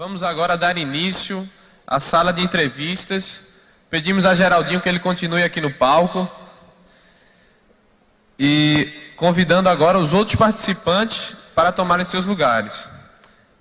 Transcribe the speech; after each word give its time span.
Vamos 0.00 0.22
agora 0.22 0.56
dar 0.56 0.78
início 0.78 1.46
à 1.86 2.00
sala 2.00 2.32
de 2.32 2.40
entrevistas. 2.40 3.42
Pedimos 3.90 4.24
a 4.24 4.34
Geraldinho 4.34 4.80
que 4.80 4.88
ele 4.88 4.98
continue 4.98 5.42
aqui 5.42 5.60
no 5.60 5.70
palco. 5.74 6.26
E 8.38 9.12
convidando 9.14 9.68
agora 9.68 9.98
os 9.98 10.14
outros 10.14 10.36
participantes 10.36 11.36
para 11.54 11.70
tomarem 11.70 12.06
seus 12.06 12.24
lugares. 12.24 12.88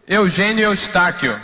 Eugênio 0.07 0.63
Eustáquio. 0.63 1.41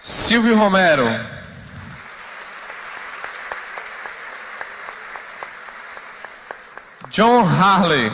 Silvio 0.00 0.58
Romero. 0.58 1.06
John 7.14 7.44
Harley. 7.46 8.10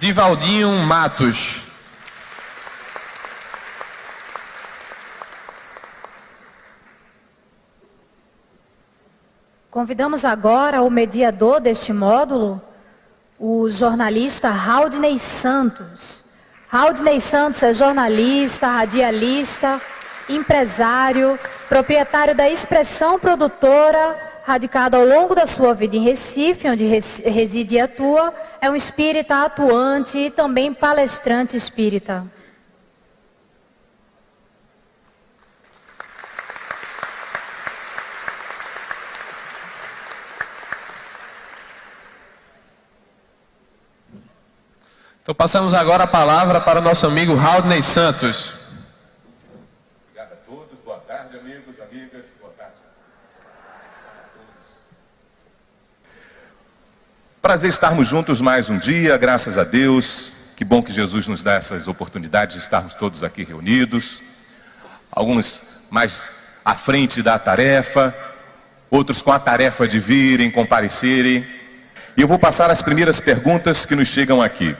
Divaldinho 0.00 0.72
Matos. 0.80 1.62
Convidamos 9.70 10.24
agora 10.24 10.82
o 10.82 10.90
mediador 10.90 11.60
deste 11.60 11.92
módulo, 11.92 12.60
o 13.38 13.70
jornalista 13.70 14.48
Haldney 14.50 15.16
Santos. 15.20 16.24
Haldney 16.72 17.20
Santos 17.20 17.62
é 17.62 17.72
jornalista, 17.72 18.66
radialista, 18.66 19.80
empresário, 20.28 21.38
proprietário 21.70 22.34
da 22.34 22.50
Expressão 22.50 23.16
Produtora, 23.16 24.18
radicado 24.44 24.96
ao 24.96 25.04
longo 25.04 25.36
da 25.36 25.46
sua 25.46 25.72
vida 25.72 25.94
em 25.94 26.02
Recife, 26.02 26.68
onde 26.68 26.84
reside 26.84 27.76
e 27.76 27.80
atua, 27.80 28.34
é 28.60 28.68
um 28.68 28.74
espírita 28.74 29.44
atuante 29.44 30.18
e 30.18 30.30
também 30.32 30.74
palestrante 30.74 31.56
espírita. 31.56 32.26
Então 45.22 45.32
passamos 45.36 45.72
agora 45.72 46.02
a 46.02 46.08
palavra 46.08 46.60
para 46.60 46.80
o 46.80 46.82
nosso 46.82 47.06
amigo 47.06 47.38
Haldney 47.38 47.80
Santos. 47.80 48.56
Obrigado 50.08 50.32
a 50.32 50.36
todos, 50.44 50.80
boa 50.80 50.98
tarde 50.98 51.38
amigos, 51.38 51.80
amigas, 51.80 52.26
boa 52.40 52.52
tarde. 52.54 52.74
Prazer 57.42 57.70
estarmos 57.70 58.06
juntos 58.06 58.42
mais 58.42 58.68
um 58.68 58.76
dia, 58.76 59.16
graças 59.16 59.56
a 59.56 59.64
Deus. 59.64 60.30
Que 60.54 60.62
bom 60.62 60.82
que 60.82 60.92
Jesus 60.92 61.26
nos 61.26 61.42
dá 61.42 61.54
essas 61.54 61.88
oportunidades 61.88 62.56
de 62.56 62.62
estarmos 62.62 62.94
todos 62.94 63.24
aqui 63.24 63.42
reunidos. 63.42 64.22
Alguns 65.10 65.62
mais 65.88 66.30
à 66.62 66.74
frente 66.74 67.22
da 67.22 67.38
tarefa, 67.38 68.14
outros 68.90 69.22
com 69.22 69.32
a 69.32 69.38
tarefa 69.38 69.88
de 69.88 69.98
virem, 69.98 70.50
comparecerem. 70.50 71.46
E 72.14 72.20
eu 72.20 72.28
vou 72.28 72.38
passar 72.38 72.70
as 72.70 72.82
primeiras 72.82 73.22
perguntas 73.22 73.86
que 73.86 73.94
nos 73.94 74.08
chegam 74.08 74.42
aqui. 74.42 74.76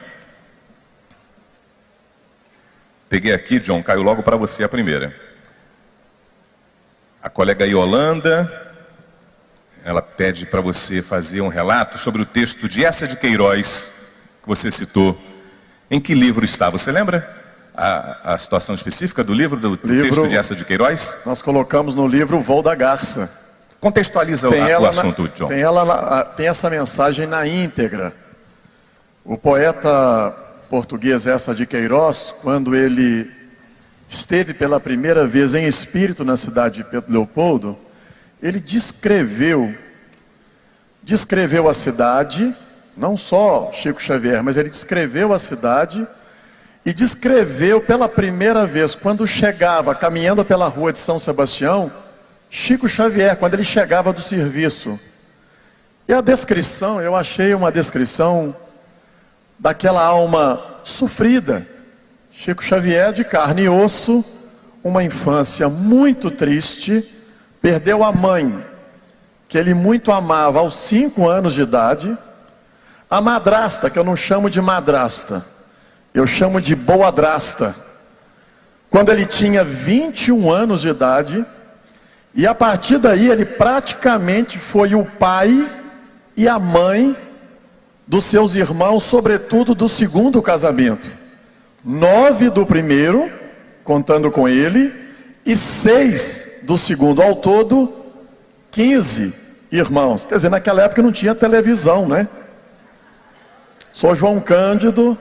Peguei 3.09 3.33
aqui, 3.33 3.57
John, 3.59 3.81
caiu 3.81 4.03
logo 4.03 4.21
para 4.21 4.37
você 4.37 4.63
a 4.63 4.69
primeira. 4.69 5.19
A 7.23 7.27
colega 7.27 7.65
Yolanda, 7.65 8.70
ela 9.83 10.01
pede 10.01 10.45
para 10.45 10.61
você 10.61 11.01
fazer 11.01 11.41
um 11.41 11.47
relato 11.47 11.97
sobre 11.97 12.21
o 12.21 12.25
texto 12.25 12.67
de 12.69 12.85
Essa 12.85 13.07
de 13.07 13.15
Queiroz, 13.15 13.89
que 14.41 14.47
você 14.47 14.71
citou. 14.71 15.17
Em 15.89 15.99
que 15.99 16.13
livro 16.13 16.45
está? 16.45 16.69
Você 16.69 16.91
lembra 16.91 17.27
a, 17.75 18.33
a 18.33 18.37
situação 18.37 18.75
específica 18.75 19.23
do 19.23 19.33
livro, 19.33 19.59
do 19.59 19.79
livro, 19.83 20.03
texto 20.03 20.27
de 20.27 20.35
Essa 20.35 20.55
de 20.55 20.63
Queiroz? 20.63 21.15
Nós 21.25 21.41
colocamos 21.41 21.95
no 21.95 22.07
livro 22.07 22.37
O 22.37 22.41
Voo 22.41 22.61
da 22.61 22.75
Garça. 22.75 23.29
Contextualiza 23.79 24.47
o, 24.47 24.53
o 24.53 24.85
assunto, 24.85 25.23
na, 25.23 25.27
John. 25.29 25.47
Tem, 25.47 25.61
ela, 25.61 26.23
tem 26.23 26.47
essa 26.47 26.69
mensagem 26.69 27.25
na 27.25 27.47
íntegra. 27.47 28.13
O 29.25 29.37
poeta 29.37 30.33
português 30.69 31.25
essa 31.25 31.53
de 31.53 31.65
Queiroz, 31.65 32.33
quando 32.41 32.75
ele 32.75 33.29
esteve 34.07 34.53
pela 34.53 34.79
primeira 34.79 35.25
vez 35.25 35.53
em 35.53 35.65
espírito 35.65 36.23
na 36.23 36.37
cidade 36.37 36.77
de 36.77 36.83
Pedro 36.83 37.11
Leopoldo, 37.11 37.77
ele 38.41 38.59
descreveu, 38.59 39.73
descreveu 41.03 41.69
a 41.69 41.73
cidade, 41.73 42.55
não 42.97 43.15
só 43.15 43.71
Chico 43.71 44.01
Xavier, 44.01 44.43
mas 44.43 44.57
ele 44.57 44.69
descreveu 44.69 45.33
a 45.33 45.39
cidade 45.39 46.07
e 46.85 46.91
descreveu 46.91 47.79
pela 47.79 48.09
primeira 48.09 48.65
vez, 48.65 48.95
quando 48.95 49.27
chegava 49.27 49.93
caminhando 49.93 50.43
pela 50.43 50.67
rua 50.67 50.91
de 50.91 50.99
São 50.99 51.19
Sebastião, 51.19 51.91
Chico 52.49 52.89
Xavier, 52.89 53.35
quando 53.37 53.53
ele 53.53 53.63
chegava 53.63 54.11
do 54.11 54.21
serviço. 54.21 54.99
E 56.07 56.13
a 56.13 56.19
descrição, 56.19 56.99
eu 56.99 57.15
achei 57.15 57.53
uma 57.53 57.71
descrição 57.71 58.55
daquela 59.57 60.03
alma 60.03 60.79
sofrida. 60.83 61.65
Chico 62.33 62.63
Xavier, 62.63 63.13
de 63.13 63.23
carne 63.23 63.63
e 63.63 63.69
osso, 63.69 64.25
uma 64.83 65.03
infância 65.03 65.69
muito 65.69 66.31
triste, 66.31 67.05
perdeu 67.61 68.03
a 68.03 68.11
mãe, 68.11 68.65
que 69.47 69.57
ele 69.57 69.73
muito 69.73 70.11
amava 70.11 70.59
aos 70.59 70.73
cinco 70.73 71.29
anos 71.29 71.53
de 71.53 71.61
idade, 71.61 72.17
a 73.09 73.21
madrasta, 73.21 73.89
que 73.89 73.99
eu 73.99 74.03
não 74.03 74.15
chamo 74.15 74.49
de 74.49 74.59
madrasta, 74.59 75.45
eu 76.13 76.25
chamo 76.25 76.59
de 76.59 76.75
boadrasta, 76.75 77.75
quando 78.89 79.11
ele 79.11 79.25
tinha 79.25 79.63
21 79.63 80.51
anos 80.51 80.81
de 80.81 80.89
idade, 80.89 81.45
e 82.33 82.47
a 82.47 82.55
partir 82.55 82.97
daí 82.97 83.29
ele 83.29 83.45
praticamente 83.45 84.57
foi 84.57 84.95
o 84.95 85.05
pai 85.05 85.69
e 86.35 86.47
a 86.47 86.57
mãe 86.57 87.15
dos 88.07 88.25
seus 88.25 88.55
irmãos, 88.55 89.03
sobretudo 89.03 89.75
do 89.75 89.87
segundo 89.87 90.41
casamento. 90.41 91.07
Nove 91.83 92.49
do 92.49 92.65
primeiro, 92.65 93.31
contando 93.83 94.31
com 94.31 94.47
ele, 94.47 94.93
e 95.45 95.55
seis 95.55 96.50
do 96.63 96.77
segundo. 96.77 97.21
Ao 97.21 97.35
todo, 97.35 97.93
quinze 98.69 99.33
irmãos. 99.71 100.25
Quer 100.25 100.35
dizer, 100.35 100.49
naquela 100.49 100.83
época 100.83 101.01
não 101.01 101.11
tinha 101.11 101.33
televisão, 101.33 102.07
né? 102.07 102.27
Só 103.93 104.15
João 104.15 104.39
Cândido, 104.39 105.17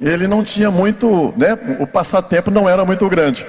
ele 0.00 0.26
não 0.26 0.42
tinha 0.42 0.70
muito, 0.70 1.32
né? 1.36 1.58
O 1.78 1.86
passatempo 1.86 2.50
não 2.50 2.68
era 2.68 2.84
muito 2.84 3.08
grande. 3.08 3.46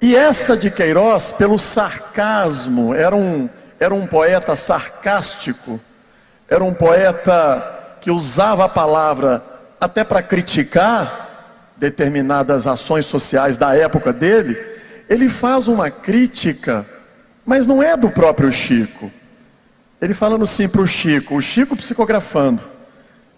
E 0.00 0.14
essa 0.14 0.56
de 0.56 0.70
Queiroz, 0.70 1.32
pelo 1.32 1.58
sarcasmo, 1.58 2.94
era 2.94 3.14
um, 3.14 3.48
era 3.78 3.94
um 3.94 4.06
poeta 4.06 4.54
sarcástico 4.54 5.80
era 6.48 6.62
um 6.62 6.72
poeta 6.72 7.96
que 8.00 8.10
usava 8.10 8.64
a 8.64 8.68
palavra 8.68 9.42
até 9.80 10.04
para 10.04 10.22
criticar 10.22 11.24
determinadas 11.76 12.66
ações 12.66 13.04
sociais 13.04 13.58
da 13.58 13.74
época 13.74 14.12
dele. 14.12 14.56
Ele 15.08 15.28
faz 15.28 15.68
uma 15.68 15.90
crítica, 15.90 16.86
mas 17.44 17.66
não 17.66 17.82
é 17.82 17.96
do 17.96 18.10
próprio 18.10 18.50
Chico. 18.50 19.10
Ele 20.00 20.12
falando 20.12 20.44
assim 20.44 20.68
para 20.68 20.82
o 20.82 20.86
Chico, 20.86 21.36
o 21.36 21.42
Chico 21.42 21.76
psicografando: 21.76 22.62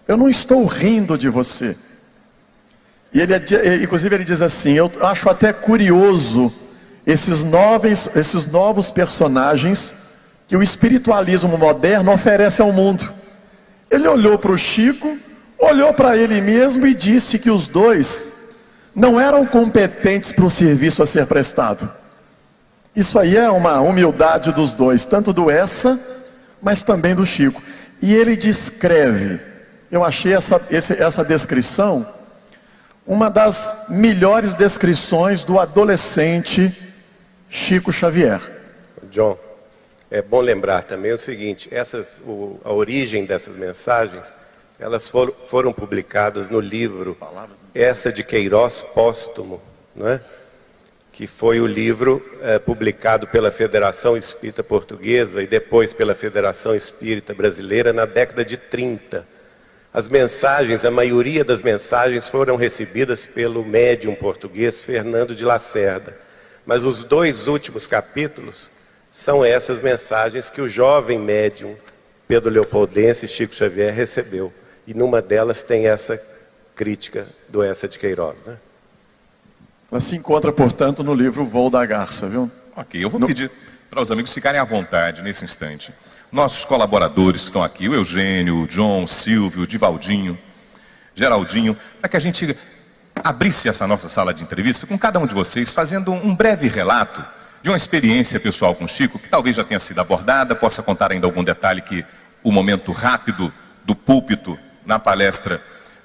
Eu 0.07 0.17
não 0.17 0.29
estou 0.29 0.65
rindo 0.65 1.17
de 1.17 1.29
você. 1.29 1.77
E 3.13 3.21
ele, 3.21 3.33
inclusive, 3.83 4.15
ele 4.15 4.25
diz 4.25 4.41
assim: 4.41 4.73
Eu 4.73 4.91
acho 5.01 5.29
até 5.29 5.53
curioso 5.53 6.53
esses 7.05 7.43
novos, 7.43 8.09
esses 8.15 8.45
novos 8.45 8.91
personagens 8.91 9.93
que 10.47 10.57
o 10.57 10.63
espiritualismo 10.63 11.57
moderno 11.57 12.11
oferece 12.11 12.61
ao 12.61 12.73
mundo. 12.73 13.07
Ele 13.89 14.07
olhou 14.07 14.37
para 14.37 14.51
o 14.51 14.57
Chico, 14.57 15.17
olhou 15.57 15.93
para 15.93 16.17
ele 16.17 16.41
mesmo 16.41 16.85
e 16.87 16.93
disse 16.93 17.37
que 17.37 17.51
os 17.51 17.67
dois 17.67 18.38
não 18.95 19.19
eram 19.19 19.45
competentes 19.45 20.31
para 20.31 20.45
o 20.45 20.49
serviço 20.49 21.03
a 21.03 21.05
ser 21.05 21.25
prestado. 21.25 21.91
Isso 22.95 23.17
aí 23.17 23.37
é 23.37 23.49
uma 23.49 23.79
humildade 23.79 24.51
dos 24.51 24.73
dois, 24.73 25.05
tanto 25.05 25.31
do 25.31 25.49
Essa, 25.49 25.99
mas 26.61 26.83
também 26.83 27.15
do 27.15 27.25
Chico. 27.25 27.61
E 28.01 28.13
ele 28.13 28.35
descreve, 28.35 29.39
eu 29.91 30.03
achei 30.03 30.33
essa, 30.33 30.61
essa 30.69 31.23
descrição 31.23 32.05
uma 33.09 33.27
das 33.27 33.87
melhores 33.89 34.53
descrições 34.53 35.43
do 35.43 35.59
adolescente 35.59 36.71
Chico 37.49 37.91
Xavier. 37.91 38.39
John, 39.09 39.35
é 40.11 40.21
bom 40.21 40.41
lembrar 40.41 40.83
também 40.83 41.11
o 41.11 41.17
seguinte: 41.17 41.67
essas, 41.71 42.21
o, 42.23 42.59
a 42.63 42.71
origem 42.71 43.25
dessas 43.25 43.55
mensagens, 43.55 44.37
elas 44.79 45.09
for, 45.09 45.33
foram 45.47 45.73
publicadas 45.73 46.49
no 46.49 46.59
livro 46.59 47.17
Essa 47.73 48.11
de 48.11 48.23
Queiroz 48.23 48.81
Póstumo, 48.81 49.61
não 49.95 50.07
é? 50.07 50.21
que 51.19 51.27
foi 51.27 51.59
o 51.59 51.67
livro 51.67 52.25
eh, 52.41 52.57
publicado 52.59 53.27
pela 53.27 53.51
Federação 53.51 54.15
Espírita 54.15 54.63
Portuguesa 54.63 55.43
e 55.43 55.47
depois 55.47 55.93
pela 55.93 56.15
Federação 56.15 56.73
Espírita 56.73 57.33
Brasileira 57.33 57.91
na 57.91 58.05
década 58.05 58.45
de 58.45 58.55
30. 58.55 59.27
As 59.93 60.07
mensagens, 60.07 60.85
a 60.85 60.91
maioria 60.91 61.43
das 61.43 61.61
mensagens 61.61 62.29
foram 62.29 62.55
recebidas 62.55 63.25
pelo 63.25 63.65
médium 63.65 64.15
português 64.15 64.79
Fernando 64.81 65.35
de 65.35 65.43
Lacerda. 65.43 66.17
Mas 66.65 66.85
os 66.85 67.03
dois 67.03 67.47
últimos 67.47 67.85
capítulos 67.85 68.71
são 69.11 69.43
essas 69.43 69.81
mensagens 69.81 70.49
que 70.49 70.61
o 70.61 70.69
jovem 70.69 71.19
médium 71.19 71.75
Pedro 72.29 72.49
Leopoldense 72.49 73.27
Chico 73.27 73.53
Xavier 73.53 73.93
recebeu. 73.93 74.53
E 74.87 74.93
numa 74.93 75.21
delas 75.21 75.63
tem 75.63 75.87
essa 75.87 76.15
crítica 76.79 77.27
do 77.49 77.61
Essa 77.61 77.89
de 77.89 77.99
Queiroz. 77.99 78.41
Né? 78.45 78.55
Ela 79.91 79.99
se 79.99 80.15
encontra, 80.15 80.49
portanto, 80.49 81.03
no 81.03 81.13
livro 81.13 81.43
Voo 81.43 81.69
da 81.69 81.85
Garça, 81.85 82.25
viu? 82.25 82.49
Ok, 82.73 83.03
eu 83.03 83.09
vou 83.09 83.19
no... 83.19 83.27
pedir 83.27 83.51
para 83.89 84.01
os 84.01 84.09
amigos 84.09 84.33
ficarem 84.33 84.61
à 84.61 84.63
vontade 84.63 85.21
nesse 85.21 85.43
instante. 85.43 85.93
Nossos 86.31 86.63
colaboradores 86.63 87.41
que 87.41 87.47
estão 87.47 87.61
aqui, 87.61 87.89
o 87.89 87.93
Eugênio, 87.93 88.63
o 88.63 88.67
John, 88.67 89.03
o 89.03 89.07
Silvio, 89.09 89.63
o 89.63 89.67
Divaldinho, 89.67 90.39
Geraldinho, 91.13 91.75
para 91.99 92.07
que 92.07 92.15
a 92.15 92.19
gente 92.19 92.57
abrisse 93.21 93.67
essa 93.67 93.85
nossa 93.85 94.07
sala 94.07 94.33
de 94.33 94.41
entrevista 94.41 94.87
com 94.87 94.97
cada 94.97 95.19
um 95.19 95.27
de 95.27 95.33
vocês, 95.33 95.73
fazendo 95.73 96.13
um 96.13 96.33
breve 96.33 96.69
relato 96.69 97.25
de 97.61 97.69
uma 97.69 97.75
experiência 97.75 98.39
pessoal 98.39 98.73
com 98.73 98.87
Chico, 98.87 99.19
que 99.19 99.27
talvez 99.27 99.53
já 99.53 99.65
tenha 99.65 99.81
sido 99.81 99.99
abordada, 99.99 100.55
possa 100.55 100.81
contar 100.81 101.11
ainda 101.11 101.27
algum 101.27 101.43
detalhe 101.43 101.81
que 101.81 102.05
o 102.41 102.53
momento 102.53 102.93
rápido 102.93 103.51
do 103.83 103.93
púlpito 103.93 104.57
na 104.85 104.97
palestra 104.97 105.59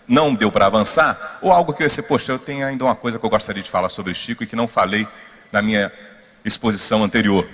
não 0.07 0.35
deu 0.35 0.51
para 0.51 0.67
avançar, 0.67 1.39
ou 1.41 1.51
algo 1.51 1.73
que 1.73 1.83
eu 1.83 1.85
ia 1.85 1.91
ser, 1.91 2.03
poxa, 2.03 2.33
eu 2.33 2.39
tenho 2.39 2.67
ainda 2.67 2.85
uma 2.85 2.95
coisa 2.95 3.19
que 3.19 3.25
eu 3.25 3.31
gostaria 3.31 3.63
de 3.63 3.71
falar 3.71 3.89
sobre 3.89 4.15
Chico 4.15 4.45
e 4.45 4.47
que 4.47 4.57
não 4.57 4.69
falei 4.69 5.07
na 5.51 5.63
minha 5.63 5.91
exposição 6.45 7.03
anterior. 7.03 7.47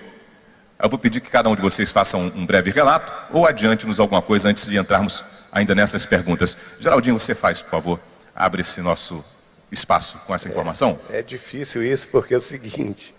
Eu 0.83 0.89
vou 0.89 0.99
pedir 0.99 1.21
que 1.21 1.31
cada 1.31 1.49
um 1.49 1.55
de 1.55 1.63
vocês 1.63 1.93
faça 1.93 2.17
um, 2.17 2.27
um 2.27 2.47
breve 2.47 2.71
relato 2.71 3.13
ou 3.33 3.47
adiante-nos 3.47 4.01
alguma 4.01 4.23
coisa 4.23 4.49
antes 4.49 4.67
de 4.67 4.77
entrarmos 4.77 5.25
ainda 5.53 5.75
nessas 5.75 6.07
perguntas. 6.07 6.57
Geraldinho, 6.79 7.19
você 7.19 7.35
faz, 7.35 7.61
por 7.61 7.71
favor, 7.71 8.01
abre 8.35 8.63
esse 8.63 8.81
nosso 8.81 9.25
espaço 9.71 10.19
com 10.27 10.35
essa 10.35 10.49
informação. 10.49 10.99
É, 11.11 11.19
é 11.19 11.23
difícil 11.23 11.83
isso 11.83 12.09
porque 12.09 12.35
é 12.35 12.39
o 12.39 12.41
seguinte, 12.41 13.15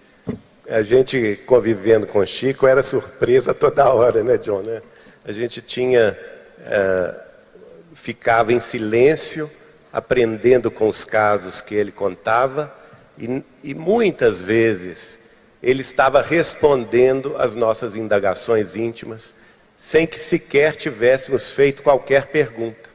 a 0.68 0.82
gente 0.82 1.40
convivendo 1.46 2.08
com 2.08 2.26
Chico 2.26 2.66
era 2.66 2.82
surpresa 2.82 3.54
toda 3.54 3.88
hora, 3.90 4.24
né, 4.24 4.38
John? 4.38 4.62
Né? 4.62 4.82
A 5.24 5.32
gente 5.32 5.62
tinha... 5.62 6.18
Uh, 6.60 7.21
ficava 7.94 8.54
em 8.54 8.60
silêncio, 8.60 9.50
aprendendo 9.92 10.72
com 10.72 10.88
os 10.88 11.04
casos 11.04 11.62
que 11.62 11.76
ele 11.76 11.92
contava, 11.92 12.74
e, 13.18 13.44
e 13.64 13.74
muitas 13.74 14.42
vezes 14.42 15.20
ele 15.62 15.82
estava 15.82 16.22
respondendo 16.22 17.36
às 17.38 17.56
nossas 17.56 17.96
indagações 17.96 18.76
íntimas, 18.76 19.36
sem 19.78 20.08
que 20.08 20.20
sequer 20.20 20.76
tivéssemos 20.76 21.52
feito 21.52 21.84
qualquer 21.84 22.28
pergunta. 22.28 22.90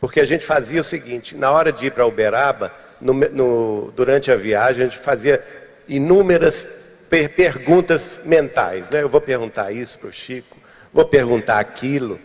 Porque 0.00 0.20
a 0.20 0.24
gente 0.24 0.44
fazia 0.44 0.80
o 0.80 0.84
seguinte: 0.84 1.36
na 1.36 1.50
hora 1.50 1.72
de 1.72 1.86
ir 1.86 1.92
para 1.92 2.06
Uberaba, 2.06 2.72
no, 3.00 3.12
no, 3.12 3.92
durante 3.94 4.30
a 4.30 4.36
viagem, 4.36 4.84
a 4.84 4.88
gente 4.88 4.98
fazia 4.98 5.44
inúmeras 5.88 6.68
per 7.08 7.30
perguntas 7.30 8.20
mentais. 8.24 8.90
Né? 8.90 9.02
Eu 9.02 9.08
vou 9.08 9.20
perguntar 9.20 9.72
isso 9.72 9.98
para 9.98 10.08
o 10.08 10.12
Chico, 10.12 10.56
vou 10.92 11.04
perguntar 11.04 11.58
aquilo 11.58 12.18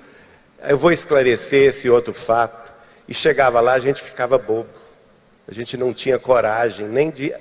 eu 0.63 0.77
vou 0.77 0.92
esclarecer 0.92 1.69
esse 1.69 1.89
outro 1.89 2.13
fato. 2.13 2.71
E 3.07 3.13
chegava 3.13 3.60
lá, 3.60 3.74
a 3.74 3.80
gente 3.80 4.01
ficava 4.01 4.38
bobo. 4.38 4.69
A 5.48 5.51
gente 5.51 5.75
não 5.75 5.94
tinha 5.94 6.18
coragem 6.18 6.88
nem 6.88 7.10
de 7.12 7.33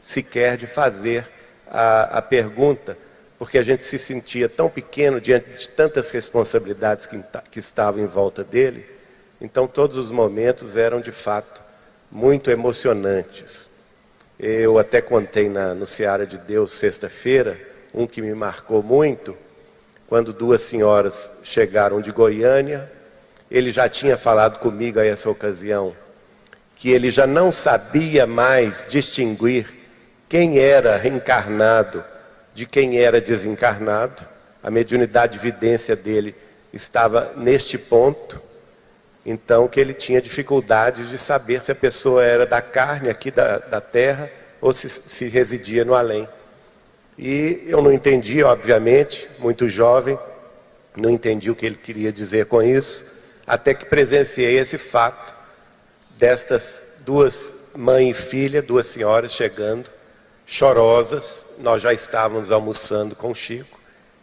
sequer 0.00 0.56
de 0.56 0.66
fazer 0.66 1.28
a, 1.68 2.18
a 2.18 2.22
pergunta, 2.22 2.98
porque 3.38 3.58
a 3.58 3.62
gente 3.62 3.84
se 3.84 3.98
sentia 3.98 4.48
tão 4.48 4.68
pequeno 4.68 5.20
diante 5.20 5.50
de 5.50 5.68
tantas 5.68 6.10
responsabilidades 6.10 7.06
que, 7.06 7.20
que 7.50 7.58
estavam 7.58 8.02
em 8.02 8.06
volta 8.06 8.42
dele. 8.42 8.84
Então, 9.40 9.66
todos 9.66 9.96
os 9.96 10.10
momentos 10.10 10.76
eram 10.76 11.00
de 11.00 11.12
fato 11.12 11.62
muito 12.10 12.50
emocionantes. 12.50 13.68
Eu 14.38 14.78
até 14.78 15.00
contei 15.00 15.48
na, 15.48 15.74
no 15.74 15.86
Seara 15.86 16.26
de 16.26 16.38
Deus, 16.38 16.72
sexta-feira, 16.72 17.58
um 17.94 18.06
que 18.06 18.20
me 18.20 18.34
marcou 18.34 18.82
muito 18.82 19.36
quando 20.08 20.32
duas 20.32 20.60
senhoras 20.60 21.30
chegaram 21.42 22.00
de 22.00 22.12
Goiânia, 22.12 22.90
ele 23.50 23.70
já 23.70 23.88
tinha 23.88 24.16
falado 24.16 24.58
comigo 24.58 24.98
a 24.98 25.06
essa 25.06 25.30
ocasião 25.30 25.94
que 26.76 26.90
ele 26.90 27.10
já 27.10 27.26
não 27.26 27.50
sabia 27.50 28.26
mais 28.26 28.84
distinguir 28.86 29.66
quem 30.28 30.58
era 30.58 30.96
reencarnado 30.96 32.04
de 32.54 32.66
quem 32.66 32.98
era 32.98 33.20
desencarnado. 33.20 34.22
A 34.62 34.70
mediunidade 34.70 35.34
de 35.34 35.38
vidência 35.38 35.96
dele 35.96 36.34
estava 36.72 37.32
neste 37.36 37.78
ponto. 37.78 38.40
Então, 39.24 39.66
que 39.66 39.80
ele 39.80 39.94
tinha 39.94 40.20
dificuldades 40.20 41.08
de 41.08 41.18
saber 41.18 41.62
se 41.62 41.72
a 41.72 41.74
pessoa 41.74 42.22
era 42.22 42.46
da 42.46 42.60
carne 42.60 43.08
aqui 43.08 43.30
da, 43.30 43.58
da 43.58 43.80
terra 43.80 44.30
ou 44.60 44.72
se, 44.72 44.88
se 44.88 45.28
residia 45.28 45.84
no 45.84 45.94
além. 45.94 46.28
E 47.18 47.64
eu 47.66 47.80
não 47.80 47.92
entendi, 47.92 48.42
obviamente, 48.42 49.28
muito 49.38 49.68
jovem, 49.68 50.18
não 50.96 51.08
entendi 51.08 51.50
o 51.50 51.54
que 51.54 51.64
ele 51.64 51.76
queria 51.76 52.12
dizer 52.12 52.46
com 52.46 52.62
isso, 52.62 53.04
até 53.46 53.72
que 53.72 53.86
presenciei 53.86 54.58
esse 54.58 54.76
fato 54.76 55.34
destas 56.18 56.82
duas 57.00 57.52
mãe 57.74 58.10
e 58.10 58.14
filha, 58.14 58.62
duas 58.62 58.86
senhoras 58.86 59.32
chegando, 59.32 59.90
chorosas. 60.46 61.46
Nós 61.58 61.82
já 61.82 61.92
estávamos 61.92 62.50
almoçando 62.50 63.14
com 63.14 63.30
o 63.30 63.34
Chico 63.34 63.78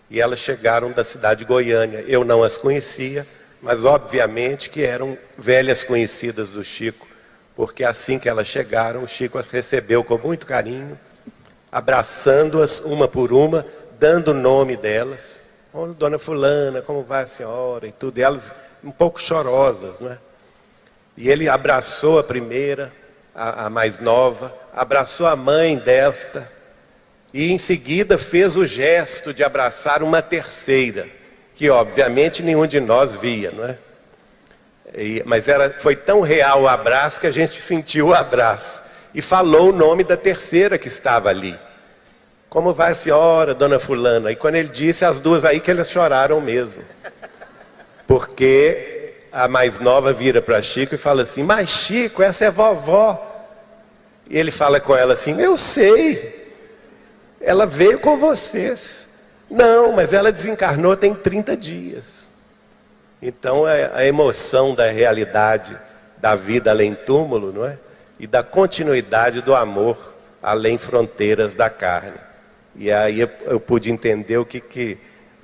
e 0.09 0.19
elas 0.19 0.39
chegaram 0.39 0.91
da 0.91 1.03
cidade 1.03 1.39
de 1.39 1.45
Goiânia. 1.45 2.03
Eu 2.07 2.23
não 2.23 2.43
as 2.43 2.57
conhecia, 2.57 3.25
mas 3.61 3.85
obviamente 3.85 4.69
que 4.69 4.83
eram 4.83 5.17
velhas 5.37 5.83
conhecidas 5.83 6.49
do 6.49 6.63
Chico, 6.63 7.07
porque 7.55 7.83
assim 7.83 8.19
que 8.19 8.29
elas 8.29 8.47
chegaram, 8.47 9.03
o 9.03 9.07
Chico 9.07 9.37
as 9.37 9.47
recebeu 9.47 10.03
com 10.03 10.17
muito 10.17 10.45
carinho 10.45 10.99
abraçando-as 11.73 12.81
uma 12.81 13.07
por 13.07 13.33
uma, 13.33 13.65
dando 13.99 14.29
o 14.29 14.33
nome 14.33 14.77
delas. 14.77 15.43
Oh, 15.73 15.87
dona 15.87 16.19
Fulana, 16.19 16.83
como 16.83 17.01
vai 17.01 17.23
a 17.23 17.27
senhora? 17.27 17.87
E 17.87 17.91
tudo. 17.91 18.19
E 18.19 18.21
elas 18.21 18.53
um 18.83 18.91
pouco 18.91 19.19
chorosas, 19.19 19.99
não 19.99 20.11
é? 20.11 20.19
E 21.17 21.31
ele 21.31 21.49
abraçou 21.49 22.19
a 22.19 22.23
primeira, 22.23 22.93
a, 23.33 23.65
a 23.65 23.69
mais 23.71 23.99
nova, 23.99 24.53
abraçou 24.71 25.25
a 25.25 25.35
mãe 25.35 25.75
desta, 25.75 26.49
e 27.33 27.51
em 27.51 27.57
seguida 27.57 28.19
fez 28.19 28.55
o 28.55 28.67
gesto 28.67 29.33
de 29.33 29.43
abraçar 29.43 30.03
uma 30.03 30.21
terceira, 30.21 31.07
que 31.55 31.71
obviamente 31.71 32.43
nenhum 32.43 32.67
de 32.67 32.79
nós 32.79 33.15
via, 33.15 33.51
não 33.51 33.65
é? 33.65 33.77
E, 34.95 35.23
mas 35.25 35.47
era, 35.47 35.71
foi 35.71 35.95
tão 35.95 36.21
real 36.21 36.61
o 36.61 36.67
abraço 36.67 37.19
que 37.19 37.25
a 37.25 37.31
gente 37.31 37.59
sentiu 37.63 38.09
o 38.09 38.13
abraço 38.13 38.82
e 39.13 39.21
falou 39.21 39.69
o 39.69 39.73
nome 39.73 40.03
da 40.03 40.17
terceira 40.17 40.77
que 40.77 40.87
estava 40.87 41.29
ali. 41.29 41.57
Como 42.49 42.73
vai 42.73 42.91
a 42.91 42.95
senhora, 42.95 43.53
dona 43.53 43.79
Fulana? 43.79 44.31
E 44.31 44.35
quando 44.35 44.55
ele 44.55 44.69
disse, 44.69 45.05
as 45.05 45.19
duas 45.19 45.43
aí 45.43 45.59
que 45.59 45.71
elas 45.71 45.89
choraram 45.89 46.39
mesmo. 46.39 46.83
Porque 48.07 49.15
a 49.31 49.47
mais 49.47 49.79
nova 49.79 50.13
vira 50.13 50.41
para 50.41 50.61
Chico 50.61 50.93
e 50.93 50.97
fala 50.97 51.23
assim: 51.23 51.41
Mas 51.41 51.69
Chico, 51.69 52.21
essa 52.21 52.45
é 52.45 52.51
vovó. 52.51 53.31
E 54.29 54.37
ele 54.37 54.51
fala 54.51 54.79
com 54.79 54.95
ela 54.95 55.13
assim: 55.13 55.39
Eu 55.41 55.57
sei, 55.57 56.53
ela 57.41 57.65
veio 57.65 57.99
com 57.99 58.17
vocês. 58.17 59.07
Não, 59.49 59.91
mas 59.91 60.13
ela 60.13 60.31
desencarnou 60.31 60.95
tem 60.95 61.13
30 61.13 61.57
dias. 61.57 62.29
Então 63.21 63.67
é 63.67 63.89
a 63.93 64.05
emoção 64.05 64.75
da 64.75 64.89
realidade 64.91 65.77
da 66.17 66.35
vida 66.35 66.71
além 66.71 66.93
túmulo, 66.93 67.51
não 67.51 67.65
é? 67.65 67.77
E 68.23 68.27
da 68.27 68.41
continuidade 68.41 69.41
do 69.41 69.53
amor 69.53 70.15
além 70.41 70.77
fronteiras 70.77 71.57
da 71.57 71.69
carne. 71.69 72.15
E 72.73 72.89
aí 72.89 73.19
eu, 73.19 73.29
eu 73.41 73.59
pude 73.59 73.91
entender 73.91 74.37
o 74.37 74.45
que, 74.45 74.61
que 74.61 74.97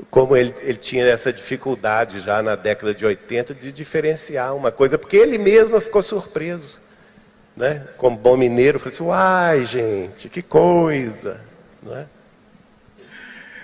como 0.09 0.33
ele, 0.33 0.55
ele, 0.61 0.77
tinha 0.77 1.05
essa 1.05 1.33
dificuldade 1.33 2.21
já 2.21 2.41
na 2.41 2.55
década 2.55 2.93
de 2.93 3.05
80 3.05 3.53
de 3.53 3.73
diferenciar 3.73 4.55
uma 4.55 4.71
coisa, 4.71 4.97
porque 4.97 5.17
ele 5.17 5.37
mesmo 5.37 5.81
ficou 5.81 6.01
surpreso. 6.01 6.79
Né? 7.53 7.85
Como 7.97 8.15
bom 8.15 8.37
mineiro, 8.37 8.79
falou 8.79 8.93
assim, 8.93 9.03
uai 9.03 9.65
gente, 9.65 10.29
que 10.29 10.41
coisa. 10.41 11.41
Não 11.83 11.97
é? 11.97 12.05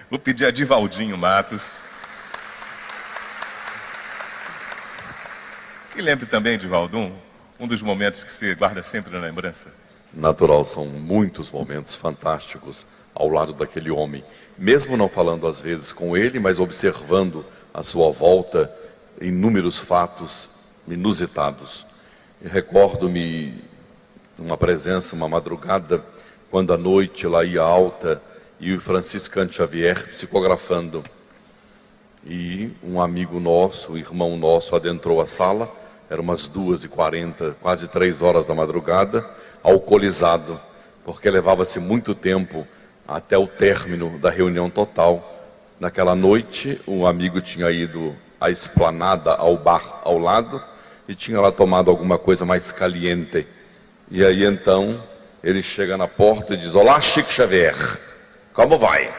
Vou 0.09 0.19
pedir 0.19 0.45
a 0.45 0.51
Divaldinho 0.51 1.17
Matos. 1.17 1.79
E 5.95 6.01
lembre 6.01 6.25
também, 6.25 6.57
Divaldum, 6.57 7.15
um 7.59 7.67
dos 7.67 7.81
momentos 7.81 8.23
que 8.23 8.31
você 8.31 8.53
guarda 8.55 8.83
sempre 8.83 9.13
na 9.13 9.19
lembrança? 9.19 9.69
Natural, 10.13 10.63
são 10.65 10.85
muitos 10.85 11.51
momentos 11.51 11.95
fantásticos 11.95 12.85
ao 13.13 13.29
lado 13.29 13.53
daquele 13.53 13.89
homem, 13.89 14.23
mesmo 14.57 14.97
não 14.97 15.07
falando 15.07 15.47
às 15.47 15.61
vezes 15.61 15.91
com 15.91 16.15
ele, 16.15 16.39
mas 16.39 16.59
observando 16.59 17.45
à 17.73 17.81
sua 17.83 18.11
volta 18.11 18.73
inúmeros 19.21 19.77
fatos 19.77 20.49
inusitados. 20.87 21.85
Recordo-me 22.43 23.63
uma 24.37 24.57
presença, 24.57 25.15
uma 25.15 25.29
madrugada 25.29 26.03
quando 26.51 26.73
a 26.73 26.77
noite 26.77 27.25
lá 27.25 27.43
ia 27.43 27.61
alta 27.61 28.21
e 28.59 28.73
o 28.73 28.81
Franciscano 28.81 29.51
Xavier 29.51 30.09
psicografando. 30.09 31.01
E 32.25 32.71
um 32.83 32.99
amigo 32.99 33.39
nosso, 33.39 33.97
irmão 33.97 34.35
nosso, 34.37 34.75
adentrou 34.75 35.21
a 35.21 35.25
sala, 35.25 35.71
eram 36.09 36.23
umas 36.23 36.47
duas 36.47 36.83
e 36.83 36.87
quarenta, 36.87 37.55
quase 37.61 37.87
três 37.87 38.21
horas 38.21 38.45
da 38.45 38.53
madrugada, 38.53 39.25
alcoolizado, 39.63 40.59
porque 41.03 41.29
levava-se 41.29 41.79
muito 41.79 42.13
tempo 42.13 42.67
até 43.07 43.37
o 43.37 43.47
término 43.47 44.17
da 44.19 44.29
reunião 44.29 44.69
total. 44.69 45.31
Naquela 45.79 46.15
noite, 46.15 46.79
um 46.87 47.05
amigo 47.05 47.41
tinha 47.41 47.69
ido 47.71 48.15
à 48.39 48.49
esplanada, 48.49 49.35
ao 49.35 49.57
bar 49.57 50.01
ao 50.03 50.17
lado, 50.17 50.61
e 51.07 51.13
tinha 51.13 51.39
lá 51.39 51.51
tomado 51.51 51.91
alguma 51.91 52.17
coisa 52.17 52.45
mais 52.45 52.71
caliente. 52.71 53.47
E 54.09 54.23
aí 54.23 54.43
então 54.43 55.03
ele 55.43 55.61
chega 55.61 55.97
na 55.97 56.07
porta 56.07 56.53
e 56.53 56.57
diz: 56.57 56.75
Olá, 56.75 56.99
Chico 57.01 57.31
Xavier, 57.31 57.75
como 58.53 58.77
vai? 58.77 59.13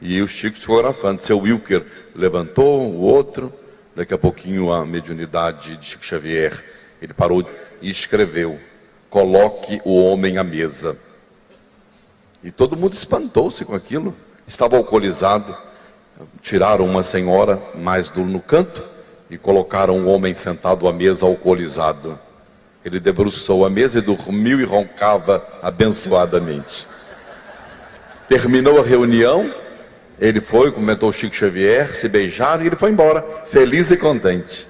E 0.00 0.22
o 0.22 0.28
Chico 0.28 0.58
fotografando. 0.58 1.20
Seu 1.20 1.38
Wilker 1.38 1.84
levantou, 2.14 2.82
o 2.82 3.00
outro. 3.00 3.52
Daqui 3.98 4.14
a 4.14 4.18
pouquinho 4.18 4.72
a 4.72 4.86
mediunidade 4.86 5.76
de 5.76 5.84
Chico 5.84 6.04
Xavier. 6.04 6.64
Ele 7.02 7.12
parou 7.12 7.44
e 7.82 7.90
escreveu: 7.90 8.56
Coloque 9.10 9.82
o 9.84 10.00
homem 10.00 10.38
à 10.38 10.44
mesa. 10.44 10.96
E 12.40 12.52
todo 12.52 12.76
mundo 12.76 12.92
espantou-se 12.92 13.64
com 13.64 13.74
aquilo. 13.74 14.14
Estava 14.46 14.76
alcoolizado. 14.76 15.52
Tiraram 16.40 16.84
uma 16.84 17.02
senhora 17.02 17.60
mais 17.74 18.08
do 18.08 18.24
no 18.24 18.38
canto 18.38 18.84
e 19.28 19.36
colocaram 19.36 19.98
um 19.98 20.08
homem 20.08 20.32
sentado 20.32 20.86
à 20.86 20.92
mesa 20.92 21.26
alcoolizado. 21.26 22.16
Ele 22.84 23.00
debruçou 23.00 23.66
a 23.66 23.68
mesa 23.68 23.98
e 23.98 24.00
dormiu 24.00 24.60
e 24.60 24.64
roncava 24.64 25.44
abençoadamente. 25.60 26.86
Terminou 28.28 28.78
a 28.78 28.84
reunião, 28.84 29.52
ele 30.20 30.40
foi, 30.40 30.72
comentou 30.72 31.12
Chico 31.12 31.34
Xavier, 31.34 31.94
se 31.94 32.08
beijaram 32.08 32.62
e 32.62 32.66
ele 32.66 32.76
foi 32.76 32.90
embora, 32.90 33.24
feliz 33.46 33.90
e 33.90 33.96
contente. 33.96 34.68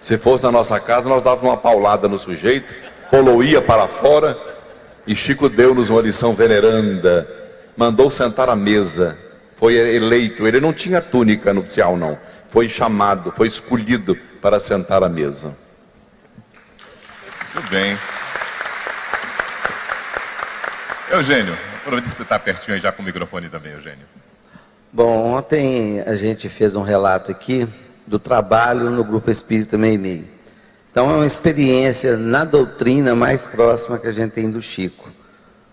Se 0.00 0.18
fosse 0.18 0.42
na 0.42 0.52
nossa 0.52 0.78
casa, 0.78 1.08
nós 1.08 1.22
dávamos 1.22 1.50
uma 1.50 1.56
paulada 1.56 2.06
no 2.06 2.18
sujeito, 2.18 2.72
poluía 3.10 3.62
para 3.62 3.88
fora, 3.88 4.38
e 5.06 5.16
Chico 5.16 5.48
deu-nos 5.48 5.88
uma 5.88 6.02
lição 6.02 6.34
veneranda, 6.34 7.26
mandou 7.76 8.10
sentar 8.10 8.48
à 8.48 8.56
mesa, 8.56 9.16
foi 9.56 9.74
eleito, 9.74 10.46
ele 10.46 10.60
não 10.60 10.72
tinha 10.72 11.00
túnica 11.00 11.54
nupcial 11.54 11.96
não, 11.96 12.18
foi 12.50 12.68
chamado, 12.68 13.32
foi 13.32 13.48
escolhido 13.48 14.14
para 14.42 14.60
sentar 14.60 15.02
à 15.02 15.08
mesa. 15.08 15.56
Tudo 17.52 17.68
bem. 17.70 17.96
Eugênio, 21.10 21.56
aproveita 21.78 22.08
que 22.08 22.14
você 22.14 22.22
está 22.22 22.38
pertinho 22.38 22.74
aí 22.74 22.80
já 22.80 22.92
com 22.92 23.00
o 23.00 23.04
microfone 23.04 23.48
também, 23.48 23.72
Eugênio. 23.72 24.04
Bom, 24.92 25.34
ontem 25.34 26.00
a 26.06 26.14
gente 26.14 26.48
fez 26.48 26.76
um 26.76 26.82
relato 26.82 27.30
aqui 27.30 27.68
do 28.06 28.18
trabalho 28.18 28.88
no 28.88 29.04
Grupo 29.04 29.30
Espírita 29.30 29.76
Meimei. 29.76 30.24
Então 30.90 31.10
é 31.10 31.14
uma 31.14 31.26
experiência 31.26 32.16
na 32.16 32.44
doutrina 32.44 33.14
mais 33.14 33.46
próxima 33.46 33.98
que 33.98 34.06
a 34.06 34.12
gente 34.12 34.30
tem 34.30 34.48
do 34.48 34.62
Chico. 34.62 35.10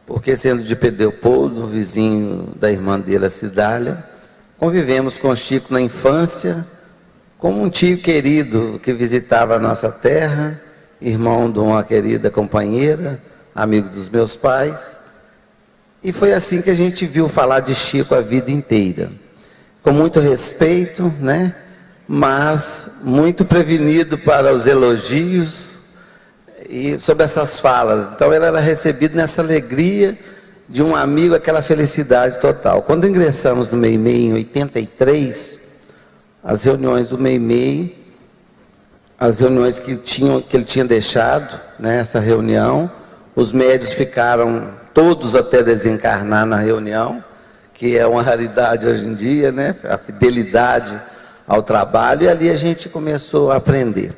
Porque 0.06 0.36
sendo 0.36 0.64
de 0.64 0.76
Pedropoldo, 0.76 1.68
vizinho 1.68 2.50
da 2.56 2.72
irmã 2.72 3.00
dele, 3.00 3.28
a 3.28 3.30
Cidália, 3.30 4.04
convivemos 4.58 5.18
com 5.18 5.30
o 5.30 5.36
Chico 5.36 5.72
na 5.72 5.80
infância, 5.80 6.66
como 7.38 7.62
um 7.62 7.70
tio 7.70 8.00
querido 8.00 8.80
que 8.84 8.92
visitava 8.92 9.56
a 9.56 9.60
nossa 9.60 9.92
terra, 9.92 10.60
irmão 11.00 11.50
de 11.50 11.60
uma 11.60 11.84
querida 11.84 12.30
companheira, 12.32 13.22
amigo 13.56 13.88
dos 13.90 14.10
meus 14.10 14.36
pais. 14.36 15.00
E 16.04 16.12
foi 16.12 16.34
assim 16.34 16.62
que 16.62 16.70
a 16.70 16.76
gente 16.76 17.06
viu 17.06 17.30
falar 17.30 17.62
de 17.62 17.74
Chico 17.74 18.14
a 18.14 18.20
vida 18.20 18.52
inteira. 18.52 19.10
Com 19.82 19.92
muito 19.92 20.20
respeito, 20.20 21.14
né? 21.20 21.56
Mas 22.06 22.90
muito 23.02 23.46
prevenido 23.46 24.18
para 24.18 24.54
os 24.54 24.68
elogios 24.68 25.80
e 26.70 27.00
sobre 27.00 27.24
essas 27.24 27.60
falas. 27.60 28.10
Então 28.14 28.34
ele 28.34 28.44
era 28.44 28.60
recebido 28.60 29.16
nessa 29.16 29.42
alegria 29.42 30.18
de 30.68 30.84
um 30.84 30.96
amigo, 30.96 31.36
aquela 31.36 31.62
felicidade 31.62 32.40
total. 32.40 32.82
Quando 32.82 33.08
ingressamos 33.08 33.70
no 33.70 33.78
Meimei 33.78 34.26
em 34.26 34.34
83, 34.34 35.60
as 36.44 36.64
reuniões 36.64 37.10
do 37.10 37.18
Meimei, 37.18 38.04
as 39.18 39.40
reuniões 39.40 39.80
que, 39.80 39.96
tinham, 39.96 40.42
que 40.42 40.58
ele 40.58 40.66
tinha 40.66 40.84
deixado, 40.84 41.60
né, 41.80 42.00
essa 42.00 42.20
reunião, 42.20 42.92
os 43.36 43.54
médios 43.54 43.94
ficaram 43.94 44.83
todos 44.94 45.36
até 45.36 45.64
desencarnar 45.64 46.46
na 46.46 46.58
reunião, 46.58 47.24
que 47.74 47.98
é 47.98 48.06
uma 48.06 48.22
raridade 48.22 48.88
hoje 48.88 49.08
em 49.08 49.16
dia, 49.16 49.52
né? 49.52 49.76
A 49.84 49.98
fidelidade 49.98 51.00
ao 51.48 51.64
trabalho, 51.64 52.24
e 52.24 52.30
ali 52.30 52.50
a 52.50 52.56
gente 52.56 52.88
começou 52.88 53.52
a 53.52 53.58
aprender. 53.58 54.14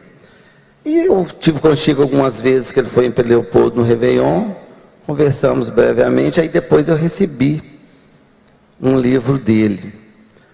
E 0.83 1.07
eu 1.07 1.25
tive 1.39 1.59
com 1.59 1.69
o 1.69 1.75
Chico 1.75 2.01
algumas 2.01 2.39
vezes 2.39 2.71
que 2.71 2.79
ele 2.79 2.89
foi 2.89 3.07
em 3.07 3.13
Leopoldo 3.23 3.77
no 3.77 3.83
Réveillon, 3.83 4.51
conversamos 5.07 5.69
brevemente, 5.69 6.39
aí 6.39 6.47
depois 6.47 6.89
eu 6.89 6.95
recebi 6.95 7.63
um 8.79 8.97
livro 8.97 9.39
dele, 9.39 9.93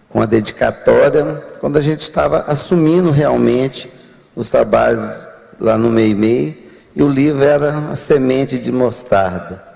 com 0.07 0.21
a 0.21 0.25
dedicatória, 0.25 1.43
quando 1.59 1.77
a 1.77 1.81
gente 1.81 2.01
estava 2.01 2.45
assumindo 2.47 3.11
realmente 3.11 3.91
os 4.35 4.49
trabalhos 4.49 5.27
lá 5.59 5.77
no 5.77 5.89
Meimei, 5.89 6.71
e 6.95 7.01
o 7.01 7.09
livro 7.09 7.43
era 7.43 7.89
a 7.89 7.95
semente 7.95 8.59
de 8.59 8.71
mostarda. 8.71 9.70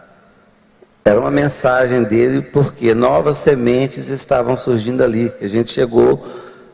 Era 1.08 1.20
uma 1.20 1.30
mensagem 1.30 2.02
dele 2.02 2.42
porque 2.42 2.96
novas 2.96 3.38
sementes 3.38 4.10
estavam 4.10 4.58
surgindo 4.58 5.04
ali. 5.04 5.32
A 5.40 5.46
gente 5.46 5.72
chegou 5.72 6.26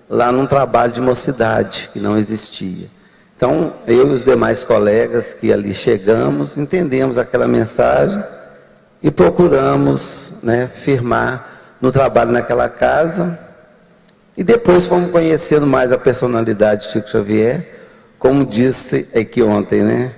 lá 0.09 0.31
num 0.31 0.47
trabalho 0.47 0.93
de 0.93 1.01
mocidade 1.01 1.89
que 1.91 1.99
não 1.99 2.17
existia. 2.17 2.87
Então, 3.35 3.73
eu 3.85 4.07
e 4.07 4.11
os 4.13 4.23
demais 4.23 4.63
colegas 4.63 5.33
que 5.33 5.51
ali 5.51 5.73
chegamos, 5.73 6.55
entendemos 6.55 7.17
aquela 7.17 7.45
mensagem 7.45 8.23
e 9.03 9.11
procuramos 9.11 10.35
né, 10.41 10.65
firmar 10.65 11.75
no 11.81 11.91
trabalho 11.91 12.31
naquela 12.31 12.69
casa. 12.69 13.37
E 14.37 14.45
depois 14.45 14.87
fomos 14.87 15.11
conhecendo 15.11 15.67
mais 15.67 15.91
a 15.91 15.97
personalidade 15.97 16.83
de 16.83 16.93
Chico 16.93 17.09
Xavier, 17.09 17.67
como 18.17 18.45
disse 18.45 19.09
aqui 19.13 19.43
ontem, 19.43 19.81
né? 19.81 20.13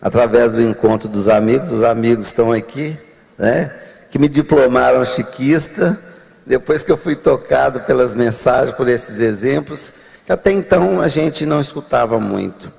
Através 0.00 0.52
do 0.52 0.62
encontro 0.62 1.08
dos 1.08 1.28
amigos, 1.28 1.72
os 1.72 1.82
amigos 1.82 2.26
estão 2.26 2.52
aqui, 2.52 2.96
né? 3.38 3.70
que 4.10 4.18
me 4.18 4.28
diplomaram 4.28 5.04
chiquista, 5.04 5.98
depois 6.46 6.84
que 6.84 6.92
eu 6.92 6.96
fui 6.96 7.16
tocado 7.16 7.80
pelas 7.80 8.14
mensagens, 8.14 8.74
por 8.74 8.88
esses 8.88 9.20
exemplos, 9.20 9.92
que 10.24 10.32
até 10.32 10.50
então 10.50 11.00
a 11.00 11.08
gente 11.08 11.44
não 11.44 11.60
escutava 11.60 12.18
muito. 12.18 12.72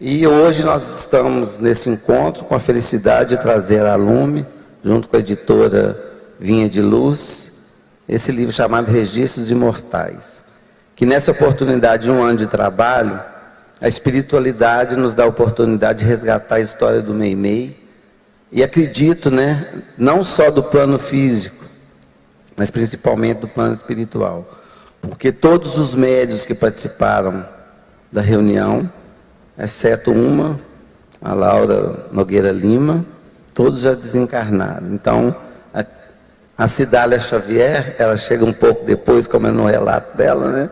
E 0.00 0.26
hoje 0.26 0.64
nós 0.64 1.00
estamos 1.00 1.58
nesse 1.58 1.88
encontro 1.88 2.44
com 2.44 2.54
a 2.54 2.58
felicidade 2.58 3.36
de 3.36 3.42
trazer 3.42 3.84
a 3.86 3.94
Lume, 3.96 4.46
junto 4.82 5.08
com 5.08 5.16
a 5.16 5.20
editora 5.20 5.96
Vinha 6.40 6.68
de 6.68 6.80
Luz, 6.80 7.70
esse 8.08 8.32
livro 8.32 8.52
chamado 8.52 8.90
Registros 8.90 9.50
Imortais. 9.50 10.42
Que 10.96 11.06
nessa 11.06 11.30
oportunidade 11.30 12.04
de 12.04 12.10
um 12.10 12.22
ano 12.22 12.38
de 12.38 12.46
trabalho, 12.46 13.20
a 13.80 13.88
espiritualidade 13.88 14.96
nos 14.96 15.14
dá 15.14 15.24
a 15.24 15.28
oportunidade 15.28 16.00
de 16.00 16.04
resgatar 16.04 16.56
a 16.56 16.60
história 16.60 17.00
do 17.00 17.12
Meimei, 17.12 17.81
e 18.52 18.62
acredito, 18.62 19.30
né, 19.30 19.66
não 19.96 20.22
só 20.22 20.50
do 20.50 20.62
plano 20.62 20.98
físico, 20.98 21.64
mas 22.54 22.70
principalmente 22.70 23.38
do 23.38 23.48
plano 23.48 23.72
espiritual. 23.72 24.46
Porque 25.00 25.32
todos 25.32 25.78
os 25.78 25.94
médios 25.94 26.44
que 26.44 26.54
participaram 26.54 27.48
da 28.12 28.20
reunião, 28.20 28.88
exceto 29.58 30.12
uma, 30.12 30.60
a 31.20 31.32
Laura 31.32 32.06
Nogueira 32.12 32.52
Lima, 32.52 33.06
todos 33.54 33.80
já 33.80 33.94
desencarnaram. 33.94 34.92
Então, 34.92 35.34
a, 35.72 35.82
a 36.58 36.68
Cidália 36.68 37.18
Xavier, 37.18 37.96
ela 37.98 38.16
chega 38.16 38.44
um 38.44 38.52
pouco 38.52 38.84
depois, 38.84 39.26
como 39.26 39.46
é 39.46 39.50
no 39.50 39.64
relato 39.64 40.14
dela, 40.14 40.48
né? 40.48 40.70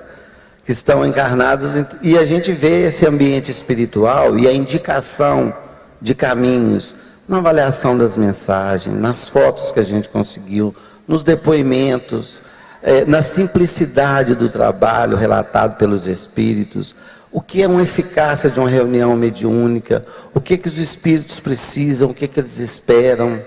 Que 0.66 0.72
estão 0.72 1.04
encarnados, 1.04 1.70
e 2.02 2.18
a 2.18 2.26
gente 2.26 2.52
vê 2.52 2.82
esse 2.82 3.06
ambiente 3.06 3.50
espiritual 3.50 4.38
e 4.38 4.46
a 4.46 4.52
indicação 4.52 5.54
de 6.00 6.14
caminhos 6.14 6.94
na 7.30 7.36
avaliação 7.36 7.96
das 7.96 8.16
mensagens, 8.16 8.92
nas 8.92 9.28
fotos 9.28 9.70
que 9.70 9.78
a 9.78 9.84
gente 9.84 10.08
conseguiu, 10.08 10.74
nos 11.06 11.22
depoimentos, 11.22 12.42
é, 12.82 13.04
na 13.04 13.22
simplicidade 13.22 14.34
do 14.34 14.48
trabalho 14.48 15.16
relatado 15.16 15.76
pelos 15.76 16.08
espíritos, 16.08 16.92
o 17.30 17.40
que 17.40 17.62
é 17.62 17.68
uma 17.68 17.82
eficácia 17.82 18.50
de 18.50 18.58
uma 18.58 18.68
reunião 18.68 19.16
mediúnica, 19.16 20.04
o 20.34 20.40
que, 20.40 20.58
que 20.58 20.66
os 20.66 20.76
espíritos 20.76 21.38
precisam, 21.38 22.10
o 22.10 22.14
que, 22.14 22.26
que 22.26 22.40
eles 22.40 22.58
esperam. 22.58 23.40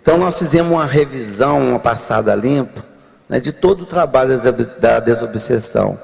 Então 0.00 0.16
nós 0.16 0.38
fizemos 0.38 0.72
uma 0.72 0.86
revisão, 0.86 1.72
uma 1.72 1.78
passada 1.78 2.34
limpa, 2.34 2.82
né, 3.28 3.38
de 3.38 3.52
todo 3.52 3.82
o 3.82 3.86
trabalho 3.86 4.40
da 4.80 4.98
desobsessão. 4.98 6.00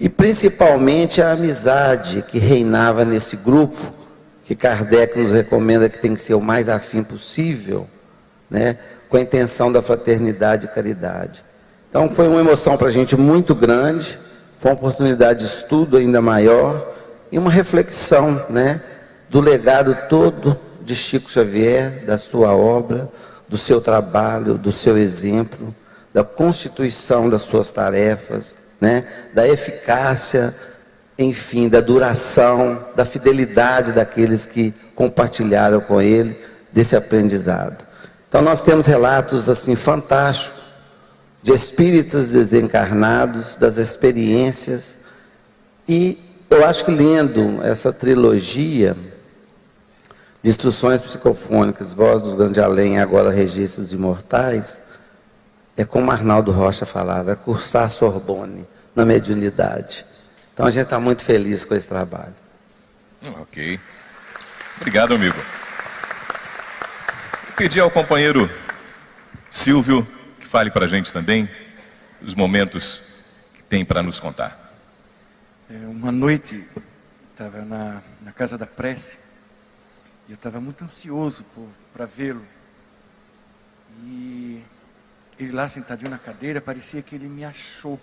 E 0.00 0.08
principalmente 0.08 1.22
a 1.22 1.34
amizade 1.34 2.20
que 2.26 2.40
reinava 2.40 3.04
nesse 3.04 3.36
grupo, 3.36 4.03
que 4.44 4.54
Kardec 4.54 5.18
nos 5.18 5.32
recomenda 5.32 5.88
que 5.88 5.98
tem 5.98 6.14
que 6.14 6.20
ser 6.20 6.34
o 6.34 6.40
mais 6.40 6.68
afim 6.68 7.02
possível, 7.02 7.88
né, 8.48 8.78
com 9.08 9.16
a 9.16 9.20
intenção 9.20 9.72
da 9.72 9.80
fraternidade 9.80 10.66
e 10.66 10.68
caridade. 10.68 11.42
Então 11.88 12.10
foi 12.10 12.28
uma 12.28 12.40
emoção 12.40 12.76
para 12.76 12.88
a 12.88 12.90
gente 12.90 13.16
muito 13.16 13.54
grande, 13.54 14.18
foi 14.60 14.70
uma 14.70 14.76
oportunidade 14.76 15.40
de 15.40 15.46
estudo 15.46 15.96
ainda 15.96 16.20
maior 16.20 16.94
e 17.32 17.38
uma 17.38 17.50
reflexão 17.50 18.44
né, 18.50 18.80
do 19.30 19.40
legado 19.40 19.96
todo 20.08 20.58
de 20.82 20.94
Chico 20.94 21.30
Xavier, 21.30 22.04
da 22.04 22.18
sua 22.18 22.54
obra, 22.54 23.08
do 23.48 23.56
seu 23.56 23.80
trabalho, 23.80 24.54
do 24.54 24.70
seu 24.70 24.98
exemplo, 24.98 25.74
da 26.12 26.22
constituição 26.22 27.30
das 27.30 27.42
suas 27.42 27.70
tarefas, 27.70 28.56
né, 28.80 29.04
da 29.32 29.48
eficácia, 29.48 30.54
enfim, 31.18 31.68
da 31.68 31.80
duração, 31.80 32.84
da 32.96 33.04
fidelidade 33.04 33.92
daqueles 33.92 34.46
que 34.46 34.74
compartilharam 34.94 35.80
com 35.80 36.00
ele 36.00 36.36
desse 36.72 36.96
aprendizado. 36.96 37.86
Então 38.28 38.42
nós 38.42 38.60
temos 38.60 38.86
relatos 38.86 39.48
assim 39.48 39.76
fantásticos 39.76 40.64
de 41.42 41.52
espíritos 41.52 42.32
desencarnados, 42.32 43.54
das 43.54 43.76
experiências 43.76 44.96
e 45.86 46.18
eu 46.50 46.64
acho 46.64 46.84
que 46.84 46.90
lendo 46.90 47.62
essa 47.62 47.92
trilogia 47.92 48.96
de 50.42 50.50
instruções 50.50 51.02
psicofônicas, 51.02 51.92
Voz 51.92 52.22
do 52.22 52.36
Grande 52.36 52.60
Além, 52.60 52.98
agora 52.98 53.30
Registros 53.30 53.92
Imortais, 53.92 54.80
é 55.76 55.84
como 55.84 56.10
Arnaldo 56.10 56.52
Rocha 56.52 56.86
falava, 56.86 57.32
é 57.32 57.34
cursar 57.34 57.90
Sorbonne 57.90 58.66
na 58.94 59.04
mediunidade. 59.04 60.06
Então 60.54 60.66
a 60.66 60.70
gente 60.70 60.84
está 60.84 61.00
muito 61.00 61.24
feliz 61.24 61.64
com 61.64 61.74
esse 61.74 61.88
trabalho. 61.88 62.34
Hum, 63.20 63.34
ok. 63.40 63.80
Obrigado, 64.76 65.12
amigo. 65.12 65.36
Vou 67.46 67.56
pedir 67.56 67.80
ao 67.80 67.90
companheiro 67.90 68.48
Silvio 69.50 70.06
que 70.38 70.46
fale 70.46 70.70
para 70.70 70.84
a 70.84 70.88
gente 70.88 71.12
também 71.12 71.50
os 72.22 72.36
momentos 72.36 73.24
que 73.52 73.64
tem 73.64 73.84
para 73.84 74.00
nos 74.00 74.20
contar. 74.20 74.72
É, 75.68 75.76
uma 75.86 76.12
noite, 76.12 76.64
estava 77.32 77.64
na, 77.64 78.00
na 78.22 78.30
casa 78.30 78.56
da 78.56 78.66
prece, 78.66 79.18
e 80.28 80.32
eu 80.32 80.34
estava 80.36 80.60
muito 80.60 80.84
ansioso 80.84 81.44
para 81.92 82.06
vê-lo. 82.06 82.46
E 84.04 84.62
ele 85.36 85.50
lá 85.50 85.66
sentadinho 85.66 86.10
na 86.10 86.18
cadeira, 86.18 86.60
parecia 86.60 87.02
que 87.02 87.16
ele 87.16 87.28
me 87.28 87.44
achou. 87.44 87.98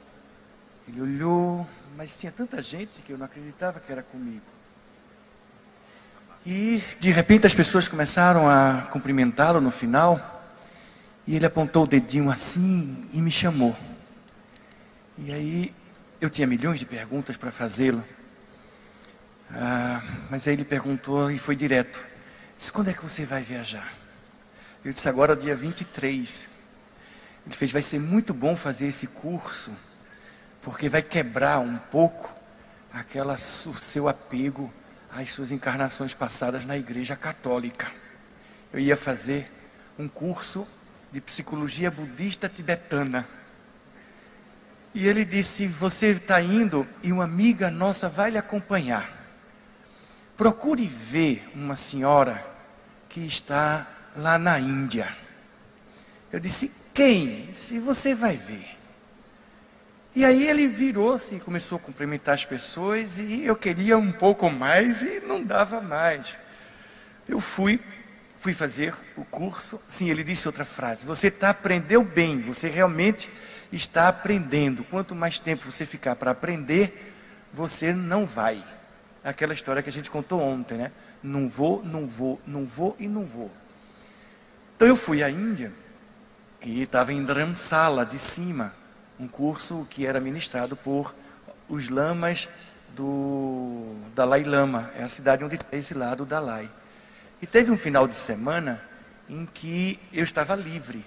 Ele 0.88 1.02
olhou, 1.02 1.68
mas 1.96 2.18
tinha 2.18 2.32
tanta 2.32 2.62
gente 2.62 3.02
que 3.02 3.12
eu 3.12 3.18
não 3.18 3.26
acreditava 3.26 3.80
que 3.80 3.92
era 3.92 4.04
comigo. 4.04 4.46
E 6.46 6.84
de 7.00 7.12
repente 7.12 7.46
as 7.46 7.54
pessoas 7.54 7.88
começaram 7.88 8.50
a 8.50 8.88
cumprimentá-lo 8.92 9.62
no 9.62 9.70
final, 9.72 10.40
e 11.28 11.36
ele 11.36 11.46
apontou 11.46 11.84
o 11.84 11.88
dedinho 11.88 12.32
assim 12.32 13.08
e 13.14 13.22
me 13.22 13.30
chamou. 13.30 13.76
E 15.18 15.32
aí 15.32 15.76
eu 16.20 16.30
tinha 16.30 16.48
milhões 16.48 16.80
de 16.80 16.86
perguntas 16.86 17.38
para 17.38 17.52
fazê-lo. 17.52 18.04
Ah, 19.54 20.02
mas 20.30 20.48
aí 20.48 20.54
ele 20.54 20.66
perguntou 20.66 21.30
e 21.30 21.38
foi 21.38 21.56
direto. 21.56 22.00
Disse, 22.56 22.72
quando 22.72 22.90
é 22.90 22.94
que 22.94 23.04
você 23.04 23.26
vai 23.26 23.44
viajar? 23.44 23.94
Eu 24.84 24.92
disse, 24.92 25.08
agora 25.08 25.36
dia 25.36 25.56
23. 25.56 26.50
Ele 27.46 27.56
fez, 27.56 27.72
vai 27.72 27.82
ser 27.82 28.00
muito 28.00 28.34
bom 28.34 28.56
fazer 28.56 28.88
esse 28.88 29.08
curso, 29.08 29.72
porque 30.62 30.88
vai 30.88 31.02
quebrar 31.02 31.60
um 31.60 31.78
pouco 31.78 32.34
aquela, 32.94 33.34
o 33.34 33.38
seu 33.38 34.08
apego 34.08 34.72
às 35.12 35.30
suas 35.30 35.52
encarnações 35.52 36.14
passadas 36.14 36.66
na 36.66 36.78
igreja 36.78 37.16
católica. 37.16 37.92
Eu 38.72 38.80
ia 38.80 38.96
fazer 38.96 39.52
um 39.98 40.08
curso 40.08 40.68
de 41.12 41.20
psicologia 41.20 41.92
budista 41.92 42.48
tibetana. 42.48 43.28
E 44.94 45.08
ele 45.08 45.26
disse: 45.26 45.68
Você 45.68 46.08
está 46.08 46.42
indo 46.42 46.88
e 47.04 47.12
uma 47.12 47.24
amiga 47.24 47.70
nossa 47.70 48.08
vai 48.08 48.32
lhe 48.32 48.38
acompanhar. 48.38 49.10
Procure 50.38 50.86
ver 50.86 51.50
uma 51.54 51.76
senhora 51.76 52.46
que 53.10 53.20
está 53.26 53.88
lá 54.16 54.38
na 54.38 54.60
Índia. 54.60 55.16
Eu 56.32 56.40
disse: 56.40 56.72
Quem? 56.94 57.54
Se 57.54 57.80
você 57.80 58.16
vai 58.16 58.38
ver. 58.38 58.81
E 60.14 60.26
aí 60.26 60.46
ele 60.46 60.68
virou-se 60.68 61.36
e 61.36 61.40
começou 61.40 61.78
a 61.78 61.80
cumprimentar 61.80 62.34
as 62.34 62.44
pessoas 62.44 63.18
e 63.18 63.46
eu 63.46 63.56
queria 63.56 63.98
um 63.98 64.12
pouco 64.12 64.50
mais 64.50 65.02
e 65.02 65.22
não 65.22 65.42
dava 65.42 65.80
mais. 65.80 66.36
Eu 67.30 67.40
fui, 67.40 67.80
fui 68.38 68.52
fazer 68.52 68.94
o 69.16 69.24
curso. 69.24 69.80
Sim, 69.88 70.10
ele 70.10 70.22
disse 70.22 70.50
outra 70.50 70.66
frase: 70.66 71.06
Você 71.06 71.28
está 71.28 71.52
aprendeu 71.52 72.04
bem, 72.04 72.42
você 72.42 72.68
realmente 72.68 73.30
está 73.72 74.10
aprendendo. 74.10 74.84
Quanto 74.84 75.16
mais 75.16 75.40
tempo 75.40 75.72
você 75.72 75.86
ficar 75.86 76.18
para 76.18 76.32
aprender, 76.32 77.14
você 77.54 77.94
não 77.94 78.26
vai. 78.26 78.62
Aquela 79.24 79.54
história 79.54 79.82
que 79.82 79.90
a 79.90 79.94
gente 79.94 80.12
contou 80.12 80.42
ontem, 80.42 80.78
né? 80.78 80.92
Não 81.24 81.48
vou, 81.48 81.82
não 81.86 82.06
vou, 82.06 82.42
não 82.46 82.66
vou 82.66 82.98
e 83.00 83.08
não 83.08 83.24
vou. 83.24 83.50
Então 84.76 84.90
eu 84.90 84.96
fui 84.96 85.24
à 85.24 85.30
Índia 85.30 85.72
e 86.62 86.82
estava 86.82 87.14
em 87.14 87.24
Dharamsala 87.24 88.06
de 88.06 88.20
cima 88.20 88.81
um 89.22 89.28
curso 89.28 89.88
que 89.88 90.08
era 90.08 90.20
ministrado 90.20 90.76
por 90.76 91.14
os 91.70 91.90
lamas 91.90 92.50
do 92.96 93.96
Dalai 94.16 94.44
Lama, 94.44 94.92
é 94.98 95.04
a 95.04 95.08
cidade 95.08 95.44
onde 95.44 95.60
tem 95.60 95.80
esse 95.80 95.94
lado 95.94 96.26
Dalai. 96.26 96.68
E 97.40 97.46
teve 97.46 97.70
um 97.70 97.78
final 97.78 98.08
de 98.08 98.16
semana 98.16 98.82
em 99.30 99.46
que 99.46 100.00
eu 100.12 100.24
estava 100.24 100.56
livre 100.56 101.06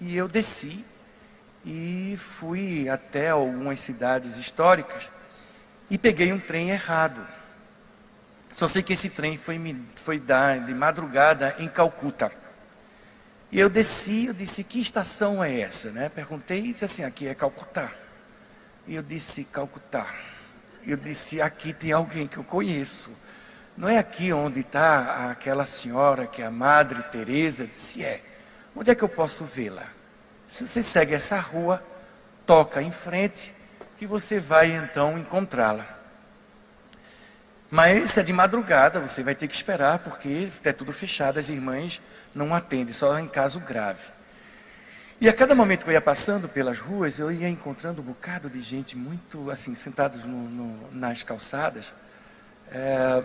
e 0.00 0.16
eu 0.16 0.28
desci 0.28 0.84
e 1.64 2.16
fui 2.16 2.88
até 2.88 3.30
algumas 3.30 3.80
cidades 3.80 4.36
históricas 4.36 5.10
e 5.90 5.98
peguei 5.98 6.32
um 6.32 6.38
trem 6.38 6.70
errado. 6.70 7.26
Só 8.52 8.68
sei 8.68 8.80
que 8.80 8.92
esse 8.92 9.10
trem 9.10 9.36
foi, 9.36 9.76
foi 9.96 10.20
dar 10.20 10.60
de 10.60 10.72
madrugada 10.72 11.56
em 11.58 11.68
Calcuta. 11.68 12.30
E 13.56 13.58
eu 13.58 13.70
desci, 13.70 14.26
eu 14.26 14.34
disse, 14.34 14.62
que 14.62 14.78
estação 14.78 15.42
é 15.42 15.60
essa? 15.60 15.90
Né? 15.90 16.10
Perguntei 16.10 16.58
e 16.58 16.72
disse 16.74 16.84
assim, 16.84 17.02
aqui 17.02 17.26
é 17.26 17.34
Calcutá. 17.34 17.90
E 18.86 18.94
eu 18.94 19.02
disse, 19.02 19.44
Calcutá. 19.44 20.06
Eu 20.86 20.98
disse, 20.98 21.40
aqui 21.40 21.72
tem 21.72 21.90
alguém 21.90 22.26
que 22.26 22.36
eu 22.36 22.44
conheço. 22.44 23.10
Não 23.74 23.88
é 23.88 23.96
aqui 23.96 24.30
onde 24.30 24.60
está 24.60 25.30
aquela 25.30 25.64
senhora 25.64 26.26
que 26.26 26.42
é 26.42 26.44
a 26.44 26.50
Madre 26.50 27.02
Teresa? 27.04 27.66
Disse, 27.66 28.04
é. 28.04 28.20
Onde 28.76 28.90
é 28.90 28.94
que 28.94 29.02
eu 29.02 29.08
posso 29.08 29.42
vê-la? 29.42 29.86
Se 30.46 30.66
você 30.66 30.82
segue 30.82 31.14
essa 31.14 31.40
rua, 31.40 31.82
toca 32.44 32.82
em 32.82 32.92
frente, 32.92 33.54
que 33.96 34.06
você 34.06 34.38
vai 34.38 34.72
então 34.72 35.16
encontrá-la. 35.16 35.95
Mas 37.70 38.16
é 38.16 38.22
de 38.22 38.32
madrugada, 38.32 39.00
você 39.00 39.22
vai 39.22 39.34
ter 39.34 39.48
que 39.48 39.54
esperar, 39.54 39.98
porque 39.98 40.48
é 40.64 40.72
tudo 40.72 40.92
fechado, 40.92 41.38
as 41.38 41.48
irmãs 41.48 42.00
não 42.34 42.54
atendem, 42.54 42.92
só 42.92 43.18
em 43.18 43.26
caso 43.26 43.58
grave. 43.60 44.02
E 45.20 45.28
a 45.28 45.32
cada 45.32 45.54
momento 45.54 45.82
que 45.82 45.90
eu 45.90 45.94
ia 45.94 46.00
passando 46.00 46.48
pelas 46.48 46.78
ruas, 46.78 47.18
eu 47.18 47.32
ia 47.32 47.48
encontrando 47.48 48.02
um 48.02 48.04
bocado 48.04 48.50
de 48.50 48.60
gente 48.60 48.96
muito 48.96 49.50
assim, 49.50 49.74
sentados 49.74 50.24
no, 50.24 50.48
no, 50.48 50.92
nas 50.92 51.22
calçadas. 51.22 51.92
É, 52.70 53.24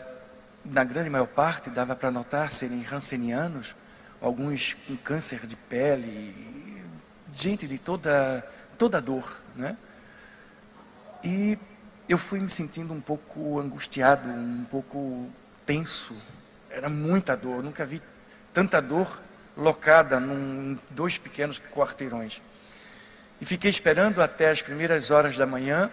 na 0.64 0.84
grande 0.84 1.10
maior 1.10 1.28
parte, 1.28 1.70
dava 1.70 1.96
para 1.96 2.10
notar 2.10 2.52
serem 2.52 2.82
rancenianos, 2.82 3.76
alguns 4.22 4.74
com 4.88 4.96
câncer 4.96 5.46
de 5.46 5.56
pele, 5.56 6.84
gente 7.34 7.68
de 7.68 7.78
toda, 7.78 8.48
toda 8.78 9.02
dor. 9.02 9.40
Né? 9.56 9.76
E 11.24 11.60
eu 12.12 12.18
fui 12.18 12.40
me 12.40 12.50
sentindo 12.50 12.94
um 12.94 13.00
pouco 13.00 13.60
angustiado, 13.60 14.30
um 14.30 14.66
pouco 14.70 15.30
tenso. 15.66 16.16
Era 16.70 16.90
muita 16.90 17.36
dor, 17.38 17.64
nunca 17.64 17.86
vi 17.86 18.02
tanta 18.54 18.82
dor 18.82 19.22
locada 19.56 20.20
num, 20.20 20.72
em 20.72 20.80
dois 20.90 21.18
pequenos 21.18 21.60
quarteirões. 21.60 22.42
E 23.40 23.46
fiquei 23.46 23.70
esperando 23.70 24.22
até 24.22 24.50
as 24.50 24.62
primeiras 24.62 25.10
horas 25.10 25.38
da 25.38 25.46
manhã. 25.46 25.90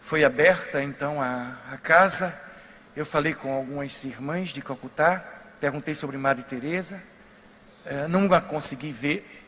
Foi 0.00 0.24
aberta 0.24 0.82
então 0.82 1.20
a, 1.20 1.56
a 1.70 1.76
casa. 1.76 2.34
Eu 2.96 3.04
falei 3.04 3.34
com 3.34 3.52
algumas 3.52 4.02
irmãs 4.02 4.50
de 4.50 4.62
Calcutá, 4.62 5.22
perguntei 5.60 5.94
sobre 5.94 6.16
Madre 6.16 6.42
Teresa. 6.42 7.02
É, 7.84 8.08
não 8.08 8.32
a 8.32 8.40
consegui 8.40 8.92
ver, 8.92 9.44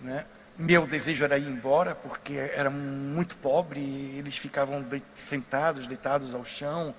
né? 0.00 0.24
Meu 0.58 0.86
desejo 0.86 1.24
era 1.24 1.38
ir 1.38 1.48
embora, 1.48 1.94
porque 1.94 2.34
era 2.34 2.68
muito 2.68 3.36
pobre, 3.36 3.80
eles 4.18 4.36
ficavam 4.36 4.84
sentados, 5.14 5.86
deitados 5.86 6.34
ao 6.34 6.44
chão, 6.44 6.94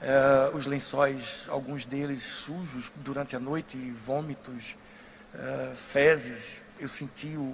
uh, 0.00 0.56
os 0.56 0.66
lençóis, 0.66 1.44
alguns 1.48 1.84
deles 1.84 2.22
sujos 2.22 2.92
durante 2.96 3.34
a 3.34 3.40
noite, 3.40 3.76
vômitos, 4.06 4.76
uh, 5.34 5.74
fezes. 5.74 6.62
Eu 6.78 6.86
senti 6.86 7.36
o, 7.36 7.52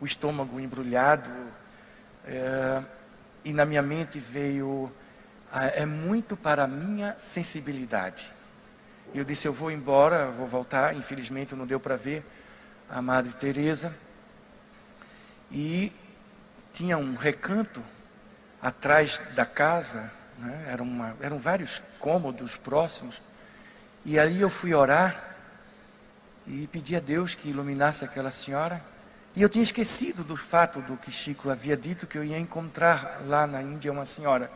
o 0.00 0.06
estômago 0.06 0.58
embrulhado, 0.58 1.30
uh, 1.30 2.84
e 3.44 3.52
na 3.52 3.66
minha 3.66 3.82
mente 3.82 4.18
veio: 4.18 4.90
é 5.74 5.84
muito 5.84 6.38
para 6.38 6.64
a 6.64 6.68
minha 6.68 7.14
sensibilidade. 7.18 8.32
Eu 9.14 9.24
disse: 9.24 9.46
Eu 9.46 9.52
vou 9.52 9.70
embora, 9.70 10.30
vou 10.30 10.46
voltar. 10.46 10.96
Infelizmente 10.96 11.54
não 11.54 11.66
deu 11.66 11.78
para 11.78 11.96
ver 11.96 12.24
a 12.88 13.02
Madre 13.02 13.32
Teresa 13.34 13.94
e 15.54 15.92
tinha 16.72 16.98
um 16.98 17.14
recanto 17.14 17.80
atrás 18.60 19.20
da 19.36 19.46
casa, 19.46 20.10
né? 20.36 20.66
Era 20.68 20.82
uma, 20.82 21.16
eram 21.20 21.38
vários 21.38 21.80
cômodos 22.00 22.56
próximos, 22.56 23.22
e 24.04 24.18
ali 24.18 24.40
eu 24.40 24.50
fui 24.50 24.74
orar 24.74 25.36
e 26.44 26.66
pedi 26.66 26.96
a 26.96 27.00
Deus 27.00 27.36
que 27.36 27.48
iluminasse 27.48 28.04
aquela 28.04 28.32
senhora. 28.32 28.82
E 29.36 29.42
eu 29.42 29.48
tinha 29.48 29.62
esquecido 29.62 30.22
do 30.24 30.36
fato 30.36 30.80
do 30.82 30.96
que 30.96 31.10
Chico 31.10 31.50
havia 31.50 31.76
dito 31.76 32.06
que 32.06 32.18
eu 32.18 32.24
ia 32.24 32.38
encontrar 32.38 33.22
lá 33.24 33.46
na 33.46 33.62
Índia 33.62 33.90
uma 33.92 34.04
senhora. 34.04 34.50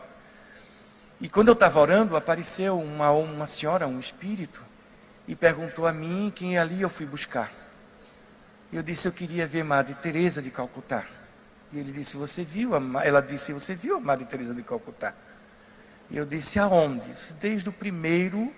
E 1.19 1.27
quando 1.27 1.47
eu 1.47 1.53
estava 1.53 1.79
orando, 1.79 2.15
apareceu 2.15 2.79
uma, 2.79 3.11
uma 3.11 3.47
senhora, 3.47 3.87
um 3.87 3.99
espírito, 3.99 4.61
e 5.27 5.35
perguntou 5.35 5.87
a 5.87 5.91
mim 5.91 6.31
quem 6.33 6.57
ali 6.57 6.81
eu 6.81 6.89
fui 6.89 7.05
buscar. 7.05 7.51
Eu 8.71 8.83
disse, 8.83 9.07
eu 9.07 9.11
queria 9.11 9.47
ver 9.47 9.63
Madre 9.63 9.95
Teresa 9.95 10.41
de 10.41 10.51
Calcutá. 10.51 11.05
E 11.71 11.79
ele 11.79 11.91
disse, 11.91 12.17
você 12.17 12.43
viu? 12.43 12.71
Ela 13.01 13.21
disse, 13.21 13.51
você 13.51 13.73
viu 13.73 13.97
a 13.97 13.99
Madre 13.99 14.25
Teresa 14.25 14.53
de 14.53 14.61
Calcutá? 14.61 15.13
E 16.09 16.17
eu 16.17 16.25
disse, 16.25 16.59
aonde? 16.59 17.09
Desde 17.39 17.67
o 17.69 17.73
primeiro 17.73 18.53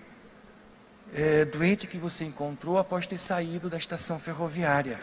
é, 1.14 1.44
doente 1.44 1.86
que 1.86 1.96
você 1.96 2.24
encontrou 2.24 2.78
após 2.78 3.06
ter 3.06 3.18
saído 3.18 3.70
da 3.70 3.76
estação 3.76 4.18
ferroviária. 4.18 5.00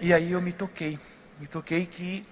E 0.00 0.12
aí 0.12 0.32
eu 0.32 0.42
me 0.42 0.52
toquei, 0.52 0.98
me 1.40 1.46
toquei 1.46 1.86
que 1.86 2.26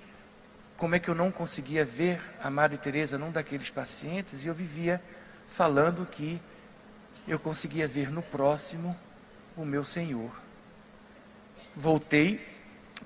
como 0.77 0.95
é 0.95 0.99
que 0.99 1.09
eu 1.09 1.15
não 1.15 1.31
conseguia 1.31 1.85
ver 1.85 2.21
a 2.43 2.51
Madre 2.51 2.77
Teresa 2.77 3.17
num 3.17 3.31
daqueles 3.31 3.71
pacientes 3.71 4.45
e 4.45 4.49
eu 4.49 4.55
vivia 4.55 5.03
falando 5.49 6.05
que 6.05 6.41
eu 7.27 7.39
conseguia 7.39 7.89
ver 7.89 8.11
no 8.11 8.23
próximo 8.23 8.95
o 9.57 9.65
meu 9.65 9.85
Senhor. 9.85 10.44
Voltei, 11.77 12.41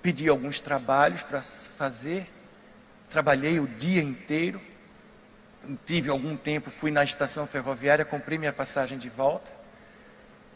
pedi 0.02 0.28
alguns 0.28 0.60
trabalhos 0.60 1.22
para 1.22 1.42
fazer, 1.42 2.28
trabalhei 3.10 3.58
o 3.58 3.66
dia 3.66 4.02
inteiro, 4.02 4.60
tive 5.86 6.10
algum 6.10 6.36
tempo, 6.36 6.70
fui 6.70 6.90
na 6.90 7.02
estação 7.02 7.46
ferroviária, 7.46 8.04
comprei 8.04 8.38
minha 8.38 8.52
passagem 8.52 8.98
de 8.98 9.08
volta 9.08 9.50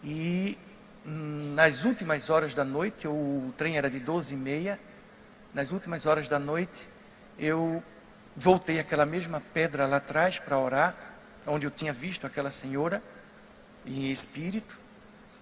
e 0.05 0.59
nas 1.05 1.85
últimas 1.85 2.31
horas 2.31 2.55
da 2.55 2.65
noite, 2.65 3.09
o 3.09 3.53
trem 3.57 3.77
era 3.77 3.91
de 3.91 3.99
12 3.99 4.35
e 4.35 4.37
meia, 4.37 4.79
nas 5.53 5.71
últimas 5.71 6.07
horas 6.07 6.29
da 6.29 6.39
noite 6.39 6.89
eu 7.39 7.83
voltei 8.37 8.79
àquela 8.79 9.05
mesma 9.05 9.43
pedra 9.53 9.87
lá 9.87 9.97
atrás 9.97 10.39
para 10.39 10.59
orar, 10.59 10.95
onde 11.47 11.67
eu 11.67 11.71
tinha 11.71 11.93
visto 11.93 12.27
aquela 12.27 12.51
senhora 12.51 13.03
em 13.85 14.11
espírito, 14.11 14.79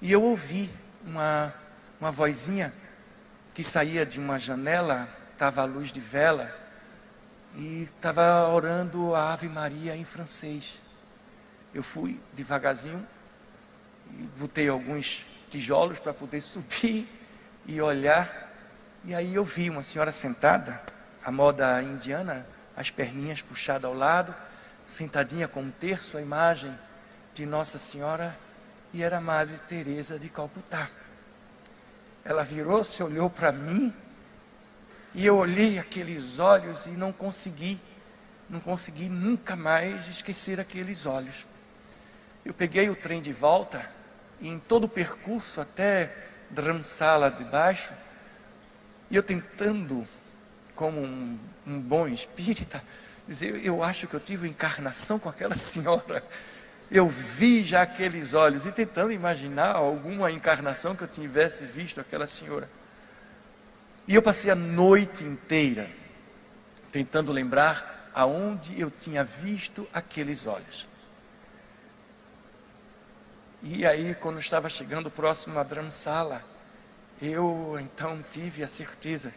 e 0.01 0.11
eu 0.11 0.23
ouvi 0.23 0.71
uma, 1.05 1.53
uma 2.01 2.11
vozinha 2.11 2.73
que 3.53 3.63
saía 3.63 4.07
de 4.07 4.19
uma 4.19 4.39
janela, 4.39 5.09
estava 5.33 5.63
à 5.63 5.65
luz 5.65 5.93
de 5.93 6.01
vela, 6.01 6.51
e 7.57 7.83
estava 7.83 8.49
orando 8.49 9.15
a 9.15 9.33
Ave 9.33 9.49
Maria 9.49 9.95
em 9.95 10.05
francês. 10.05 10.79
Eu 11.75 11.83
fui 11.83 12.19
devagarzinho 12.33 13.07
e 14.19 14.23
botei 14.39 14.69
alguns 14.69 15.27
tijolos 15.51 15.99
para 15.99 16.15
poder 16.15 16.41
subir 16.43 17.07
e 17.67 17.81
olhar. 17.81 18.51
E 19.05 19.15
aí 19.15 19.35
eu 19.35 19.45
vi 19.45 19.69
uma 19.69 19.83
senhora 19.83 20.13
sentada, 20.13 20.81
a 21.23 21.31
moda 21.31 21.83
indiana, 21.83 22.47
as 22.77 22.91
perninhas 22.91 23.43
puxadas 23.43 23.85
ao 23.85 23.95
lado, 23.95 24.35
sentadinha 24.87 25.47
com 25.47 25.61
um 25.61 25.71
terço, 25.71 26.17
a 26.17 26.23
imagem 26.23 26.77
de 27.35 27.45
Nossa 27.45 27.79
Senhora, 27.79 28.35
e 28.93 29.03
era 29.03 29.19
a 29.19 29.21
Madre 29.21 29.59
Teresa 29.69 30.19
de 30.19 30.29
Calcutá. 30.29 30.89
Ela 32.31 32.45
virou-se, 32.45 33.03
olhou 33.03 33.29
para 33.29 33.51
mim 33.51 33.93
e 35.17 35.27
eu 35.27 35.37
olhei 35.37 35.81
aqueles 35.81 36.39
olhos 36.39 36.87
e 36.87 36.91
não 36.91 37.13
consegui, 37.13 37.77
não 38.49 38.61
consegui 38.61 39.09
nunca 39.09 39.57
mais 39.57 40.07
esquecer 40.07 40.61
aqueles 40.61 41.07
olhos. 41.07 41.45
Eu 42.45 42.55
peguei 42.55 42.89
o 42.89 42.95
trem 42.95 43.21
de 43.21 43.33
volta 43.33 43.85
e 44.41 44.49
em 44.49 44.61
todo 44.61 44.85
o 44.85 44.89
percurso 44.89 45.61
até 45.61 46.15
Dramsala 46.49 47.33
de 47.33 47.43
baixo, 47.43 47.93
e 49.11 49.17
eu 49.17 49.25
tentando, 49.25 50.07
como 50.77 51.01
um, 51.01 51.37
um 51.67 51.81
bom 51.81 52.07
espírita, 52.07 52.81
dizer, 53.27 53.61
eu 53.67 53.83
acho 53.83 54.07
que 54.07 54.15
eu 54.15 54.21
tive 54.21 54.49
encarnação 54.49 55.19
com 55.19 55.29
aquela 55.29 55.57
senhora. 55.59 56.23
Eu 56.91 57.09
vi 57.09 57.63
já 57.63 57.83
aqueles 57.83 58.35
olhos 58.35 58.67
e 58.67 58.73
tentando 58.73 59.13
imaginar 59.13 59.77
alguma 59.77 60.31
encarnação 60.33 60.97
que 60.97 61.05
eu 61.05 61.09
tivesse 61.09 61.65
visto 61.65 62.01
aquela 62.01 62.27
senhora. 62.27 62.69
E 64.09 64.15
eu 64.15 64.23
passei 64.23 64.51
a 64.51 64.57
noite 64.57 65.23
inteira 65.23 65.89
tentando 66.91 67.31
lembrar 67.31 68.11
aonde 68.13 68.79
eu 68.81 68.91
tinha 68.91 69.23
visto 69.23 69.89
aqueles 69.93 70.47
olhos. 70.47 70.89
E 73.63 73.87
aí, 73.87 74.15
quando 74.15 74.41
estava 74.41 74.69
chegando 74.69 75.11
próximo 75.11 75.59
à 75.59 75.63
Dramsala, 75.63 76.43
eu 77.21 77.77
então 77.79 78.25
tive 78.33 78.65
a 78.65 78.69
certeza 78.69 79.33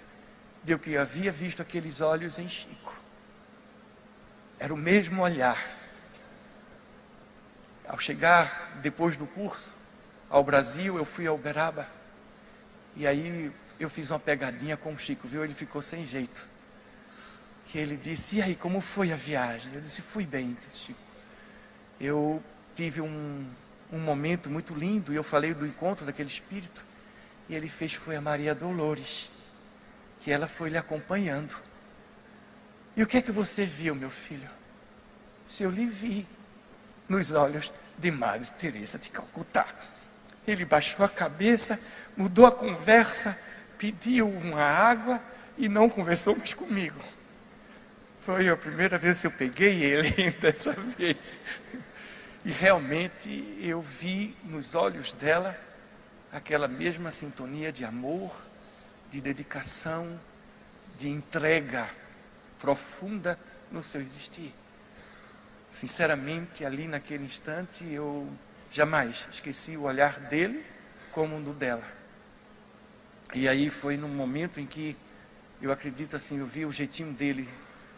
de 0.63 0.77
que 0.77 0.93
eu 0.93 1.01
havia 1.01 1.31
visto 1.31 1.61
aqueles 1.61 1.99
olhos 1.99 2.39
em 2.39 2.47
Chico. 2.47 2.93
Era 4.57 4.73
o 4.73 4.77
mesmo 4.77 5.21
olhar. 5.21 5.82
Ao 7.87 7.99
chegar 7.99 8.71
depois 8.81 9.17
do 9.17 9.25
curso 9.25 9.73
ao 10.29 10.43
Brasil, 10.43 10.97
eu 10.97 11.05
fui 11.05 11.27
a 11.27 11.33
Uberaba. 11.33 11.87
E 12.95 13.05
aí 13.05 13.51
eu 13.79 13.89
fiz 13.89 14.09
uma 14.09 14.19
pegadinha 14.19 14.77
com 14.77 14.93
o 14.93 14.97
Chico, 14.97 15.27
viu? 15.27 15.43
Ele 15.43 15.53
ficou 15.53 15.81
sem 15.81 16.05
jeito. 16.05 16.47
Que 17.67 17.77
ele 17.77 17.97
disse: 17.97 18.37
E 18.37 18.41
aí, 18.41 18.55
como 18.55 18.79
foi 18.79 19.11
a 19.11 19.15
viagem? 19.15 19.73
Eu 19.73 19.81
disse: 19.81 20.01
Fui 20.01 20.25
bem, 20.25 20.57
Chico. 20.73 20.99
Eu 21.99 22.41
tive 22.75 23.01
um, 23.01 23.45
um 23.91 23.99
momento 23.99 24.49
muito 24.49 24.73
lindo 24.73 25.13
e 25.13 25.15
eu 25.15 25.23
falei 25.23 25.53
do 25.53 25.65
encontro 25.65 26.05
daquele 26.05 26.29
espírito. 26.29 26.85
E 27.49 27.55
ele 27.55 27.67
fez 27.67 27.93
foi 27.93 28.15
a 28.15 28.21
Maria 28.21 28.55
Dolores, 28.55 29.29
que 30.21 30.31
ela 30.31 30.47
foi 30.47 30.69
lhe 30.69 30.77
acompanhando. 30.77 31.55
E 32.95 33.03
o 33.03 33.07
que 33.07 33.17
é 33.17 33.21
que 33.21 33.31
você 33.31 33.65
viu, 33.65 33.93
meu 33.95 34.09
filho? 34.09 34.49
Se 35.45 35.63
eu 35.63 35.69
lhe 35.69 35.85
vi 35.85 36.25
nos 37.07 37.31
olhos 37.31 37.71
de 37.97 38.11
Maria 38.11 38.45
Teresa 38.57 38.97
de 38.97 39.09
Calcutá. 39.09 39.65
Ele 40.47 40.65
baixou 40.65 41.05
a 41.05 41.09
cabeça, 41.09 41.79
mudou 42.17 42.45
a 42.45 42.51
conversa 42.51 43.37
pediu 43.83 44.29
uma 44.29 44.61
água 44.61 45.21
e 45.57 45.67
não 45.67 45.89
conversou 45.89 46.37
mais 46.37 46.53
comigo. 46.53 46.97
Foi 48.21 48.47
a 48.47 48.55
primeira 48.55 48.97
vez 48.97 49.19
que 49.19 49.27
eu 49.27 49.31
peguei 49.31 49.83
ele 49.83 50.31
dessa 50.39 50.71
vez. 50.71 51.17
E 52.45 52.51
realmente 52.51 53.57
eu 53.59 53.81
vi 53.81 54.37
nos 54.45 54.73
olhos 54.73 55.11
dela 55.11 55.59
aquela 56.31 56.65
mesma 56.65 57.11
sintonia 57.11 57.73
de 57.73 57.83
amor, 57.83 58.33
de 59.11 59.19
dedicação, 59.19 60.17
de 60.97 61.09
entrega 61.09 61.85
profunda 62.61 63.37
no 63.69 63.83
seu 63.83 63.99
existir. 63.99 64.53
Sinceramente, 65.73 66.63
ali 66.63 66.87
naquele 66.87 67.25
instante, 67.25 67.83
eu 67.91 68.31
jamais 68.71 69.27
esqueci 69.31 69.75
o 69.75 69.81
olhar 69.81 70.19
dele 70.19 70.63
como 71.11 71.39
no 71.39 71.51
dela. 71.51 71.83
E 73.33 73.47
aí 73.47 73.71
foi 73.71 73.97
num 73.97 74.07
momento 74.07 74.59
em 74.59 74.67
que 74.67 74.95
eu 75.59 75.71
acredito 75.71 76.15
assim, 76.15 76.37
eu 76.37 76.45
vi 76.45 76.63
o 76.63 76.71
jeitinho 76.71 77.11
dele, 77.11 77.49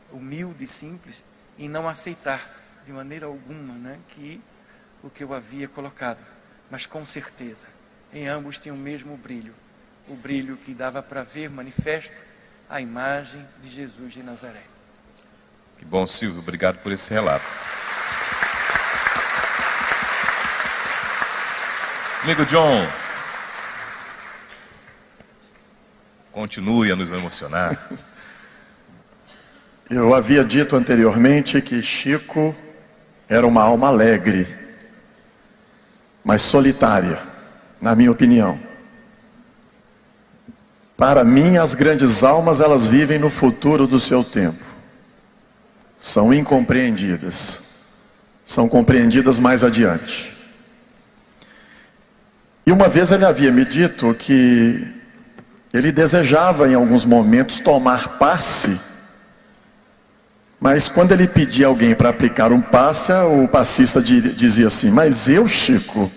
humilde, 0.10 0.66
simples, 0.66 1.22
em 1.60 1.68
não 1.68 1.86
aceitar 1.86 2.50
de 2.86 2.94
maneira 2.94 3.26
alguma, 3.26 3.74
né, 3.74 4.00
que 4.08 4.42
o 5.04 5.10
que 5.10 5.26
eu 5.26 5.34
havia 5.34 5.68
colocado, 5.68 6.26
mas 6.72 6.86
com 6.86 7.04
certeza, 7.04 7.68
em 8.14 8.26
ambos 8.26 8.58
tinham 8.58 8.78
o 8.78 8.80
mesmo 8.80 9.18
brilho, 9.18 9.54
o 10.08 10.16
brilho 10.16 10.56
que 10.56 10.74
dava 10.74 11.04
para 11.04 11.24
ver 11.24 11.50
manifesto 11.50 12.16
a 12.70 12.80
imagem 12.80 13.46
de 13.62 13.70
Jesus 13.70 14.14
de 14.14 14.24
Nazaré. 14.24 14.75
Que 15.86 15.92
bom, 15.92 16.08
Silvio, 16.08 16.40
obrigado 16.40 16.80
por 16.80 16.92
esse 16.92 17.14
relato. 17.14 17.46
Amigo 22.24 22.44
John, 22.48 22.88
continue 26.32 26.92
a 26.92 26.96
nos 26.96 27.12
emocionar. 27.12 27.78
Eu 29.88 30.16
havia 30.16 30.44
dito 30.44 30.76
anteriormente 30.76 31.62
que 31.62 31.84
Chico 31.84 32.56
era 33.30 33.46
uma 33.46 33.62
alma 33.62 33.90
alegre, 33.90 34.48
mas 36.24 36.42
solitária, 36.42 37.22
na 37.80 37.96
minha 37.96 38.12
opinião. 38.12 38.60
Para 40.98 41.24
mim, 41.24 41.58
as 41.58 41.76
grandes 41.76 42.24
almas, 42.24 42.60
elas 42.60 42.88
vivem 42.88 43.20
no 43.20 43.30
futuro 43.30 43.86
do 43.86 44.00
seu 44.00 44.24
tempo. 44.24 44.75
São 46.06 46.32
incompreendidas. 46.32 47.64
São 48.46 48.70
compreendidas 48.70 49.40
mais 49.40 49.64
adiante. 49.64 50.38
E 52.64 52.72
uma 52.72 52.88
vez 52.88 53.12
ele 53.12 53.26
havia 53.26 53.52
me 53.52 53.66
dito 53.66 54.14
que 54.14 54.86
ele 55.74 55.92
desejava 55.92 56.70
em 56.70 56.76
alguns 56.76 57.06
momentos 57.06 57.60
tomar 57.60 58.20
passe, 58.20 58.80
mas 60.60 60.88
quando 60.88 61.12
ele 61.12 61.28
pedia 61.28 61.66
alguém 61.66 61.96
para 61.96 62.10
aplicar 62.10 62.52
um 62.52 62.62
passe, 62.62 63.12
o 63.12 63.48
passista 63.48 64.00
dizia 64.00 64.68
assim: 64.68 64.92
Mas 64.92 65.28
eu, 65.28 65.48
Chico. 65.48 66.12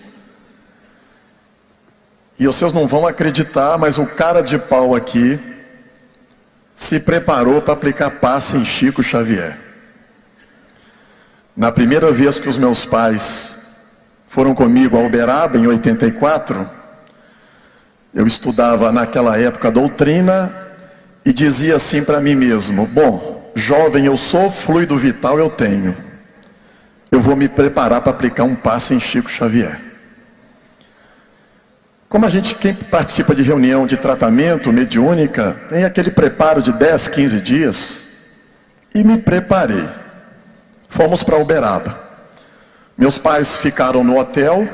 E 2.39 2.47
os 2.47 2.57
seus 2.57 2.75
não 2.75 2.87
vão 2.87 3.07
acreditar, 3.07 3.79
mas 3.79 3.97
o 3.97 4.05
cara 4.05 4.43
de 4.43 4.59
pau 4.59 4.95
aqui 4.95 5.41
se 6.77 7.01
preparou 7.01 7.63
para 7.63 7.73
aplicar 7.73 8.11
passe 8.11 8.55
em 8.55 8.67
Chico 8.67 9.03
Xavier. 9.03 9.68
Na 11.59 11.73
primeira 11.73 12.13
vez 12.13 12.39
que 12.39 12.49
os 12.49 12.57
meus 12.57 12.85
pais 12.85 13.59
foram 14.29 14.55
comigo 14.55 14.97
a 14.97 15.01
Uberaba, 15.01 15.59
em 15.59 15.67
84, 15.67 16.71
eu 18.15 18.29
estudava 18.29 18.93
naquela 18.93 19.37
época 19.37 19.69
doutrina 19.69 20.55
e 21.25 21.33
dizia 21.33 21.75
assim 21.75 22.05
para 22.05 22.21
mim 22.21 22.37
mesmo: 22.37 22.87
Bom, 22.87 23.51
jovem 23.57 24.07
eu 24.07 24.17
sou, 24.17 24.53
fluido 24.53 24.97
vital 24.97 25.37
eu 25.37 25.51
tenho. 25.51 25.97
Eu 27.11 27.19
vou 27.19 27.35
me 27.35 27.49
preparar 27.49 28.03
para 28.03 28.13
aplicar 28.13 28.45
um 28.45 28.55
passe 28.55 28.95
em 28.95 29.01
Chico 29.01 29.29
Xavier. 29.29 29.81
Como 32.09 32.25
a 32.25 32.29
gente, 32.29 32.55
quem 32.55 32.73
participa 32.73 33.35
de 33.35 33.43
reunião 33.43 33.85
de 33.85 33.97
tratamento 33.97 34.73
mediúnica, 34.73 35.57
tem 35.69 35.83
aquele 35.83 36.13
preparo 36.13 36.63
de 36.63 36.73
10, 36.73 37.09
15 37.09 37.41
dias, 37.41 38.07
e 38.95 39.03
me 39.03 39.19
preparei. 39.19 39.89
Fomos 40.89 41.23
para 41.23 41.39
Uberaba. 41.39 41.99
Meus 42.97 43.19
pais 43.19 43.57
ficaram 43.57 44.03
no 44.03 44.19
hotel, 44.19 44.69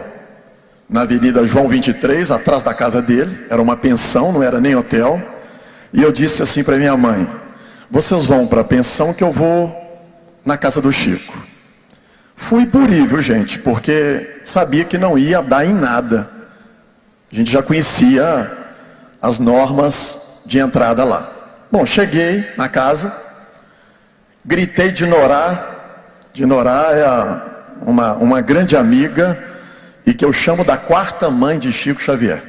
na 0.88 1.02
Avenida 1.02 1.46
João 1.46 1.68
23, 1.68 2.30
atrás 2.30 2.62
da 2.62 2.72
casa 2.72 3.02
dele, 3.02 3.46
era 3.50 3.60
uma 3.60 3.76
pensão, 3.76 4.32
não 4.32 4.42
era 4.42 4.60
nem 4.60 4.74
hotel. 4.74 5.20
E 5.92 6.02
eu 6.02 6.10
disse 6.10 6.42
assim 6.42 6.64
para 6.64 6.76
minha 6.76 6.96
mãe: 6.96 7.28
Vocês 7.90 8.24
vão 8.24 8.46
para 8.46 8.62
a 8.62 8.64
pensão 8.64 9.12
que 9.12 9.22
eu 9.22 9.30
vou 9.30 9.84
na 10.44 10.56
casa 10.56 10.80
do 10.80 10.92
Chico. 10.92 11.36
Fui 12.36 12.66
por 12.66 12.90
ir, 12.90 13.06
viu 13.06 13.22
gente, 13.22 13.58
porque 13.58 14.40
sabia 14.44 14.84
que 14.84 14.98
não 14.98 15.16
ia 15.16 15.40
dar 15.40 15.64
em 15.64 15.72
nada. 15.72 16.30
A 17.30 17.34
gente 17.34 17.50
já 17.50 17.62
conhecia 17.62 18.50
as 19.20 19.38
normas 19.38 20.40
de 20.44 20.58
entrada 20.58 21.04
lá. 21.04 21.30
Bom, 21.70 21.84
cheguei 21.86 22.44
na 22.56 22.68
casa, 22.68 23.14
gritei 24.44 24.90
de 24.90 25.06
Norá. 25.06 25.73
De 26.34 26.44
Norá 26.44 26.88
é 26.90 27.88
uma, 27.88 28.14
uma 28.14 28.40
grande 28.40 28.76
amiga 28.76 29.38
e 30.04 30.12
que 30.12 30.24
eu 30.24 30.32
chamo 30.32 30.64
da 30.64 30.76
quarta 30.76 31.30
mãe 31.30 31.58
de 31.58 31.72
Chico 31.72 32.02
Xavier. 32.02 32.42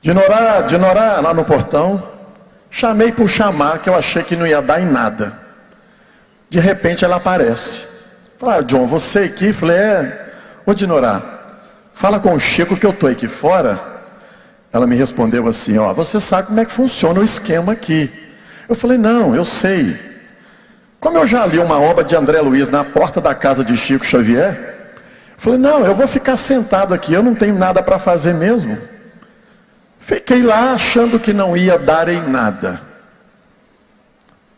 De 0.00 0.14
Norá, 0.14 0.60
de 0.60 0.78
Norá, 0.78 1.20
lá 1.20 1.34
no 1.34 1.44
portão, 1.44 2.02
chamei 2.70 3.10
por 3.10 3.28
chamar, 3.28 3.80
que 3.80 3.90
eu 3.90 3.96
achei 3.96 4.22
que 4.22 4.36
não 4.36 4.46
ia 4.46 4.62
dar 4.62 4.80
em 4.80 4.86
nada. 4.86 5.36
De 6.48 6.60
repente 6.60 7.04
ela 7.04 7.16
aparece. 7.16 7.86
Fala, 8.38 8.58
ah, 8.58 8.60
John, 8.62 8.86
você 8.86 9.24
aqui? 9.24 9.52
Falei, 9.52 9.76
é, 9.76 10.32
ô 10.64 10.72
Dinorá, 10.72 11.38
Fala 11.98 12.20
com 12.20 12.32
o 12.32 12.38
Chico 12.38 12.76
que 12.76 12.86
eu 12.86 12.90
estou 12.90 13.10
aqui 13.10 13.26
fora. 13.26 13.76
Ela 14.72 14.86
me 14.86 14.94
respondeu 14.94 15.48
assim: 15.48 15.78
Ó, 15.78 15.92
você 15.92 16.20
sabe 16.20 16.46
como 16.46 16.60
é 16.60 16.64
que 16.64 16.70
funciona 16.70 17.18
o 17.18 17.24
esquema 17.24 17.72
aqui. 17.72 18.08
Eu 18.68 18.76
falei: 18.76 18.96
Não, 18.96 19.34
eu 19.34 19.44
sei. 19.44 20.07
Como 21.00 21.16
eu 21.18 21.26
já 21.26 21.46
li 21.46 21.58
uma 21.58 21.80
obra 21.80 22.02
de 22.02 22.16
André 22.16 22.40
Luiz 22.40 22.68
na 22.68 22.82
porta 22.82 23.20
da 23.20 23.34
casa 23.34 23.64
de 23.64 23.76
Chico 23.76 24.04
Xavier, 24.04 24.94
falei: 25.36 25.58
Não, 25.58 25.84
eu 25.84 25.94
vou 25.94 26.08
ficar 26.08 26.36
sentado 26.36 26.92
aqui, 26.92 27.12
eu 27.12 27.22
não 27.22 27.34
tenho 27.34 27.56
nada 27.56 27.82
para 27.82 27.98
fazer 27.98 28.34
mesmo. 28.34 28.78
Fiquei 30.00 30.42
lá 30.42 30.72
achando 30.72 31.20
que 31.20 31.32
não 31.32 31.56
ia 31.56 31.78
dar 31.78 32.08
em 32.08 32.26
nada. 32.28 32.80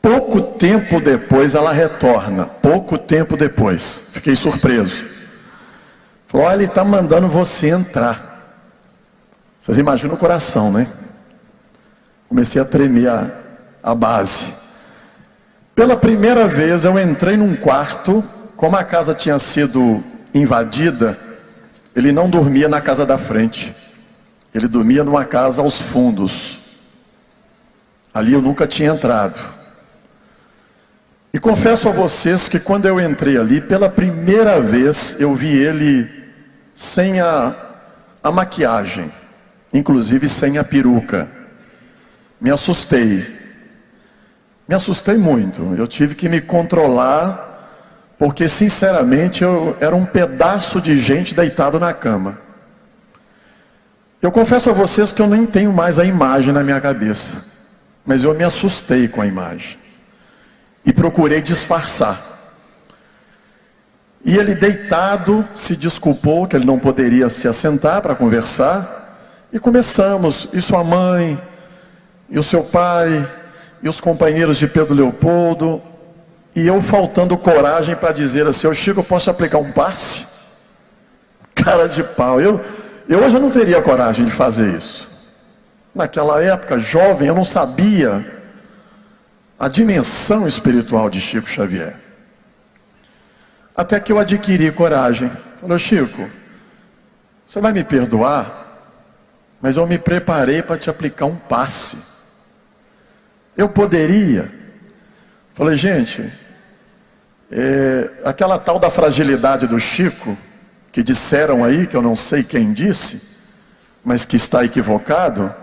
Pouco 0.01 0.41
tempo 0.41 1.01
depois 1.01 1.55
ela 1.55 1.73
retorna. 1.73 2.47
Pouco 2.47 2.97
tempo 2.97 3.37
depois. 3.37 4.11
Fiquei 4.13 4.35
surpreso. 4.35 5.05
Falou, 6.27 6.47
olha, 6.47 6.55
ele 6.55 6.65
está 6.67 6.85
mandando 6.85 7.29
você 7.29 7.69
entrar. 7.69 8.31
Vocês 9.61 9.77
imaginam 9.77 10.15
o 10.15 10.19
coração, 10.19 10.73
né? 10.73 10.87
Comecei 12.29 12.63
a 12.63 12.65
tremer 12.65 13.09
a, 13.09 13.27
a 13.83 13.95
base. 13.95 14.47
Pela 15.81 15.97
primeira 15.97 16.47
vez 16.47 16.85
eu 16.85 16.99
entrei 16.99 17.39
num 17.39 17.57
quarto, 17.57 18.23
como 18.55 18.77
a 18.77 18.85
casa 18.85 19.15
tinha 19.15 19.39
sido 19.39 20.05
invadida, 20.35 21.19
ele 21.97 22.13
não 22.13 22.29
dormia 22.29 22.69
na 22.69 22.83
casa 22.83 23.07
da 23.07 23.17
frente. 23.17 23.75
Ele 24.55 24.69
dormia 24.69 25.03
numa 25.03 25.25
casa 25.25 25.63
aos 25.63 25.81
fundos. 25.81 26.61
Ali 28.13 28.35
eu 28.35 28.43
nunca 28.43 28.67
tinha 28.67 28.91
entrado. 28.91 29.41
E 31.33 31.39
confesso 31.39 31.89
a 31.89 31.93
vocês 31.93 32.47
que 32.47 32.61
quando 32.61 32.85
eu 32.85 33.01
entrei 33.01 33.39
ali, 33.39 33.59
pela 33.63 33.89
primeira 33.89 34.61
vez 34.61 35.19
eu 35.19 35.35
vi 35.35 35.57
ele 35.57 36.07
sem 36.75 37.23
a, 37.23 37.57
a 38.23 38.31
maquiagem, 38.31 39.11
inclusive 39.73 40.29
sem 40.29 40.59
a 40.59 40.63
peruca. 40.63 41.27
Me 42.39 42.51
assustei. 42.51 43.40
Me 44.71 44.77
assustei 44.77 45.17
muito. 45.17 45.75
Eu 45.77 45.85
tive 45.89 46.15
que 46.15 46.29
me 46.29 46.41
controlar, 46.41 48.15
porque 48.17 48.49
sinceramente 48.49 49.43
eu 49.43 49.77
era 49.81 49.97
um 49.97 50.07
pedaço 50.07 50.81
de 50.81 51.01
gente 51.01 51.35
deitado 51.35 51.81
na 51.81 51.93
cama. 51.93 52.39
Eu 54.23 54.31
confesso 54.31 54.71
a 54.71 54.73
vocês 54.73 55.13
que 55.13 55.21
eu 55.21 55.27
nem 55.27 55.45
tenho 55.45 55.73
mais 55.73 55.99
a 55.99 56.05
imagem 56.05 56.53
na 56.53 56.63
minha 56.63 56.81
cabeça, 56.81 57.45
mas 58.07 58.23
eu 58.23 58.33
me 58.33 58.45
assustei 58.45 59.09
com 59.09 59.21
a 59.21 59.27
imagem 59.27 59.77
e 60.87 60.93
procurei 60.93 61.41
disfarçar. 61.43 62.23
E 64.25 64.37
ele 64.37 64.55
deitado 64.55 65.49
se 65.53 65.75
desculpou 65.75 66.47
que 66.47 66.55
ele 66.55 66.65
não 66.65 66.79
poderia 66.79 67.29
se 67.29 67.49
assentar 67.49 68.01
para 68.01 68.15
conversar. 68.15 69.19
E 69.53 69.59
começamos, 69.59 70.49
e 70.53 70.63
sua 70.63 70.85
mãe, 70.85 71.43
e 72.29 72.39
o 72.39 72.43
seu 72.45 72.63
pai, 72.63 73.29
e 73.83 73.89
os 73.89 74.01
companheiros 74.01 74.59
de 74.59 74.67
Pedro 74.67 74.95
Leopoldo, 74.95 75.83
e 76.55 76.67
eu 76.67 76.81
faltando 76.81 77.37
coragem 77.39 77.95
para 77.95 78.13
dizer 78.13 78.47
assim, 78.47 78.67
ô 78.67 78.75
Chico, 78.75 79.01
eu 79.01 79.05
posso 79.05 79.31
aplicar 79.31 79.59
um 79.59 79.73
passe? 79.73 80.27
Cara 81.55 81.89
de 81.89 82.03
pau, 82.03 82.41
eu, 82.41 82.61
eu 83.09 83.21
hoje 83.21 83.39
não 83.39 83.51
teria 83.51 83.81
coragem 83.81 84.25
de 84.25 84.33
fazer 84.33 84.75
isso. 84.75 85.09
Naquela 85.95 86.43
época, 86.43 86.79
jovem, 86.79 87.29
eu 87.29 87.35
não 87.35 87.45
sabia 87.45 88.25
a 89.59 89.69
dimensão 89.69 90.49
espiritual 90.49 91.11
de 91.11 91.21
Chico 91.21 91.49
Xavier. 91.49 91.97
Até 93.77 93.99
que 94.01 94.13
eu 94.13 94.19
adquiri 94.19 94.71
coragem. 94.73 95.31
Falou, 95.61 95.79
Chico, 95.79 96.31
você 97.45 97.61
vai 97.61 97.73
me 97.73 97.85
perdoar, 97.85 98.79
mas 99.61 99.77
eu 99.77 99.87
me 99.87 99.99
preparei 99.99 100.63
para 100.63 100.79
te 100.79 100.89
aplicar 100.89 101.27
um 101.27 101.37
passe. 101.37 101.99
Eu 103.61 103.69
poderia. 103.69 104.51
Falei, 105.53 105.77
gente, 105.77 106.33
é, 107.53 108.09
aquela 108.25 108.59
tal 108.59 108.79
da 108.79 108.89
fragilidade 108.89 109.67
do 109.67 109.79
Chico, 109.79 110.35
que 110.91 111.03
disseram 111.03 111.63
aí, 111.63 111.87
que 111.87 111.95
eu 111.95 112.01
não 112.01 112.17
sei 112.17 112.43
quem 112.43 112.73
disse, 112.73 113.37
mas 114.03 114.25
que 114.25 114.37
está 114.37 114.65
equivocado, 114.65 115.55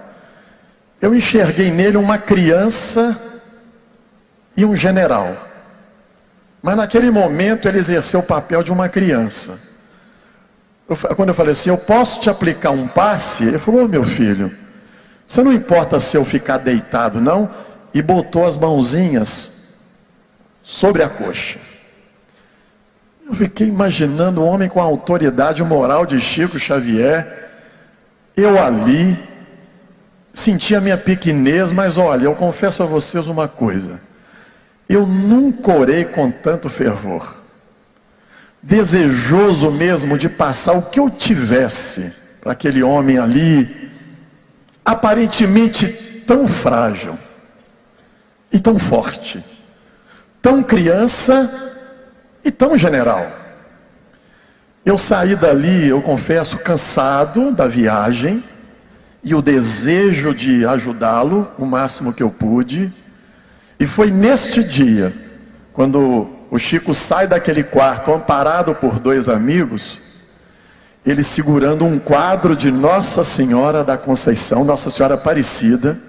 eu 1.01 1.15
enxerguei 1.15 1.71
nele 1.71 1.97
uma 1.97 2.19
criança 2.19 3.19
e 4.55 4.63
um 4.63 4.75
general. 4.75 5.35
Mas 6.61 6.75
naquele 6.75 7.09
momento 7.09 7.67
ele 7.67 7.79
exerceu 7.79 8.19
o 8.19 8.23
papel 8.23 8.61
de 8.61 8.71
uma 8.71 8.87
criança. 8.87 9.57
Eu, 10.87 10.95
quando 11.15 11.29
eu 11.29 11.35
falei 11.35 11.53
assim, 11.53 11.71
eu 11.71 11.77
posso 11.79 12.19
te 12.19 12.29
aplicar 12.29 12.69
um 12.69 12.87
passe? 12.87 13.43
Ele 13.43 13.57
falou, 13.57 13.85
oh, 13.85 13.87
meu 13.87 14.03
filho, 14.03 14.55
você 15.25 15.41
não 15.41 15.51
importa 15.51 15.99
se 15.99 16.15
eu 16.15 16.23
ficar 16.23 16.59
deitado, 16.59 17.19
não? 17.19 17.49
E 17.93 18.01
botou 18.01 18.45
as 18.45 18.57
mãozinhas 18.57 19.73
sobre 20.67 21.01
a 21.01 21.09
coxa. 21.09 21.59
Eu 23.25 23.33
fiquei 23.33 23.67
imaginando 23.67 24.41
o 24.41 24.45
um 24.45 24.47
homem 24.47 24.69
com 24.69 24.81
a 24.81 24.85
autoridade 24.85 25.63
moral 25.63 26.05
de 26.05 26.19
Chico 26.19 26.59
Xavier, 26.59 27.49
eu 28.35 28.61
ali, 28.61 29.17
senti 30.33 30.75
a 30.75 30.79
minha 30.79 30.97
pequenez, 30.97 31.71
mas 31.71 31.97
olha, 31.97 32.25
eu 32.25 32.35
confesso 32.35 32.83
a 32.83 32.85
vocês 32.85 33.27
uma 33.27 33.47
coisa. 33.47 33.99
Eu 34.87 35.05
nunca 35.05 35.71
orei 35.73 36.05
com 36.05 36.29
tanto 36.29 36.69
fervor, 36.69 37.35
desejoso 38.61 39.71
mesmo 39.71 40.17
de 40.17 40.29
passar 40.29 40.73
o 40.73 40.83
que 40.83 40.99
eu 40.99 41.09
tivesse 41.09 42.13
para 42.39 42.51
aquele 42.51 42.83
homem 42.83 43.17
ali, 43.17 43.89
aparentemente 44.85 45.87
tão 46.25 46.47
frágil 46.47 47.17
e 48.51 48.59
tão 48.59 48.79
forte, 48.79 49.43
tão 50.41 50.63
criança 50.63 51.73
e 52.43 52.51
tão 52.51 52.77
general. 52.77 53.31
Eu 54.85 54.97
saí 54.97 55.35
dali, 55.35 55.89
eu 55.89 56.01
confesso, 56.01 56.57
cansado 56.57 57.51
da 57.51 57.67
viagem 57.67 58.43
e 59.23 59.35
o 59.35 59.41
desejo 59.41 60.33
de 60.33 60.65
ajudá-lo 60.65 61.51
o 61.57 61.65
máximo 61.65 62.13
que 62.13 62.23
eu 62.23 62.29
pude. 62.29 62.93
E 63.77 63.85
foi 63.85 64.09
neste 64.09 64.63
dia, 64.63 65.13
quando 65.73 66.29
o 66.49 66.57
Chico 66.57 66.93
sai 66.93 67.27
daquele 67.27 67.63
quarto, 67.63 68.13
amparado 68.13 68.73
por 68.73 68.99
dois 68.99 69.27
amigos, 69.27 69.99
ele 71.05 71.23
segurando 71.23 71.85
um 71.85 71.99
quadro 71.99 72.55
de 72.55 72.71
Nossa 72.71 73.23
Senhora 73.23 73.83
da 73.83 73.97
Conceição, 73.97 74.63
Nossa 74.63 74.89
Senhora 74.89 75.15
Aparecida. 75.15 75.99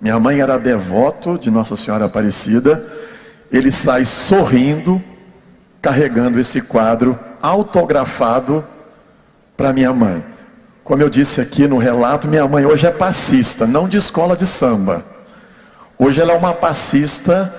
Minha 0.00 0.20
mãe 0.20 0.40
era 0.40 0.58
devoto 0.58 1.38
de 1.38 1.50
Nossa 1.50 1.76
Senhora 1.76 2.04
Aparecida. 2.04 2.84
Ele 3.50 3.72
sai 3.72 4.04
sorrindo, 4.04 5.02
carregando 5.80 6.38
esse 6.38 6.60
quadro 6.60 7.18
autografado 7.40 8.64
para 9.56 9.72
minha 9.72 9.92
mãe. 9.92 10.24
Como 10.84 11.02
eu 11.02 11.08
disse 11.08 11.40
aqui 11.40 11.66
no 11.66 11.78
relato, 11.78 12.28
minha 12.28 12.46
mãe 12.46 12.64
hoje 12.64 12.86
é 12.86 12.90
passista, 12.90 13.66
não 13.66 13.88
de 13.88 13.96
escola 13.96 14.36
de 14.36 14.46
samba. 14.46 15.04
Hoje 15.98 16.20
ela 16.20 16.32
é 16.32 16.36
uma 16.36 16.52
passista 16.52 17.52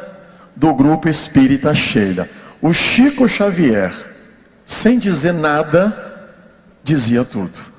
do 0.56 0.74
grupo 0.74 1.10
Espírita 1.10 1.74
Sheila. 1.74 2.30
O 2.62 2.72
Chico 2.72 3.28
Xavier, 3.28 3.94
sem 4.64 5.00
dizer 5.00 5.34
nada, 5.34 5.96
dizia 6.84 7.26
tudo. 7.26 7.77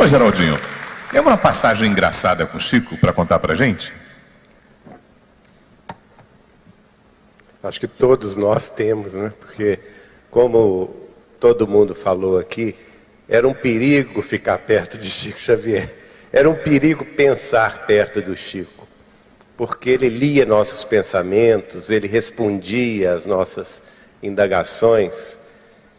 Ô 0.00 0.06
Geraldinho, 0.06 0.56
tem 1.10 1.20
uma 1.20 1.36
passagem 1.36 1.90
engraçada 1.90 2.46
com 2.46 2.56
o 2.56 2.60
Chico 2.60 2.96
para 2.98 3.12
contar 3.12 3.40
para 3.40 3.56
gente? 3.56 3.92
Acho 7.60 7.80
que 7.80 7.88
todos 7.88 8.36
nós 8.36 8.70
temos, 8.70 9.14
né? 9.14 9.32
Porque, 9.40 9.80
como 10.30 10.94
todo 11.40 11.66
mundo 11.66 11.96
falou 11.96 12.38
aqui, 12.38 12.76
era 13.28 13.48
um 13.48 13.52
perigo 13.52 14.22
ficar 14.22 14.58
perto 14.58 14.96
de 14.96 15.10
Chico 15.10 15.40
Xavier. 15.40 15.92
Era 16.32 16.48
um 16.48 16.54
perigo 16.54 17.04
pensar 17.04 17.84
perto 17.84 18.22
do 18.22 18.36
Chico. 18.36 18.86
Porque 19.56 19.90
ele 19.90 20.08
lia 20.08 20.46
nossos 20.46 20.84
pensamentos, 20.84 21.90
ele 21.90 22.06
respondia 22.06 23.14
às 23.14 23.26
nossas 23.26 23.82
indagações. 24.22 25.37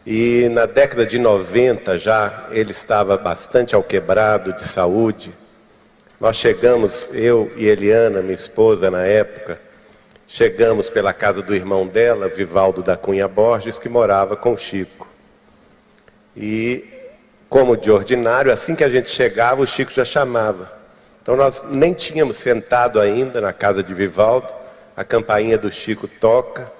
E 0.06 0.48
na 0.50 0.66
década 0.66 1.04
de 1.04 1.18
90 1.18 1.98
já 1.98 2.48
ele 2.50 2.70
estava 2.70 3.16
bastante 3.16 3.74
alquebrado 3.74 4.52
de 4.54 4.66
saúde. 4.66 5.32
Nós 6.18 6.36
chegamos, 6.36 7.08
eu 7.12 7.50
e 7.56 7.66
Eliana, 7.66 8.20
minha 8.22 8.34
esposa 8.34 8.90
na 8.90 9.04
época, 9.04 9.60
Chegamos 10.32 10.88
pela 10.88 11.12
casa 11.12 11.42
do 11.42 11.52
irmão 11.56 11.88
dela, 11.88 12.28
Vivaldo 12.28 12.84
da 12.84 12.96
Cunha 12.96 13.26
Borges, 13.26 13.80
que 13.80 13.88
morava 13.88 14.36
com 14.36 14.56
Chico. 14.56 15.08
E, 16.36 16.84
como 17.48 17.76
de 17.76 17.90
ordinário, 17.90 18.52
assim 18.52 18.76
que 18.76 18.84
a 18.84 18.88
gente 18.88 19.10
chegava, 19.10 19.60
o 19.60 19.66
Chico 19.66 19.90
já 19.90 20.04
chamava. 20.04 20.72
Então 21.20 21.34
nós 21.34 21.60
nem 21.68 21.92
tínhamos 21.92 22.36
sentado 22.36 23.00
ainda 23.00 23.40
na 23.40 23.52
casa 23.52 23.82
de 23.82 23.92
Vivaldo, 23.92 24.46
a 24.96 25.02
campainha 25.02 25.58
do 25.58 25.68
Chico 25.68 26.06
toca, 26.06 26.70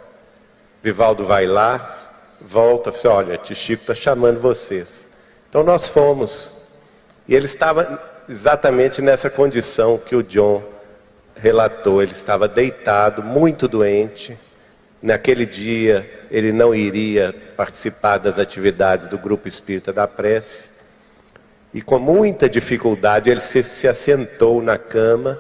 Vivaldo 0.81 1.25
vai 1.25 1.45
lá, 1.45 2.00
volta, 2.41 2.91
fala, 2.91 3.17
olha, 3.17 3.37
tio 3.37 3.55
Chico 3.55 3.83
está 3.83 3.95
chamando 3.95 4.41
vocês. 4.41 5.09
Então 5.49 5.63
nós 5.63 5.89
fomos. 5.89 6.53
E 7.29 7.35
ele 7.35 7.45
estava 7.45 8.01
exatamente 8.29 9.03
nessa 9.03 9.29
condição 9.29 9.99
que 9.99 10.17
o 10.17 10.23
John 10.23 10.63
relatou, 11.37 12.03
ele 12.03 12.13
estava 12.13 12.49
deitado, 12.49 13.23
muito 13.23 13.69
doente. 13.69 14.39
Naquele 15.03 15.47
dia, 15.47 16.09
ele 16.31 16.53
não 16.53 16.75
iria 16.75 17.35
participar 17.57 18.19
das 18.19 18.39
atividades 18.39 19.09
do 19.09 19.19
grupo 19.19 19.49
espírita 19.49 19.93
da 19.93 20.07
prece. 20.07 20.69
E 21.73 21.81
com 21.81 21.99
muita 21.99 22.49
dificuldade, 22.49 23.31
ele 23.31 23.41
se, 23.41 23.63
se 23.63 23.89
assentou 23.89 24.61
na 24.61 24.77
cama. 24.77 25.39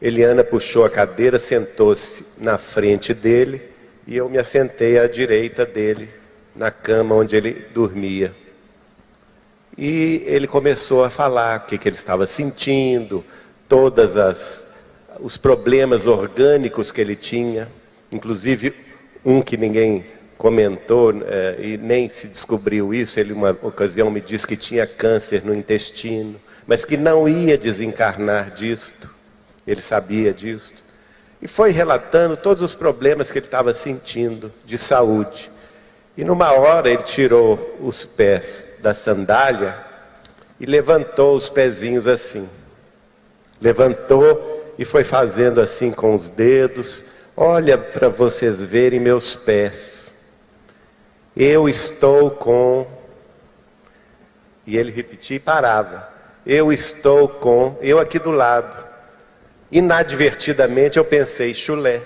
Eliana 0.00 0.44
puxou 0.44 0.84
a 0.84 0.90
cadeira, 0.90 1.38
sentou-se 1.38 2.34
na 2.38 2.58
frente 2.58 3.14
dele 3.14 3.75
e 4.06 4.16
eu 4.16 4.28
me 4.28 4.38
assentei 4.38 4.98
à 4.98 5.06
direita 5.06 5.66
dele, 5.66 6.08
na 6.54 6.70
cama 6.70 7.14
onde 7.14 7.36
ele 7.36 7.66
dormia. 7.74 8.34
E 9.76 10.22
ele 10.24 10.46
começou 10.46 11.04
a 11.04 11.10
falar 11.10 11.58
o 11.58 11.66
que, 11.66 11.76
que 11.76 11.88
ele 11.88 11.96
estava 11.96 12.26
sentindo, 12.26 13.24
todas 13.68 14.16
as 14.16 14.66
os 15.20 15.36
problemas 15.36 16.06
orgânicos 16.06 16.92
que 16.92 17.00
ele 17.00 17.16
tinha, 17.16 17.68
inclusive 18.10 18.74
um 19.24 19.40
que 19.40 19.56
ninguém 19.56 20.04
comentou 20.36 21.12
é, 21.24 21.56
e 21.58 21.78
nem 21.78 22.08
se 22.08 22.28
descobriu 22.28 22.92
isso. 22.92 23.18
Ele, 23.18 23.32
uma 23.32 23.50
ocasião, 23.62 24.10
me 24.10 24.20
disse 24.20 24.46
que 24.46 24.56
tinha 24.56 24.86
câncer 24.86 25.44
no 25.44 25.54
intestino, 25.54 26.40
mas 26.66 26.84
que 26.84 26.96
não 26.96 27.28
ia 27.28 27.56
desencarnar 27.56 28.52
disto. 28.52 29.14
Ele 29.66 29.80
sabia 29.80 30.32
disto. 30.32 30.85
E 31.40 31.46
foi 31.46 31.70
relatando 31.70 32.36
todos 32.36 32.62
os 32.62 32.74
problemas 32.74 33.30
que 33.30 33.38
ele 33.38 33.46
estava 33.46 33.74
sentindo 33.74 34.52
de 34.64 34.78
saúde. 34.78 35.50
E 36.16 36.24
numa 36.24 36.52
hora 36.52 36.88
ele 36.88 37.02
tirou 37.02 37.76
os 37.80 38.06
pés 38.06 38.68
da 38.80 38.94
sandália 38.94 39.84
e 40.58 40.64
levantou 40.64 41.36
os 41.36 41.48
pezinhos 41.48 42.06
assim. 42.06 42.48
Levantou 43.60 44.74
e 44.78 44.84
foi 44.84 45.04
fazendo 45.04 45.60
assim 45.60 45.92
com 45.92 46.14
os 46.14 46.30
dedos: 46.30 47.04
Olha 47.36 47.76
para 47.76 48.08
vocês 48.08 48.64
verem 48.64 48.98
meus 48.98 49.34
pés. 49.34 50.16
Eu 51.36 51.68
estou 51.68 52.30
com. 52.30 52.86
E 54.66 54.76
ele 54.76 54.90
repetia 54.90 55.36
e 55.36 55.40
parava. 55.40 56.08
Eu 56.46 56.72
estou 56.72 57.28
com. 57.28 57.76
Eu 57.82 58.00
aqui 58.00 58.18
do 58.18 58.30
lado. 58.30 58.85
Inadvertidamente 59.70 60.98
eu 60.98 61.04
pensei: 61.04 61.54
chulé. 61.54 62.02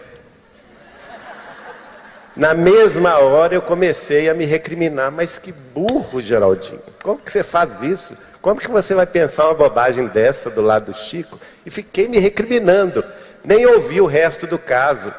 Na 2.36 2.54
mesma 2.54 3.18
hora 3.18 3.54
eu 3.54 3.60
comecei 3.60 4.28
a 4.28 4.34
me 4.34 4.44
recriminar, 4.44 5.10
mas 5.10 5.38
que 5.38 5.52
burro, 5.52 6.22
Geraldinho. 6.22 6.80
Como 7.02 7.20
que 7.20 7.30
você 7.30 7.42
faz 7.42 7.82
isso? 7.82 8.16
Como 8.40 8.60
que 8.60 8.70
você 8.70 8.94
vai 8.94 9.04
pensar 9.04 9.46
uma 9.46 9.54
bobagem 9.54 10.06
dessa 10.06 10.48
do 10.48 10.62
lado 10.62 10.92
do 10.92 10.96
Chico? 10.96 11.38
E 11.66 11.70
fiquei 11.70 12.08
me 12.08 12.18
recriminando. 12.18 13.04
Nem 13.44 13.66
ouvi 13.66 14.00
o 14.00 14.06
resto 14.06 14.46
do 14.46 14.58
caso, 14.58 15.12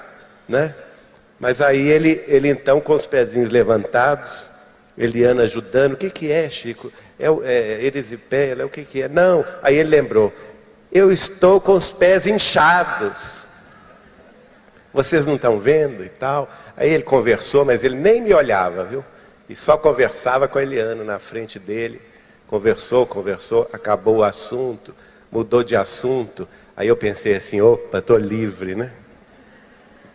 né? 0.48 0.74
Mas 1.40 1.62
aí 1.62 1.90
ele, 1.90 2.24
ele 2.28 2.50
então 2.50 2.80
com 2.80 2.94
os 2.94 3.06
pezinhos 3.06 3.50
levantados, 3.50 4.50
Eliana 4.98 5.44
ajudando, 5.44 5.94
o 5.94 5.98
que 5.98 6.10
que 6.10 6.32
é, 6.32 6.50
Chico? 6.50 6.92
É, 7.20 7.28
é 7.44 7.86
erisipela, 7.86 8.66
o 8.66 8.70
que 8.70 8.84
que 8.84 9.02
é? 9.02 9.10
Não, 9.10 9.44
aí 9.62 9.76
ele 9.76 9.90
lembrou, 9.90 10.34
eu 10.92 11.12
estou 11.12 11.62
com 11.62 11.74
os 11.74 11.92
pés 11.92 12.28
inchados. 12.28 13.48
Vocês 14.94 15.26
não 15.26 15.36
estão 15.36 15.58
vendo 15.58 16.04
e 16.04 16.10
tal? 16.10 16.50
Aí 16.76 16.90
ele 16.90 17.04
conversou, 17.04 17.64
mas 17.64 17.84
ele 17.84 17.96
nem 17.96 18.22
me 18.22 18.34
olhava, 18.34 18.84
viu? 18.84 19.06
E 19.48 19.56
só 19.56 19.78
conversava 19.78 20.48
com 20.48 20.60
a 20.60 20.64
Eliana 20.64 21.04
na 21.04 21.18
frente 21.18 21.58
dele. 21.58 22.02
Conversou, 22.48 23.06
conversou, 23.08 23.70
acabou 23.72 24.18
o 24.18 24.24
assunto, 24.24 24.94
mudou 25.32 25.64
de 25.64 25.76
assunto. 25.76 26.48
Aí 26.76 26.90
eu 26.90 26.98
pensei 26.98 27.36
assim: 27.36 27.62
opa, 27.62 28.00
estou 28.00 28.18
livre, 28.18 28.76
né? 28.76 28.92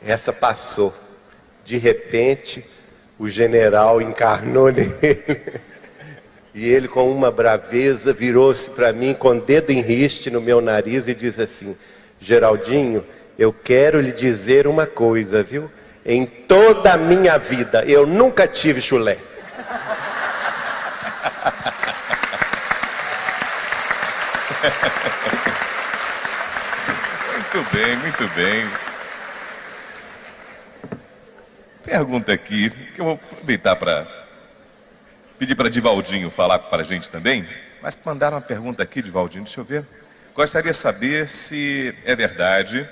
Essa 0.05 0.33
passou. 0.33 0.93
De 1.65 1.79
repente, 1.79 2.65
o 3.19 3.29
general 3.29 4.03
encarnou 4.03 4.69
nele. 4.73 5.61
E 6.57 6.67
ele, 6.67 6.89
com 6.89 7.09
uma 7.13 7.31
braveza, 7.31 8.13
virou-se 8.15 8.71
para 8.71 8.91
mim 8.91 9.13
com 9.13 9.29
o 9.29 9.41
dedo 9.43 9.73
em 9.73 9.83
riste 9.83 10.31
no 10.31 10.41
meu 10.41 10.63
nariz 10.63 11.07
e 11.07 11.15
disse 11.15 11.43
assim: 11.43 11.77
Geraldinho, 12.19 13.05
eu 13.39 13.53
quero 13.53 14.01
lhe 14.01 14.11
dizer 14.11 14.67
uma 14.67 14.87
coisa, 14.87 15.43
viu? 15.43 15.71
Em 16.03 16.25
toda 16.25 16.95
a 16.95 16.97
minha 16.97 17.37
vida, 17.37 17.85
eu 17.85 18.07
nunca 18.07 18.49
tive 18.49 18.81
chulé. 18.81 19.19
muito 27.35 27.63
bem, 27.71 27.97
muito 27.99 28.27
bem. 28.35 28.67
Pergunta 31.85 32.33
aqui, 32.33 32.71
que 32.95 33.01
eu 33.03 33.05
vou 33.05 33.21
aproveitar 33.31 33.77
para 33.77 34.16
pedir 35.39 35.55
para 35.55 35.69
Divaldinho 35.69 36.31
falar 36.31 36.59
para 36.59 36.83
a 36.83 36.85
gente 36.85 37.11
também. 37.11 37.47
Mas 37.83 37.99
mandaram 38.05 38.37
uma 38.37 38.43
pergunta 38.43 38.83
aqui, 38.83 39.03
Divaldinho, 39.03 39.45
deixa 39.45 39.61
eu 39.61 39.65
ver. 39.65 39.85
Gostaria 40.35 40.73
de 40.73 40.77
saber 40.77 41.29
se 41.29 41.95
é 42.05 42.15
verdade 42.15 42.89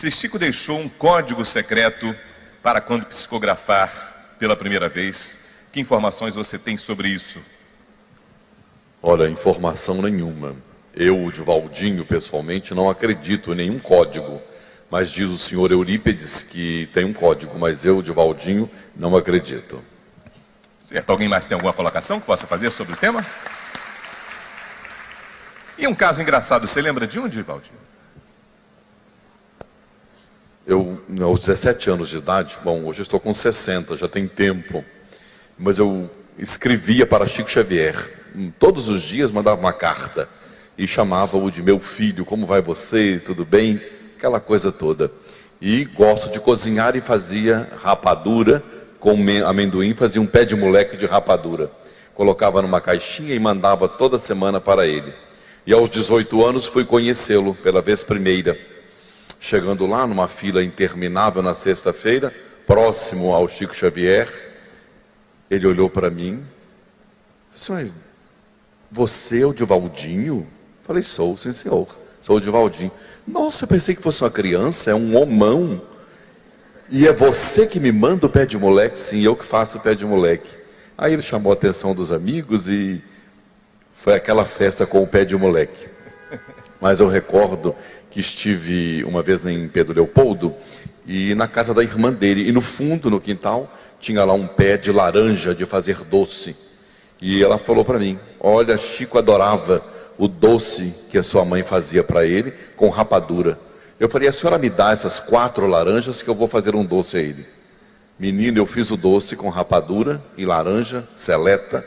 se 0.00 0.10
Chico 0.10 0.38
deixou 0.38 0.78
um 0.78 0.88
código 0.88 1.44
secreto 1.44 2.16
para 2.62 2.80
quando 2.80 3.04
psicografar 3.04 4.34
pela 4.38 4.56
primeira 4.56 4.88
vez, 4.88 5.50
que 5.70 5.78
informações 5.78 6.34
você 6.34 6.58
tem 6.58 6.78
sobre 6.78 7.08
isso? 7.08 7.38
Olha, 9.02 9.28
informação 9.28 10.00
nenhuma. 10.00 10.56
Eu, 10.96 11.30
de 11.30 11.42
Valdinho, 11.42 12.02
pessoalmente, 12.06 12.72
não 12.72 12.88
acredito 12.88 13.52
em 13.52 13.56
nenhum 13.56 13.78
código. 13.78 14.40
Mas 14.90 15.10
diz 15.10 15.28
o 15.28 15.36
senhor 15.36 15.70
Eurípides 15.70 16.42
que 16.42 16.88
tem 16.94 17.04
um 17.04 17.12
código, 17.12 17.58
mas 17.58 17.84
eu, 17.84 18.00
de 18.00 18.10
Valdinho, 18.10 18.70
não 18.96 19.14
acredito. 19.14 19.84
Certo. 20.90 21.08
Alguém 21.08 21.28
mais 21.28 21.46
tem 21.46 21.54
alguma 21.54 21.72
colocação 21.72 22.18
que 22.18 22.26
possa 22.26 22.48
fazer 22.48 22.72
sobre 22.72 22.94
o 22.94 22.96
tema? 22.96 23.24
E 25.78 25.86
um 25.86 25.94
caso 25.94 26.20
engraçado, 26.20 26.66
você 26.66 26.82
lembra 26.82 27.06
de 27.06 27.20
um, 27.20 27.28
Valdinho? 27.28 27.78
Eu, 30.66 31.00
aos 31.22 31.46
17 31.46 31.90
anos 31.90 32.08
de 32.08 32.18
idade, 32.18 32.58
bom, 32.64 32.86
hoje 32.86 33.02
estou 33.02 33.20
com 33.20 33.32
60, 33.32 33.96
já 33.96 34.08
tem 34.08 34.26
tempo, 34.26 34.84
mas 35.56 35.78
eu 35.78 36.10
escrevia 36.36 37.06
para 37.06 37.28
Chico 37.28 37.48
Xavier. 37.48 37.94
Todos 38.58 38.88
os 38.88 39.00
dias 39.00 39.30
mandava 39.30 39.60
uma 39.60 39.72
carta 39.72 40.28
e 40.76 40.88
chamava-o 40.88 41.52
de 41.52 41.62
meu 41.62 41.78
filho, 41.78 42.24
como 42.24 42.46
vai 42.46 42.60
você, 42.60 43.22
tudo 43.24 43.44
bem? 43.44 43.80
Aquela 44.18 44.40
coisa 44.40 44.72
toda. 44.72 45.12
E 45.60 45.84
gosto 45.84 46.28
de 46.28 46.40
cozinhar 46.40 46.96
e 46.96 47.00
fazia 47.00 47.68
rapadura 47.80 48.79
com 49.00 49.16
amendoim, 49.46 49.94
fazia 49.94 50.20
um 50.20 50.26
pé 50.26 50.44
de 50.44 50.54
moleque 50.54 50.96
de 50.96 51.06
rapadura. 51.06 51.70
Colocava 52.14 52.60
numa 52.60 52.80
caixinha 52.80 53.34
e 53.34 53.38
mandava 53.38 53.88
toda 53.88 54.18
semana 54.18 54.60
para 54.60 54.86
ele. 54.86 55.12
E 55.66 55.72
aos 55.72 55.88
18 55.88 56.44
anos 56.44 56.66
fui 56.66 56.84
conhecê-lo 56.84 57.54
pela 57.54 57.80
vez 57.80 58.04
primeira. 58.04 58.58
Chegando 59.40 59.86
lá 59.86 60.06
numa 60.06 60.28
fila 60.28 60.62
interminável 60.62 61.42
na 61.42 61.54
sexta-feira, 61.54 62.32
próximo 62.66 63.34
ao 63.34 63.48
Chico 63.48 63.74
Xavier, 63.74 64.28
ele 65.50 65.66
olhou 65.66 65.88
para 65.88 66.10
mim, 66.10 66.44
disse, 67.54 67.72
mas 67.72 67.90
você 68.90 69.40
é 69.40 69.46
o 69.46 69.54
Divaldinho? 69.54 70.46
Falei, 70.82 71.02
sou, 71.02 71.36
sim 71.36 71.52
senhor, 71.52 71.88
sou 72.20 72.36
o 72.36 72.40
Divaldinho. 72.40 72.92
Nossa, 73.26 73.64
eu 73.64 73.68
pensei 73.68 73.94
que 73.94 74.02
fosse 74.02 74.22
uma 74.22 74.30
criança, 74.30 74.90
é 74.90 74.94
um 74.94 75.16
homão. 75.16 75.80
E 76.92 77.06
é 77.06 77.12
você 77.12 77.68
que 77.68 77.78
me 77.78 77.92
manda 77.92 78.26
o 78.26 78.28
pé 78.28 78.44
de 78.44 78.58
moleque? 78.58 78.98
Sim, 78.98 79.20
eu 79.20 79.36
que 79.36 79.44
faço 79.44 79.78
o 79.78 79.80
pé 79.80 79.94
de 79.94 80.04
moleque. 80.04 80.50
Aí 80.98 81.12
ele 81.12 81.22
chamou 81.22 81.52
a 81.52 81.54
atenção 81.54 81.94
dos 81.94 82.10
amigos 82.10 82.68
e 82.68 83.00
foi 83.92 84.14
aquela 84.14 84.44
festa 84.44 84.84
com 84.84 85.00
o 85.00 85.06
pé 85.06 85.24
de 85.24 85.36
moleque. 85.36 85.86
Mas 86.80 86.98
eu 86.98 87.06
recordo 87.06 87.76
que 88.10 88.18
estive 88.18 89.04
uma 89.04 89.22
vez 89.22 89.46
em 89.46 89.68
Pedro 89.68 89.94
Leopoldo 89.94 90.52
e 91.06 91.32
na 91.36 91.46
casa 91.46 91.72
da 91.72 91.80
irmã 91.80 92.12
dele. 92.12 92.48
E 92.48 92.50
no 92.50 92.60
fundo, 92.60 93.08
no 93.08 93.20
quintal, 93.20 93.72
tinha 94.00 94.24
lá 94.24 94.32
um 94.32 94.48
pé 94.48 94.76
de 94.76 94.90
laranja 94.90 95.54
de 95.54 95.64
fazer 95.64 95.98
doce. 96.10 96.56
E 97.22 97.40
ela 97.40 97.56
falou 97.56 97.84
para 97.84 98.00
mim: 98.00 98.18
Olha, 98.40 98.76
Chico 98.76 99.16
adorava 99.16 99.80
o 100.18 100.26
doce 100.26 100.92
que 101.08 101.16
a 101.16 101.22
sua 101.22 101.44
mãe 101.44 101.62
fazia 101.62 102.02
para 102.02 102.26
ele 102.26 102.52
com 102.74 102.88
rapadura. 102.88 103.60
Eu 104.00 104.08
falei: 104.08 104.28
A 104.28 104.32
senhora 104.32 104.58
me 104.58 104.70
dá 104.70 104.92
essas 104.92 105.20
quatro 105.20 105.66
laranjas 105.66 106.22
que 106.22 106.30
eu 106.30 106.34
vou 106.34 106.48
fazer 106.48 106.74
um 106.74 106.82
doce 106.82 107.18
a 107.18 107.20
ele. 107.20 107.46
Menino, 108.18 108.58
eu 108.58 108.66
fiz 108.66 108.90
o 108.90 108.96
doce 108.96 109.36
com 109.36 109.50
rapadura 109.50 110.22
e 110.36 110.46
laranja, 110.46 111.06
seleta, 111.14 111.86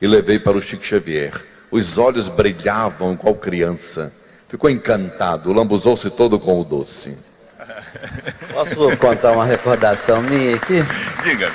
e 0.00 0.06
levei 0.06 0.40
para 0.40 0.58
o 0.58 0.60
Chico 0.60 0.84
Xavier. 0.84 1.32
Os 1.70 1.98
olhos 1.98 2.28
brilhavam 2.28 3.12
igual 3.12 3.36
criança. 3.36 4.12
Ficou 4.48 4.68
encantado, 4.68 5.52
lambuzou-se 5.52 6.10
todo 6.10 6.38
com 6.38 6.60
o 6.60 6.64
doce. 6.64 7.16
Posso 8.52 8.96
contar 8.98 9.32
uma 9.32 9.44
recordação 9.44 10.20
minha 10.20 10.56
aqui? 10.56 10.80
Diga. 11.22 11.50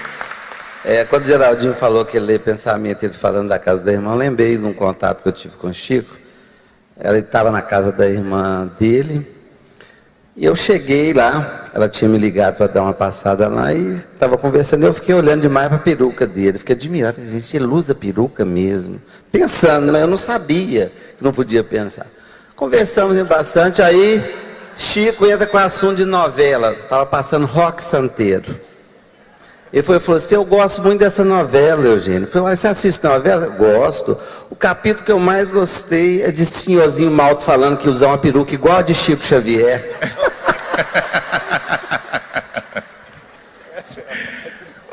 É, 0.84 1.04
quando 1.04 1.24
o 1.24 1.28
Geraldinho 1.28 1.74
falou 1.74 2.06
que 2.06 2.18
ele 2.18 2.26
lê 2.26 2.40
pensamento, 2.40 3.04
ele 3.04 3.14
falando 3.14 3.50
da 3.50 3.60
casa 3.60 3.82
da 3.82 3.92
irmã, 3.92 4.12
eu 4.12 4.18
lembrei 4.18 4.58
de 4.58 4.64
um 4.64 4.74
contato 4.74 5.22
que 5.22 5.28
eu 5.28 5.34
tive 5.34 5.58
com 5.58 5.68
o 5.68 5.74
Chico. 5.74 6.16
Ela 6.98 7.20
estava 7.20 7.52
na 7.52 7.62
casa 7.62 7.92
da 7.92 8.08
irmã 8.10 8.72
dele. 8.80 9.37
E 10.38 10.46
eu 10.46 10.56
cheguei 10.56 11.14
lá, 11.14 11.68
ela 11.74 11.90
tinha 11.90 12.08
me 12.08 12.16
ligado 12.16 12.58
para 12.58 12.68
dar 12.68 12.84
uma 12.84 12.94
passada 12.94 13.48
lá 13.48 13.74
e 13.74 13.94
estava 13.94 14.38
conversando. 14.38 14.86
Eu 14.86 14.94
fiquei 14.94 15.16
olhando 15.16 15.42
demais 15.42 15.68
para 15.68 15.78
a 15.78 15.80
peruca 15.80 16.28
dele, 16.28 16.60
fiquei 16.60 16.76
admirado. 16.76 17.16
Falei, 17.16 17.28
gente, 17.32 17.58
ele 17.58 17.66
usa 17.66 17.96
peruca 17.96 18.46
mesmo. 18.46 19.02
Pensando, 19.32 19.92
mas 19.92 20.00
eu 20.00 20.08
não 20.08 20.16
sabia 20.16 20.92
que 21.18 21.24
não 21.24 21.34
podia 21.34 21.64
pensar. 21.64 22.06
Conversamos 22.56 23.20
bastante, 23.24 23.82
aí 23.82 24.24
Chico 24.78 25.26
entra 25.26 25.48
com 25.48 25.58
assunto 25.58 25.98
de 25.98 26.06
novela, 26.06 26.74
estava 26.74 27.04
passando 27.08 27.48
rock 27.48 27.84
santeiro. 27.84 28.60
Ele 29.72 29.84
foi, 29.84 30.00
falou 30.00 30.18
assim, 30.18 30.36
eu 30.36 30.46
gosto 30.46 30.82
muito 30.82 31.00
dessa 31.00 31.26
novela, 31.26 31.86
Eugênio. 31.86 32.24
Eu 32.24 32.28
falei, 32.28 32.56
você 32.56 32.68
assiste 32.70 33.04
novela? 33.04 33.48
Gosto. 33.48 34.18
O 34.50 34.56
capítulo 34.56 35.06
que 35.06 35.12
eu 35.12 35.20
mais 35.20 35.50
gostei 35.50 36.22
é 36.24 36.32
de 36.32 36.46
senhorzinho 36.46 37.12
malto 37.12 37.44
falando 37.44 37.78
que 37.78 37.90
usa 37.90 38.08
uma 38.08 38.18
peruca 38.18 38.54
igual 38.54 38.78
a 38.78 38.82
de 38.82 38.96
Chico 38.96 39.22
Xavier. 39.22 39.84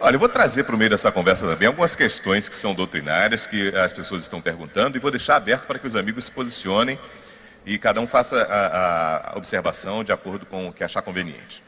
Olha, 0.01 0.17
eu 0.17 0.21
vou 0.21 0.29
trazer 0.29 0.65
para 0.65 0.75
o 0.75 0.79
meio 0.79 0.91
dessa 0.91 1.11
conversa 1.11 1.47
também 1.47 1.69
algumas 1.69 1.97
questões 1.97 2.49
que 2.49 2.57
são 2.57 2.75
doutrinárias, 2.75 3.47
que 3.47 3.75
as 3.77 3.93
pessoas 3.93 4.23
estão 4.23 4.41
perguntando, 4.41 4.99
e 4.99 5.01
vou 5.01 5.11
deixar 5.11 5.37
aberto 5.37 5.67
para 5.67 5.79
que 5.79 5.87
os 5.87 5.97
amigos 5.97 6.27
se 6.27 6.31
posicionem 6.31 6.99
e 7.65 7.79
cada 7.79 8.01
um 8.01 8.07
faça 8.07 8.43
a, 8.43 9.33
a 9.33 9.39
observação 9.39 10.05
de 10.05 10.13
acordo 10.13 10.45
com 10.45 10.69
o 10.69 10.73
que 10.73 10.85
achar 10.85 11.01
conveniente. 11.01 11.63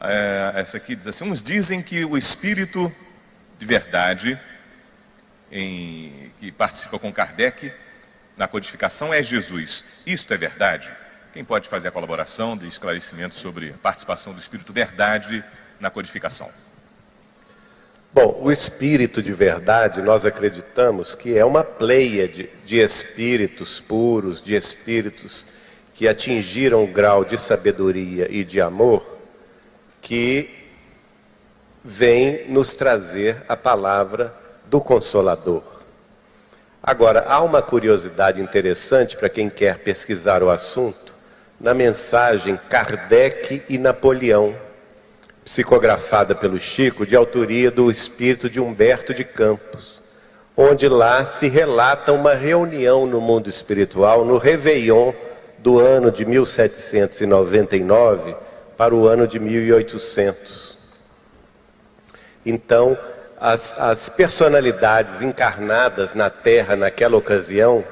É, 0.00 0.52
essa 0.56 0.76
aqui 0.76 0.94
diz 0.94 1.06
assim: 1.06 1.24
uns 1.24 1.42
dizem 1.42 1.82
que 1.82 2.04
o 2.04 2.16
espírito 2.16 2.92
de 3.58 3.66
verdade 3.66 4.38
em, 5.50 6.30
que 6.38 6.52
participa 6.52 6.98
com 6.98 7.12
Kardec 7.12 7.72
na 8.36 8.46
codificação 8.46 9.12
é 9.12 9.22
Jesus. 9.22 9.84
Isto 10.06 10.34
é 10.34 10.36
verdade? 10.36 10.92
Quem 11.32 11.44
pode 11.44 11.68
fazer 11.68 11.88
a 11.88 11.90
colaboração 11.90 12.56
de 12.56 12.66
esclarecimento 12.66 13.34
sobre 13.34 13.70
a 13.70 13.78
participação 13.78 14.32
do 14.32 14.38
espírito 14.38 14.72
verdade 14.72 15.44
na 15.80 15.90
codificação? 15.90 16.50
Bom, 18.12 18.40
o 18.40 18.50
espírito 18.50 19.22
de 19.22 19.32
verdade, 19.32 20.00
nós 20.00 20.24
acreditamos 20.24 21.14
que 21.14 21.36
é 21.36 21.44
uma 21.44 21.62
pleia 21.62 22.26
de, 22.26 22.48
de 22.64 22.78
espíritos 22.78 23.80
puros, 23.80 24.40
de 24.40 24.54
espíritos 24.54 25.46
que 25.92 26.08
atingiram 26.08 26.82
o 26.82 26.86
grau 26.86 27.24
de 27.24 27.36
sabedoria 27.36 28.26
e 28.30 28.42
de 28.42 28.60
amor, 28.60 29.15
que 30.06 30.48
vem 31.82 32.48
nos 32.48 32.74
trazer 32.74 33.38
a 33.48 33.56
palavra 33.56 34.32
do 34.66 34.80
Consolador. 34.80 35.64
Agora, 36.80 37.24
há 37.26 37.42
uma 37.42 37.60
curiosidade 37.60 38.40
interessante 38.40 39.16
para 39.16 39.28
quem 39.28 39.50
quer 39.50 39.80
pesquisar 39.80 40.44
o 40.44 40.50
assunto, 40.50 41.12
na 41.60 41.74
mensagem 41.74 42.56
Kardec 42.68 43.64
e 43.68 43.78
Napoleão, 43.78 44.54
psicografada 45.44 46.36
pelo 46.36 46.60
Chico, 46.60 47.04
de 47.04 47.16
autoria 47.16 47.68
do 47.68 47.90
espírito 47.90 48.48
de 48.48 48.60
Humberto 48.60 49.12
de 49.12 49.24
Campos, 49.24 50.00
onde 50.56 50.88
lá 50.88 51.26
se 51.26 51.48
relata 51.48 52.12
uma 52.12 52.32
reunião 52.32 53.08
no 53.08 53.20
mundo 53.20 53.48
espiritual, 53.48 54.24
no 54.24 54.38
Réveillon 54.38 55.12
do 55.58 55.80
ano 55.80 56.12
de 56.12 56.24
1799 56.24 58.45
para 58.76 58.94
o 58.94 59.06
ano 59.06 59.26
de 59.26 59.38
1800. 59.38 60.78
Então, 62.44 62.96
as, 63.40 63.78
as 63.78 64.08
personalidades 64.08 65.22
encarnadas 65.22 66.14
na 66.14 66.30
Terra 66.30 66.76
naquela 66.76 67.16
ocasião, 67.16 67.84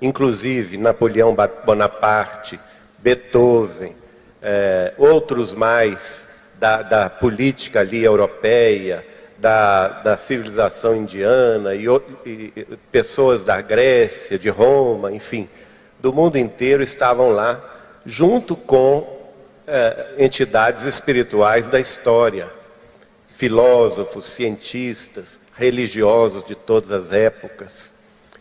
inclusive 0.00 0.76
Napoleão 0.76 1.36
Bonaparte, 1.64 2.58
Beethoven, 2.98 3.94
eh, 4.42 4.92
outros 4.98 5.54
mais, 5.54 6.28
da, 6.58 6.82
da 6.82 7.08
política 7.08 7.80
ali 7.80 8.04
europeia, 8.04 9.04
da, 9.38 9.88
da 9.88 10.16
civilização 10.18 10.94
indiana 10.94 11.74
e, 11.74 11.86
e, 12.26 12.78
pessoas 12.92 13.42
da 13.42 13.62
Grécia, 13.62 14.38
de 14.38 14.50
Roma, 14.50 15.10
enfim, 15.10 15.48
do 15.98 16.12
mundo 16.12 16.36
inteiro 16.36 16.82
estavam 16.82 17.30
lá, 17.30 17.58
junto 18.04 18.54
com 18.54 19.19
é, 19.70 20.14
entidades 20.18 20.84
espirituais 20.84 21.68
da 21.68 21.78
história, 21.78 22.50
filósofos, 23.30 24.26
cientistas, 24.26 25.40
religiosos 25.56 26.44
de 26.44 26.56
todas 26.56 26.90
as 26.90 27.12
épocas. 27.12 27.94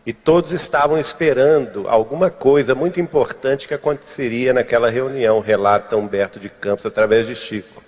E 0.03 0.11
todos 0.11 0.51
estavam 0.51 0.97
esperando 0.97 1.87
alguma 1.87 2.31
coisa 2.31 2.73
muito 2.73 2.99
importante 2.99 3.67
que 3.67 3.75
aconteceria 3.75 4.53
naquela 4.53 4.89
reunião, 4.89 5.39
relata 5.39 5.95
Humberto 5.95 6.39
de 6.39 6.49
Campos 6.49 6.85
através 6.85 7.27
de 7.27 7.35
Chico. 7.35 7.83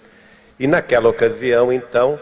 E 0.59 0.67
naquela 0.67 1.09
ocasião, 1.09 1.73
então, 1.73 2.21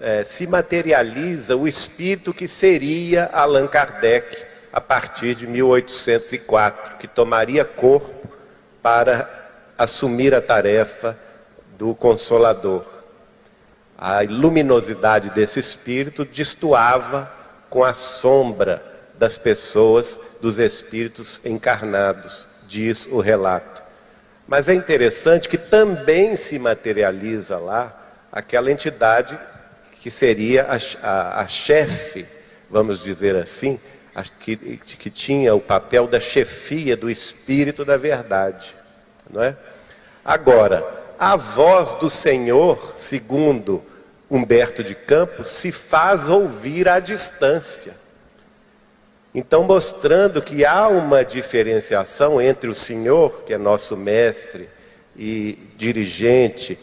é, 0.00 0.24
se 0.24 0.46
materializa 0.46 1.56
o 1.56 1.68
espírito 1.68 2.32
que 2.32 2.48
seria 2.48 3.26
Allan 3.26 3.66
Kardec 3.66 4.46
a 4.72 4.80
partir 4.80 5.34
de 5.34 5.46
1804, 5.46 6.96
que 6.96 7.06
tomaria 7.06 7.66
corpo 7.66 8.26
para 8.82 9.43
assumir 9.76 10.34
a 10.34 10.40
tarefa 10.40 11.18
do 11.76 11.94
Consolador. 11.94 12.84
A 13.96 14.20
luminosidade 14.20 15.30
desse 15.30 15.60
espírito 15.60 16.24
destoava 16.24 17.30
com 17.70 17.84
a 17.84 17.92
sombra 17.92 18.82
das 19.18 19.38
pessoas, 19.38 20.18
dos 20.40 20.58
espíritos 20.58 21.40
encarnados, 21.44 22.48
diz 22.66 23.06
o 23.06 23.20
relato. 23.20 23.82
Mas 24.46 24.68
é 24.68 24.74
interessante 24.74 25.48
que 25.48 25.56
também 25.56 26.36
se 26.36 26.58
materializa 26.58 27.56
lá 27.58 28.00
aquela 28.30 28.70
entidade 28.70 29.38
que 30.00 30.10
seria 30.10 30.64
a, 30.64 30.76
a, 31.02 31.40
a 31.42 31.48
chefe, 31.48 32.26
vamos 32.68 33.02
dizer 33.02 33.36
assim, 33.36 33.80
a, 34.14 34.22
que, 34.22 34.56
que 34.76 35.08
tinha 35.08 35.54
o 35.54 35.60
papel 35.60 36.06
da 36.06 36.20
chefia 36.20 36.96
do 36.96 37.08
Espírito 37.08 37.84
da 37.84 37.96
Verdade. 37.96 38.76
Não 39.34 39.42
é? 39.42 39.56
Agora, 40.24 40.86
a 41.18 41.34
voz 41.34 41.92
do 41.94 42.08
Senhor, 42.08 42.94
segundo 42.96 43.82
Humberto 44.30 44.84
de 44.84 44.94
Campos, 44.94 45.48
se 45.48 45.72
faz 45.72 46.28
ouvir 46.28 46.88
à 46.88 47.00
distância. 47.00 47.94
Então, 49.34 49.64
mostrando 49.64 50.40
que 50.40 50.64
há 50.64 50.86
uma 50.86 51.24
diferenciação 51.24 52.40
entre 52.40 52.70
o 52.70 52.74
Senhor, 52.74 53.42
que 53.42 53.52
é 53.52 53.58
nosso 53.58 53.96
mestre 53.96 54.68
e 55.16 55.58
dirigente, 55.76 56.78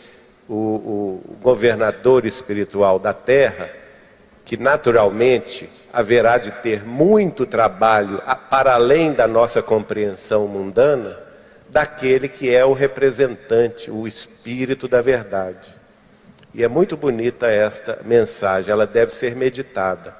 o, 0.50 0.54
o 0.54 1.38
governador 1.42 2.26
espiritual 2.26 3.00
da 3.00 3.14
terra, 3.14 3.70
que 4.44 4.58
naturalmente 4.58 5.70
haverá 5.94 6.38
de 6.38 6.52
ter 6.52 6.86
muito 6.86 7.46
trabalho 7.46 8.22
para 8.50 8.74
além 8.74 9.14
da 9.14 9.26
nossa 9.26 9.62
compreensão 9.62 10.46
mundana, 10.48 11.31
daquele 11.72 12.28
que 12.28 12.54
é 12.54 12.66
o 12.66 12.74
representante, 12.74 13.90
o 13.90 14.06
espírito 14.06 14.88
da 14.88 15.02
verdade. 15.02 15.74
E 16.54 16.64
é 16.64 16.68
muito 16.68 16.98
bonita 16.98 17.48
esta 17.50 18.02
mensagem, 18.04 18.72
ela 18.72 18.86
deve 18.86 19.14
ser 19.14 19.36
meditada. 19.36 20.14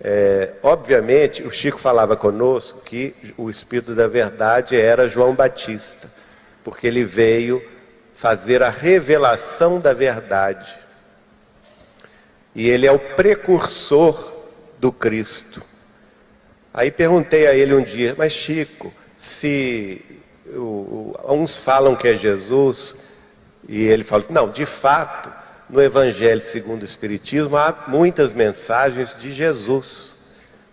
É, 0.00 0.52
obviamente, 0.62 1.42
o 1.42 1.50
Chico 1.50 1.78
falava 1.78 2.16
conosco 2.16 2.80
que 2.80 3.14
o 3.36 3.50
Espírito 3.50 3.94
da 3.94 4.06
Verdade 4.06 4.80
era 4.80 5.08
João 5.08 5.34
Batista, 5.34 6.08
porque 6.64 6.86
ele 6.86 7.04
veio 7.04 7.62
fazer 8.14 8.62
a 8.62 8.70
revelação 8.70 9.78
da 9.78 9.92
verdade. 9.92 10.74
E 12.54 12.70
ele 12.70 12.86
é 12.86 12.92
o 12.92 12.98
precursor 12.98 14.40
do 14.78 14.90
Cristo. 14.90 15.62
Aí 16.72 16.90
perguntei 16.90 17.46
a 17.46 17.54
ele 17.54 17.74
um 17.74 17.82
dia, 17.82 18.14
mas 18.16 18.32
Chico, 18.32 18.94
se 19.16 20.02
uns 21.28 21.56
falam 21.56 21.94
que 21.94 22.08
é 22.08 22.16
Jesus, 22.16 22.96
e 23.68 23.82
ele 23.84 24.04
falou, 24.04 24.26
não, 24.30 24.50
de 24.50 24.66
fato, 24.66 25.32
no 25.68 25.80
Evangelho 25.80 26.42
segundo 26.42 26.82
o 26.82 26.84
Espiritismo 26.84 27.56
há 27.56 27.84
muitas 27.86 28.32
mensagens 28.32 29.14
de 29.14 29.30
Jesus. 29.30 30.14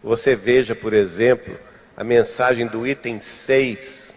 Você 0.04 0.36
veja, 0.36 0.76
por 0.76 0.94
exemplo, 0.94 1.58
a 1.96 2.04
mensagem 2.04 2.66
do 2.68 2.86
item 2.88 3.20
6 3.20 4.08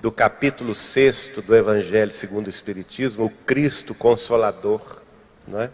do 0.00 0.10
capítulo 0.10 0.74
6 0.74 1.30
do 1.46 1.54
Evangelho 1.54 2.10
segundo 2.10 2.46
o 2.46 2.50
Espiritismo, 2.50 3.26
o 3.26 3.30
Cristo 3.30 3.94
Consolador. 3.94 5.02
Não 5.46 5.60
é? 5.60 5.70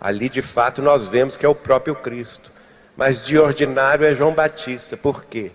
Ali, 0.00 0.28
de 0.28 0.42
fato, 0.42 0.82
nós 0.82 1.08
vemos 1.08 1.36
que 1.36 1.46
é 1.46 1.48
o 1.48 1.54
próprio 1.54 1.94
Cristo. 1.94 2.52
Mas 2.96 3.24
de 3.24 3.38
ordinário 3.38 4.04
é 4.04 4.14
João 4.14 4.32
Batista. 4.32 4.96
Por 4.96 5.24
quê? 5.24 5.52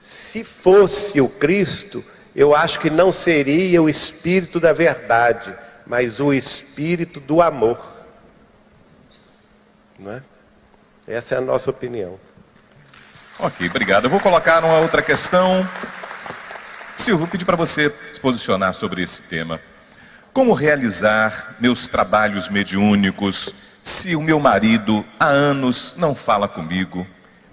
Se 0.00 0.42
fosse 0.42 1.20
o 1.20 1.28
Cristo, 1.28 2.02
eu 2.34 2.54
acho 2.54 2.80
que 2.80 2.90
não 2.90 3.12
seria 3.12 3.82
o 3.82 3.88
Espírito 3.88 4.58
da 4.58 4.72
verdade 4.72 5.54
mas 5.86 6.20
o 6.20 6.32
espírito 6.32 7.20
do 7.20 7.42
amor. 7.42 7.78
Não 9.98 10.12
é? 10.12 10.22
Essa 11.06 11.34
é 11.34 11.38
a 11.38 11.40
nossa 11.40 11.70
opinião. 11.70 12.18
Ok, 13.38 13.68
obrigado. 13.68 14.04
Eu 14.04 14.10
vou 14.10 14.20
colocar 14.20 14.64
uma 14.64 14.78
outra 14.78 15.02
questão. 15.02 15.68
Silvio, 16.96 17.18
vou 17.18 17.28
pedir 17.28 17.44
para 17.44 17.56
você 17.56 17.90
se 17.90 18.20
posicionar 18.20 18.74
sobre 18.74 19.02
esse 19.02 19.22
tema. 19.22 19.60
Como 20.32 20.52
realizar 20.52 21.56
meus 21.60 21.88
trabalhos 21.88 22.48
mediúnicos 22.48 23.52
se 23.82 24.14
o 24.14 24.22
meu 24.22 24.38
marido 24.38 25.04
há 25.18 25.26
anos 25.26 25.94
não 25.96 26.14
fala 26.14 26.46
comigo, 26.46 27.06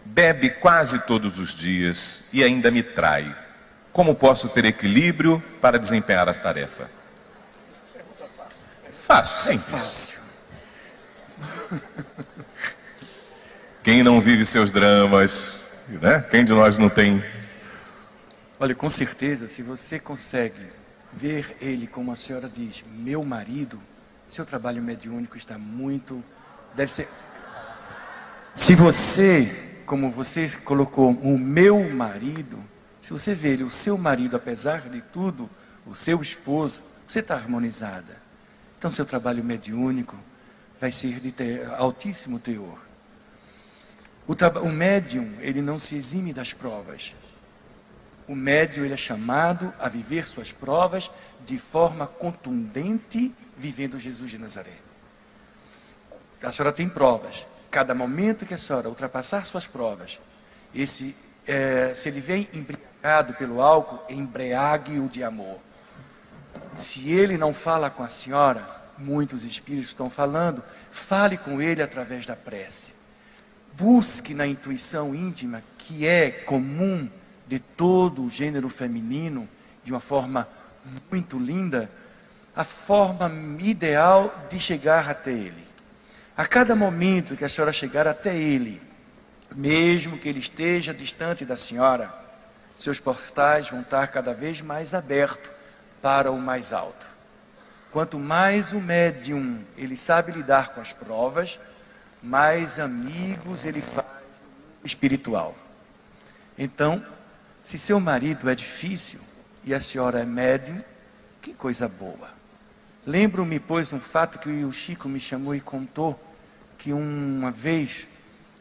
bebe 0.06 0.50
quase 0.50 1.00
todos 1.00 1.40
os 1.40 1.56
dias 1.56 2.26
e 2.32 2.44
ainda 2.44 2.70
me 2.70 2.84
trai? 2.84 3.36
Como 3.92 4.16
posso 4.16 4.48
ter 4.50 4.66
equilíbrio 4.66 5.44
para 5.60 5.78
desempenhar 5.80 6.28
essa 6.28 6.42
tarefa? 6.42 6.90
Fácil, 9.02 9.40
simples. 9.40 9.74
É 9.74 9.78
fácil. 9.78 10.20
Quem 13.84 14.04
não 14.04 14.22
vive 14.22 14.46
seus 14.46 14.72
dramas, 14.72 15.74
né? 15.88 16.22
Quem 16.30 16.46
de 16.46 16.52
nós 16.52 16.78
não 16.78 16.90
tem? 16.90 17.24
Olha, 18.60 18.76
com 18.76 18.90
certeza, 18.90 19.48
se 19.48 19.64
você 19.64 19.98
consegue 19.98 20.68
ver 21.12 21.56
ele 21.60 21.88
como 21.88 22.12
a 22.12 22.16
senhora 22.16 22.48
diz, 22.48 22.84
meu 22.88 23.24
marido, 23.24 23.82
seu 24.28 24.46
trabalho 24.46 24.82
mediúnico 24.84 25.38
está 25.38 25.58
muito, 25.58 26.24
deve 26.76 26.92
ser. 26.92 27.08
Se 28.54 28.76
você, 28.76 29.82
como 29.86 30.12
você 30.12 30.50
colocou, 30.64 31.12
o 31.12 31.38
meu 31.40 31.90
marido, 31.90 32.60
se 33.10 33.14
você 33.14 33.34
vê 33.34 33.56
o 33.64 33.72
seu 33.72 33.98
marido, 33.98 34.36
apesar 34.36 34.82
de 34.82 35.02
tudo, 35.02 35.50
o 35.84 35.96
seu 35.96 36.22
esposo, 36.22 36.84
você 37.08 37.22
está 37.22 37.34
harmonizada. 37.34 38.16
Então, 38.78 38.92
seu 38.92 39.04
trabalho 39.04 39.44
mediúnico 39.44 40.16
vai 40.80 40.92
ser 40.92 41.20
de 41.20 41.34
altíssimo 41.80 42.38
teor. 42.38 42.78
O, 44.28 44.36
o 44.60 44.72
médium, 44.72 45.38
ele 45.40 45.60
não 45.60 45.80
se 45.80 45.96
exime 45.96 46.32
das 46.32 46.54
provas. 46.54 47.16
O 48.28 48.36
médium, 48.36 48.86
ele 48.86 48.94
é 48.94 48.98
chamado 48.98 49.74
a 49.80 49.90
viver 49.90 50.28
suas 50.28 50.52
provas 50.52 51.10
de 51.48 51.58
forma 51.58 52.06
contundente, 52.06 53.34
vivendo 53.58 53.98
Jesus 53.98 54.30
de 54.30 54.38
Nazaré. 54.38 54.78
A 56.44 56.52
senhora 56.52 56.72
tem 56.72 56.88
provas. 56.88 57.44
Cada 57.72 57.96
momento 57.96 58.46
que 58.46 58.54
a 58.54 58.58
senhora 58.58 58.88
ultrapassar 58.88 59.48
suas 59.48 59.66
provas, 59.66 60.20
esse, 60.76 61.16
é, 61.48 61.92
se 61.96 62.08
ele 62.08 62.20
vem 62.20 62.48
embriagado 63.00 63.34
pelo 63.36 63.62
álcool, 63.62 64.04
embriague-o 64.10 65.08
de 65.08 65.24
amor. 65.24 65.60
Se 66.76 67.10
ele 67.10 67.38
não 67.38 67.54
fala 67.54 67.90
com 67.90 68.04
a 68.04 68.10
senhora, 68.10 68.68
muitos 68.98 69.44
espíritos 69.44 69.90
estão 69.90 70.10
falando, 70.10 70.62
fale 70.92 71.38
com 71.38 71.62
ele 71.62 71.82
através 71.82 72.26
da 72.26 72.36
prece. 72.36 72.92
Busque 73.74 74.34
na 74.34 74.46
intuição 74.46 75.16
íntima, 75.16 75.64
que 75.78 76.06
é 76.06 76.30
comum 76.30 77.10
de 77.48 77.60
todo 77.60 78.26
o 78.26 78.30
gênero 78.30 78.68
feminino, 78.68 79.48
de 79.84 79.94
uma 79.94 80.02
forma 80.02 80.48
muito 81.10 81.40
linda, 81.40 81.90
a 82.54 82.66
forma 82.66 83.32
ideal 83.60 84.48
de 84.50 84.60
chegar 84.60 85.10
até 85.10 85.32
ele. 85.32 85.68
A 86.36 86.46
cada 86.46 86.76
momento 86.76 87.36
que 87.38 87.46
a 87.46 87.50
senhora 87.50 87.72
chegar 87.72 88.08
até 88.08 88.36
ele, 88.36 88.82
mesmo 89.56 90.18
que 90.18 90.28
ele 90.28 90.40
esteja 90.40 90.94
distante 90.94 91.46
da 91.46 91.56
senhora, 91.56 92.29
seus 92.80 93.00
portais 93.00 93.70
vão 93.70 93.82
estar 93.82 94.08
cada 94.08 94.34
vez 94.34 94.62
mais 94.62 94.94
abertos 94.94 95.52
para 96.02 96.32
o 96.32 96.40
mais 96.40 96.72
alto. 96.72 97.06
Quanto 97.92 98.18
mais 98.18 98.72
o 98.72 98.80
médium 98.80 99.60
ele 99.76 99.98
sabe 99.98 100.32
lidar 100.32 100.70
com 100.70 100.80
as 100.80 100.94
provas, 100.94 101.60
mais 102.24 102.80
amigos 102.80 103.66
ele 103.66 103.82
faz 103.82 104.08
espiritual. 104.84 105.56
Então, 106.58 107.06
se 107.62 107.78
seu 107.78 108.00
marido 108.00 108.50
é 108.50 108.56
difícil 108.56 109.20
e 109.64 109.74
a 109.74 109.82
senhora 109.82 110.22
é 110.22 110.26
médium, 110.26 110.78
que 111.42 111.54
coisa 111.54 111.88
boa. 111.88 112.30
Lembro-me, 113.06 113.60
pois, 113.60 113.92
um 113.92 114.00
fato 114.00 114.40
que 114.40 114.50
o 114.64 114.72
Chico 114.72 115.10
me 115.10 115.20
chamou 115.20 115.54
e 115.54 115.60
contou 115.60 116.18
que 116.78 116.94
uma 116.94 117.52
vez 117.52 118.08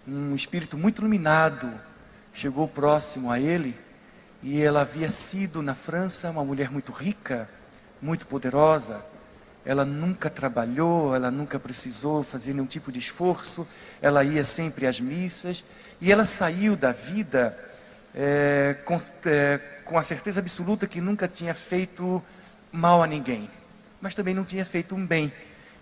um 0.06 0.34
espírito 0.34 0.76
muito 0.76 1.00
iluminado 1.00 1.70
chegou 2.32 2.66
próximo 2.66 3.30
a 3.30 3.38
ele 3.38 3.78
e 4.42 4.62
ela 4.62 4.82
havia 4.82 5.10
sido 5.10 5.62
na 5.62 5.74
França 5.74 6.30
uma 6.30 6.44
mulher 6.44 6.70
muito 6.70 6.92
rica, 6.92 7.48
muito 8.00 8.26
poderosa. 8.26 9.04
Ela 9.64 9.84
nunca 9.84 10.30
trabalhou, 10.30 11.14
ela 11.14 11.30
nunca 11.30 11.58
precisou 11.58 12.22
fazer 12.22 12.54
nenhum 12.54 12.66
tipo 12.66 12.92
de 12.92 12.98
esforço, 12.98 13.66
ela 14.00 14.22
ia 14.24 14.44
sempre 14.44 14.86
às 14.86 15.00
missas 15.00 15.64
e 16.00 16.10
ela 16.10 16.24
saiu 16.24 16.76
da 16.76 16.92
vida 16.92 17.58
é, 18.14 18.76
com, 18.84 19.00
é, 19.26 19.58
com 19.84 19.98
a 19.98 20.02
certeza 20.02 20.40
absoluta 20.40 20.86
que 20.86 21.00
nunca 21.00 21.26
tinha 21.26 21.52
feito 21.52 22.22
mal 22.70 23.02
a 23.02 23.06
ninguém, 23.06 23.50
mas 24.00 24.14
também 24.14 24.34
não 24.34 24.44
tinha 24.44 24.64
feito 24.64 24.94
um 24.94 25.04
bem. 25.04 25.32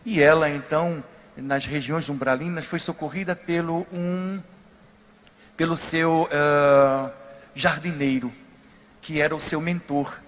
E 0.05 0.21
ela 0.21 0.49
então, 0.49 1.05
nas 1.37 1.67
regiões 1.67 2.09
umbralinas, 2.09 2.65
foi 2.65 2.79
socorrida 2.79 3.37
pelo 3.37 3.87
um, 3.93 4.43
pelo 5.57 5.77
seu 5.77 6.23
uh, 6.23 7.11
jardineiro 7.55 8.33
que 9.07 9.23
era 9.23 9.37
o 9.37 9.39
seu 9.39 9.61
mentor. 9.61 10.19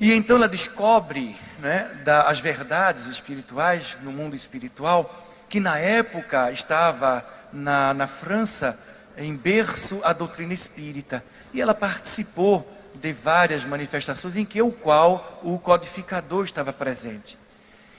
E 0.00 0.12
então 0.12 0.34
ela 0.34 0.48
descobre 0.48 1.38
né, 1.60 2.00
da, 2.04 2.22
as 2.22 2.40
verdades 2.40 3.06
espirituais 3.06 3.96
no 4.02 4.10
mundo 4.10 4.34
espiritual, 4.34 5.24
que 5.48 5.60
na 5.60 5.78
época 5.78 6.50
estava 6.50 7.24
na, 7.52 7.94
na 7.94 8.08
França 8.08 8.76
em 9.16 9.36
berço 9.36 10.00
a 10.02 10.12
doutrina 10.12 10.52
espírita. 10.52 11.24
E 11.52 11.62
ela 11.62 11.72
participou 11.72 12.68
de 12.92 13.12
várias 13.12 13.64
manifestações 13.64 14.34
em 14.34 14.44
que 14.44 14.60
o 14.60 14.72
qual 14.72 15.40
o 15.44 15.56
codificador 15.56 16.44
estava 16.44 16.72
presente. 16.72 17.38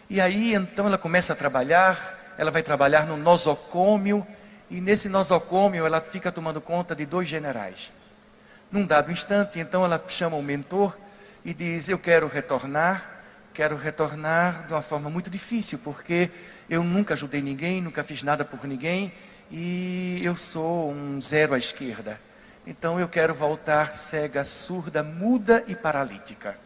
E 0.10 0.20
aí 0.20 0.54
então 0.54 0.88
ela 0.88 0.98
começa 0.98 1.32
a 1.32 1.36
trabalhar, 1.36 2.36
ela 2.38 2.52
vai 2.52 2.62
trabalhar 2.62 3.06
no 3.06 3.16
nosocômio, 3.16 4.28
e 4.70 4.82
nesse 4.82 5.08
nosocômio 5.08 5.86
ela 5.86 6.02
fica 6.02 6.30
tomando 6.30 6.60
conta 6.60 6.94
de 6.94 7.06
dois 7.06 7.26
generais. 7.26 7.95
Num 8.76 8.86
dado 8.86 9.10
instante, 9.10 9.58
então 9.58 9.86
ela 9.86 10.04
chama 10.10 10.36
o 10.36 10.44
mentor 10.44 10.98
e 11.46 11.54
diz: 11.54 11.88
Eu 11.88 11.98
quero 11.98 12.28
retornar, 12.28 13.10
quero 13.54 13.78
retornar 13.78 14.68
de 14.68 14.74
uma 14.74 14.82
forma 14.82 15.10
muito 15.10 15.30
difícil, 15.30 15.80
porque 15.82 16.30
eu 16.70 16.84
nunca 16.84 17.14
ajudei 17.14 17.42
ninguém, 17.42 17.82
nunca 17.82 18.04
fiz 18.04 18.22
nada 18.22 18.44
por 18.44 18.68
ninguém 18.68 19.14
e 19.50 20.20
eu 20.22 20.36
sou 20.36 20.92
um 20.92 21.22
zero 21.22 21.54
à 21.54 21.58
esquerda. 21.58 22.20
Então 22.68 23.00
eu 23.00 23.08
quero 23.08 23.34
voltar 23.34 23.96
cega, 23.96 24.44
surda, 24.44 25.02
muda 25.02 25.64
e 25.68 25.74
paralítica. 25.74 26.58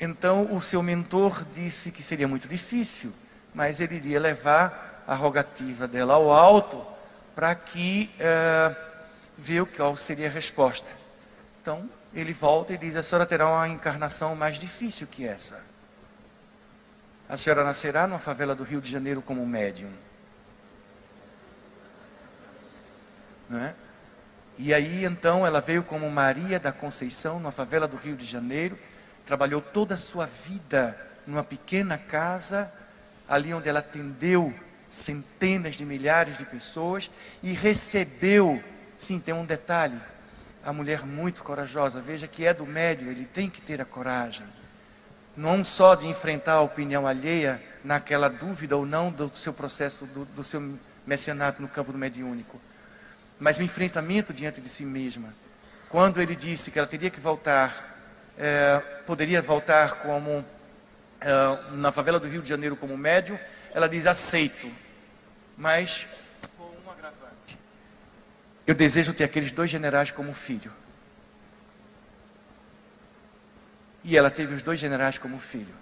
Então 0.00 0.52
o 0.52 0.60
seu 0.60 0.82
mentor 0.82 1.44
disse 1.54 1.92
que 1.92 2.02
seria 2.02 2.26
muito 2.26 2.48
difícil, 2.48 3.12
mas 3.54 3.78
ele 3.78 3.94
iria 3.94 4.18
levar 4.18 5.04
a 5.06 5.14
rogativa 5.14 5.86
dela 5.86 6.14
ao 6.14 6.32
alto 6.32 6.84
para 7.36 7.54
que 7.54 8.10
uh, 8.18 8.91
ver 9.42 9.66
qual 9.66 9.96
seria 9.96 10.28
a 10.28 10.30
resposta. 10.30 10.88
Então 11.60 11.90
ele 12.14 12.32
volta 12.32 12.72
e 12.72 12.78
diz: 12.78 12.94
a 12.94 13.02
senhora 13.02 13.26
terá 13.26 13.48
uma 13.48 13.68
encarnação 13.68 14.36
mais 14.36 14.58
difícil 14.58 15.06
que 15.06 15.26
essa. 15.26 15.60
A 17.28 17.36
senhora 17.36 17.64
nascerá 17.64 18.06
numa 18.06 18.18
favela 18.18 18.54
do 18.54 18.62
Rio 18.62 18.80
de 18.80 18.90
Janeiro 18.90 19.20
como 19.20 19.44
médium. 19.44 19.90
É? 23.54 23.74
E 24.56 24.72
aí 24.72 25.04
então 25.04 25.46
ela 25.46 25.60
veio 25.60 25.82
como 25.82 26.08
Maria 26.10 26.58
da 26.60 26.72
Conceição, 26.72 27.38
numa 27.38 27.52
favela 27.52 27.88
do 27.88 27.96
Rio 27.96 28.16
de 28.16 28.24
Janeiro, 28.24 28.78
trabalhou 29.26 29.60
toda 29.60 29.94
a 29.94 29.98
sua 29.98 30.24
vida 30.26 30.98
numa 31.26 31.42
pequena 31.44 31.98
casa, 31.98 32.72
ali 33.28 33.52
onde 33.52 33.68
ela 33.68 33.80
atendeu 33.80 34.54
centenas 34.88 35.74
de 35.74 35.86
milhares 35.86 36.36
de 36.36 36.44
pessoas 36.44 37.10
e 37.42 37.52
recebeu, 37.52 38.62
sim, 39.02 39.18
tem 39.18 39.34
um 39.34 39.44
detalhe, 39.44 39.98
a 40.64 40.72
mulher 40.72 41.04
muito 41.04 41.42
corajosa, 41.42 42.00
veja 42.00 42.28
que 42.28 42.46
é 42.46 42.54
do 42.54 42.64
médium, 42.64 43.10
ele 43.10 43.24
tem 43.24 43.50
que 43.50 43.60
ter 43.60 43.80
a 43.80 43.84
coragem, 43.84 44.46
não 45.36 45.64
só 45.64 45.94
de 45.94 46.06
enfrentar 46.06 46.54
a 46.54 46.60
opinião 46.60 47.06
alheia 47.06 47.62
naquela 47.84 48.28
dúvida 48.28 48.76
ou 48.76 48.86
não 48.86 49.10
do 49.10 49.34
seu 49.34 49.52
processo, 49.52 50.06
do, 50.06 50.24
do 50.26 50.44
seu 50.44 50.78
mecenato 51.06 51.60
no 51.60 51.68
campo 51.68 51.90
do 51.90 51.98
mediúnico, 51.98 52.60
mas 53.40 53.58
o 53.58 53.62
enfrentamento 53.62 54.32
diante 54.32 54.60
de 54.60 54.68
si 54.68 54.84
mesma. 54.84 55.34
Quando 55.88 56.22
ele 56.22 56.36
disse 56.36 56.70
que 56.70 56.78
ela 56.78 56.86
teria 56.86 57.10
que 57.10 57.20
voltar, 57.20 57.98
é, 58.38 58.78
poderia 59.04 59.42
voltar 59.42 59.96
como 59.96 60.44
é, 61.20 61.72
na 61.72 61.90
favela 61.90 62.20
do 62.20 62.28
Rio 62.28 62.40
de 62.40 62.48
Janeiro 62.48 62.76
como 62.76 62.96
médium, 62.96 63.38
ela 63.74 63.88
diz 63.88 64.06
aceito, 64.06 64.70
mas 65.56 66.06
com 66.56 66.64
um 66.64 66.90
agravante. 66.90 67.58
Eu 68.66 68.74
desejo 68.74 69.12
ter 69.12 69.24
aqueles 69.24 69.52
dois 69.52 69.70
generais 69.70 70.10
como 70.10 70.32
filho. 70.32 70.72
E 74.04 74.16
ela 74.16 74.30
teve 74.30 74.54
os 74.54 74.62
dois 74.62 74.78
generais 74.78 75.18
como 75.18 75.38
filho. 75.38 75.74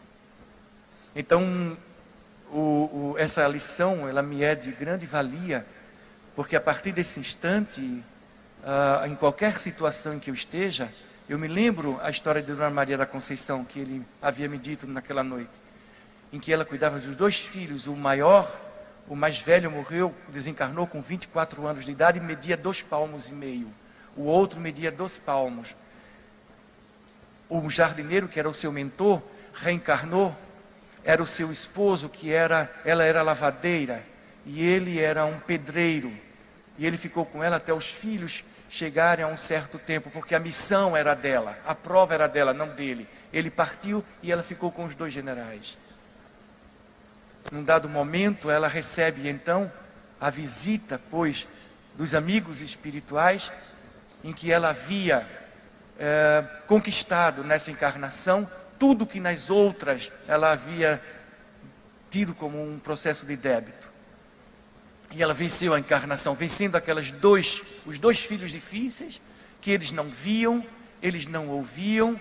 Então, 1.15 1.77
o, 2.51 3.13
o, 3.13 3.15
essa 3.19 3.47
lição, 3.49 4.09
ela 4.09 4.23
me 4.23 4.43
é 4.43 4.55
de 4.55 4.73
grande 4.73 5.07
valia 5.07 5.67
porque 6.35 6.57
a 6.57 6.61
partir 6.61 6.93
desse 6.93 7.21
instante, 7.21 7.81
uh, 7.83 9.07
em 9.07 9.15
qualquer 9.15 9.61
situação 9.61 10.15
em 10.15 10.19
que 10.19 10.31
eu 10.31 10.35
esteja, 10.35 10.91
eu 11.29 11.39
me 11.39 11.49
lembro 11.49 11.99
a 12.03 12.11
história 12.11 12.41
de 12.41 12.53
Dona 12.53 12.71
Maria 12.71 12.97
da 12.97 13.07
Conceição, 13.07 13.65
que 13.65 13.79
ele 13.79 14.03
havia 14.23 14.49
me 14.49 14.57
dito 14.57 14.87
naquela 14.87 15.23
noite, 15.23 15.61
em 16.33 16.39
que 16.39 16.53
ela 16.53 16.65
cuidava 16.65 16.99
dos 16.99 17.15
dois 17.15 17.39
filhos, 17.39 17.87
o 17.87 17.95
maior, 17.95 18.51
o 19.11 19.17
mais 19.17 19.41
velho 19.41 19.69
morreu, 19.69 20.15
desencarnou 20.29 20.87
com 20.87 21.03
24 21.03 21.67
anos 21.67 21.85
de 21.85 21.91
idade 21.91 22.19
e 22.19 22.23
media 22.23 22.57
dois 22.57 22.81
palmos 22.81 23.29
e 23.29 23.35
meio. 23.35 23.69
O 24.17 24.23
outro 24.23 24.61
media 24.61 24.89
dois 24.93 25.19
palmos. 25.19 25.75
O 27.49 27.69
jardineiro, 27.69 28.29
que 28.29 28.39
era 28.39 28.49
o 28.49 28.55
seu 28.55 28.71
mentor, 28.71 29.21
reencarnou, 29.53 30.33
era 31.03 31.21
o 31.21 31.27
seu 31.27 31.51
esposo, 31.51 32.09
que 32.09 32.33
era, 32.33 32.73
ela 32.85 33.03
era 33.03 33.21
lavadeira, 33.21 34.07
e 34.47 34.65
ele 34.65 35.01
era 35.01 35.25
um 35.25 35.41
pedreiro. 35.41 36.17
E 36.79 36.87
ele 36.87 36.97
ficou 36.97 37.27
com 37.27 37.43
ela 37.43 37.57
até 37.57 37.75
os 37.75 37.91
filhos 37.91 38.45
chegarem 38.69 39.25
a 39.25 39.29
um 39.29 39.37
certo 39.37 39.77
tempo, 39.77 40.09
porque 40.11 40.37
a 40.37 40.39
missão 40.39 40.97
era 40.97 41.15
dela, 41.15 41.59
a 41.67 41.75
prova 41.75 42.15
era 42.15 42.29
dela, 42.29 42.55
não 42.55 42.69
dele. 42.69 43.09
Ele 43.33 43.51
partiu 43.51 44.05
e 44.23 44.31
ela 44.31 44.45
ficou 44.45 44.71
com 44.71 44.85
os 44.85 44.95
dois 44.95 45.13
generais. 45.13 45.77
Num 47.51 47.65
dado 47.65 47.89
momento, 47.89 48.51
ela 48.51 48.69
recebe 48.69 49.29
então 49.29 49.71
a 50.21 50.31
visita, 50.31 51.01
pois, 51.11 51.47
dos 51.97 52.15
amigos 52.15 52.61
espirituais, 52.61 53.51
em 54.23 54.33
que 54.33 54.53
ela 54.53 54.71
havia 54.71 55.27
é, 55.99 56.45
conquistado 56.67 57.43
nessa 57.43 57.71
encarnação 57.71 58.49
tudo 58.79 59.07
que 59.07 59.21
nas 59.21 59.51
outras 59.51 60.11
ela 60.27 60.53
havia 60.53 61.03
tido 62.09 62.35
como 62.35 62.63
um 62.63 62.79
processo 62.79 63.27
de 63.27 63.37
débito. 63.37 63.91
E 65.11 65.23
ela 65.23 65.35
venceu 65.35 65.75
a 65.75 65.79
encarnação, 65.79 66.35
vencendo 66.35 66.77
aquelas 66.77 67.13
dois, 67.13 67.63
os 67.85 67.99
dois 67.99 68.21
filhos 68.21 68.51
difíceis, 68.51 69.21
que 69.61 69.71
eles 69.71 69.93
não 69.93 70.05
viam, 70.05 70.65
eles 71.03 71.27
não 71.27 71.49
ouviam, 71.49 72.19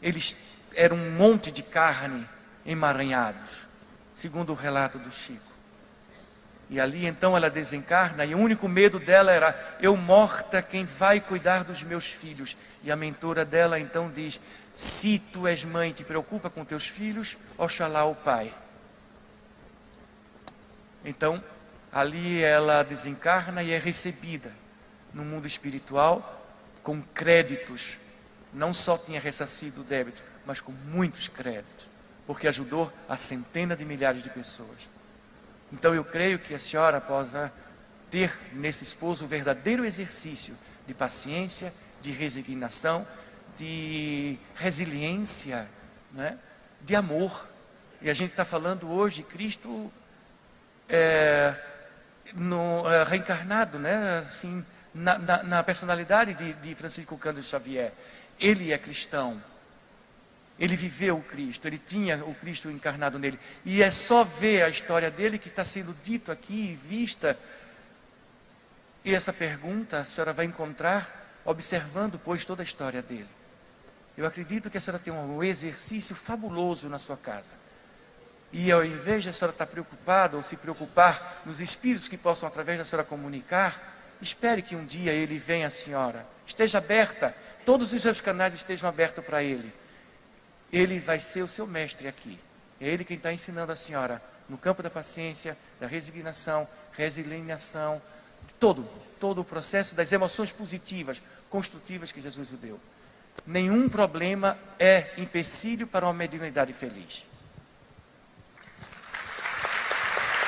eles 0.00 0.34
eram 0.74 0.96
um 0.96 1.10
monte 1.10 1.50
de 1.50 1.62
carne 1.62 2.26
emaranhados, 2.64 3.50
segundo 4.20 4.52
o 4.52 4.54
relato 4.54 4.98
do 4.98 5.10
Chico. 5.10 5.50
E 6.68 6.78
ali 6.78 7.06
então 7.06 7.36
ela 7.36 7.50
desencarna, 7.50 8.24
e 8.24 8.34
o 8.34 8.38
único 8.38 8.68
medo 8.68 9.00
dela 9.00 9.32
era: 9.32 9.78
eu 9.80 9.96
morta, 9.96 10.62
quem 10.62 10.84
vai 10.84 11.20
cuidar 11.20 11.64
dos 11.64 11.82
meus 11.82 12.06
filhos? 12.06 12.56
E 12.82 12.92
a 12.92 12.96
mentora 12.96 13.44
dela 13.44 13.80
então 13.80 14.10
diz: 14.10 14.38
se 14.74 15.18
tu 15.18 15.48
és 15.48 15.64
mãe, 15.64 15.92
te 15.92 16.04
preocupa 16.04 16.50
com 16.50 16.64
teus 16.64 16.86
filhos, 16.86 17.36
oxalá 17.58 18.04
o 18.04 18.14
pai. 18.14 18.54
Então, 21.04 21.42
ali 21.90 22.42
ela 22.42 22.82
desencarna 22.82 23.62
e 23.62 23.72
é 23.72 23.78
recebida 23.78 24.52
no 25.14 25.24
mundo 25.24 25.46
espiritual 25.46 26.44
com 26.82 27.02
créditos. 27.02 27.96
Não 28.52 28.72
só 28.72 28.98
tinha 28.98 29.20
ressarcido 29.20 29.80
o 29.80 29.84
débito, 29.84 30.22
mas 30.44 30.60
com 30.60 30.72
muitos 30.72 31.26
créditos, 31.26 31.79
porque 32.30 32.46
ajudou 32.46 32.92
a 33.08 33.16
centenas 33.16 33.76
de 33.76 33.84
milhares 33.84 34.22
de 34.22 34.30
pessoas. 34.30 34.78
Então 35.72 35.92
eu 35.92 36.04
creio 36.04 36.38
que 36.38 36.54
a 36.54 36.60
senhora 36.60 37.00
possa 37.00 37.52
ter 38.08 38.32
nesse 38.52 38.84
esposo 38.84 39.24
o 39.24 39.26
verdadeiro 39.26 39.84
exercício 39.84 40.56
de 40.86 40.94
paciência, 40.94 41.74
de 42.00 42.12
resignação, 42.12 43.04
de 43.56 44.38
resiliência, 44.54 45.68
né? 46.12 46.38
de 46.82 46.94
amor. 46.94 47.48
E 48.00 48.08
a 48.08 48.14
gente 48.14 48.30
está 48.30 48.44
falando 48.44 48.88
hoje, 48.88 49.24
Cristo 49.24 49.92
é, 50.88 51.56
no, 52.32 52.82
uh, 52.82 53.04
reencarnado, 53.08 53.76
né? 53.76 54.20
assim, 54.20 54.64
na, 54.94 55.18
na, 55.18 55.42
na 55.42 55.62
personalidade 55.64 56.34
de, 56.34 56.52
de, 56.52 56.76
Francisco 56.76 57.18
Cândido 57.18 57.44
Xavier. 57.44 57.92
Ele 58.38 58.72
é 58.72 58.78
cristão. 58.78 59.42
Ele 60.60 60.76
viveu 60.76 61.16
o 61.16 61.22
Cristo, 61.22 61.66
ele 61.66 61.78
tinha 61.78 62.22
o 62.22 62.34
Cristo 62.34 62.70
encarnado 62.70 63.18
nele. 63.18 63.40
E 63.64 63.82
é 63.82 63.90
só 63.90 64.22
ver 64.22 64.62
a 64.62 64.68
história 64.68 65.10
dele 65.10 65.38
que 65.38 65.48
está 65.48 65.64
sendo 65.64 65.96
dito 66.04 66.30
aqui, 66.30 66.78
vista. 66.84 67.38
E 69.02 69.14
essa 69.14 69.32
pergunta 69.32 70.00
a 70.00 70.04
senhora 70.04 70.34
vai 70.34 70.44
encontrar 70.44 71.40
observando, 71.46 72.20
pois, 72.22 72.44
toda 72.44 72.62
a 72.62 72.64
história 72.64 73.00
dele. 73.00 73.28
Eu 74.18 74.26
acredito 74.26 74.68
que 74.68 74.76
a 74.76 74.80
senhora 74.80 75.02
tem 75.02 75.10
um 75.10 75.42
exercício 75.42 76.14
fabuloso 76.14 76.90
na 76.90 76.98
sua 76.98 77.16
casa. 77.16 77.52
E 78.52 78.70
ao 78.70 78.84
invés 78.84 79.22
de 79.22 79.30
a 79.30 79.32
senhora 79.32 79.54
estar 79.54 79.66
preocupada 79.66 80.36
ou 80.36 80.42
se 80.42 80.56
preocupar 80.56 81.40
nos 81.46 81.60
espíritos 81.60 82.06
que 82.06 82.18
possam, 82.18 82.46
através 82.46 82.78
da 82.78 82.84
senhora, 82.84 83.06
comunicar, 83.06 83.96
espere 84.20 84.60
que 84.60 84.76
um 84.76 84.84
dia 84.84 85.12
ele 85.12 85.38
venha 85.38 85.68
à 85.68 85.70
senhora. 85.70 86.26
Esteja 86.46 86.76
aberta, 86.78 87.34
todos 87.64 87.94
os 87.94 88.02
seus 88.02 88.20
canais 88.20 88.52
estejam 88.52 88.88
abertos 88.88 89.24
para 89.24 89.42
ele. 89.42 89.72
Ele 90.72 91.00
vai 91.00 91.18
ser 91.20 91.42
o 91.42 91.48
seu 91.48 91.66
mestre 91.66 92.08
aqui. 92.08 92.38
É 92.80 92.88
ele 92.88 93.04
quem 93.04 93.16
está 93.16 93.32
ensinando 93.32 93.72
a 93.72 93.76
senhora 93.76 94.22
no 94.48 94.56
campo 94.56 94.82
da 94.82 94.90
paciência, 94.90 95.56
da 95.78 95.86
resignação, 95.86 96.66
resiliência, 96.92 98.00
todo, 98.58 98.88
todo 99.18 99.40
o 99.40 99.44
processo 99.44 99.94
das 99.94 100.10
emoções 100.12 100.52
positivas, 100.52 101.22
construtivas 101.48 102.10
que 102.12 102.20
Jesus 102.20 102.52
o 102.52 102.56
deu. 102.56 102.80
Nenhum 103.46 103.88
problema 103.88 104.58
é 104.78 105.10
empecilho 105.16 105.86
para 105.86 106.04
uma 106.04 106.14
mediunidade 106.14 106.72
feliz. 106.72 107.24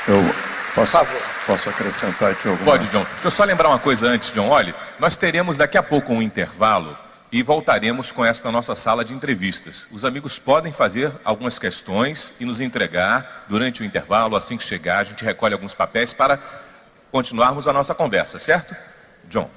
Eu 0.08 0.52
Posso, 0.74 0.92
Por 0.92 1.04
favor. 1.04 1.22
posso 1.46 1.68
acrescentar 1.68 2.32
aqui 2.32 2.48
alguma 2.48 2.64
Pode, 2.64 2.88
John. 2.88 3.04
Deixa 3.04 3.26
eu 3.26 3.30
só 3.30 3.44
lembrar 3.44 3.68
uma 3.68 3.78
coisa 3.78 4.06
antes, 4.06 4.32
John. 4.32 4.48
Olha, 4.48 4.74
nós 4.98 5.16
teremos 5.16 5.58
daqui 5.58 5.76
a 5.76 5.82
pouco 5.82 6.12
um 6.14 6.22
intervalo 6.22 6.96
e 7.32 7.42
voltaremos 7.42 8.12
com 8.12 8.22
esta 8.22 8.52
nossa 8.52 8.76
sala 8.76 9.02
de 9.02 9.14
entrevistas. 9.14 9.88
Os 9.90 10.04
amigos 10.04 10.38
podem 10.38 10.70
fazer 10.70 11.10
algumas 11.24 11.58
questões 11.58 12.30
e 12.38 12.44
nos 12.44 12.60
entregar 12.60 13.46
durante 13.48 13.80
o 13.80 13.84
intervalo, 13.86 14.36
assim 14.36 14.58
que 14.58 14.62
chegar, 14.62 14.98
a 14.98 15.04
gente 15.04 15.24
recolhe 15.24 15.54
alguns 15.54 15.74
papéis 15.74 16.12
para 16.12 16.38
continuarmos 17.10 17.66
a 17.66 17.72
nossa 17.72 17.94
conversa, 17.94 18.38
certo? 18.38 18.76
John. 19.30 19.48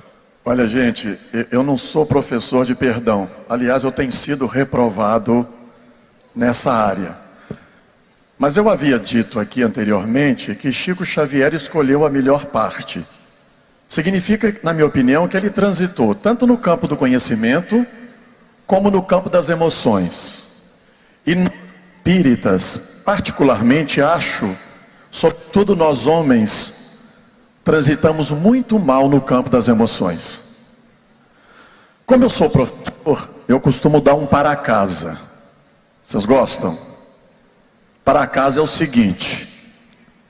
Olha, 0.46 0.68
gente, 0.68 1.20
eu 1.52 1.64
não 1.64 1.78
sou 1.78 2.06
professor 2.06 2.66
de 2.66 2.76
perdão. 2.76 3.30
Aliás, 3.50 3.84
eu 3.84 3.92
tenho 3.92 4.12
sido 4.12 4.46
reprovado 4.46 5.46
nessa 6.34 6.72
área. 6.72 7.18
Mas 8.38 8.56
eu 8.56 8.70
havia 8.70 9.00
dito 9.00 9.40
aqui 9.40 9.64
anteriormente 9.64 10.56
que 10.56 10.72
Chico 10.72 11.06
Xavier 11.06 11.54
escolheu 11.54 12.06
a 12.06 12.10
melhor 12.10 12.46
parte. 12.46 13.06
Significa, 13.88 14.56
na 14.64 14.74
minha 14.74 14.86
opinião, 14.86 15.28
que 15.28 15.38
ele 15.38 15.50
transitou 15.50 16.14
tanto 16.16 16.46
no 16.48 16.58
campo 16.58 16.88
do 16.88 16.98
conhecimento 16.98 17.86
como 18.66 18.90
no 18.90 19.02
campo 19.02 19.30
das 19.30 19.50
emoções. 19.50 20.46
E 21.26 21.34
espíritas, 22.06 23.02
particularmente 23.04 24.00
acho, 24.00 24.56
sobretudo 25.10 25.76
nós 25.76 26.06
homens, 26.06 26.92
transitamos 27.64 28.30
muito 28.30 28.78
mal 28.78 29.10
no 29.10 29.20
campo 29.20 29.50
das 29.50 29.68
emoções. 29.68 30.42
Como 32.06 32.24
eu 32.24 32.30
sou 32.30 32.48
professor, 32.48 33.28
eu 33.48 33.60
costumo 33.60 34.00
dar 34.00 34.14
um 34.14 34.28
para 34.28 34.56
casa. 34.56 35.18
Vocês 36.00 36.26
gostam? 36.26 36.78
Para 38.04 38.28
casa 38.28 38.60
é 38.60 38.64
o 38.64 38.68
seguinte: 38.68 39.48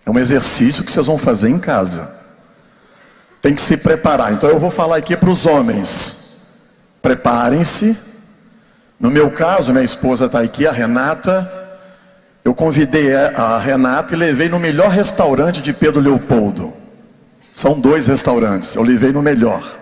é 0.06 0.10
um 0.10 0.18
exercício 0.18 0.82
que 0.82 0.92
vocês 0.92 1.06
vão 1.06 1.18
fazer 1.18 1.50
em 1.50 1.60
casa. 1.60 2.25
Tem 3.46 3.54
que 3.54 3.62
se 3.62 3.78
preparar. 3.78 4.34
Então 4.34 4.50
eu 4.50 4.58
vou 4.58 4.72
falar 4.72 4.96
aqui 4.96 5.16
para 5.16 5.30
os 5.30 5.46
homens. 5.46 6.36
Preparem-se. 7.00 7.96
No 9.00 9.12
meu 9.12 9.30
caso, 9.30 9.72
minha 9.72 9.86
esposa 9.86 10.26
está 10.26 10.40
aqui, 10.40 10.66
a 10.66 10.72
Renata. 10.72 11.48
Eu 12.44 12.56
convidei 12.56 13.14
a 13.14 13.60
Renata 13.60 14.16
e 14.16 14.18
levei 14.18 14.50
no 14.50 14.58
melhor 14.58 14.90
restaurante 14.90 15.62
de 15.62 15.74
Pedro 15.74 16.02
Leopoldo. 16.02 16.74
São 17.54 17.80
dois 17.80 18.08
restaurantes, 18.08 18.74
eu 18.74 18.82
levei 18.82 19.12
no 19.12 19.22
melhor. 19.22 19.78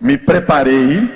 Me 0.00 0.18
preparei, 0.18 1.08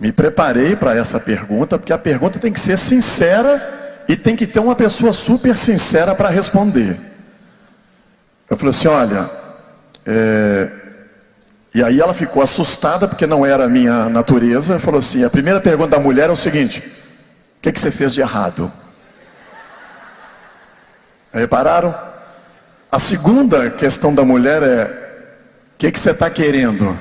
me 0.00 0.10
preparei 0.10 0.74
para 0.74 0.96
essa 0.96 1.20
pergunta, 1.20 1.78
porque 1.78 1.92
a 1.92 1.98
pergunta 1.98 2.40
tem 2.40 2.52
que 2.52 2.58
ser 2.58 2.76
sincera 2.76 4.02
e 4.08 4.16
tem 4.16 4.34
que 4.34 4.48
ter 4.48 4.58
uma 4.58 4.74
pessoa 4.74 5.12
super 5.12 5.56
sincera 5.56 6.12
para 6.12 6.28
responder. 6.28 7.14
Eu 8.48 8.56
falei 8.56 8.70
assim: 8.70 8.88
olha, 8.88 9.30
é... 10.04 10.70
e 11.74 11.82
aí 11.82 12.00
ela 12.00 12.14
ficou 12.14 12.42
assustada, 12.42 13.08
porque 13.08 13.26
não 13.26 13.44
era 13.44 13.64
a 13.64 13.68
minha 13.68 14.08
natureza. 14.08 14.78
Falou 14.78 15.00
assim: 15.00 15.24
a 15.24 15.30
primeira 15.30 15.60
pergunta 15.60 15.90
da 15.90 15.98
mulher 15.98 16.30
é 16.30 16.32
o 16.32 16.36
seguinte: 16.36 16.80
o 17.58 17.62
que, 17.62 17.72
que 17.72 17.80
você 17.80 17.90
fez 17.90 18.14
de 18.14 18.20
errado? 18.20 18.72
Repararam? 21.32 21.94
A 22.90 22.98
segunda 22.98 23.70
questão 23.70 24.14
da 24.14 24.24
mulher 24.24 24.62
é: 24.62 24.84
o 25.74 25.78
que, 25.78 25.90
que 25.90 25.98
você 25.98 26.10
está 26.10 26.30
querendo? 26.30 26.96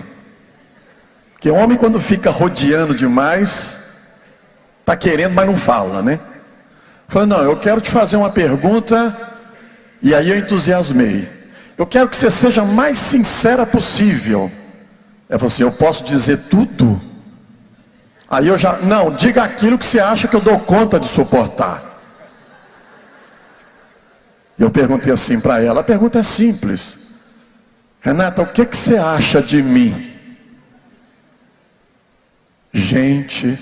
Porque 1.33 1.49
o 1.49 1.55
homem, 1.55 1.77
quando 1.77 1.99
fica 1.99 2.31
rodeando 2.31 2.95
demais, 2.95 3.79
está 4.79 4.97
querendo, 4.97 5.33
mas 5.33 5.45
não 5.45 5.55
fala, 5.55 6.01
né? 6.01 6.19
Falei, 7.07 7.27
não, 7.27 7.43
eu 7.43 7.57
quero 7.59 7.79
te 7.79 7.91
fazer 7.91 8.17
uma 8.17 8.31
pergunta, 8.31 9.34
e 10.05 10.13
aí 10.13 10.29
eu 10.29 10.37
entusiasmei. 10.37 11.27
Eu 11.75 11.87
quero 11.87 12.07
que 12.07 12.15
você 12.15 12.29
seja 12.29 12.63
mais 12.63 12.95
sincera 12.99 13.65
possível. 13.65 14.51
Ela 15.27 15.39
falou 15.39 15.51
assim: 15.51 15.63
eu 15.63 15.71
posso 15.71 16.03
dizer 16.03 16.43
tudo? 16.47 17.01
Aí 18.29 18.47
eu 18.47 18.55
já, 18.55 18.77
não, 18.77 19.09
diga 19.09 19.43
aquilo 19.43 19.79
que 19.79 19.85
você 19.85 19.99
acha 19.99 20.27
que 20.27 20.35
eu 20.35 20.41
dou 20.41 20.59
conta 20.59 20.99
de 20.99 21.07
suportar. 21.07 21.99
Eu 24.59 24.69
perguntei 24.69 25.11
assim 25.11 25.39
para 25.39 25.59
ela, 25.59 25.81
a 25.81 25.83
pergunta 25.83 26.19
é 26.19 26.23
simples. 26.23 26.99
Renata, 27.99 28.43
o 28.43 28.47
que, 28.47 28.63
que 28.63 28.77
você 28.77 28.97
acha 28.97 29.41
de 29.41 29.63
mim? 29.63 30.13
Gente, 32.71 33.57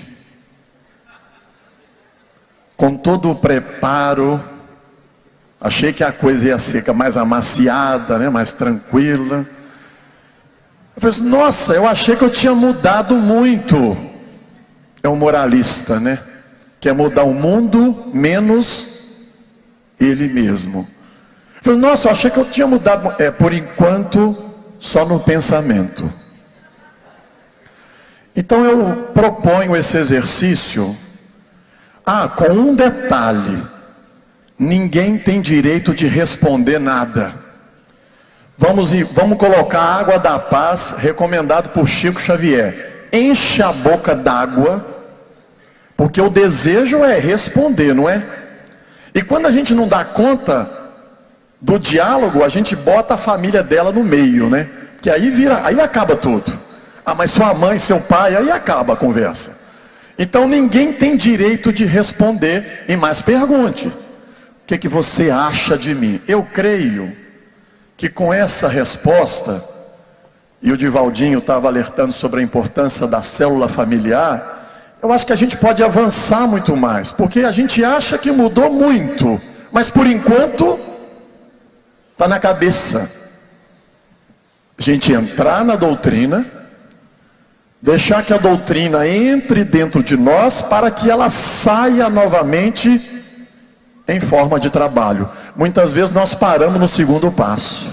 com 2.76 2.98
todo 2.98 3.30
o 3.30 3.34
preparo, 3.34 4.53
achei 5.64 5.94
que 5.94 6.04
a 6.04 6.12
coisa 6.12 6.48
ia 6.48 6.58
ser 6.58 6.84
mais 6.92 7.16
amaciada, 7.16 8.18
né, 8.18 8.28
mais 8.28 8.52
tranquila. 8.52 9.46
Eu 10.94 11.00
falei 11.00 11.16
assim, 11.16 11.26
nossa, 11.26 11.72
eu 11.72 11.88
achei 11.88 12.14
que 12.14 12.22
eu 12.22 12.28
tinha 12.28 12.54
mudado 12.54 13.16
muito. 13.16 13.96
É 15.02 15.08
um 15.08 15.16
moralista, 15.16 15.98
né? 15.98 16.18
Quer 16.78 16.92
mudar 16.92 17.24
o 17.24 17.32
mundo 17.32 18.10
menos 18.12 18.86
ele 19.98 20.28
mesmo. 20.28 20.86
Eu 21.56 21.62
falei, 21.62 21.80
nossa, 21.80 22.08
eu 22.08 22.12
achei 22.12 22.30
que 22.30 22.38
eu 22.38 22.44
tinha 22.44 22.66
mudado. 22.66 23.14
É, 23.18 23.30
por 23.30 23.54
enquanto, 23.54 24.36
só 24.78 25.06
no 25.06 25.18
pensamento. 25.18 26.12
Então 28.36 28.66
eu 28.66 29.08
proponho 29.14 29.74
esse 29.74 29.96
exercício. 29.96 30.94
Ah, 32.04 32.28
com 32.28 32.52
um 32.52 32.74
detalhe: 32.74 33.73
ninguém 34.58 35.18
tem 35.18 35.40
direito 35.40 35.94
de 35.94 36.06
responder 36.06 36.78
nada. 36.78 37.34
Vamos, 38.56 38.92
vamos 39.12 39.36
colocar 39.36 39.80
a 39.80 39.94
água 39.96 40.18
da 40.18 40.38
paz, 40.38 40.94
recomendado 40.96 41.70
por 41.70 41.88
Chico 41.88 42.20
Xavier. 42.20 43.08
Enche 43.12 43.62
a 43.62 43.72
boca 43.72 44.14
d'água, 44.14 44.84
porque 45.96 46.20
o 46.20 46.30
desejo 46.30 47.04
é 47.04 47.18
responder, 47.18 47.94
não 47.94 48.08
é? 48.08 48.24
E 49.14 49.22
quando 49.22 49.46
a 49.46 49.52
gente 49.52 49.74
não 49.74 49.86
dá 49.88 50.04
conta 50.04 50.70
do 51.60 51.78
diálogo, 51.78 52.44
a 52.44 52.48
gente 52.48 52.76
bota 52.76 53.14
a 53.14 53.16
família 53.16 53.62
dela 53.62 53.90
no 53.90 54.04
meio, 54.04 54.48
né? 54.48 54.68
Que 55.00 55.10
aí 55.10 55.30
vira, 55.30 55.60
aí 55.64 55.80
acaba 55.80 56.16
tudo. 56.16 56.58
Ah, 57.04 57.14
mas 57.14 57.30
sua 57.30 57.52
mãe, 57.54 57.78
seu 57.78 58.00
pai, 58.00 58.34
aí 58.34 58.50
acaba 58.50 58.94
a 58.94 58.96
conversa. 58.96 59.52
Então 60.18 60.46
ninguém 60.46 60.92
tem 60.92 61.16
direito 61.16 61.72
de 61.72 61.84
responder 61.84 62.84
e 62.88 62.96
mais 62.96 63.20
pergunte: 63.20 63.92
o 64.64 64.66
que, 64.66 64.78
que 64.78 64.88
você 64.88 65.30
acha 65.30 65.76
de 65.76 65.94
mim? 65.94 66.22
Eu 66.26 66.42
creio 66.42 67.14
que 67.98 68.08
com 68.08 68.32
essa 68.32 68.66
resposta, 68.66 69.62
e 70.62 70.72
o 70.72 70.76
Divaldinho 70.76 71.38
estava 71.38 71.68
alertando 71.68 72.14
sobre 72.14 72.40
a 72.40 72.42
importância 72.42 73.06
da 73.06 73.20
célula 73.20 73.68
familiar, 73.68 74.96
eu 75.02 75.12
acho 75.12 75.26
que 75.26 75.34
a 75.34 75.36
gente 75.36 75.58
pode 75.58 75.84
avançar 75.84 76.48
muito 76.48 76.74
mais, 76.74 77.12
porque 77.12 77.40
a 77.40 77.52
gente 77.52 77.84
acha 77.84 78.16
que 78.16 78.32
mudou 78.32 78.72
muito, 78.72 79.38
mas 79.70 79.90
por 79.90 80.06
enquanto 80.06 80.80
está 82.12 82.26
na 82.26 82.40
cabeça. 82.40 83.10
A 84.78 84.82
gente 84.82 85.12
entrar 85.12 85.62
na 85.62 85.76
doutrina, 85.76 86.46
deixar 87.82 88.24
que 88.24 88.32
a 88.32 88.38
doutrina 88.38 89.06
entre 89.06 89.62
dentro 89.62 90.02
de 90.02 90.16
nós 90.16 90.62
para 90.62 90.90
que 90.90 91.10
ela 91.10 91.28
saia 91.28 92.08
novamente 92.08 93.13
em 94.06 94.20
forma 94.20 94.60
de 94.60 94.70
trabalho. 94.70 95.28
Muitas 95.56 95.92
vezes 95.92 96.10
nós 96.10 96.34
paramos 96.34 96.80
no 96.80 96.88
segundo 96.88 97.30
passo. 97.30 97.88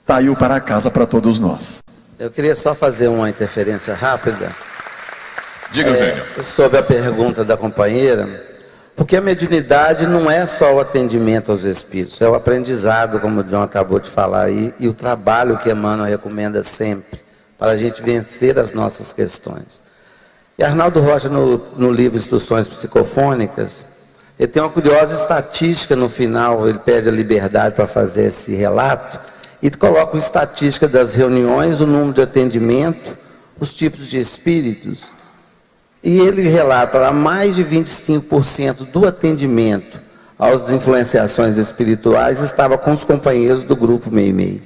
Está 0.00 0.16
aí 0.16 0.28
o 0.28 0.36
para 0.36 0.60
casa 0.60 0.90
para 0.90 1.06
todos 1.06 1.38
nós. 1.38 1.82
Eu 2.18 2.30
queria 2.30 2.54
só 2.54 2.74
fazer 2.74 3.08
uma 3.08 3.28
interferência 3.28 3.94
rápida. 3.94 4.48
Diga. 5.70 5.90
É, 5.90 6.42
sobre 6.42 6.78
a 6.78 6.82
pergunta 6.82 7.44
da 7.44 7.56
companheira, 7.56 8.42
porque 8.94 9.16
a 9.16 9.20
mediunidade 9.20 10.06
não 10.06 10.30
é 10.30 10.46
só 10.46 10.74
o 10.76 10.80
atendimento 10.80 11.52
aos 11.52 11.64
espíritos, 11.64 12.20
é 12.20 12.28
o 12.28 12.34
aprendizado, 12.34 13.20
como 13.20 13.40
o 13.40 13.44
John 13.44 13.62
acabou 13.62 13.98
de 13.98 14.08
falar 14.08 14.44
aí, 14.44 14.72
e 14.78 14.88
o 14.88 14.94
trabalho 14.94 15.58
que 15.58 15.70
Emmanuel 15.70 16.08
recomenda 16.08 16.64
sempre, 16.64 17.20
para 17.58 17.72
a 17.72 17.76
gente 17.76 18.00
vencer 18.00 18.58
as 18.58 18.72
nossas 18.72 19.12
questões. 19.12 19.80
E 20.58 20.64
Arnaldo 20.64 21.00
Rocha, 21.00 21.28
no, 21.28 21.58
no 21.76 21.90
livro 21.90 22.16
Instruções 22.16 22.68
Psicofônicas, 22.68 23.84
ele 24.38 24.48
tem 24.48 24.62
uma 24.62 24.68
curiosa 24.68 25.14
estatística 25.14 25.96
no 25.96 26.08
final, 26.08 26.68
ele 26.68 26.78
pede 26.78 27.08
a 27.08 27.12
liberdade 27.12 27.74
para 27.74 27.86
fazer 27.86 28.24
esse 28.24 28.54
relato, 28.54 29.18
e 29.62 29.70
coloca 29.70 30.12
uma 30.12 30.18
estatística 30.18 30.86
das 30.86 31.14
reuniões, 31.14 31.80
o 31.80 31.86
número 31.86 32.12
de 32.12 32.22
atendimento, 32.22 33.16
os 33.58 33.74
tipos 33.74 34.08
de 34.08 34.18
espíritos, 34.18 35.14
e 36.02 36.18
ele 36.20 36.42
relata 36.42 36.98
lá 36.98 37.12
mais 37.12 37.56
de 37.56 37.64
25% 37.64 38.90
do 38.90 39.06
atendimento 39.06 40.00
às 40.38 40.70
influenciações 40.70 41.56
espirituais 41.56 42.40
estava 42.40 42.76
com 42.76 42.92
os 42.92 43.02
companheiros 43.04 43.64
do 43.64 43.74
grupo 43.74 44.10
Meimei. 44.10 44.62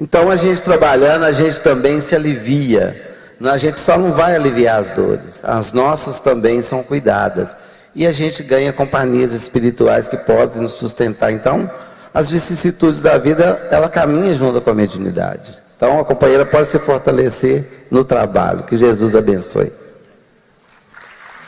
Então 0.00 0.30
a 0.30 0.36
gente 0.36 0.60
trabalhando, 0.60 1.24
a 1.24 1.32
gente 1.32 1.60
também 1.60 2.00
se 2.00 2.14
alivia. 2.14 3.12
A 3.40 3.56
gente 3.56 3.80
só 3.80 3.98
não 3.98 4.12
vai 4.12 4.34
aliviar 4.34 4.78
as 4.78 4.90
dores, 4.90 5.40
as 5.42 5.72
nossas 5.72 6.20
também 6.20 6.60
são 6.60 6.82
cuidadas. 6.82 7.56
E 7.94 8.06
a 8.06 8.12
gente 8.12 8.42
ganha 8.42 8.72
companhias 8.72 9.32
espirituais 9.32 10.08
que 10.08 10.16
podem 10.16 10.60
nos 10.60 10.72
sustentar. 10.72 11.30
Então, 11.30 11.70
as 12.12 12.28
vicissitudes 12.28 13.00
da 13.00 13.16
vida, 13.18 13.68
ela 13.70 13.88
caminha 13.88 14.34
junto 14.34 14.60
com 14.60 14.70
a 14.70 14.74
mediunidade. 14.74 15.62
Então, 15.76 16.00
a 16.00 16.04
companheira 16.04 16.44
pode 16.44 16.68
se 16.68 16.78
fortalecer 16.78 17.86
no 17.90 18.04
trabalho. 18.04 18.64
Que 18.64 18.76
Jesus 18.76 19.14
abençoe. 19.14 19.72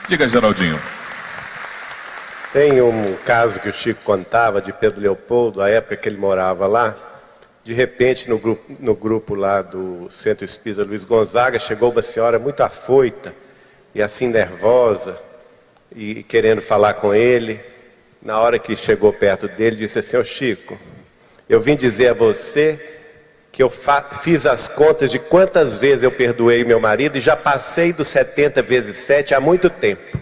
Diga, 0.08 0.28
Geraldinho. 0.28 0.78
Tem 2.52 2.80
um 2.80 3.16
caso 3.24 3.60
que 3.60 3.68
o 3.68 3.72
Chico 3.72 4.02
contava 4.04 4.62
de 4.62 4.72
Pedro 4.72 5.00
Leopoldo, 5.00 5.60
a 5.60 5.68
época 5.68 5.96
que 5.96 6.08
ele 6.08 6.16
morava 6.16 6.66
lá. 6.66 6.94
De 7.64 7.74
repente, 7.74 8.28
no 8.28 8.38
grupo, 8.38 8.76
no 8.78 8.94
grupo 8.94 9.34
lá 9.34 9.62
do 9.62 10.06
Centro 10.08 10.44
Espírita 10.44 10.84
Luiz 10.84 11.04
Gonzaga, 11.04 11.58
chegou 11.58 11.90
uma 11.90 12.02
senhora 12.02 12.38
muito 12.38 12.62
afoita 12.62 13.34
e 13.92 14.00
assim 14.00 14.28
nervosa 14.28 15.18
e 15.96 16.22
querendo 16.22 16.60
falar 16.60 16.94
com 16.94 17.14
ele. 17.14 17.58
Na 18.20 18.38
hora 18.38 18.58
que 18.58 18.76
chegou 18.76 19.12
perto 19.12 19.48
dele, 19.48 19.76
disse 19.76 19.98
assim: 19.98 20.16
Ô 20.18 20.24
Chico, 20.24 20.78
eu 21.48 21.60
vim 21.60 21.74
dizer 21.74 22.08
a 22.08 22.12
você 22.12 22.78
que 23.50 23.62
eu 23.62 23.72
fiz 24.20 24.44
as 24.44 24.68
contas 24.68 25.10
de 25.10 25.18
quantas 25.18 25.78
vezes 25.78 26.02
eu 26.02 26.12
perdoei 26.12 26.62
meu 26.62 26.78
marido 26.78 27.16
e 27.16 27.20
já 27.20 27.34
passei 27.34 27.90
dos 27.90 28.08
70 28.08 28.60
vezes 28.60 28.96
7 28.98 29.34
há 29.34 29.40
muito 29.40 29.70
tempo. 29.70 30.20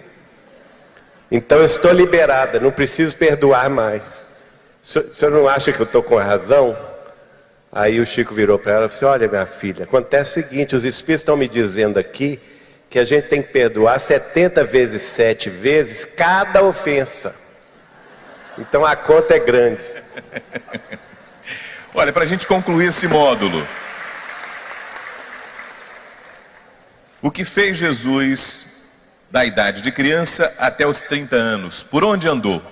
Então 1.29 1.59
eu 1.59 1.66
estou 1.66 1.91
liberada, 1.91 2.61
não 2.61 2.70
preciso 2.70 3.16
perdoar 3.16 3.68
mais. 3.68 4.33
O 4.83 5.14
senhor 5.14 5.33
não 5.33 5.49
acha 5.49 5.72
que 5.72 5.81
eu 5.81 5.87
estou 5.87 6.03
com 6.03 6.16
razão? 6.16 6.77
Aí 7.72 7.99
o 7.99 8.07
Chico 8.07 8.33
virou 8.33 8.57
para 8.57 8.75
ela 8.75 8.85
e 8.85 8.89
disse: 8.89 9.05
Olha, 9.05 9.27
minha 9.27 9.47
filha, 9.47 9.85
acontece 9.85 10.31
o 10.31 10.35
seguinte: 10.35 10.77
os 10.77 10.85
espíritos 10.85 11.22
estão 11.22 11.37
me 11.37 11.49
dizendo 11.49 11.99
aqui 11.99 12.39
que 12.95 12.99
a 13.01 13.05
gente 13.05 13.26
tem 13.26 13.42
que 13.42 13.49
perdoar 13.49 13.99
70 13.99 14.62
vezes 14.62 15.03
7 15.03 15.51
vezes 15.51 16.05
cada 16.05 16.62
ofensa. 16.62 17.34
Então 18.57 18.86
a 18.86 18.95
conta 18.95 19.34
é 19.34 19.40
grande. 19.40 19.82
Olha, 21.92 22.12
para 22.12 22.22
a 22.22 22.26
gente 22.26 22.47
concluir 22.47 22.90
esse 22.90 23.09
módulo. 23.09 23.66
O 27.20 27.32
que 27.32 27.45
fez 27.45 27.76
Jesus 27.76 28.84
da 29.28 29.45
idade 29.45 29.82
de 29.82 29.90
criança 29.90 30.55
até 30.57 30.86
os 30.86 31.03
30 31.03 31.34
anos? 31.34 31.82
Por 31.82 32.05
onde 32.05 32.28
andou? 32.28 32.62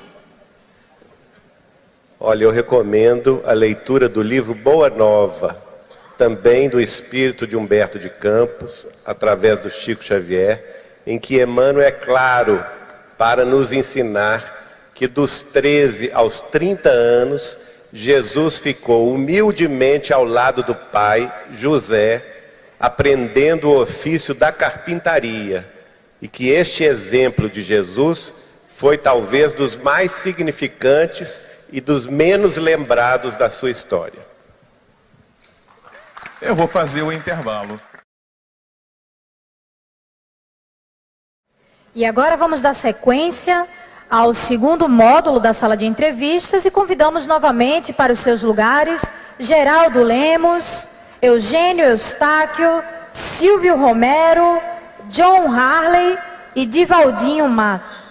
Olha, 2.20 2.44
eu 2.44 2.52
recomendo 2.52 3.42
a 3.44 3.52
leitura 3.52 4.08
do 4.08 4.22
livro 4.22 4.54
Boa 4.54 4.88
Nova, 4.88 5.60
também 6.22 6.68
do 6.68 6.80
espírito 6.80 7.48
de 7.48 7.56
Humberto 7.56 7.98
de 7.98 8.08
Campos, 8.08 8.86
através 9.04 9.58
do 9.58 9.68
Chico 9.68 10.04
Xavier, 10.04 11.02
em 11.04 11.18
que 11.18 11.42
Emmanuel 11.42 11.84
é 11.84 11.90
claro 11.90 12.64
para 13.18 13.44
nos 13.44 13.72
ensinar 13.72 14.92
que 14.94 15.08
dos 15.08 15.42
13 15.42 16.12
aos 16.12 16.40
30 16.40 16.88
anos, 16.88 17.58
Jesus 17.92 18.58
ficou 18.58 19.12
humildemente 19.12 20.12
ao 20.12 20.24
lado 20.24 20.62
do 20.62 20.76
pai, 20.76 21.28
José, 21.50 22.24
aprendendo 22.78 23.68
o 23.68 23.80
ofício 23.80 24.32
da 24.32 24.52
carpintaria, 24.52 25.68
e 26.20 26.28
que 26.28 26.50
este 26.50 26.84
exemplo 26.84 27.50
de 27.50 27.64
Jesus 27.64 28.32
foi 28.76 28.96
talvez 28.96 29.54
dos 29.54 29.74
mais 29.74 30.12
significantes 30.12 31.42
e 31.72 31.80
dos 31.80 32.06
menos 32.06 32.58
lembrados 32.58 33.34
da 33.34 33.50
sua 33.50 33.72
história. 33.72 34.31
Eu 36.42 36.56
vou 36.56 36.66
fazer 36.66 37.02
o 37.02 37.12
intervalo. 37.12 37.80
E 41.94 42.04
agora 42.04 42.36
vamos 42.36 42.60
dar 42.60 42.74
sequência 42.74 43.64
ao 44.10 44.34
segundo 44.34 44.88
módulo 44.88 45.38
da 45.38 45.52
sala 45.52 45.76
de 45.76 45.86
entrevistas 45.86 46.64
e 46.64 46.70
convidamos 46.70 47.28
novamente 47.28 47.92
para 47.92 48.12
os 48.12 48.18
seus 48.18 48.42
lugares 48.42 49.04
Geraldo 49.38 50.02
Lemos, 50.02 50.88
Eugênio 51.20 51.84
Eustáquio, 51.84 52.82
Silvio 53.12 53.76
Romero, 53.76 54.60
John 55.08 55.52
Harley 55.54 56.18
e 56.56 56.66
Divaldinho 56.66 57.48
Matos. 57.48 58.02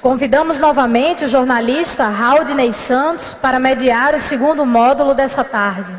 Convidamos 0.00 0.58
novamente 0.58 1.26
o 1.26 1.28
jornalista 1.28 2.08
Raudney 2.08 2.72
Santos 2.72 3.34
para 3.34 3.58
mediar 3.58 4.14
o 4.14 4.20
segundo 4.20 4.64
módulo 4.64 5.12
dessa 5.12 5.44
tarde. 5.44 5.94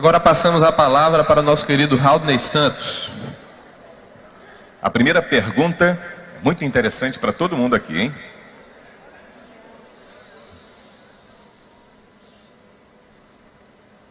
Agora 0.00 0.18
passamos 0.18 0.62
a 0.62 0.72
palavra 0.72 1.22
para 1.22 1.40
o 1.40 1.42
nosso 1.42 1.66
querido 1.66 1.94
Raudney 1.94 2.38
Santos. 2.38 3.10
A 4.80 4.88
primeira 4.88 5.20
pergunta 5.20 6.00
muito 6.42 6.64
interessante 6.64 7.18
para 7.18 7.34
todo 7.34 7.54
mundo 7.54 7.76
aqui, 7.76 8.00
hein? 8.00 8.14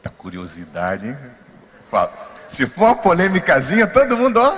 A 0.06 0.10
curiosidade, 0.10 1.08
hein? 1.08 1.18
Se 2.48 2.68
for 2.68 2.84
uma 2.84 2.96
polêmicazinha, 2.96 3.88
todo 3.88 4.16
mundo, 4.16 4.40
ó, 4.40 4.56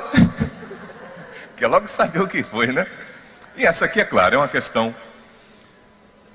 quer 1.56 1.68
logo 1.68 1.88
saber 1.88 2.22
o 2.22 2.28
que 2.28 2.44
foi, 2.44 2.74
né? 2.74 2.86
E 3.56 3.66
essa 3.66 3.86
aqui, 3.86 4.02
é 4.02 4.04
claro, 4.04 4.36
é 4.36 4.38
uma 4.38 4.50
questão. 4.50 4.94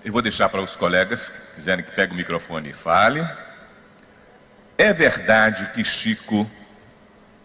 Eu 0.02 0.10
vou 0.10 0.22
deixar 0.22 0.48
para 0.48 0.62
os 0.62 0.74
colegas 0.74 1.28
que 1.28 1.56
quiserem 1.56 1.84
que 1.84 1.90
pegue 1.90 2.14
o 2.14 2.16
microfone 2.16 2.70
e 2.70 2.72
fale. 2.72 3.45
É 4.78 4.92
verdade 4.92 5.70
que 5.72 5.82
Chico 5.82 6.48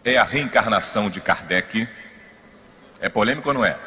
é 0.03 0.17
a 0.17 0.23
reencarnação 0.23 1.09
de 1.09 1.21
Kardec? 1.21 1.88
É 2.99 3.09
polêmico 3.09 3.47
ou 3.47 3.53
não 3.53 3.65
é? 3.65 3.77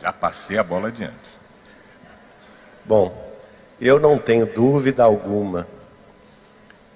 Já 0.00 0.12
passei 0.12 0.58
a 0.58 0.62
bola 0.62 0.88
adiante. 0.88 1.14
Bom, 2.84 3.32
eu 3.80 3.98
não 3.98 4.18
tenho 4.18 4.46
dúvida 4.46 5.02
alguma, 5.02 5.66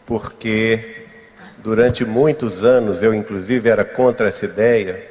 porque 0.04 1.06
Durante 1.66 2.04
muitos 2.04 2.64
anos 2.64 3.02
eu, 3.02 3.12
inclusive, 3.12 3.68
era 3.68 3.84
contra 3.84 4.28
essa 4.28 4.44
ideia 4.44 5.04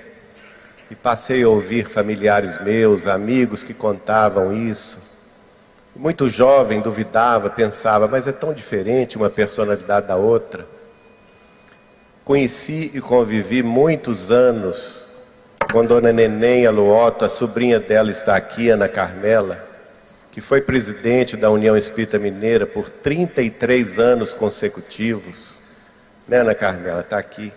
e 0.90 0.96
passei 0.96 1.44
a 1.44 1.50
ouvir 1.50 1.90
familiares 1.90 2.64
meus, 2.64 3.08
amigos 3.08 3.62
que 3.62 3.74
contavam 3.74 4.56
isso. 4.56 4.98
Muito 5.96 6.30
jovem 6.30 6.82
duvidava, 6.82 7.50
pensava, 7.50 8.08
mas 8.08 8.28
é 8.28 8.32
tão 8.32 8.54
diferente 8.54 9.18
uma 9.18 9.30
personalidade 9.30 10.08
da 10.08 10.16
outra. 10.16 10.68
Conheci 12.24 12.92
e 12.94 13.00
convivi 13.00 13.64
muitos 13.64 14.30
anos 14.30 15.10
com 15.72 15.86
Dona 15.86 16.12
Neném 16.12 16.66
Aluoto, 16.66 17.26
a 17.26 17.30
sobrinha 17.30 17.80
dela 17.80 18.12
está 18.12 18.36
aqui, 18.36 18.70
Ana 18.70 18.88
Carmela, 18.88 19.64
que 20.32 20.42
foi 20.42 20.62
presidente 20.62 21.38
da 21.38 21.50
União 21.50 21.78
Espírita 21.78 22.20
Mineira 22.20 22.66
por 22.66 22.90
33 22.90 23.98
anos 24.00 24.34
consecutivos 24.34 25.56
né, 26.28 26.38
Ana 26.38 26.56
Carmela? 26.56 27.02
Está 27.02 27.18
aqui. 27.18 27.52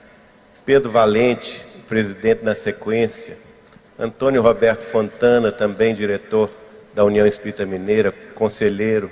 Pedro 0.65 0.91
Valente, 0.91 1.65
presidente 1.89 2.45
na 2.45 2.55
sequência. 2.55 3.37
Antônio 3.99 4.43
Roberto 4.43 4.85
Fontana, 4.85 5.51
também 5.51 5.95
diretor 5.95 6.51
da 6.99 7.05
União 7.05 7.25
Espírita 7.25 7.65
Mineira, 7.65 8.13
conselheiro. 8.35 9.09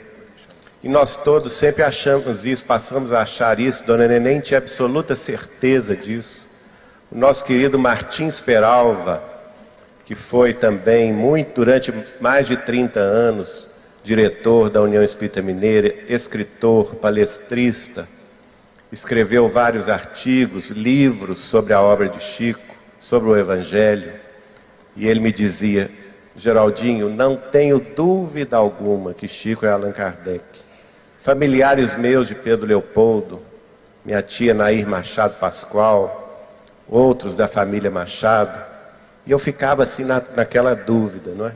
E 0.82 0.88
nós 0.88 1.14
todos 1.14 1.52
sempre 1.52 1.84
achamos 1.84 2.44
isso, 2.44 2.64
passamos 2.64 3.12
a 3.12 3.20
achar 3.20 3.60
isso. 3.60 3.84
Dona 3.84 4.08
Neném 4.08 4.40
tinha 4.40 4.58
absoluta 4.58 5.14
certeza 5.14 5.94
disso. 5.94 6.48
O 7.12 7.16
nosso 7.16 7.44
querido 7.44 7.78
Martins 7.78 8.40
Peralva, 8.40 9.22
que 10.04 10.16
foi 10.16 10.52
também 10.52 11.12
muito 11.12 11.54
durante 11.54 11.94
mais 12.20 12.48
de 12.48 12.56
30 12.56 12.98
anos 12.98 13.68
diretor 14.02 14.68
da 14.68 14.82
União 14.82 15.04
Espírita 15.04 15.40
Mineira, 15.40 15.94
escritor, 16.08 16.96
palestrista, 16.96 18.08
escreveu 18.90 19.48
vários 19.48 19.88
artigos, 19.88 20.70
livros 20.70 21.40
sobre 21.40 21.72
a 21.72 21.80
obra 21.80 22.08
de 22.08 22.20
Chico, 22.20 22.74
sobre 22.98 23.28
o 23.28 23.36
Evangelho, 23.36 24.12
e 24.96 25.06
ele 25.06 25.20
me 25.20 25.30
dizia: 25.30 25.88
Geraldinho, 26.36 27.08
não 27.08 27.34
tenho 27.34 27.78
dúvida 27.80 28.56
alguma 28.56 29.14
que 29.14 29.26
Chico 29.26 29.64
é 29.64 29.70
Allan 29.70 29.92
Kardec. 29.92 30.44
Familiares 31.18 31.96
meus 31.96 32.28
de 32.28 32.34
Pedro 32.34 32.66
Leopoldo, 32.66 33.40
minha 34.04 34.20
tia 34.20 34.52
Nair 34.52 34.86
Machado 34.86 35.34
Pascoal, 35.40 36.52
outros 36.88 37.34
da 37.34 37.48
família 37.48 37.90
Machado, 37.90 38.58
e 39.26 39.30
eu 39.30 39.38
ficava 39.38 39.82
assim 39.82 40.04
na, 40.04 40.22
naquela 40.36 40.74
dúvida, 40.74 41.32
não 41.32 41.46
é? 41.46 41.52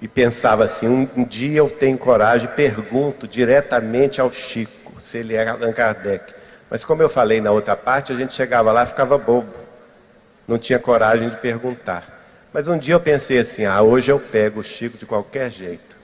E 0.00 0.08
pensava 0.08 0.64
assim: 0.64 0.88
um, 0.88 1.08
um 1.16 1.24
dia 1.24 1.58
eu 1.58 1.68
tenho 1.68 1.98
coragem, 1.98 2.48
pergunto 2.48 3.28
diretamente 3.28 4.20
ao 4.20 4.32
Chico 4.32 5.00
se 5.02 5.18
ele 5.18 5.34
é 5.34 5.46
Allan 5.46 5.72
Kardec. 5.72 6.32
Mas 6.70 6.84
como 6.84 7.02
eu 7.02 7.08
falei 7.08 7.40
na 7.40 7.50
outra 7.50 7.76
parte, 7.76 8.12
a 8.12 8.16
gente 8.16 8.32
chegava 8.32 8.72
lá 8.72 8.84
e 8.84 8.86
ficava 8.86 9.18
bobo. 9.18 9.52
Não 10.46 10.56
tinha 10.56 10.78
coragem 10.78 11.28
de 11.28 11.36
perguntar. 11.36 12.19
Mas 12.52 12.66
um 12.66 12.76
dia 12.76 12.94
eu 12.94 13.00
pensei 13.00 13.38
assim, 13.38 13.64
ah, 13.64 13.80
hoje 13.80 14.10
eu 14.10 14.18
pego 14.18 14.58
o 14.58 14.62
Chico 14.62 14.98
de 14.98 15.06
qualquer 15.06 15.50
jeito. 15.50 15.96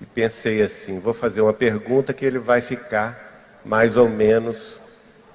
E 0.00 0.06
pensei 0.06 0.62
assim, 0.62 0.98
vou 0.98 1.12
fazer 1.12 1.42
uma 1.42 1.52
pergunta 1.52 2.14
que 2.14 2.24
ele 2.24 2.38
vai 2.38 2.62
ficar 2.62 3.60
mais 3.64 3.96
ou 3.96 4.08
menos 4.08 4.80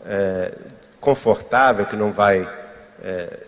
é, 0.06 0.52
confortável, 1.00 1.86
que 1.86 1.95
não 1.95 2.12
vai 2.12 2.47
é, 3.04 3.39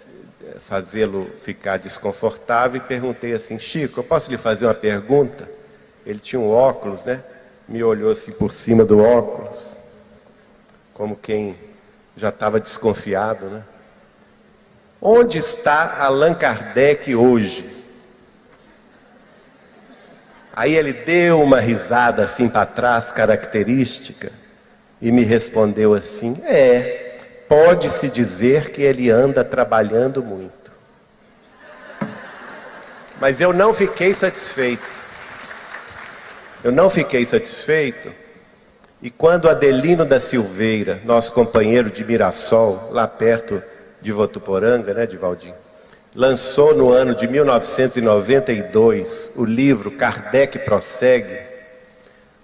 fazê-lo 0.60 1.30
ficar 1.42 1.78
desconfortável, 1.78 2.78
e 2.78 2.88
perguntei 2.88 3.34
assim: 3.34 3.58
Chico, 3.60 4.00
eu 4.00 4.04
posso 4.04 4.30
lhe 4.30 4.38
fazer 4.38 4.66
uma 4.66 4.74
pergunta? 4.74 5.50
Ele 6.06 6.20
tinha 6.20 6.40
um 6.40 6.50
óculos, 6.50 7.04
né? 7.06 7.24
Me 7.68 7.84
olhou 7.84 8.12
assim 8.12 8.32
por 8.32 8.54
cima 8.54 8.84
do 8.84 9.00
óculos, 9.00 9.78
como 10.94 11.16
quem 11.16 11.56
já 12.16 12.30
estava 12.30 12.60
desconfiado, 12.60 13.46
né? 13.48 13.64
Onde 15.02 15.40
está 15.40 15.98
Allan 16.00 16.36
Kardec 16.36 17.16
hoje? 17.16 17.68
Aí 20.54 20.76
ele 20.76 20.94
deu 20.94 21.42
uma 21.42 21.60
risada 21.60 22.24
assim 22.24 22.48
para 22.48 22.68
trás, 22.68 23.12
característica, 23.12 24.32
e 25.02 25.12
me 25.12 25.24
respondeu 25.24 25.96
assim: 25.96 26.40
É, 26.46 27.18
pode-se 27.48 28.10
dizer 28.10 28.70
que 28.70 28.84
ele 28.84 29.10
anda 29.10 29.44
trabalhando 29.44 30.22
muito. 30.22 30.72
Mas 33.20 33.42
eu 33.42 33.52
não 33.52 33.74
fiquei 33.74 34.14
satisfeito. 34.14 34.86
Eu 36.64 36.72
não 36.72 36.92
fiquei 36.92 37.26
satisfeito. 37.26 38.12
E 39.02 39.10
quando 39.10 39.50
Adelino 39.50 40.06
da 40.06 40.20
Silveira, 40.20 41.02
nosso 41.04 41.32
companheiro 41.32 41.90
de 41.90 42.04
Mirassol, 42.04 42.90
lá 42.92 43.08
perto 43.08 43.64
de 44.02 44.12
Votuporanga, 44.12 44.94
né, 44.94 45.06
de 45.06 45.18
Valdim, 45.18 45.54
lançou 46.14 46.76
no 46.76 46.92
ano 46.92 47.16
de 47.16 47.26
1992 47.28 49.32
o 49.36 49.46
livro 49.46 49.92
Kardec 49.92 50.60
Prossegue, 50.60 51.40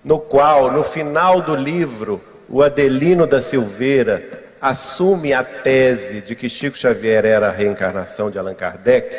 no 0.03 0.20
qual, 0.20 0.72
no 0.72 0.84
final 0.84 1.41
do 1.41 1.55
livro, 1.55 2.22
o 2.47 2.64
Adelino 2.64 3.28
da 3.28 3.41
Silveira 3.41 4.24
assume 4.62 5.34
a 5.34 5.43
tese 5.43 6.22
de 6.22 6.36
que 6.36 6.49
Chico 6.49 6.78
Xavier 6.78 7.26
era 7.26 7.47
a 7.47 7.51
reencarnação 7.51 8.32
de 8.32 8.39
Allan 8.39 8.53
Kardec. 8.53 9.14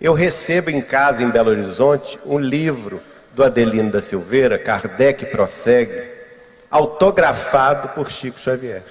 Eu 0.00 0.12
recebo 0.12 0.70
em 0.70 0.80
casa, 0.80 1.22
em 1.22 1.30
Belo 1.30 1.50
Horizonte, 1.50 2.18
um 2.26 2.38
livro 2.38 3.00
do 3.32 3.44
Adelino 3.44 3.90
da 3.90 4.02
Silveira, 4.02 4.58
Kardec 4.58 5.26
Prossegue, 5.26 6.02
autografado 6.70 7.90
por 7.90 8.10
Chico 8.10 8.40
Xavier. 8.40 8.82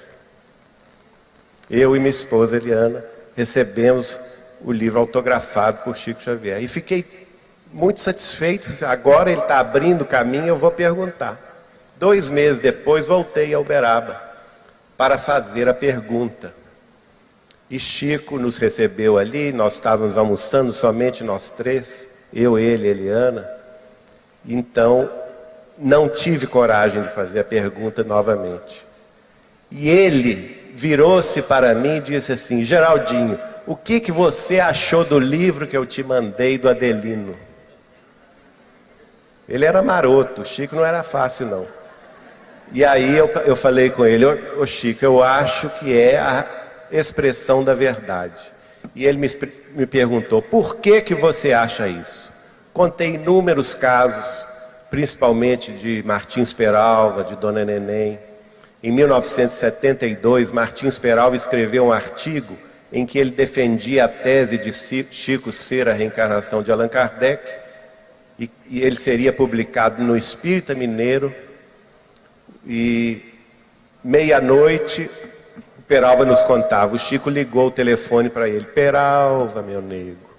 Eu 1.69 1.95
e 1.95 1.99
minha 1.99 2.09
esposa 2.09 2.57
Eliana 2.57 3.03
recebemos 3.35 4.19
o 4.61 4.71
livro 4.71 4.99
autografado 4.99 5.83
por 5.83 5.95
Chico 5.95 6.21
Xavier. 6.21 6.61
E 6.61 6.67
fiquei 6.67 7.05
muito 7.71 7.99
satisfeito. 7.99 8.69
Agora 8.85 9.31
ele 9.31 9.41
está 9.41 9.59
abrindo 9.59 10.03
o 10.03 10.05
caminho, 10.05 10.47
eu 10.47 10.57
vou 10.57 10.71
perguntar. 10.71 11.39
Dois 11.97 12.29
meses 12.29 12.59
depois, 12.59 13.05
voltei 13.05 13.53
a 13.53 13.59
Uberaba 13.59 14.21
para 14.97 15.17
fazer 15.17 15.67
a 15.67 15.73
pergunta. 15.73 16.53
E 17.69 17.79
Chico 17.79 18.37
nos 18.37 18.57
recebeu 18.57 19.17
ali, 19.17 19.51
nós 19.51 19.73
estávamos 19.73 20.17
almoçando 20.17 20.71
somente 20.71 21.23
nós 21.23 21.49
três, 21.49 22.07
eu, 22.31 22.59
ele, 22.59 22.87
Eliana. 22.87 23.47
Então, 24.47 25.09
não 25.77 26.07
tive 26.07 26.45
coragem 26.45 27.01
de 27.01 27.09
fazer 27.09 27.39
a 27.39 27.43
pergunta 27.43 28.03
novamente. 28.03 28.85
E 29.71 29.89
ele 29.89 30.54
virou-se 30.75 31.41
para 31.41 31.73
mim 31.73 31.97
e 31.97 32.01
disse 32.01 32.33
assim: 32.33 32.63
Geraldinho, 32.63 33.39
o 33.65 33.75
que, 33.75 33.99
que 33.99 34.11
você 34.11 34.59
achou 34.59 35.03
do 35.05 35.17
livro 35.17 35.65
que 35.65 35.75
eu 35.75 35.85
te 35.85 36.03
mandei 36.03 36.57
do 36.57 36.69
Adelino? 36.69 37.35
Ele 39.47 39.65
era 39.65 39.81
maroto, 39.81 40.41
o 40.41 40.45
Chico 40.45 40.75
não 40.75 40.85
era 40.85 41.01
fácil 41.01 41.47
não. 41.47 41.67
E 42.71 42.83
aí 42.83 43.15
eu, 43.15 43.27
eu 43.45 43.55
falei 43.55 43.89
com 43.89 44.05
ele, 44.05 44.25
ô, 44.25 44.65
Chico, 44.65 45.05
eu 45.05 45.23
acho 45.23 45.69
que 45.69 45.97
é 45.97 46.17
a 46.17 46.45
expressão 46.91 47.63
da 47.63 47.73
verdade. 47.73 48.51
E 48.95 49.05
ele 49.05 49.17
me, 49.17 49.27
me 49.73 49.85
perguntou, 49.85 50.41
por 50.41 50.77
que, 50.77 51.01
que 51.01 51.15
você 51.15 51.53
acha 51.53 51.87
isso? 51.87 52.33
Contei 52.73 53.15
inúmeros 53.15 53.73
casos, 53.73 54.47
principalmente 54.89 55.71
de 55.71 56.03
Martins 56.05 56.53
Peralva, 56.53 57.23
de 57.23 57.35
Dona 57.35 57.63
Neném. 57.63 58.19
Em 58.85 58.91
1972, 58.91 60.51
Martins 60.51 60.99
Peralva 60.99 61.35
escreveu 61.35 61.85
um 61.85 61.91
artigo 61.91 62.55
em 62.93 63.03
que 63.03 63.17
ele 63.17 63.31
defendia 63.31 64.05
a 64.05 64.07
tese 64.07 64.59
de 64.59 64.71
Chico 64.71 65.51
ser 65.51 65.89
a 65.89 65.93
reencarnação 65.93 66.61
de 66.61 66.71
Allan 66.71 66.87
Kardec, 66.87 67.41
e, 68.37 68.47
e 68.69 68.83
ele 68.83 68.95
seria 68.95 69.33
publicado 69.33 70.03
no 70.03 70.15
Espírita 70.15 70.75
Mineiro, 70.75 71.33
e 72.63 73.23
meia-noite, 74.03 75.09
Peralva 75.87 76.23
nos 76.23 76.43
contava, 76.43 76.93
o 76.93 76.99
Chico 76.99 77.27
ligou 77.27 77.69
o 77.69 77.71
telefone 77.71 78.29
para 78.29 78.47
ele, 78.47 78.65
Peralva, 78.65 79.63
meu 79.63 79.81
nego, 79.81 80.29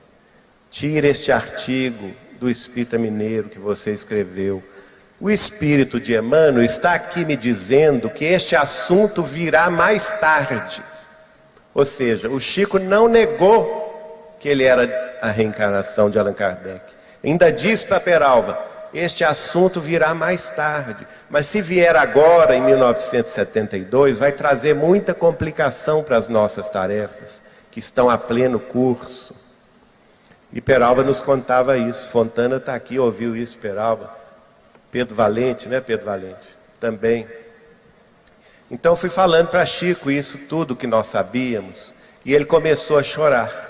tira 0.71 1.09
este 1.09 1.33
artigo 1.33 2.13
do 2.39 2.49
Espírita 2.49 2.97
Mineiro 2.97 3.49
que 3.49 3.59
você 3.59 3.91
escreveu, 3.91 4.63
o 5.21 5.31
espírito 5.31 5.99
de 5.99 6.15
Emmanuel 6.15 6.65
está 6.65 6.93
aqui 6.93 7.25
me 7.25 7.37
dizendo 7.37 8.11
que 8.11 8.25
este 8.25 8.55
assunto 8.55 9.23
virá 9.23 9.71
mais 9.71 10.13
tarde. 10.15 10.83
Ou 11.73 11.85
seja, 11.85 12.29
o 12.29 12.39
Chico 12.39 12.79
não 12.79 13.09
negou 13.09 14.37
que 14.39 14.49
ele 14.49 14.65
era 14.65 15.19
a 15.23 15.31
reencarnação 15.31 16.11
de 16.11 16.19
Allan 16.19 16.35
Kardec. 16.35 16.83
Ainda 17.25 17.51
disse 17.51 17.87
para 17.87 17.99
Peralva: 17.99 18.59
este 18.93 19.25
assunto 19.25 19.81
virá 19.81 20.15
mais 20.15 20.51
tarde. 20.51 21.07
Mas 21.29 21.47
se 21.47 21.61
vier 21.61 21.97
agora, 21.97 22.55
em 22.55 22.63
1972, 22.63 24.19
vai 24.19 24.33
trazer 24.33 24.75
muita 24.75 25.13
complicação 25.15 26.03
para 26.03 26.17
as 26.17 26.29
nossas 26.29 26.69
tarefas, 26.69 27.43
que 27.71 27.81
estão 27.81 28.09
a 28.09 28.17
pleno 28.17 28.59
curso. 28.59 29.35
E 30.53 30.61
Peralva 30.61 31.03
nos 31.03 31.21
contava 31.21 31.77
isso. 31.77 32.09
Fontana 32.09 32.57
está 32.57 32.75
aqui, 32.75 32.99
ouviu 32.99 33.35
isso, 33.35 33.59
Peralva. 33.59 34.16
Pedro 34.91 35.15
Valente, 35.15 35.69
né, 35.69 35.81
Pedro 35.81 36.07
Valente? 36.07 36.57
Também. 36.81 37.27
Então 38.71 38.97
fui 38.97 39.09
falando 39.09 39.49
para 39.49 39.65
Chico 39.65 40.11
isso 40.11 40.39
tudo 40.49 40.77
que 40.77 40.87
nós 40.87 41.07
sabíamos, 41.07 41.95
e 42.25 42.35
ele 42.35 42.45
começou 42.45 42.99
a 42.99 43.03
chorar. 43.03 43.65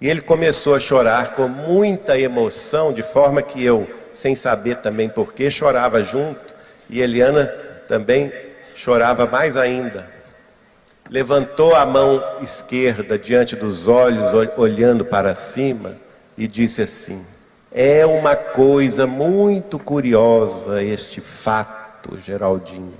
E 0.00 0.08
ele 0.08 0.20
começou 0.20 0.74
a 0.74 0.80
chorar 0.80 1.34
com 1.34 1.48
muita 1.48 2.18
emoção, 2.18 2.92
de 2.92 3.02
forma 3.02 3.42
que 3.42 3.64
eu, 3.64 3.88
sem 4.12 4.34
saber 4.34 4.78
também 4.78 5.08
porquê, 5.08 5.50
chorava 5.50 6.02
junto, 6.02 6.54
e 6.90 7.00
Eliana 7.00 7.46
também 7.88 8.32
chorava 8.74 9.26
mais 9.26 9.56
ainda. 9.56 10.08
Levantou 11.08 11.74
a 11.74 11.84
mão 11.84 12.22
esquerda 12.42 13.18
diante 13.18 13.54
dos 13.54 13.88
olhos, 13.88 14.32
olhando 14.56 15.04
para 15.04 15.34
cima, 15.34 15.96
e 16.36 16.46
disse 16.46 16.82
assim: 16.82 17.24
É 17.76 18.06
uma 18.06 18.36
coisa 18.36 19.04
muito 19.04 19.80
curiosa 19.80 20.80
este 20.80 21.20
fato, 21.20 22.20
Geraldinho. 22.20 22.94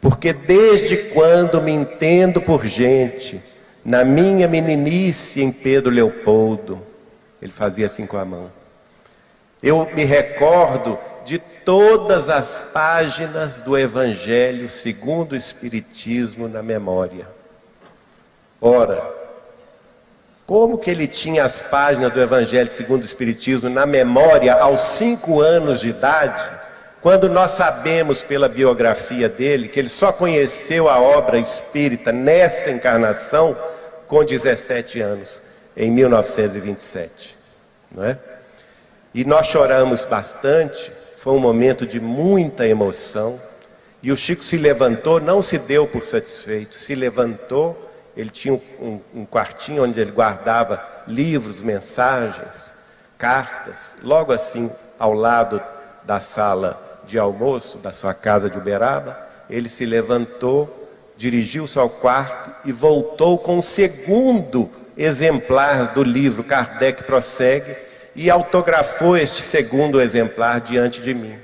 Porque 0.00 0.32
desde 0.32 0.96
quando 1.12 1.60
me 1.60 1.72
entendo 1.72 2.40
por 2.40 2.64
gente, 2.64 3.42
na 3.84 4.04
minha 4.04 4.46
meninice 4.46 5.42
em 5.42 5.50
Pedro 5.50 5.90
Leopoldo, 5.90 6.80
ele 7.42 7.50
fazia 7.50 7.86
assim 7.86 8.06
com 8.06 8.16
a 8.16 8.24
mão. 8.24 8.52
Eu 9.60 9.90
me 9.92 10.04
recordo 10.04 10.96
de 11.24 11.40
todas 11.40 12.28
as 12.28 12.60
páginas 12.72 13.60
do 13.60 13.76
Evangelho 13.76 14.68
segundo 14.68 15.32
o 15.32 15.36
Espiritismo 15.36 16.46
na 16.46 16.62
memória. 16.62 17.26
Ora, 18.60 19.25
como 20.46 20.78
que 20.78 20.90
ele 20.90 21.08
tinha 21.08 21.44
as 21.44 21.60
páginas 21.60 22.12
do 22.12 22.20
Evangelho 22.20 22.70
segundo 22.70 23.02
o 23.02 23.04
Espiritismo 23.04 23.68
na 23.68 23.84
memória 23.84 24.54
aos 24.54 24.80
cinco 24.80 25.40
anos 25.40 25.80
de 25.80 25.88
idade? 25.88 26.48
Quando 27.00 27.28
nós 27.28 27.52
sabemos 27.52 28.22
pela 28.22 28.48
biografia 28.48 29.28
dele 29.28 29.68
que 29.68 29.78
ele 29.78 29.88
só 29.88 30.12
conheceu 30.12 30.88
a 30.88 31.00
obra 31.00 31.38
espírita 31.38 32.12
nesta 32.12 32.70
encarnação 32.70 33.56
com 34.06 34.24
17 34.24 35.00
anos, 35.00 35.42
em 35.76 35.90
1927, 35.90 37.36
não 37.90 38.04
é? 38.04 38.18
E 39.12 39.24
nós 39.24 39.46
choramos 39.46 40.04
bastante, 40.04 40.92
foi 41.16 41.32
um 41.32 41.38
momento 41.38 41.86
de 41.86 41.98
muita 41.98 42.66
emoção. 42.66 43.40
E 44.02 44.12
o 44.12 44.16
Chico 44.16 44.44
se 44.44 44.56
levantou, 44.56 45.20
não 45.20 45.40
se 45.42 45.58
deu 45.58 45.86
por 45.86 46.04
satisfeito, 46.04 46.76
se 46.76 46.94
levantou. 46.94 47.85
Ele 48.16 48.30
tinha 48.30 48.54
um, 48.54 49.00
um 49.14 49.26
quartinho 49.26 49.84
onde 49.84 50.00
ele 50.00 50.10
guardava 50.10 50.82
livros, 51.06 51.62
mensagens, 51.62 52.74
cartas, 53.18 53.94
logo 54.02 54.32
assim 54.32 54.70
ao 54.98 55.12
lado 55.12 55.62
da 56.04 56.20
sala 56.20 57.00
de 57.06 57.18
almoço 57.18 57.78
da 57.78 57.92
sua 57.92 58.14
casa 58.14 58.48
de 58.48 58.58
Uberaba, 58.58 59.18
ele 59.48 59.68
se 59.68 59.84
levantou, 59.84 60.90
dirigiu-se 61.16 61.78
ao 61.78 61.88
quarto 61.88 62.50
e 62.64 62.72
voltou 62.72 63.38
com 63.38 63.58
o 63.58 63.62
segundo 63.62 64.70
exemplar 64.96 65.92
do 65.92 66.02
livro 66.02 66.42
Kardec 66.42 67.04
Prossegue 67.04 67.76
e 68.14 68.30
autografou 68.30 69.16
este 69.16 69.42
segundo 69.42 70.00
exemplar 70.00 70.60
diante 70.60 71.00
de 71.00 71.14
mim 71.14 71.36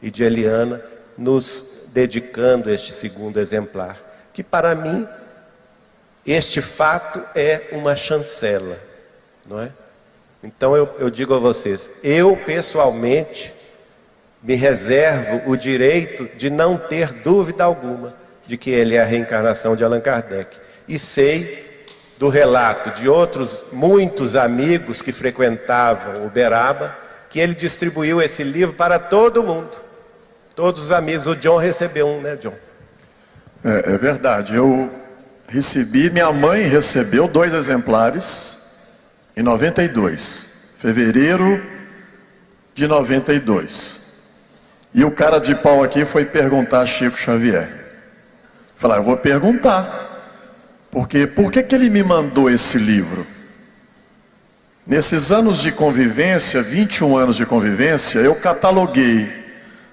e 0.00 0.10
de 0.10 0.24
Eliana, 0.24 0.82
nos 1.16 1.86
dedicando 1.92 2.70
este 2.70 2.92
segundo 2.92 3.38
exemplar, 3.38 3.96
que 4.32 4.42
para 4.42 4.74
mim 4.74 5.06
Este 6.26 6.62
fato 6.62 7.22
é 7.34 7.68
uma 7.72 7.94
chancela, 7.94 8.78
não 9.46 9.60
é? 9.60 9.70
Então 10.42 10.76
eu, 10.76 10.94
eu 10.98 11.10
digo 11.10 11.34
a 11.34 11.38
vocês, 11.38 11.90
eu 12.02 12.36
pessoalmente 12.36 13.54
me 14.42 14.54
reservo 14.54 15.50
o 15.50 15.56
direito 15.56 16.28
de 16.36 16.50
não 16.50 16.76
ter 16.76 17.12
dúvida 17.12 17.64
alguma 17.64 18.14
de 18.46 18.58
que 18.58 18.70
ele 18.70 18.94
é 18.94 19.00
a 19.00 19.04
reencarnação 19.04 19.74
de 19.74 19.82
Allan 19.82 20.00
Kardec. 20.00 20.58
E 20.86 20.98
sei 20.98 21.86
do 22.18 22.28
relato 22.28 22.90
de 22.90 23.08
outros 23.08 23.66
muitos 23.72 24.36
amigos 24.36 25.00
que 25.02 25.12
frequentavam 25.12 26.26
Uberaba 26.26 26.96
que 27.30 27.40
ele 27.40 27.54
distribuiu 27.54 28.22
esse 28.22 28.44
livro 28.44 28.76
para 28.76 28.98
todo 28.98 29.42
mundo. 29.42 29.72
Todos 30.54 30.84
os 30.84 30.92
amigos. 30.92 31.26
O 31.26 31.34
John 31.34 31.56
recebeu 31.56 32.06
um, 32.06 32.20
né, 32.20 32.36
John? 32.36 32.54
É, 33.64 33.94
é 33.94 33.98
verdade. 33.98 34.54
Eu 34.54 34.88
recebi, 35.54 36.10
minha 36.10 36.32
mãe 36.32 36.62
recebeu 36.62 37.28
dois 37.28 37.54
exemplares 37.54 38.58
em 39.36 39.42
92, 39.42 40.50
fevereiro 40.78 41.64
de 42.74 42.88
92. 42.88 44.20
E 44.92 45.04
o 45.04 45.12
cara 45.12 45.38
de 45.38 45.54
pau 45.54 45.82
aqui 45.82 46.04
foi 46.04 46.24
perguntar 46.24 46.80
a 46.80 46.86
Chico 46.86 47.16
Xavier. 47.16 47.68
Falar, 48.76 48.96
eu 48.96 49.04
vou 49.04 49.16
perguntar. 49.16 50.02
Porque 50.90 51.26
por 51.26 51.52
que, 51.52 51.62
que 51.62 51.74
ele 51.74 51.88
me 51.88 52.02
mandou 52.02 52.50
esse 52.50 52.76
livro? 52.76 53.24
Nesses 54.84 55.30
anos 55.30 55.62
de 55.62 55.70
convivência, 55.70 56.62
21 56.62 57.16
anos 57.16 57.36
de 57.36 57.46
convivência, 57.46 58.18
eu 58.18 58.34
cataloguei 58.34 59.28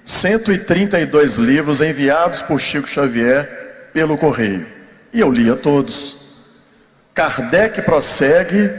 132 0.04 1.36
livros 1.36 1.80
enviados 1.80 2.42
por 2.42 2.60
Chico 2.60 2.88
Xavier 2.88 3.90
pelo 3.92 4.18
correio. 4.18 4.81
E 5.12 5.20
eu 5.20 5.30
lia 5.30 5.54
todos. 5.54 6.16
Kardec 7.14 7.82
prossegue, 7.82 8.70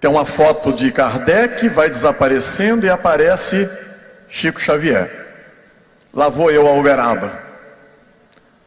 tem 0.00 0.10
uma 0.10 0.24
foto 0.24 0.72
de 0.72 0.92
Kardec, 0.92 1.68
vai 1.68 1.90
desaparecendo 1.90 2.86
e 2.86 2.90
aparece 2.90 3.68
Chico 4.28 4.60
Xavier. 4.60 5.10
Lá 6.12 6.28
vou 6.28 6.50
eu 6.50 6.68
a 6.68 6.72
Uberaba. 6.72 7.42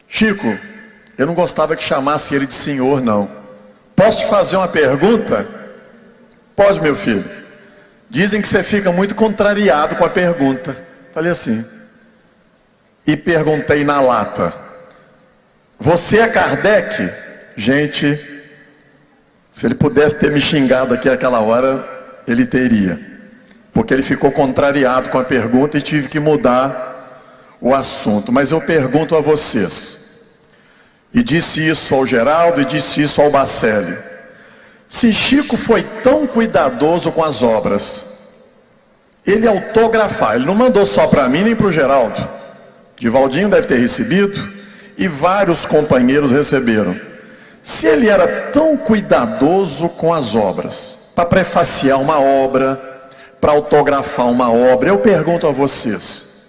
Chico, 0.06 0.58
eu 1.16 1.26
não 1.26 1.34
gostava 1.34 1.74
que 1.74 1.82
chamasse 1.82 2.34
ele 2.34 2.46
de 2.46 2.54
senhor, 2.54 3.00
não. 3.00 3.30
Posso 3.96 4.18
te 4.18 4.26
fazer 4.26 4.56
uma 4.56 4.68
pergunta? 4.68 5.46
Pode, 6.54 6.80
meu 6.80 6.94
filho. 6.94 7.24
Dizem 8.10 8.40
que 8.40 8.48
você 8.48 8.62
fica 8.62 8.90
muito 8.90 9.14
contrariado 9.14 9.96
com 9.96 10.04
a 10.04 10.10
pergunta. 10.10 10.76
Falei 11.12 11.30
assim. 11.30 11.64
E 13.06 13.16
perguntei 13.16 13.84
na 13.84 14.00
lata: 14.00 14.52
Você 15.78 16.18
é 16.18 16.26
Kardec? 16.26 17.08
Gente, 17.56 18.18
se 19.50 19.64
ele 19.64 19.74
pudesse 19.74 20.16
ter 20.16 20.30
me 20.30 20.40
xingado 20.40 20.92
aqui 20.92 21.08
aquela 21.08 21.40
hora, 21.40 21.86
ele 22.26 22.46
teria. 22.46 22.98
Porque 23.72 23.94
ele 23.94 24.02
ficou 24.02 24.32
contrariado 24.32 25.08
com 25.08 25.18
a 25.18 25.24
pergunta 25.24 25.78
e 25.78 25.80
tive 25.80 26.08
que 26.08 26.18
mudar 26.18 27.56
o 27.60 27.72
assunto. 27.74 28.32
Mas 28.32 28.50
eu 28.50 28.60
pergunto 28.60 29.14
a 29.14 29.20
vocês. 29.20 30.20
E 31.14 31.22
disse 31.22 31.66
isso 31.66 31.94
ao 31.94 32.04
Geraldo 32.04 32.60
e 32.60 32.64
disse 32.64 33.00
isso 33.00 33.22
ao 33.22 33.30
Bacelli. 33.30 33.96
Se 34.88 35.12
Chico 35.12 35.56
foi 35.56 35.82
tão 36.02 36.26
cuidadoso 36.26 37.12
com 37.12 37.22
as 37.22 37.42
obras, 37.42 38.26
ele 39.24 39.46
autografar, 39.46 40.36
ele 40.36 40.46
não 40.46 40.54
mandou 40.54 40.84
só 40.86 41.06
para 41.06 41.28
mim 41.28 41.44
nem 41.44 41.54
para 41.54 41.66
o 41.66 41.72
Geraldo. 41.72 42.28
Divaldinho 42.96 43.48
deve 43.48 43.66
ter 43.66 43.78
recebido 43.78 44.57
e 44.98 45.06
vários 45.06 45.64
companheiros 45.64 46.32
receberam. 46.32 47.00
Se 47.62 47.86
ele 47.86 48.08
era 48.08 48.50
tão 48.50 48.76
cuidadoso 48.76 49.88
com 49.88 50.12
as 50.12 50.34
obras, 50.34 51.12
para 51.14 51.24
prefaciar 51.24 52.00
uma 52.00 52.20
obra, 52.20 53.10
para 53.40 53.52
autografar 53.52 54.26
uma 54.26 54.50
obra, 54.50 54.88
eu 54.88 54.98
pergunto 54.98 55.46
a 55.46 55.52
vocês: 55.52 56.46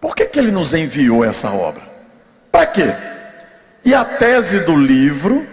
por 0.00 0.16
que, 0.16 0.24
que 0.24 0.38
ele 0.38 0.50
nos 0.50 0.72
enviou 0.72 1.24
essa 1.24 1.50
obra? 1.50 1.82
Para 2.50 2.66
quê? 2.66 2.94
E 3.84 3.94
a 3.94 4.04
tese 4.04 4.60
do 4.60 4.74
livro 4.74 5.46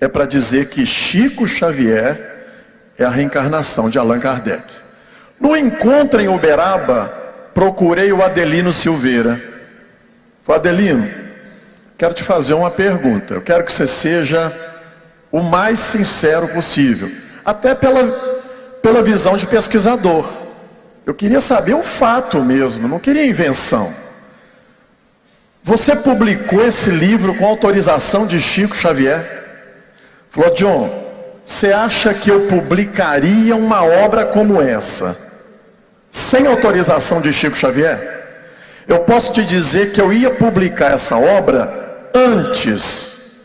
é 0.00 0.08
para 0.08 0.26
dizer 0.26 0.70
que 0.70 0.86
Chico 0.86 1.46
Xavier 1.46 2.36
é 2.98 3.04
a 3.04 3.10
reencarnação 3.10 3.90
de 3.90 3.98
Allan 3.98 4.18
Kardec. 4.18 4.64
No 5.38 5.56
encontro 5.56 6.20
em 6.20 6.28
Uberaba, 6.28 7.12
procurei 7.54 8.12
o 8.12 8.22
Adelino 8.22 8.72
Silveira. 8.72 9.57
Adelino, 10.52 11.08
quero 11.96 12.14
te 12.14 12.22
fazer 12.22 12.54
uma 12.54 12.70
pergunta. 12.70 13.34
Eu 13.34 13.42
quero 13.42 13.64
que 13.64 13.72
você 13.72 13.86
seja 13.86 14.52
o 15.30 15.40
mais 15.40 15.78
sincero 15.78 16.48
possível, 16.48 17.10
até 17.44 17.74
pela, 17.74 18.04
pela 18.82 19.02
visão 19.02 19.36
de 19.36 19.46
pesquisador. 19.46 20.32
Eu 21.04 21.14
queria 21.14 21.40
saber 21.40 21.74
o 21.74 21.82
fato 21.82 22.42
mesmo, 22.42 22.88
não 22.88 22.98
queria 22.98 23.26
invenção. 23.26 23.94
Você 25.62 25.94
publicou 25.94 26.64
esse 26.64 26.90
livro 26.90 27.34
com 27.34 27.46
autorização 27.46 28.26
de 28.26 28.40
Chico 28.40 28.74
Xavier? 28.74 29.22
Falou, 30.30 30.50
John, 30.54 31.08
você 31.44 31.72
acha 31.72 32.14
que 32.14 32.30
eu 32.30 32.46
publicaria 32.46 33.54
uma 33.54 33.82
obra 33.82 34.24
como 34.24 34.62
essa, 34.62 35.16
sem 36.10 36.46
autorização 36.46 37.20
de 37.20 37.32
Chico 37.32 37.56
Xavier? 37.56 38.17
Eu 38.88 39.00
posso 39.00 39.32
te 39.34 39.44
dizer 39.44 39.92
que 39.92 40.00
eu 40.00 40.10
ia 40.10 40.30
publicar 40.30 40.92
essa 40.92 41.14
obra 41.16 42.10
antes. 42.14 43.42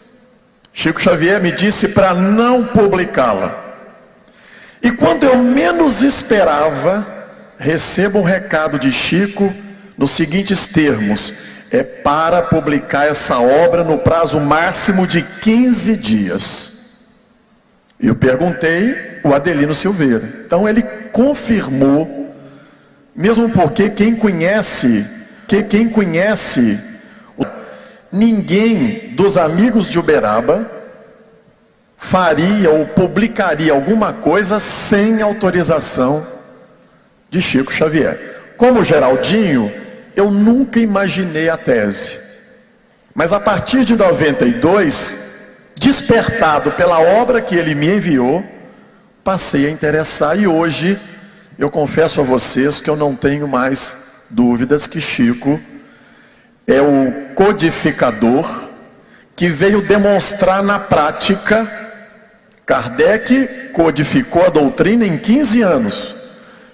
Chico 0.72 1.02
Xavier 1.02 1.42
me 1.42 1.52
disse 1.52 1.90
para 1.90 2.14
não 2.14 2.66
publicá-la. 2.66 3.62
E 4.82 4.90
quando 4.92 5.26
eu 5.26 5.38
menos 5.38 6.02
esperava, 6.02 7.06
recebo 7.58 8.20
um 8.20 8.24
recado 8.24 8.80
de 8.80 8.92
Chico 8.92 9.54
nos 9.98 10.12
seguintes 10.12 10.66
termos: 10.66 11.34
é 11.70 11.84
para 11.84 12.42
publicar 12.42 13.08
essa 13.08 13.38
obra 13.38 13.84
no 13.84 13.98
prazo 13.98 14.40
máximo 14.40 15.06
de 15.06 15.22
15 15.22 15.98
dias. 15.98 16.74
Eu 18.00 18.16
perguntei 18.16 19.20
o 19.24 19.34
Adelino 19.34 19.74
Silveira. 19.74 20.44
Então 20.46 20.68
ele 20.68 20.82
confirmou, 21.12 22.34
mesmo 23.16 23.50
porque 23.50 23.90
quem 23.90 24.16
conhece, 24.16 25.06
que 25.48 25.64
quem 25.64 25.90
conhece, 25.90 26.80
ninguém 28.12 29.14
dos 29.16 29.38
amigos 29.38 29.90
de 29.90 30.00
Uberaba 30.00 30.70
faria 31.98 32.70
ou 32.70 32.86
publicaria 32.86 33.72
alguma 33.72 34.14
coisa 34.14 34.60
sem 34.60 35.22
autorização 35.22 36.28
de 37.30 37.42
Chico 37.42 37.72
Xavier. 37.72 38.54
Como 38.58 38.84
Geraldinho, 38.84 39.72
eu 40.16 40.30
nunca 40.30 40.80
imaginei 40.80 41.50
a 41.50 41.58
tese. 41.58 42.20
Mas 43.16 43.32
a 43.32 43.40
partir 43.40 43.86
de 43.86 43.96
92, 43.96 45.36
despertado 45.76 46.72
pela 46.72 47.00
obra 47.00 47.42
que 47.42 47.56
ele 47.56 47.74
me 47.74 47.96
enviou, 47.96 48.44
passei 49.24 49.68
a 49.68 49.72
interessar 49.72 50.38
e 50.38 50.46
hoje 50.46 51.00
eu 51.58 51.70
confesso 51.70 52.20
a 52.20 52.24
vocês 52.24 52.82
que 52.82 52.90
eu 52.90 52.96
não 52.96 53.16
tenho 53.16 53.48
mais 53.48 54.03
dúvidas 54.34 54.88
que 54.88 55.00
Chico 55.00 55.60
é 56.68 56.82
o 56.82 57.34
codificador 57.36 58.70
que 59.36 59.48
veio 59.48 59.82
demonstrar 59.82 60.64
na 60.64 60.80
prática. 60.80 61.82
Kardec 62.66 63.72
codificou 63.74 64.46
a 64.46 64.50
doutrina 64.50 65.06
em 65.06 65.18
15 65.18 65.62
anos. 65.62 66.16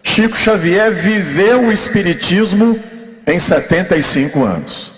Chico 0.03 0.37
Xavier 0.37 0.91
viveu 0.93 1.63
o 1.65 1.71
Espiritismo 1.71 2.79
em 3.25 3.39
75 3.39 4.43
anos. 4.43 4.91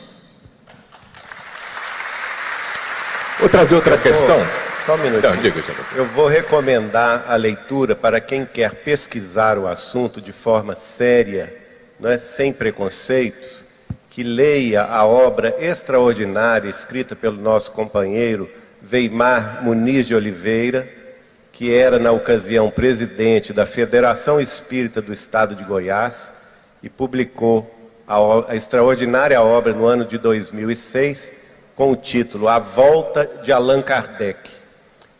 Vou 3.40 3.50
trazer 3.50 3.76
outra 3.76 3.98
questão. 3.98 4.40
Só 4.86 4.96
um 4.96 4.98
minutinho. 4.98 5.34
Não, 5.34 5.42
diga, 5.42 5.62
Eu 5.96 6.06
vou 6.06 6.28
recomendar 6.28 7.26
a 7.28 7.36
leitura 7.36 7.96
para 7.96 8.20
quem 8.20 8.46
quer 8.46 8.74
pesquisar 8.76 9.58
o 9.58 9.68
assunto 9.68 10.20
de 10.20 10.32
forma 10.32 10.76
séria, 10.76 11.61
não 12.02 12.10
é, 12.10 12.18
sem 12.18 12.52
preconceitos, 12.52 13.64
que 14.10 14.24
leia 14.24 14.84
a 14.84 15.06
obra 15.06 15.56
extraordinária 15.60 16.68
escrita 16.68 17.16
pelo 17.16 17.40
nosso 17.40 17.72
companheiro 17.72 18.50
Weimar 18.92 19.64
Muniz 19.64 20.08
de 20.08 20.16
Oliveira, 20.16 20.90
que 21.52 21.74
era 21.74 22.00
na 22.00 22.12
ocasião 22.12 22.72
presidente 22.72 23.54
da 23.54 23.66
Federação 23.66 24.42
Espírita 24.42 25.02
do 25.02 25.14
Estado 25.14 25.56
de 25.56 25.64
Goiás 25.64 26.34
e 26.82 26.90
publicou 26.90 27.70
a, 28.08 28.52
a 28.52 28.56
extraordinária 28.56 29.40
obra 29.40 29.72
no 29.72 29.86
ano 29.86 30.04
de 30.04 30.18
2006 30.18 31.32
com 31.76 31.92
o 31.92 31.96
título 31.96 32.48
A 32.48 32.58
Volta 32.58 33.30
de 33.44 33.52
Allan 33.52 33.82
Kardec. 33.82 34.50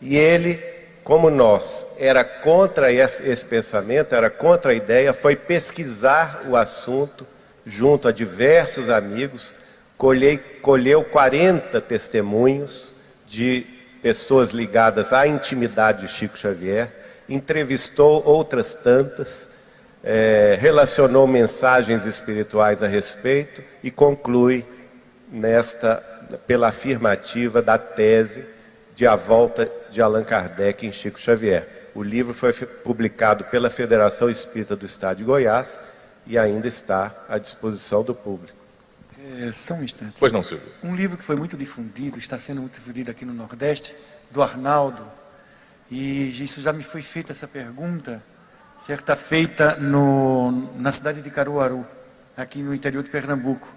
E 0.00 0.16
ele, 0.16 0.60
como 1.04 1.30
nós, 1.30 1.86
era 1.98 2.24
contra 2.24 2.92
esse, 2.92 3.44
pensamento, 3.44 4.14
era 4.14 4.30
contra 4.30 4.70
a 4.70 4.74
ideia, 4.74 5.12
foi 5.12 5.34
pesquisar 5.34 6.42
o 6.48 6.56
assunto 6.56 7.26
junto 7.66 8.06
a 8.06 8.12
diversos 8.12 8.88
amigos, 8.88 9.52
colhei, 9.96 10.38
colheu 10.38 11.02
40 11.04 11.80
testemunhos 11.80 12.94
de 13.26 13.66
pessoas 14.00 14.50
ligadas 14.50 15.12
à 15.12 15.26
intimidade 15.26 16.06
de 16.06 16.12
Chico 16.12 16.38
Xavier, 16.38 16.90
entrevistou 17.28 18.22
outras 18.24 18.74
tantas, 18.74 19.48
é, 20.04 20.56
relacionou 20.60 21.26
mensagens 21.26 22.04
espirituais 22.04 22.82
a 22.82 22.88
respeito 22.88 23.62
e 23.82 23.90
conclui 23.90 24.64
nesta 25.30 25.96
pela 26.46 26.68
afirmativa 26.68 27.60
da 27.60 27.76
tese 27.78 28.44
de 28.94 29.06
A 29.06 29.14
Volta 29.14 29.70
de 29.92 30.00
Allan 30.00 30.24
Kardec 30.24 30.86
em 30.86 30.92
Chico 30.92 31.20
Xavier. 31.20 31.90
O 31.94 32.02
livro 32.02 32.32
foi 32.32 32.52
publicado 32.52 33.44
pela 33.44 33.68
Federação 33.68 34.30
Espírita 34.30 34.74
do 34.74 34.86
Estado 34.86 35.18
de 35.18 35.24
Goiás 35.24 35.82
e 36.26 36.38
ainda 36.38 36.66
está 36.66 37.14
à 37.28 37.38
disposição 37.38 38.02
do 38.02 38.14
público. 38.14 38.56
É, 39.38 39.52
só 39.52 39.74
um 39.74 39.84
instante. 39.84 40.16
Pois 40.18 40.32
não, 40.32 40.42
Silvio. 40.42 40.66
Um 40.82 40.96
livro 40.96 41.16
que 41.16 41.22
foi 41.22 41.36
muito 41.36 41.56
difundido, 41.56 42.18
está 42.18 42.38
sendo 42.38 42.60
muito 42.60 42.74
difundido 42.74 43.10
aqui 43.10 43.24
no 43.24 43.32
Nordeste, 43.32 43.94
do 44.30 44.42
Arnaldo, 44.42 45.06
e 45.90 46.42
isso 46.42 46.62
já 46.62 46.72
me 46.72 46.82
foi 46.82 47.02
feita 47.02 47.32
essa 47.32 47.46
pergunta, 47.46 48.22
certa 48.78 49.14
feita 49.14 49.76
no, 49.76 50.72
na 50.76 50.90
cidade 50.90 51.22
de 51.22 51.30
Caruaru, 51.30 51.86
aqui 52.36 52.62
no 52.62 52.74
interior 52.74 53.04
de 53.04 53.10
Pernambuco, 53.10 53.68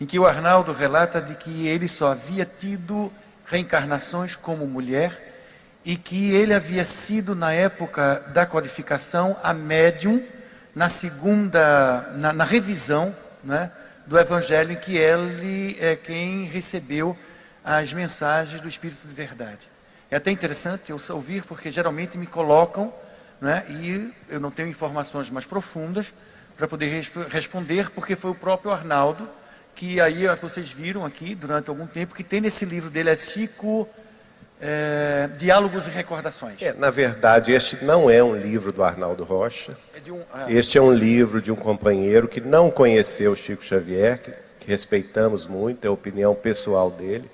em 0.00 0.06
que 0.06 0.18
o 0.18 0.26
Arnaldo 0.26 0.72
relata 0.72 1.20
de 1.20 1.34
que 1.34 1.66
ele 1.66 1.88
só 1.88 2.12
havia 2.12 2.46
tido 2.46 3.12
reencarnações 3.46 4.36
como 4.36 4.66
mulher 4.66 5.25
e 5.86 5.96
que 5.96 6.32
ele 6.32 6.52
havia 6.52 6.84
sido, 6.84 7.36
na 7.36 7.52
época 7.52 8.18
da 8.34 8.44
codificação, 8.44 9.36
a 9.40 9.54
médium 9.54 10.20
na 10.74 10.88
segunda, 10.88 12.12
na, 12.16 12.32
na 12.32 12.42
revisão 12.42 13.14
né, 13.44 13.70
do 14.04 14.18
Evangelho, 14.18 14.72
em 14.72 14.76
que 14.76 14.96
ele 14.96 15.76
é 15.78 15.94
quem 15.94 16.46
recebeu 16.46 17.16
as 17.64 17.92
mensagens 17.92 18.60
do 18.60 18.68
Espírito 18.68 19.06
de 19.06 19.14
Verdade. 19.14 19.70
É 20.10 20.16
até 20.16 20.32
interessante 20.32 20.90
eu 20.90 20.98
ouvir, 21.10 21.44
porque 21.44 21.70
geralmente 21.70 22.18
me 22.18 22.26
colocam, 22.26 22.92
né, 23.40 23.64
e 23.68 24.12
eu 24.28 24.40
não 24.40 24.50
tenho 24.50 24.68
informações 24.68 25.30
mais 25.30 25.46
profundas 25.46 26.12
para 26.56 26.66
poder 26.66 26.88
resp 26.88 27.16
responder, 27.28 27.90
porque 27.90 28.16
foi 28.16 28.32
o 28.32 28.34
próprio 28.34 28.72
Arnaldo, 28.72 29.28
que 29.72 30.00
aí 30.00 30.26
vocês 30.34 30.68
viram 30.68 31.06
aqui 31.06 31.32
durante 31.36 31.70
algum 31.70 31.86
tempo, 31.86 32.12
que 32.12 32.24
tem 32.24 32.40
nesse 32.40 32.64
livro 32.64 32.90
dele, 32.90 33.10
é 33.10 33.16
Chico 33.16 33.88
é, 34.60 35.28
Diálogos 35.36 35.86
e 35.86 35.90
Recordações. 35.90 36.60
É, 36.60 36.72
na 36.72 36.90
verdade, 36.90 37.52
este 37.52 37.84
não 37.84 38.08
é 38.10 38.22
um 38.22 38.36
livro 38.36 38.72
do 38.72 38.82
Arnaldo 38.82 39.24
Rocha. 39.24 39.76
É 39.94 40.12
um, 40.12 40.20
ah. 40.32 40.46
Este 40.48 40.78
é 40.78 40.80
um 40.80 40.92
livro 40.92 41.40
de 41.40 41.52
um 41.52 41.56
companheiro 41.56 42.28
que 42.28 42.40
não 42.40 42.70
conheceu 42.70 43.34
Chico 43.36 43.64
Xavier, 43.64 44.18
que, 44.20 44.32
que 44.60 44.68
respeitamos 44.68 45.46
muito, 45.46 45.84
é 45.84 45.88
a 45.88 45.92
opinião 45.92 46.34
pessoal 46.34 46.90
dele 46.90 47.30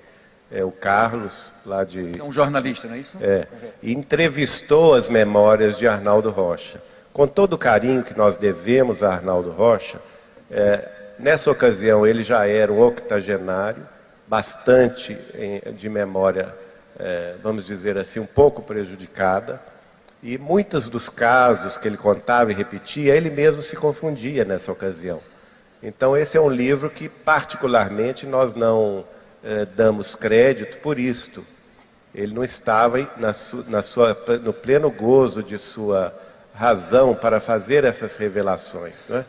é, 0.53 0.63
o 0.63 0.71
Carlos, 0.71 1.51
lá 1.65 1.83
de. 1.83 2.19
É 2.19 2.23
um 2.23 2.31
jornalista, 2.31 2.87
não 2.87 2.95
é 2.95 2.99
isso? 2.99 3.17
É. 3.19 3.47
E 3.81 3.91
entrevistou 3.91 4.93
as 4.93 5.09
memórias 5.09 5.79
de 5.79 5.87
Arnaldo 5.87 6.29
Rocha. 6.29 6.79
Com 7.11 7.27
todo 7.27 7.53
o 7.53 7.57
carinho 7.57 8.03
que 8.03 8.15
nós 8.15 8.35
devemos 8.37 9.01
a 9.01 9.09
Arnaldo 9.09 9.51
Rocha, 9.51 9.99
é, 10.51 10.87
nessa 11.17 11.49
ocasião 11.49 12.05
ele 12.05 12.21
já 12.21 12.47
era 12.47 12.71
um 12.71 12.81
octogenário, 12.81 13.83
bastante 14.27 15.17
de 15.75 15.89
memória, 15.89 16.53
é, 16.99 17.35
vamos 17.41 17.65
dizer 17.65 17.97
assim, 17.97 18.19
um 18.19 18.25
pouco 18.25 18.61
prejudicada. 18.61 19.61
E 20.21 20.37
muitos 20.37 20.87
dos 20.87 21.09
casos 21.09 21.77
que 21.77 21.87
ele 21.87 21.97
contava 21.97 22.51
e 22.51 22.55
repetia, 22.55 23.15
ele 23.15 23.29
mesmo 23.29 23.61
se 23.61 23.75
confundia 23.75 24.45
nessa 24.45 24.71
ocasião. 24.71 25.19
Então, 25.81 26.15
esse 26.15 26.37
é 26.37 26.41
um 26.41 26.49
livro 26.49 26.89
que, 26.89 27.09
particularmente, 27.09 28.25
nós 28.25 28.55
não 28.55 29.05
eh, 29.43 29.65
damos 29.75 30.15
crédito 30.15 30.77
por 30.77 30.97
isto. 30.97 31.43
Ele 32.15 32.33
não 32.33 32.43
estava 32.43 33.05
na 33.17 33.33
su, 33.33 33.65
na 33.69 33.81
sua, 33.81 34.17
no 34.41 34.53
pleno 34.53 34.89
gozo 34.89 35.43
de 35.43 35.59
sua 35.59 36.17
razão 36.53 37.13
para 37.13 37.41
fazer 37.41 37.83
essas 37.83 38.15
revelações. 38.15 39.05
Né? 39.07 39.25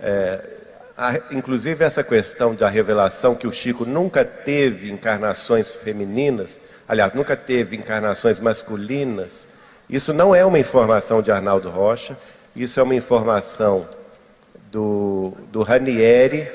É, 0.00 0.44
a, 0.96 1.20
inclusive, 1.30 1.84
essa 1.84 2.02
questão 2.02 2.54
da 2.54 2.68
revelação 2.68 3.36
que 3.36 3.46
o 3.46 3.52
Chico 3.52 3.84
nunca 3.84 4.24
teve 4.24 4.90
encarnações 4.90 5.70
femininas, 5.70 6.58
aliás, 6.92 7.14
nunca 7.14 7.34
teve 7.34 7.74
encarnações 7.74 8.38
masculinas, 8.38 9.48
isso 9.88 10.12
não 10.12 10.34
é 10.34 10.44
uma 10.44 10.58
informação 10.58 11.22
de 11.22 11.32
Arnaldo 11.32 11.70
Rocha, 11.70 12.18
isso 12.54 12.78
é 12.78 12.82
uma 12.82 12.94
informação 12.94 13.88
do, 14.70 15.32
do 15.50 15.62
Ranieri, 15.62 16.46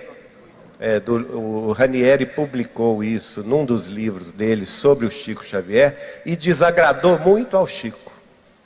é, 0.80 0.99
do, 0.99 1.35
o 1.35 1.72
Ranieri 1.72 2.27
publicou 2.27 3.03
isso 3.03 3.41
num 3.43 3.65
dos 3.65 3.88
livros 3.88 4.31
dele 4.31 4.68
sobre 4.68 5.07
o 5.07 5.11
Chico 5.11 5.43
Xavier 5.43 6.22
e 6.23 6.35
desagradou 6.35 7.18
muito 7.18 7.57
ao 7.57 7.65
Chico. 7.65 8.06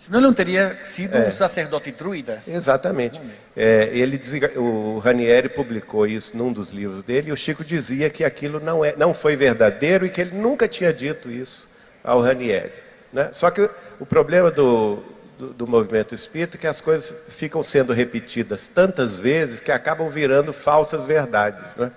Senão 0.02 0.18
ele 0.18 0.26
não 0.26 0.34
teria 0.34 0.80
sido 0.84 1.16
é. 1.16 1.28
um 1.28 1.32
sacerdote 1.32 1.92
druida? 1.92 2.42
Exatamente. 2.48 3.22
É, 3.56 3.88
ele, 3.94 4.20
o 4.58 4.98
Ranieri 4.98 5.48
publicou 5.48 6.08
isso 6.08 6.36
num 6.36 6.52
dos 6.52 6.72
livros 6.72 7.04
dele 7.04 7.30
e 7.30 7.32
o 7.32 7.38
Chico 7.38 7.64
dizia 7.64 8.10
que 8.10 8.24
aquilo 8.24 8.60
não, 8.60 8.84
é, 8.84 8.96
não 8.98 9.14
foi 9.14 9.36
verdadeiro 9.36 10.04
e 10.04 10.10
que 10.10 10.20
ele 10.20 10.36
nunca 10.36 10.68
tinha 10.68 10.92
dito 10.92 11.30
isso 11.30 11.70
ao 12.04 12.20
Ranieri. 12.20 12.74
Né? 13.14 13.30
Só 13.32 13.52
que 13.52 13.70
o 14.00 14.06
problema 14.08 14.50
do, 14.50 15.04
do, 15.38 15.54
do 15.54 15.68
movimento 15.68 16.16
espírita 16.16 16.58
é 16.58 16.60
que 16.60 16.66
as 16.66 16.82
coisas 16.82 17.16
ficam 17.30 17.62
sendo 17.62 17.94
repetidas 17.94 18.68
tantas 18.68 19.20
vezes 19.20 19.60
que 19.60 19.72
acabam 19.72 20.10
virando 20.10 20.52
falsas 20.52 21.06
verdades. 21.06 21.76
Né? 21.76 21.92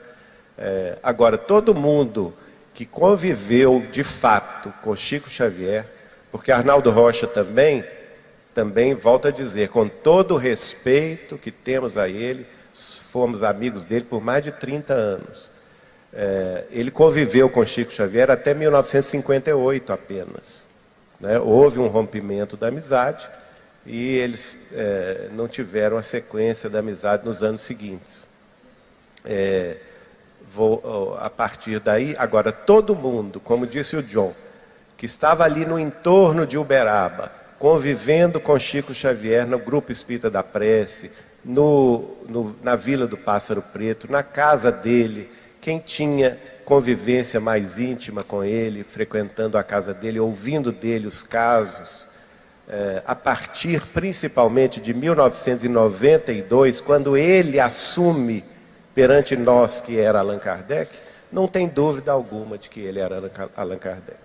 É, 0.59 0.99
agora, 1.03 1.39
todo 1.39 1.75
mundo 1.75 2.35
que 2.75 2.85
conviveu 2.85 3.83
de 3.91 4.05
fato 4.05 4.71
com 4.83 4.95
Chico 4.95 5.31
Xavier, 5.31 5.94
porque 6.35 6.51
Arnaldo 6.51 6.91
Rocha 6.91 7.29
também, 7.29 7.85
também 8.53 8.93
volta 8.93 9.29
a 9.29 9.31
dizer, 9.31 9.69
com 9.69 9.89
todo 9.89 10.35
o 10.35 10.37
respeito 10.37 11.39
que 11.39 11.53
temos 11.53 11.97
a 11.97 12.09
ele, 12.09 12.45
fomos 12.73 13.45
amigos 13.45 13.85
dele 13.85 14.05
por 14.05 14.21
mais 14.21 14.43
de 14.43 14.51
30 14.51 14.93
anos. 14.93 15.49
É, 16.13 16.65
ele 16.73 16.91
conviveu 16.91 17.49
com 17.49 17.65
Chico 17.65 17.93
Xavier 17.93 18.33
até 18.33 18.53
1958 18.53 19.93
apenas. 19.93 20.67
Né? 21.21 21.39
Houve 21.39 21.79
um 21.79 21.87
rompimento 21.87 22.57
da 22.57 22.67
amizade 22.67 23.31
e 23.87 24.17
eles 24.17 24.59
é, 24.73 25.29
não 25.31 25.47
tiveram 25.47 25.97
a 25.97 26.03
sequência 26.03 26.69
da 26.69 26.81
amizade 26.81 27.25
nos 27.25 27.45
anos 27.45 27.61
seguintes. 27.61 28.27
É, 29.25 29.77
vou, 30.49 31.17
a 31.17 31.31
partir 31.31 31.79
daí, 31.79 32.13
agora 32.19 32.53
todo 32.53 32.93
mundo, 32.93 33.39
como 33.39 33.69
disse 33.69 33.95
o 33.95 34.03
John, 34.03 34.35
que 35.05 35.07
estava 35.07 35.45
ali 35.45 35.67
no 35.67 35.79
entorno 35.79 36.47
de 36.47 36.57
Uberaba, 36.57 37.31
convivendo 37.59 38.41
com 38.41 38.59
Chico 38.59 38.95
Xavier 38.95 39.47
no 39.47 39.59
grupo 39.59 39.93
Espírita 39.93 40.31
da 40.31 40.43
Prece, 40.43 41.11
no, 41.45 42.17
no, 42.27 42.57
na 42.63 42.75
Vila 42.75 43.07
do 43.07 43.19
Pássaro 43.19 43.61
Preto, 43.61 44.11
na 44.11 44.23
casa 44.23 44.73
dele, 44.73 45.31
quem 45.61 45.79
tinha 45.79 46.39
convivência 46.65 47.39
mais 47.39 47.79
íntima 47.79 48.23
com 48.23 48.43
ele, 48.43 48.83
frequentando 48.83 49.59
a 49.59 49.63
casa 49.63 49.93
dele, 49.93 50.19
ouvindo 50.19 50.73
dele 50.73 51.07
os 51.07 51.23
casos, 51.23 52.09
é, 52.67 53.03
a 53.07 53.15
partir 53.15 53.83
principalmente 53.89 54.81
de 54.81 54.95
1992, 54.95 56.81
quando 56.81 57.15
ele 57.15 57.61
assume 57.61 58.43
perante 58.95 59.37
nós 59.37 59.83
que 59.83 60.01
era 60.01 60.21
Allan 60.21 60.39
Kardec, 60.39 60.91
não 61.31 61.47
tem 61.47 61.69
dúvida 61.69 62.11
alguma 62.11 62.57
de 62.57 62.71
que 62.71 62.81
ele 62.81 63.01
era 63.01 63.31
Allan 63.55 63.77
Kardec. 63.77 64.24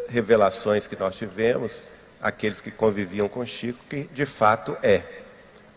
revelações 0.10 0.88
que 0.88 1.00
nós 1.00 1.16
tivemos, 1.16 1.86
aqueles 2.22 2.62
que 2.62 2.72
conviviam 2.72 3.28
com 3.28 3.46
Chico, 3.46 3.80
que 3.90 4.04
de 4.04 4.26
fato 4.26 4.78
é. 4.84 5.04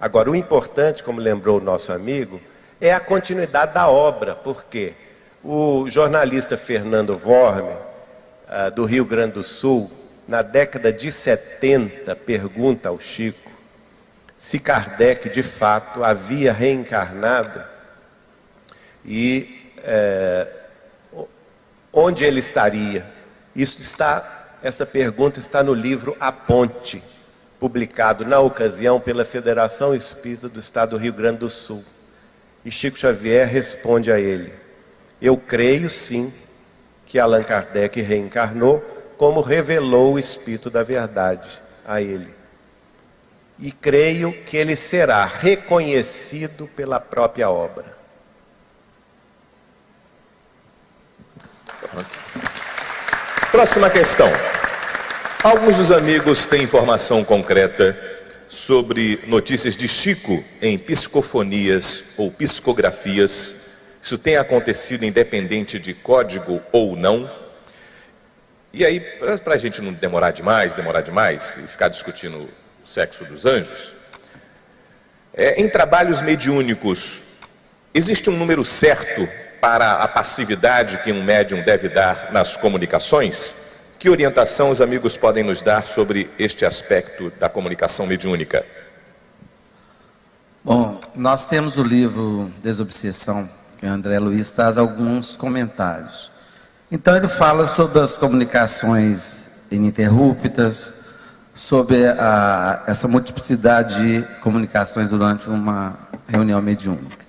Agora, 0.00 0.30
o 0.30 0.36
importante, 0.36 1.02
como 1.02 1.20
lembrou 1.20 1.58
o 1.58 1.62
nosso 1.62 1.92
amigo, 1.92 2.40
é 2.80 2.92
a 2.92 3.00
continuidade 3.00 3.74
da 3.74 3.88
obra, 3.88 4.34
porque 4.34 4.94
o 5.42 5.88
jornalista 5.88 6.56
Fernando 6.56 7.16
Vorme, 7.16 7.74
ah, 8.48 8.70
do 8.70 8.84
Rio 8.84 9.04
Grande 9.04 9.34
do 9.34 9.44
Sul, 9.44 9.90
na 10.26 10.42
década 10.42 10.92
de 10.92 11.12
70, 11.12 12.14
pergunta 12.16 12.88
ao 12.88 12.98
Chico 12.98 13.52
se 14.42 14.58
Kardec 14.58 15.30
de 15.30 15.40
fato 15.40 16.02
havia 16.02 16.52
reencarnado 16.52 17.62
e 19.04 19.70
é, 19.78 20.48
onde 21.92 22.24
ele 22.24 22.40
estaria. 22.40 23.06
Isso 23.54 23.80
está, 23.80 24.41
essa 24.62 24.86
pergunta 24.86 25.38
está 25.38 25.62
no 25.62 25.74
livro 25.74 26.16
A 26.20 26.30
Ponte, 26.30 27.02
publicado 27.58 28.24
na 28.24 28.38
ocasião 28.40 29.00
pela 29.00 29.24
Federação 29.24 29.94
Espírita 29.94 30.48
do 30.48 30.60
Estado 30.60 30.90
do 30.90 30.96
Rio 30.96 31.12
Grande 31.12 31.38
do 31.38 31.50
Sul. 31.50 31.84
E 32.64 32.70
Chico 32.70 32.98
Xavier 32.98 33.46
responde 33.48 34.10
a 34.12 34.20
ele: 34.20 34.52
Eu 35.20 35.36
creio 35.36 35.90
sim 35.90 36.32
que 37.06 37.18
Allan 37.18 37.42
Kardec 37.42 38.00
reencarnou, 38.00 38.80
como 39.16 39.40
revelou 39.40 40.14
o 40.14 40.18
Espírito 40.18 40.70
da 40.70 40.82
Verdade 40.82 41.60
a 41.84 42.00
ele 42.00 42.42
e 43.62 43.70
creio 43.70 44.32
que 44.44 44.56
ele 44.56 44.74
será 44.74 45.24
reconhecido 45.24 46.66
pela 46.74 46.98
própria 46.98 47.48
obra. 47.48 47.96
Próxima 53.52 53.90
questão. 53.90 54.28
Alguns 55.42 55.76
dos 55.76 55.92
amigos 55.92 56.46
têm 56.46 56.62
informação 56.62 57.22
concreta 57.22 57.94
sobre 58.48 59.22
notícias 59.26 59.76
de 59.76 59.86
Chico 59.86 60.42
em 60.62 60.78
psicofonias 60.78 62.14
ou 62.16 62.30
psicografias. 62.30 63.74
Isso 64.02 64.16
tem 64.16 64.38
acontecido 64.38 65.04
independente 65.04 65.78
de 65.78 65.92
código 65.92 66.62
ou 66.72 66.96
não. 66.96 67.30
E 68.72 68.86
aí, 68.86 69.00
para 69.00 69.54
a 69.54 69.58
gente 69.58 69.82
não 69.82 69.92
demorar 69.92 70.30
demais, 70.30 70.72
demorar 70.72 71.02
demais 71.02 71.58
e 71.58 71.66
ficar 71.66 71.88
discutindo 71.88 72.48
sexo 72.82 73.22
dos 73.22 73.44
anjos. 73.44 73.94
É, 75.34 75.60
em 75.60 75.68
trabalhos 75.68 76.22
mediúnicos, 76.22 77.20
existe 77.92 78.30
um 78.30 78.36
número 78.38 78.64
certo 78.64 79.28
para 79.62 79.92
a 79.92 80.08
passividade 80.08 80.98
que 81.04 81.12
um 81.12 81.22
médium 81.22 81.62
deve 81.62 81.88
dar 81.88 82.32
nas 82.32 82.56
comunicações? 82.56 83.54
Que 83.96 84.10
orientação 84.10 84.70
os 84.70 84.80
amigos 84.80 85.16
podem 85.16 85.44
nos 85.44 85.62
dar 85.62 85.84
sobre 85.84 86.28
este 86.36 86.66
aspecto 86.66 87.32
da 87.38 87.48
comunicação 87.48 88.04
mediúnica? 88.04 88.66
Bom, 90.64 90.98
nós 91.14 91.46
temos 91.46 91.76
o 91.76 91.84
livro 91.84 92.50
Desobsessão, 92.60 93.48
que 93.78 93.86
André 93.86 94.18
Luiz 94.18 94.50
traz 94.50 94.76
alguns 94.76 95.36
comentários. 95.36 96.32
Então 96.90 97.16
ele 97.16 97.28
fala 97.28 97.64
sobre 97.64 98.00
as 98.00 98.18
comunicações 98.18 99.48
ininterruptas, 99.70 100.92
sobre 101.54 102.08
a, 102.08 102.82
essa 102.88 103.06
multiplicidade 103.06 104.22
de 104.22 104.40
comunicações 104.40 105.08
durante 105.08 105.48
uma 105.48 105.96
reunião 106.26 106.60
mediúnica. 106.60 107.21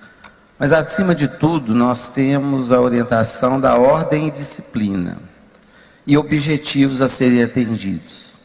Mas, 0.64 0.72
acima 0.72 1.14
de 1.14 1.28
tudo, 1.28 1.76
nós 1.76 2.08
temos 2.08 2.72
a 2.72 2.80
orientação 2.80 3.60
da 3.60 3.76
ordem 3.76 4.30
e 4.30 4.32
disciplina 4.32 5.18
e 6.08 6.18
objetivos 6.18 7.02
a 7.02 7.10
serem 7.10 7.44
atendidos. 7.44 8.38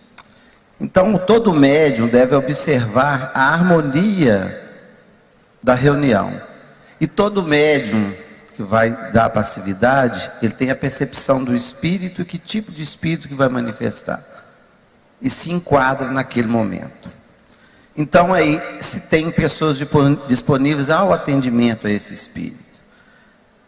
Então, 0.81 1.17
todo 1.17 1.53
médium 1.53 2.09
deve 2.09 2.35
observar 2.35 3.31
a 3.33 3.53
harmonia 3.53 4.69
da 5.63 5.75
reunião. 5.75 6.43
E 7.01 7.07
todo 7.07 7.41
médium 7.41 8.13
que 8.53 8.65
vai 8.65 9.13
dar 9.13 9.31
passividade, 9.31 10.29
ele 10.43 10.55
tem 10.55 10.73
a 10.73 10.75
percepção 10.75 11.45
do 11.45 11.55
espírito 11.55 12.21
e 12.21 12.25
que 12.25 12.37
tipo 12.37 12.73
de 12.73 12.83
espírito 12.83 13.29
que 13.29 13.35
vai 13.37 13.49
manifestar 13.49 14.21
e 15.23 15.31
se 15.31 15.53
enquadra 15.53 16.11
naquele 16.11 16.49
momento. 16.49 17.18
Então 17.99 18.33
aí 18.33 18.63
se 18.81 19.01
tem 19.01 19.29
pessoas 19.29 19.77
disponíveis 20.29 20.89
ao 20.89 21.13
atendimento 21.13 21.89
a 21.89 21.91
esse 21.91 22.15
espírito. 22.15 22.69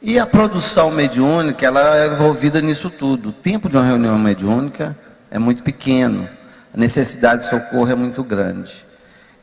E 0.00 0.20
a 0.20 0.24
produção 0.24 0.88
mediúnica, 0.92 1.66
ela 1.66 1.98
é 1.98 2.06
envolvida 2.06 2.60
nisso 2.60 2.88
tudo. 2.88 3.30
O 3.30 3.32
tempo 3.32 3.68
de 3.68 3.76
uma 3.76 3.84
reunião 3.84 4.16
mediúnica 4.16 4.96
é 5.32 5.38
muito 5.38 5.64
pequeno, 5.64 6.28
a 6.72 6.78
necessidade 6.78 7.42
de 7.42 7.48
socorro 7.48 7.90
é 7.90 7.94
muito 7.96 8.22
grande. 8.22 8.86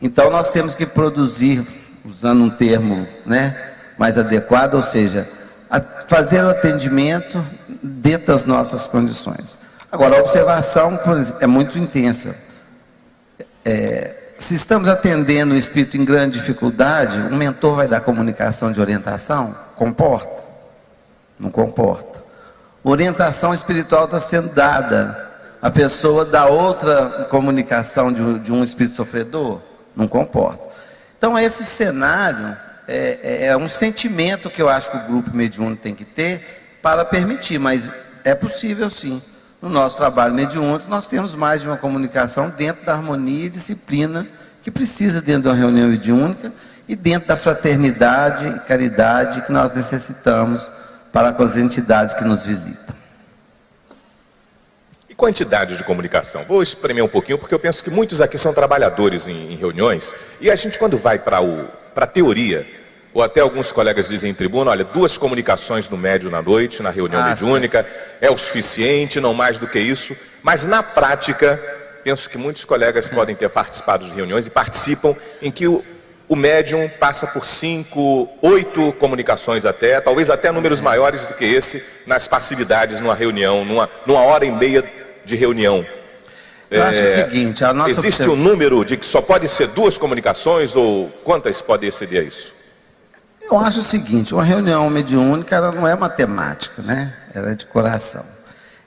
Então 0.01 0.31
nós 0.31 0.49
temos 0.49 0.73
que 0.73 0.85
produzir, 0.85 1.67
usando 2.05 2.41
um 2.45 2.49
termo 2.49 3.05
né, 3.25 3.73
mais 3.97 4.17
adequado, 4.17 4.75
ou 4.75 4.81
seja, 4.81 5.27
fazer 6.07 6.41
o 6.45 6.49
atendimento 6.49 7.45
dentro 7.83 8.27
das 8.27 8.45
nossas 8.45 8.87
condições. 8.87 9.59
Agora, 9.91 10.17
a 10.17 10.21
observação 10.21 10.97
é 11.41 11.47
muito 11.47 11.77
intensa. 11.77 12.33
É, 13.65 14.26
se 14.37 14.55
estamos 14.55 14.87
atendendo 14.87 15.53
o 15.53 15.57
espírito 15.57 15.97
em 15.97 16.05
grande 16.05 16.37
dificuldade, 16.37 17.17
um 17.17 17.35
mentor 17.35 17.75
vai 17.75 17.87
dar 17.87 18.01
comunicação 18.01 18.71
de 18.71 18.79
orientação? 18.79 19.55
Comporta? 19.75 20.43
Não 21.39 21.49
comporta. 21.49 22.23
Orientação 22.83 23.53
espiritual 23.53 24.05
está 24.05 24.19
sendo 24.19 24.53
dada. 24.53 25.25
A 25.61 25.71
pessoa 25.71 26.23
dá 26.23 26.45
outra 26.45 27.27
comunicação 27.29 28.13
de, 28.13 28.39
de 28.39 28.51
um 28.51 28.63
espírito 28.63 28.95
sofredor? 28.95 29.59
Não 29.95 30.07
comporta. 30.07 30.67
Então, 31.17 31.37
esse 31.37 31.65
cenário 31.65 32.55
é, 32.87 33.19
é, 33.23 33.45
é 33.47 33.57
um 33.57 33.67
sentimento 33.67 34.49
que 34.49 34.61
eu 34.61 34.69
acho 34.69 34.91
que 34.91 34.97
o 34.97 35.01
grupo 35.01 35.35
mediúnico 35.35 35.81
tem 35.81 35.95
que 35.95 36.05
ter 36.05 36.79
para 36.81 37.03
permitir, 37.03 37.59
mas 37.59 37.91
é 38.23 38.35
possível 38.35 38.89
sim. 38.89 39.21
No 39.61 39.69
nosso 39.69 39.97
trabalho 39.97 40.35
mediúnico, 40.35 40.89
nós 40.89 41.07
temos 41.07 41.33
mais 41.33 41.61
de 41.61 41.67
uma 41.67 41.77
comunicação 41.77 42.49
dentro 42.49 42.85
da 42.85 42.93
harmonia 42.93 43.45
e 43.45 43.49
disciplina 43.49 44.27
que 44.61 44.69
precisa 44.69 45.19
dentro 45.19 45.43
de 45.43 45.47
uma 45.47 45.55
reunião 45.55 45.89
mediúnica 45.89 46.53
e 46.87 46.95
dentro 46.95 47.27
da 47.27 47.35
fraternidade 47.35 48.47
e 48.47 48.59
caridade 48.59 49.41
que 49.41 49.51
nós 49.51 49.71
necessitamos 49.71 50.71
para 51.11 51.33
com 51.33 51.41
as 51.41 51.57
entidades 51.57 52.13
que 52.13 52.23
nos 52.23 52.45
visitam. 52.45 52.95
E 55.09 55.15
quantidade 55.15 55.75
de 55.75 55.83
comunicação? 55.83 56.43
Vou 56.43 56.61
espremer 56.61 57.03
um 57.03 57.07
pouquinho, 57.07 57.39
porque 57.39 57.53
eu 57.53 57.59
penso 57.59 57.83
que 57.83 57.89
muitos 57.89 58.21
aqui 58.21 58.37
são 58.37 58.53
trabalhadores 58.53 59.27
em, 59.27 59.53
em 59.53 59.55
reuniões, 59.55 60.13
e 60.39 60.51
a 60.51 60.55
gente, 60.55 60.77
quando 60.77 60.97
vai 60.97 61.17
para 61.17 61.39
a 61.95 62.07
teoria, 62.07 62.76
ou 63.13 63.23
até 63.23 63.41
alguns 63.41 63.71
colegas 63.71 64.09
dizem 64.09 64.31
em 64.31 64.33
tribuna, 64.33 64.71
olha, 64.71 64.83
duas 64.83 65.17
comunicações 65.17 65.89
no 65.89 65.97
médio 65.97 66.29
na 66.29 66.41
noite, 66.41 66.83
na 66.83 66.89
reunião 66.89 67.21
ah, 67.21 67.29
mediúnica, 67.29 67.83
sim. 67.83 68.17
é 68.21 68.29
o 68.29 68.37
suficiente, 68.37 69.19
não 69.19 69.33
mais 69.33 69.57
do 69.57 69.67
que 69.67 69.79
isso. 69.79 70.15
Mas 70.43 70.65
na 70.65 70.83
prática, 70.83 71.59
penso 72.03 72.29
que 72.29 72.37
muitos 72.37 72.63
colegas 72.63 73.09
podem 73.09 73.35
ter 73.35 73.49
participado 73.49 74.05
de 74.05 74.11
reuniões 74.11 74.45
e 74.45 74.49
participam 74.49 75.15
em 75.41 75.51
que 75.51 75.67
o, 75.67 75.83
o 76.27 76.35
médium 76.35 76.89
passa 76.99 77.25
por 77.25 77.45
cinco, 77.45 78.29
oito 78.41 78.93
comunicações 78.93 79.65
até, 79.65 79.99
talvez 79.99 80.29
até 80.29 80.51
números 80.51 80.81
maiores 80.81 81.25
do 81.25 81.33
que 81.33 81.45
esse, 81.45 81.83
nas 82.05 82.27
passividades 82.27 82.99
numa 82.99 83.15
reunião, 83.15 83.65
numa, 83.65 83.89
numa 84.05 84.21
hora 84.21 84.45
e 84.45 84.51
meia 84.51 84.83
de 85.25 85.35
reunião. 85.35 85.85
Eu 86.69 86.83
é, 86.83 86.85
acho 86.85 86.99
o 86.99 87.03
é, 87.03 87.23
seguinte, 87.23 87.63
a 87.63 87.73
nossa 87.73 87.91
existe 87.91 88.29
um 88.29 88.35
número 88.35 88.83
de 88.83 88.97
que 88.97 89.05
só 89.05 89.21
pode 89.21 89.47
ser 89.47 89.67
duas 89.67 89.97
comunicações 89.97 90.75
ou 90.75 91.09
quantas 91.23 91.61
pode 91.61 91.85
exceder 91.85 92.27
isso? 92.27 92.56
Eu 93.49 93.57
acho 93.59 93.79
o 93.79 93.83
seguinte, 93.83 94.33
uma 94.33 94.43
reunião 94.43 94.89
mediúnica 94.89 95.55
ela 95.55 95.71
não 95.71 95.87
é 95.87 95.95
matemática, 95.95 96.81
né? 96.81 97.13
Ela 97.33 97.51
é 97.51 97.55
de 97.55 97.65
coração. 97.65 98.21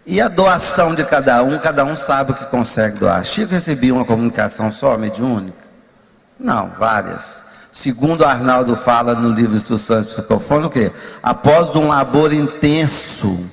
E 0.04 0.20
a 0.20 0.28
doação 0.28 0.94
de 0.94 1.02
cada 1.02 1.42
um, 1.42 1.58
cada 1.58 1.82
um 1.82 1.96
sabe 1.96 2.32
o 2.32 2.34
que 2.34 2.44
consegue 2.44 2.98
doar. 2.98 3.24
Chico 3.24 3.52
recebia 3.52 3.94
uma 3.94 4.04
comunicação 4.04 4.70
só, 4.70 4.98
mediúnica? 4.98 5.64
Não, 6.38 6.70
várias. 6.78 7.42
Segundo 7.72 8.22
Arnaldo 8.22 8.76
fala 8.76 9.14
no 9.14 9.30
livro 9.30 9.56
Instruções 9.56 10.04
Psicofônicas? 10.04 10.90
Após 11.22 11.74
um 11.74 11.88
labor 11.88 12.30
intenso, 12.30 13.50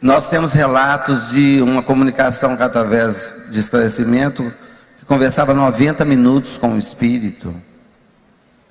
nós 0.00 0.28
temos 0.28 0.52
relatos 0.52 1.30
de 1.30 1.62
uma 1.62 1.82
comunicação 1.82 2.54
através 2.60 3.34
de 3.50 3.60
esclarecimento, 3.60 4.52
que 4.98 5.06
conversava 5.06 5.54
90 5.54 6.04
minutos 6.04 6.58
com 6.58 6.74
o 6.74 6.78
espírito. 6.78 7.54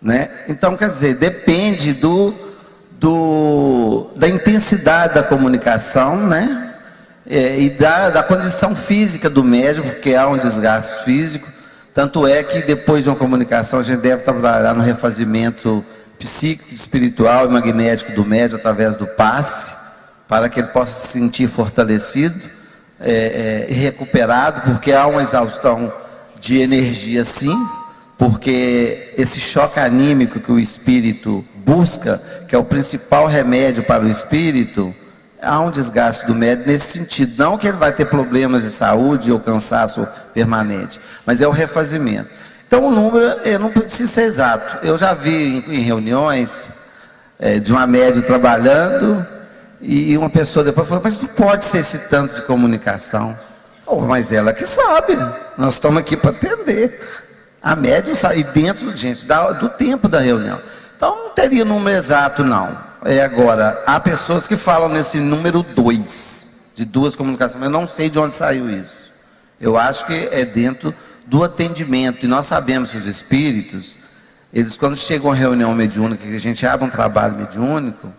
Né? 0.01 0.29
Então, 0.47 0.75
quer 0.75 0.89
dizer, 0.89 1.15
depende 1.15 1.93
do, 1.93 2.33
do, 2.99 4.09
da 4.15 4.27
intensidade 4.27 5.13
da 5.13 5.23
comunicação, 5.23 6.25
né? 6.27 6.69
É, 7.29 7.59
e 7.59 7.69
da, 7.69 8.09
da 8.09 8.23
condição 8.23 8.75
física 8.75 9.29
do 9.29 9.43
médico, 9.43 9.87
porque 9.89 10.15
há 10.15 10.27
um 10.27 10.37
desgaste 10.37 11.03
físico. 11.03 11.47
Tanto 11.93 12.25
é 12.25 12.41
que 12.41 12.61
depois 12.61 13.03
de 13.03 13.09
uma 13.09 13.15
comunicação 13.15 13.79
a 13.79 13.83
gente 13.83 13.99
deve 13.99 14.23
trabalhar 14.23 14.73
no 14.73 14.81
refazimento 14.81 15.85
psíquico, 16.17 16.73
espiritual 16.73 17.45
e 17.45 17.49
magnético 17.49 18.11
do 18.13 18.25
médico 18.25 18.59
através 18.59 18.95
do 18.95 19.05
passe, 19.05 19.75
para 20.27 20.49
que 20.49 20.61
ele 20.61 20.69
possa 20.69 20.93
se 20.93 21.07
sentir 21.07 21.47
fortalecido 21.47 22.49
é, 22.99 23.65
é, 23.67 23.67
e 23.69 23.73
recuperado, 23.73 24.61
porque 24.61 24.91
há 24.93 25.05
uma 25.05 25.21
exaustão 25.21 25.91
de 26.39 26.59
energia 26.61 27.23
sim, 27.23 27.55
porque 28.21 29.15
esse 29.17 29.39
choque 29.39 29.79
anímico 29.79 30.39
que 30.39 30.51
o 30.51 30.59
espírito 30.59 31.43
busca, 31.65 32.21
que 32.47 32.53
é 32.53 32.57
o 32.59 32.63
principal 32.63 33.25
remédio 33.25 33.83
para 33.83 34.03
o 34.03 34.07
espírito, 34.07 34.93
há 35.41 35.59
um 35.59 35.71
desgaste 35.71 36.27
do 36.27 36.35
médico 36.35 36.69
nesse 36.69 36.99
sentido. 36.99 37.33
Não 37.43 37.57
que 37.57 37.67
ele 37.67 37.77
vai 37.77 37.91
ter 37.91 38.05
problemas 38.05 38.61
de 38.61 38.69
saúde 38.69 39.31
ou 39.31 39.39
cansaço 39.39 40.07
permanente, 40.35 41.01
mas 41.25 41.41
é 41.41 41.47
o 41.47 41.51
refazimento. 41.51 42.29
Então 42.67 42.85
o 42.85 42.91
número, 42.91 43.25
eu 43.43 43.57
não 43.57 43.71
preciso 43.71 44.13
ser 44.13 44.25
exato. 44.25 44.85
Eu 44.85 44.95
já 44.99 45.15
vi 45.15 45.65
em, 45.67 45.81
reuniões 45.81 46.69
é, 47.39 47.57
de 47.57 47.71
uma 47.71 47.87
média 47.87 48.21
trabalhando 48.21 49.25
e 49.81 50.15
uma 50.15 50.29
pessoa 50.29 50.63
depois 50.63 50.87
falou, 50.87 51.03
mas 51.03 51.19
não 51.19 51.27
pode 51.27 51.65
ser 51.65 51.79
esse 51.79 51.97
tanto 51.97 52.35
de 52.35 52.41
comunicação. 52.43 53.35
Oh, 53.83 53.99
mas 53.99 54.31
ela 54.31 54.53
que 54.53 54.65
sabe, 54.65 55.17
nós 55.57 55.73
estamos 55.73 55.99
aqui 55.99 56.15
para 56.15 56.29
atender. 56.29 56.99
A 57.61 57.75
média 57.75 58.15
sai 58.15 58.43
dentro, 58.43 58.95
gente, 58.95 59.25
do 59.59 59.69
tempo 59.69 60.07
da 60.07 60.19
reunião. 60.19 60.59
Então 60.95 61.25
não 61.25 61.29
teria 61.29 61.63
número 61.63 61.95
exato, 61.97 62.43
não. 62.43 62.77
É 63.03 63.21
agora, 63.21 63.83
há 63.85 63.99
pessoas 63.99 64.47
que 64.47 64.55
falam 64.55 64.89
nesse 64.89 65.19
número 65.19 65.63
2, 65.63 66.47
de 66.75 66.85
duas 66.85 67.15
comunicações, 67.15 67.63
eu 67.63 67.69
não 67.69 67.87
sei 67.87 68.09
de 68.09 68.19
onde 68.19 68.33
saiu 68.33 68.69
isso. 68.69 69.11
Eu 69.59 69.77
acho 69.77 70.05
que 70.05 70.29
é 70.31 70.43
dentro 70.43 70.93
do 71.25 71.43
atendimento. 71.43 72.25
E 72.25 72.27
nós 72.27 72.45
sabemos 72.47 72.91
que 72.91 72.97
os 72.97 73.05
espíritos, 73.05 73.97
eles 74.53 74.75
quando 74.75 74.97
chegam 74.97 75.31
a 75.31 75.35
reunião 75.35 75.73
mediúnica, 75.73 76.27
que 76.27 76.35
a 76.35 76.39
gente 76.39 76.65
abre 76.65 76.85
um 76.85 76.89
trabalho 76.89 77.37
mediúnico, 77.37 78.11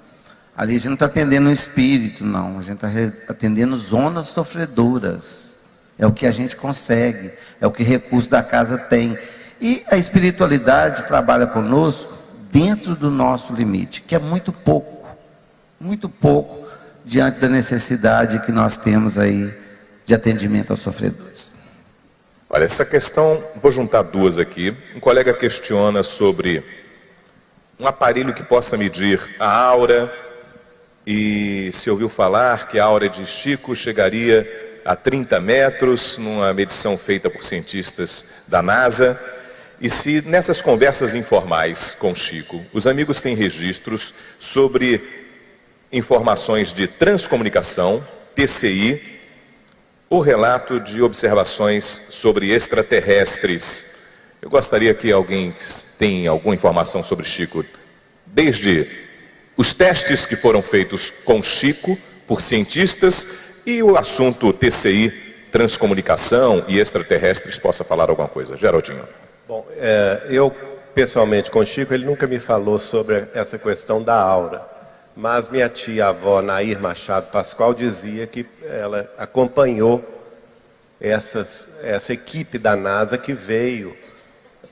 ali 0.56 0.74
a 0.74 0.78
gente 0.78 0.88
não 0.88 0.94
está 0.94 1.06
atendendo 1.06 1.48
um 1.48 1.52
espírito, 1.52 2.24
não. 2.24 2.58
A 2.58 2.62
gente 2.62 2.84
está 2.84 3.32
atendendo 3.32 3.76
zonas 3.76 4.28
sofredoras. 4.28 5.56
É 5.98 6.06
o 6.06 6.12
que 6.12 6.26
a 6.26 6.30
gente 6.30 6.56
consegue, 6.56 7.32
é 7.60 7.66
o 7.66 7.70
que 7.70 7.82
recurso 7.82 8.30
da 8.30 8.42
casa 8.42 8.78
tem. 8.78 9.16
E 9.62 9.84
a 9.88 9.96
espiritualidade 9.96 11.04
trabalha 11.04 11.46
conosco 11.46 12.12
dentro 12.50 12.96
do 12.96 13.12
nosso 13.12 13.54
limite, 13.54 14.02
que 14.02 14.12
é 14.12 14.18
muito 14.18 14.52
pouco, 14.52 15.06
muito 15.78 16.08
pouco 16.08 16.66
diante 17.04 17.38
da 17.38 17.48
necessidade 17.48 18.40
que 18.40 18.50
nós 18.50 18.76
temos 18.76 19.16
aí 19.16 19.54
de 20.04 20.12
atendimento 20.16 20.72
aos 20.72 20.80
sofredores. 20.80 21.54
Olha, 22.50 22.64
essa 22.64 22.84
questão, 22.84 23.40
vou 23.62 23.70
juntar 23.70 24.02
duas 24.02 24.36
aqui. 24.36 24.76
Um 24.96 25.00
colega 25.00 25.32
questiona 25.32 26.02
sobre 26.02 26.64
um 27.78 27.86
aparelho 27.86 28.34
que 28.34 28.42
possa 28.42 28.76
medir 28.76 29.20
a 29.38 29.48
aura 29.48 30.12
e 31.06 31.70
se 31.72 31.88
ouviu 31.88 32.08
falar 32.08 32.66
que 32.66 32.80
a 32.80 32.84
aura 32.84 33.08
de 33.08 33.24
Chico 33.24 33.76
chegaria 33.76 34.80
a 34.84 34.96
30 34.96 35.40
metros, 35.40 36.18
numa 36.18 36.52
medição 36.52 36.98
feita 36.98 37.30
por 37.30 37.44
cientistas 37.44 38.24
da 38.48 38.60
NASA. 38.60 39.31
E 39.82 39.90
se 39.90 40.22
nessas 40.28 40.62
conversas 40.62 41.12
informais 41.12 41.92
com 41.92 42.14
Chico, 42.14 42.64
os 42.72 42.86
amigos 42.86 43.20
têm 43.20 43.34
registros 43.34 44.14
sobre 44.38 45.02
informações 45.92 46.72
de 46.72 46.86
transcomunicação, 46.86 48.06
TCI, 48.36 49.02
o 50.08 50.20
relato 50.20 50.78
de 50.78 51.02
observações 51.02 52.00
sobre 52.10 52.52
extraterrestres. 52.52 54.04
Eu 54.40 54.48
gostaria 54.48 54.94
que 54.94 55.10
alguém 55.10 55.52
tenha 55.98 56.30
alguma 56.30 56.54
informação 56.54 57.02
sobre 57.02 57.26
Chico, 57.26 57.64
desde 58.24 58.88
os 59.56 59.74
testes 59.74 60.24
que 60.24 60.36
foram 60.36 60.62
feitos 60.62 61.10
com 61.24 61.42
Chico 61.42 61.98
por 62.24 62.40
cientistas 62.40 63.26
e 63.66 63.82
o 63.82 63.96
assunto 63.96 64.52
TCI, 64.52 65.10
transcomunicação 65.50 66.64
e 66.68 66.78
extraterrestres, 66.78 67.58
possa 67.58 67.82
falar 67.82 68.10
alguma 68.10 68.28
coisa. 68.28 68.56
Geraldinho. 68.56 69.02
Bom, 69.52 69.66
é, 69.76 70.28
eu 70.30 70.50
pessoalmente 70.94 71.50
com 71.50 71.58
o 71.58 71.66
Chico, 71.66 71.92
ele 71.92 72.06
nunca 72.06 72.26
me 72.26 72.38
falou 72.38 72.78
sobre 72.78 73.28
essa 73.34 73.58
questão 73.58 74.02
da 74.02 74.14
aura. 74.14 74.66
Mas 75.14 75.46
minha 75.46 75.68
tia-avó, 75.68 76.40
Nair 76.40 76.80
Machado 76.80 77.26
Pascoal, 77.30 77.74
dizia 77.74 78.26
que 78.26 78.46
ela 78.64 79.12
acompanhou 79.18 80.02
essas, 80.98 81.68
essa 81.82 82.14
equipe 82.14 82.56
da 82.56 82.74
NASA 82.74 83.18
que 83.18 83.34
veio 83.34 83.94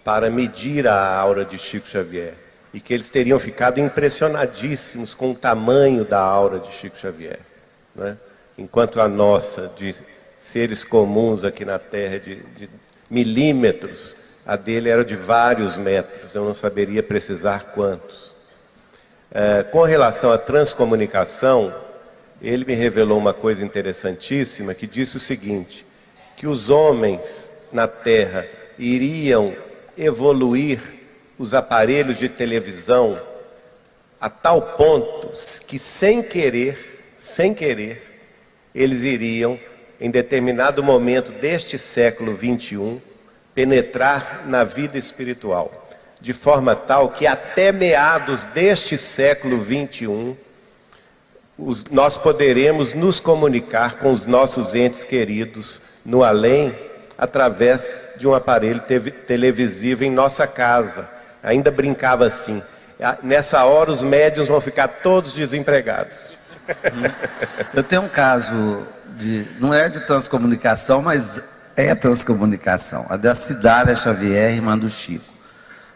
para 0.02 0.30
medir 0.30 0.88
a 0.88 1.14
aura 1.14 1.44
de 1.44 1.58
Chico 1.58 1.86
Xavier. 1.86 2.32
E 2.72 2.80
que 2.80 2.94
eles 2.94 3.10
teriam 3.10 3.38
ficado 3.38 3.80
impressionadíssimos 3.80 5.12
com 5.12 5.32
o 5.32 5.34
tamanho 5.34 6.06
da 6.06 6.20
aura 6.20 6.58
de 6.58 6.72
Chico 6.72 6.96
Xavier. 6.96 7.40
Né? 7.94 8.16
enquanto 8.56 8.98
a 8.98 9.06
nossa, 9.06 9.70
de 9.76 9.94
seres 10.38 10.84
comuns 10.84 11.44
aqui 11.44 11.66
na 11.66 11.78
Terra, 11.78 12.18
de, 12.18 12.36
de 12.56 12.70
milímetros, 13.10 14.16
a 14.50 14.56
dele 14.56 14.88
era 14.88 15.04
de 15.04 15.14
vários 15.14 15.78
metros, 15.78 16.34
eu 16.34 16.44
não 16.44 16.52
saberia 16.52 17.04
precisar 17.04 17.66
quantos. 17.66 18.34
É, 19.30 19.62
com 19.62 19.82
relação 19.84 20.32
à 20.32 20.38
transcomunicação, 20.38 21.72
ele 22.42 22.64
me 22.64 22.74
revelou 22.74 23.16
uma 23.16 23.32
coisa 23.32 23.64
interessantíssima 23.64 24.74
que 24.74 24.88
disse 24.88 25.18
o 25.18 25.20
seguinte: 25.20 25.86
que 26.36 26.48
os 26.48 26.68
homens 26.68 27.48
na 27.72 27.86
Terra 27.86 28.44
iriam 28.76 29.54
evoluir 29.96 30.80
os 31.38 31.54
aparelhos 31.54 32.18
de 32.18 32.28
televisão 32.28 33.22
a 34.20 34.28
tal 34.28 34.60
ponto 34.76 35.30
que 35.64 35.78
sem 35.78 36.24
querer, 36.24 37.14
sem 37.16 37.54
querer, 37.54 38.02
eles 38.74 39.02
iriam, 39.02 39.56
em 40.00 40.10
determinado 40.10 40.82
momento 40.82 41.30
deste 41.30 41.78
século 41.78 42.34
21, 42.34 43.00
penetrar 43.60 44.44
na 44.46 44.64
vida 44.64 44.96
espiritual, 44.96 45.70
de 46.18 46.32
forma 46.32 46.74
tal 46.74 47.10
que 47.10 47.26
até 47.26 47.70
meados 47.70 48.46
deste 48.46 48.96
século 48.96 49.58
21, 49.60 50.34
os, 51.58 51.84
nós 51.90 52.16
poderemos 52.16 52.94
nos 52.94 53.20
comunicar 53.20 53.98
com 53.98 54.12
os 54.12 54.24
nossos 54.24 54.74
entes 54.74 55.04
queridos 55.04 55.82
no 56.06 56.24
além, 56.24 56.74
através 57.18 57.94
de 58.16 58.26
um 58.26 58.34
aparelho 58.34 58.82
televisivo 59.26 60.04
em 60.04 60.10
nossa 60.10 60.46
casa. 60.46 61.06
Ainda 61.42 61.70
brincava 61.70 62.26
assim: 62.26 62.62
nessa 63.22 63.62
hora 63.66 63.90
os 63.90 64.02
médios 64.02 64.48
vão 64.48 64.58
ficar 64.62 64.88
todos 64.88 65.34
desempregados. 65.34 66.38
Eu 67.74 67.82
tenho 67.82 68.02
um 68.04 68.08
caso 68.08 68.86
de, 69.18 69.46
não 69.60 69.74
é 69.74 69.90
de 69.90 70.00
transcomunicação, 70.00 71.02
mas 71.02 71.42
é 71.86 71.94
transcomunicação. 71.94 73.06
A 73.08 73.16
da 73.16 73.34
Cidália 73.34 73.94
Xavier, 73.94 74.52
irmã 74.52 74.78
do 74.78 74.88
Chico. 74.88 75.24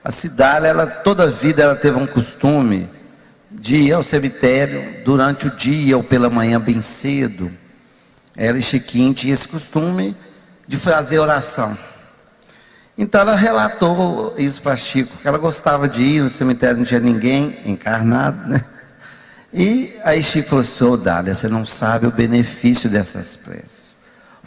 A 0.03 0.11
Cidália, 0.11 0.69
ela, 0.69 0.87
toda 0.87 1.25
a 1.25 1.27
vida 1.27 1.63
ela 1.63 1.77
teve 1.77 1.99
um 1.99 2.07
costume 2.07 2.91
de 3.51 3.77
ir 3.77 3.93
ao 3.93 4.03
cemitério 4.03 5.03
durante 5.05 5.47
o 5.47 5.51
dia 5.51 5.97
ou 5.97 6.03
pela 6.03 6.29
manhã 6.29 6.61
bem 6.61 6.83
cedo. 6.83 7.51
Ela 8.37 8.59
e 8.59 8.63
Chiquinho 8.63 9.15
tinham 9.15 9.33
esse 9.33 9.47
costume 9.47 10.17
de 10.67 10.77
fazer 10.77 11.19
oração. 11.19 11.77
Então 12.97 13.21
ela 13.21 13.35
relatou 13.35 14.35
isso 14.39 14.63
para 14.63 14.77
Chico, 14.77 15.17
que 15.21 15.27
ela 15.27 15.39
gostava 15.39 15.89
de 15.89 16.03
ir 16.03 16.23
no 16.23 16.31
cemitério, 16.31 16.77
não 16.77 16.85
tinha 16.85 17.01
ninguém 17.01 17.59
encarnado, 17.65 18.49
né? 18.49 18.65
E 19.53 19.97
aí 20.05 20.23
Chico 20.23 20.49
falou 20.49 20.65
assim, 20.65 20.85
ô 20.85 20.97
Dália, 20.97 21.33
você 21.33 21.49
não 21.49 21.65
sabe 21.65 22.07
o 22.07 22.11
benefício 22.11 22.91
dessas 22.91 23.37
preces. 23.37 23.94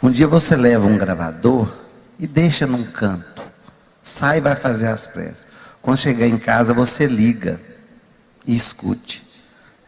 Um 0.00 0.10
dia 0.10 0.28
você 0.28 0.54
leva 0.54 0.86
um 0.86 0.96
gravador 0.96 1.68
e 2.18 2.26
deixa 2.26 2.66
num 2.66 2.84
canto. 2.84 3.42
Sai 4.00 4.38
e 4.38 4.40
vai 4.40 4.54
fazer 4.54 4.86
as 4.86 5.08
preces. 5.08 5.48
Quando 5.82 5.96
chegar 5.96 6.26
em 6.26 6.38
casa, 6.38 6.72
você 6.72 7.06
liga 7.06 7.60
e 8.46 8.54
escute. 8.54 9.26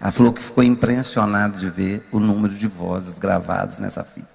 Ela 0.00 0.10
falou 0.10 0.32
que 0.32 0.42
ficou 0.42 0.64
impressionada 0.64 1.58
de 1.58 1.70
ver 1.70 2.06
o 2.10 2.18
número 2.18 2.54
de 2.54 2.66
vozes 2.66 3.18
gravadas 3.18 3.78
nessa 3.78 4.02
fita. 4.02 4.28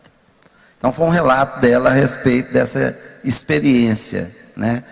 Então 0.78 0.94
foi 0.94 1.06
um 1.08 1.10
relato 1.10 1.60
dela 1.60 1.90
a 1.90 1.94
respeito 1.94 2.54
dessa 2.54 2.98
experiência 3.24 4.32
né, 4.56 4.84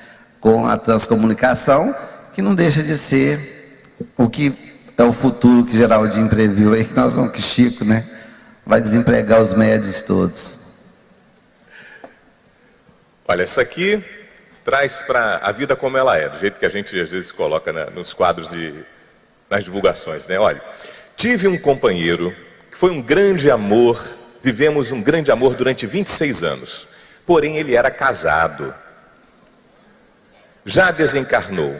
com 0.41 0.68
a 0.68 0.77
transcomunicação, 0.77 1.95
que 2.34 2.41
não 2.41 2.53
deixa 2.55 2.84
de 2.84 2.97
ser 2.97 3.80
o 4.18 4.27
que 4.27 4.73
é 4.97 5.03
o 5.03 5.14
futuro 5.14 5.65
que 5.65 5.77
Geraldinho 5.77 6.27
previu 6.27 6.73
aí, 6.73 6.84
que 6.84 6.95
nós 6.95 7.14
vamos, 7.14 7.31
que 7.31 7.41
Chico, 7.41 7.85
né? 7.85 8.05
Vai 8.65 8.81
desempregar 8.81 9.41
os 9.41 9.53
médios 9.53 10.01
todos. 10.01 10.62
Olha, 13.25 13.43
essa 13.43 13.61
aqui 13.61 14.03
traz 14.65 15.01
para 15.01 15.37
a 15.37 15.51
vida 15.51 15.75
como 15.75 15.97
ela 15.97 16.17
é, 16.17 16.27
do 16.27 16.37
jeito 16.37 16.59
que 16.59 16.65
a 16.65 16.69
gente 16.69 16.99
às 16.99 17.09
vezes 17.09 17.31
coloca 17.31 17.71
nos 17.91 18.13
quadros 18.13 18.49
de 18.49 18.73
nas 19.49 19.63
divulgações, 19.63 20.27
né? 20.27 20.39
Olha, 20.39 20.61
tive 21.15 21.47
um 21.47 21.57
companheiro 21.57 22.35
que 22.71 22.77
foi 22.77 22.91
um 22.91 23.01
grande 23.01 23.51
amor, 23.51 24.03
vivemos 24.41 24.91
um 24.91 25.01
grande 25.01 25.31
amor 25.31 25.55
durante 25.55 25.85
26 25.85 26.43
anos. 26.43 26.87
Porém, 27.25 27.57
ele 27.57 27.75
era 27.75 27.91
casado. 27.91 28.73
Já 30.65 30.91
desencarnou. 30.91 31.79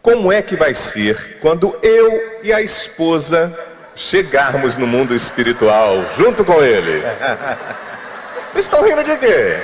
Como 0.00 0.32
é 0.32 0.40
que 0.40 0.56
vai 0.56 0.74
ser 0.74 1.38
quando 1.40 1.76
eu 1.82 2.40
e 2.42 2.52
a 2.52 2.62
esposa 2.62 3.58
chegarmos 3.94 4.76
no 4.76 4.86
mundo 4.86 5.14
espiritual 5.14 5.96
junto 6.16 6.44
com 6.44 6.62
ele? 6.62 7.02
Vocês 8.52 8.66
estão 8.66 8.82
rindo 8.84 9.02
de 9.02 9.16
quê? 9.16 9.60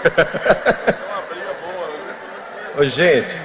Ô, 2.76 2.84
gente, 2.84 3.40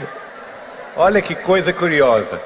olha 0.96 1.22
que 1.22 1.36
coisa 1.36 1.72
curiosa. 1.74 2.42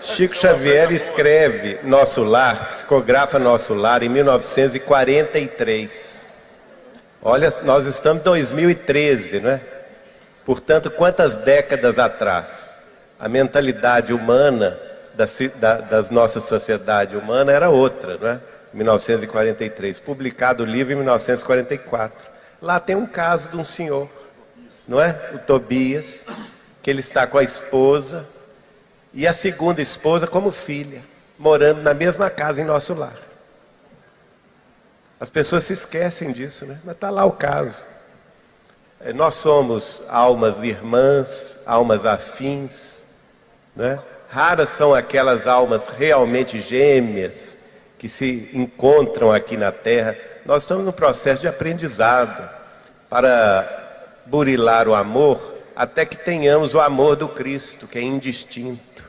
Chico 0.00 0.34
Xavier 0.36 0.90
escreve 0.92 1.80
Nosso 1.84 2.24
Lar, 2.24 2.68
psicografa 2.68 3.38
Nosso 3.38 3.74
Lar 3.74 4.02
em 4.02 4.08
1943. 4.08 6.32
Olha, 7.22 7.48
nós 7.62 7.86
estamos 7.86 8.20
em 8.20 8.24
2013, 8.24 9.40
não 9.40 9.50
é? 9.50 9.60
Portanto, 10.44 10.90
quantas 10.90 11.36
décadas 11.36 12.00
atrás? 12.00 12.76
A 13.18 13.28
mentalidade 13.28 14.12
humana 14.12 14.78
da, 15.14 15.24
da, 15.56 15.76
das 15.76 16.10
nossa 16.10 16.40
sociedade 16.40 17.16
humana 17.16 17.52
era 17.52 17.70
outra, 17.70 18.18
não 18.18 18.28
é? 18.28 18.40
1943. 18.74 20.00
Publicado 20.00 20.64
o 20.64 20.66
livro 20.66 20.92
em 20.92 20.96
1944. 20.96 22.31
Lá 22.62 22.78
tem 22.78 22.94
um 22.94 23.06
caso 23.06 23.48
de 23.48 23.56
um 23.56 23.64
senhor, 23.64 24.08
não 24.86 25.00
é? 25.00 25.32
O 25.34 25.38
Tobias, 25.40 26.24
que 26.80 26.88
ele 26.88 27.00
está 27.00 27.26
com 27.26 27.36
a 27.36 27.42
esposa 27.42 28.24
e 29.12 29.26
a 29.26 29.32
segunda 29.32 29.82
esposa 29.82 30.28
como 30.28 30.52
filha, 30.52 31.02
morando 31.36 31.82
na 31.82 31.92
mesma 31.92 32.30
casa 32.30 32.62
em 32.62 32.64
nosso 32.64 32.94
lar. 32.94 33.18
As 35.18 35.28
pessoas 35.28 35.64
se 35.64 35.72
esquecem 35.72 36.30
disso, 36.30 36.64
né? 36.64 36.80
Mas 36.84 36.94
está 36.94 37.10
lá 37.10 37.24
o 37.24 37.32
caso. 37.32 37.84
É, 39.00 39.12
nós 39.12 39.34
somos 39.34 40.00
almas 40.08 40.62
irmãs, 40.62 41.58
almas 41.66 42.06
afins, 42.06 43.04
né? 43.74 43.98
Raras 44.28 44.68
são 44.68 44.94
aquelas 44.94 45.48
almas 45.48 45.88
realmente 45.88 46.60
gêmeas 46.60 47.58
que 47.98 48.08
se 48.08 48.50
encontram 48.54 49.32
aqui 49.32 49.56
na 49.56 49.72
Terra. 49.72 50.16
Nós 50.44 50.62
estamos 50.62 50.84
no 50.84 50.92
processo 50.92 51.42
de 51.42 51.48
aprendizado 51.48 52.48
para 53.08 54.22
burilar 54.26 54.88
o 54.88 54.94
amor 54.94 55.54
até 55.76 56.04
que 56.04 56.16
tenhamos 56.16 56.74
o 56.74 56.80
amor 56.80 57.14
do 57.14 57.28
Cristo, 57.28 57.86
que 57.86 57.98
é 57.98 58.02
indistinto, 58.02 59.04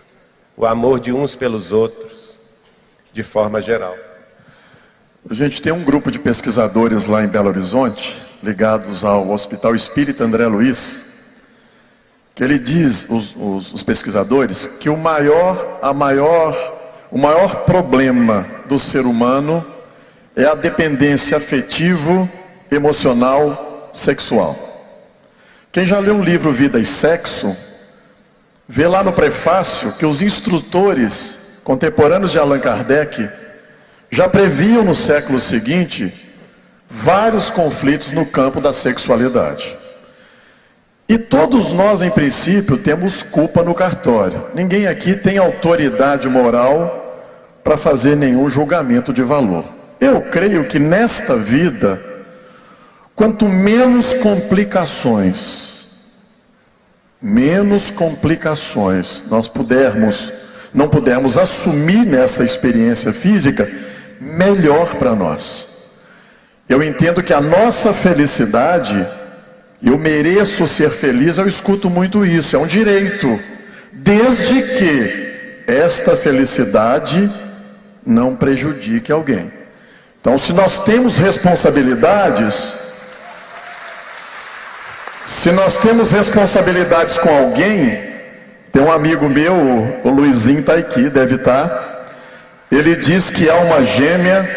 o 0.56 0.66
amor 0.66 1.00
de 1.00 1.12
uns 1.12 1.36
pelos 1.36 1.72
outros, 1.72 2.38
de 3.12 3.24
forma 3.24 3.62
geral. 3.62 3.96
A 5.28 5.34
gente 5.34 5.62
tem 5.62 5.74
um 5.74 5.84
grupo 5.84 6.12
de 6.12 6.20
pesquisadores 6.20 7.08
lá 7.08 7.24
em 7.24 7.28
Belo 7.28 7.50
Horizonte, 7.50 8.22
ligados 8.44 9.04
ao 9.04 9.32
Hospital 9.32 9.74
Espírita 9.74 10.24
André 10.24 10.46
Luiz, 10.46 11.16
que 12.36 12.44
ele 12.44 12.60
diz, 12.60 13.08
os, 13.10 13.36
os, 13.36 13.74
os 13.74 13.84
pesquisadores, 13.84 14.68
que 14.68 14.90
o 14.90 14.98
maior, 14.98 15.80
a 15.82 15.94
maior, 15.94 16.56
o 17.10 17.18
maior 17.18 17.64
problema 17.66 18.46
do 18.68 18.78
ser 18.78 19.06
humano 19.06 19.66
é 20.36 20.46
a 20.46 20.56
dependência 20.56 21.38
afetivo, 21.38 22.30
emocional, 22.72 23.90
sexual. 23.94 24.58
Quem 25.72 25.86
já 25.86 26.00
leu 26.00 26.18
o 26.18 26.24
livro 26.24 26.52
Vida 26.52 26.80
e 26.80 26.86
Sexo, 26.86 27.56
vê 28.68 28.88
lá 28.88 29.04
no 29.04 29.14
prefácio 29.14 29.94
que 29.94 30.06
os 30.06 30.22
instrutores 30.22 31.60
contemporâneos 31.64 32.32
de 32.32 32.40
Allan 32.40 32.60
Kardec 32.60 33.30
já 34.10 34.28
previam 34.28 34.84
no 34.84 34.94
século 34.94 35.40
seguinte 35.40 36.14
vários 36.90 37.50
conflitos 37.50 38.12
no 38.12 38.26
campo 38.26 38.62
da 38.62 38.72
sexualidade. 38.74 39.78
E 41.08 41.18
todos 41.18 41.72
nós, 41.72 42.02
em 42.02 42.10
princípio, 42.10 42.78
temos 42.78 43.22
culpa 43.24 43.64
no 43.64 43.74
cartório. 43.74 44.46
Ninguém 44.54 44.88
aqui 44.88 45.16
tem 45.16 45.38
autoridade 45.38 46.30
moral 46.30 47.00
para 47.64 47.78
fazer 47.78 48.16
nenhum 48.16 48.50
julgamento 48.50 49.12
de 49.12 49.22
valor. 49.22 49.83
Eu 50.04 50.20
creio 50.20 50.66
que 50.66 50.80
nesta 50.80 51.34
vida, 51.34 51.98
quanto 53.16 53.48
menos 53.48 54.14
complicações, 54.14 55.86
menos 57.22 57.90
complicações 57.90 59.24
nós 59.30 59.48
pudermos, 59.48 60.30
não 60.74 60.90
pudermos 60.90 61.38
assumir 61.38 62.06
nessa 62.06 62.44
experiência 62.44 63.14
física, 63.14 63.72
melhor 64.20 64.96
para 64.96 65.16
nós. 65.16 65.88
Eu 66.68 66.84
entendo 66.84 67.24
que 67.24 67.32
a 67.32 67.40
nossa 67.40 67.94
felicidade, 67.94 69.08
eu 69.82 69.98
mereço 69.98 70.68
ser 70.68 70.90
feliz, 70.90 71.38
eu 71.38 71.48
escuto 71.48 71.90
muito 71.90 72.26
isso, 72.26 72.58
é 72.58 72.60
um 72.60 72.68
direito, 72.68 73.40
desde 73.94 74.64
que 74.64 75.64
esta 75.66 76.18
felicidade 76.18 77.32
não 78.06 78.36
prejudique 78.36 79.10
alguém. 79.10 79.63
Então, 80.24 80.38
se 80.38 80.54
nós 80.54 80.80
temos 80.80 81.18
responsabilidades, 81.18 82.76
se 85.26 85.52
nós 85.52 85.76
temos 85.76 86.14
responsabilidades 86.14 87.18
com 87.18 87.28
alguém, 87.28 88.02
tem 88.72 88.82
um 88.82 88.90
amigo 88.90 89.28
meu, 89.28 89.54
o 90.02 90.10
Luizinho 90.10 90.60
está 90.60 90.76
aqui, 90.76 91.10
deve 91.10 91.36
estar. 91.36 91.68
Tá, 91.68 92.06
ele 92.72 92.96
diz 92.96 93.30
que 93.30 93.50
alma 93.50 93.84
gêmea 93.84 94.50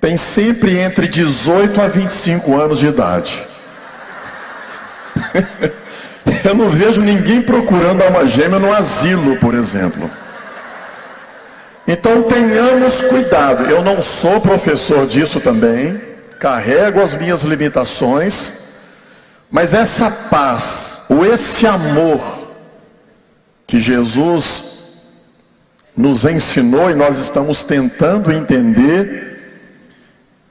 tem 0.00 0.16
sempre 0.16 0.78
entre 0.78 1.06
18 1.06 1.78
a 1.78 1.86
25 1.86 2.58
anos 2.58 2.78
de 2.78 2.86
idade. 2.86 3.46
Eu 6.42 6.54
não 6.54 6.70
vejo 6.70 7.02
ninguém 7.02 7.42
procurando 7.42 8.00
alma 8.00 8.26
gêmea 8.26 8.58
no 8.58 8.72
asilo, 8.72 9.36
por 9.36 9.52
exemplo. 9.52 10.10
Então 11.90 12.22
tenhamos 12.22 13.02
cuidado. 13.02 13.64
Eu 13.64 13.82
não 13.82 14.00
sou 14.00 14.40
professor 14.40 15.08
disso 15.08 15.40
também, 15.40 16.00
carrego 16.38 17.00
as 17.00 17.14
minhas 17.14 17.42
limitações, 17.42 18.76
mas 19.50 19.74
essa 19.74 20.08
paz, 20.08 21.02
ou 21.08 21.26
esse 21.26 21.66
amor 21.66 22.20
que 23.66 23.80
Jesus 23.80 25.00
nos 25.96 26.24
ensinou 26.24 26.92
e 26.92 26.94
nós 26.94 27.18
estamos 27.18 27.64
tentando 27.64 28.30
entender, 28.30 29.66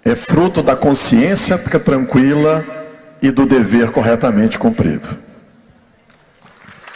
é 0.04 0.16
fruto 0.16 0.62
da 0.62 0.76
consciência 0.76 1.58
tranquila 1.58 2.66
e 3.22 3.32
do 3.32 3.46
dever 3.46 3.92
corretamente 3.92 4.60
cumprido. 4.60 5.08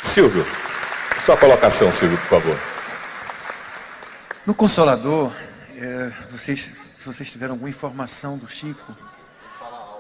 Silvio, 0.02 0.45
sua 1.26 1.38
colocação, 1.38 1.90
Silvio, 1.94 2.18
por 2.18 2.41
favor. 2.41 2.73
No 4.45 4.53
Consolador, 4.53 5.32
é, 5.78 6.11
vocês, 6.30 6.70
se 6.98 7.06
vocês 7.06 7.32
tiveram 7.32 7.53
alguma 7.53 7.70
informação 7.70 8.38
do 8.38 8.45
Chico, 8.45 8.94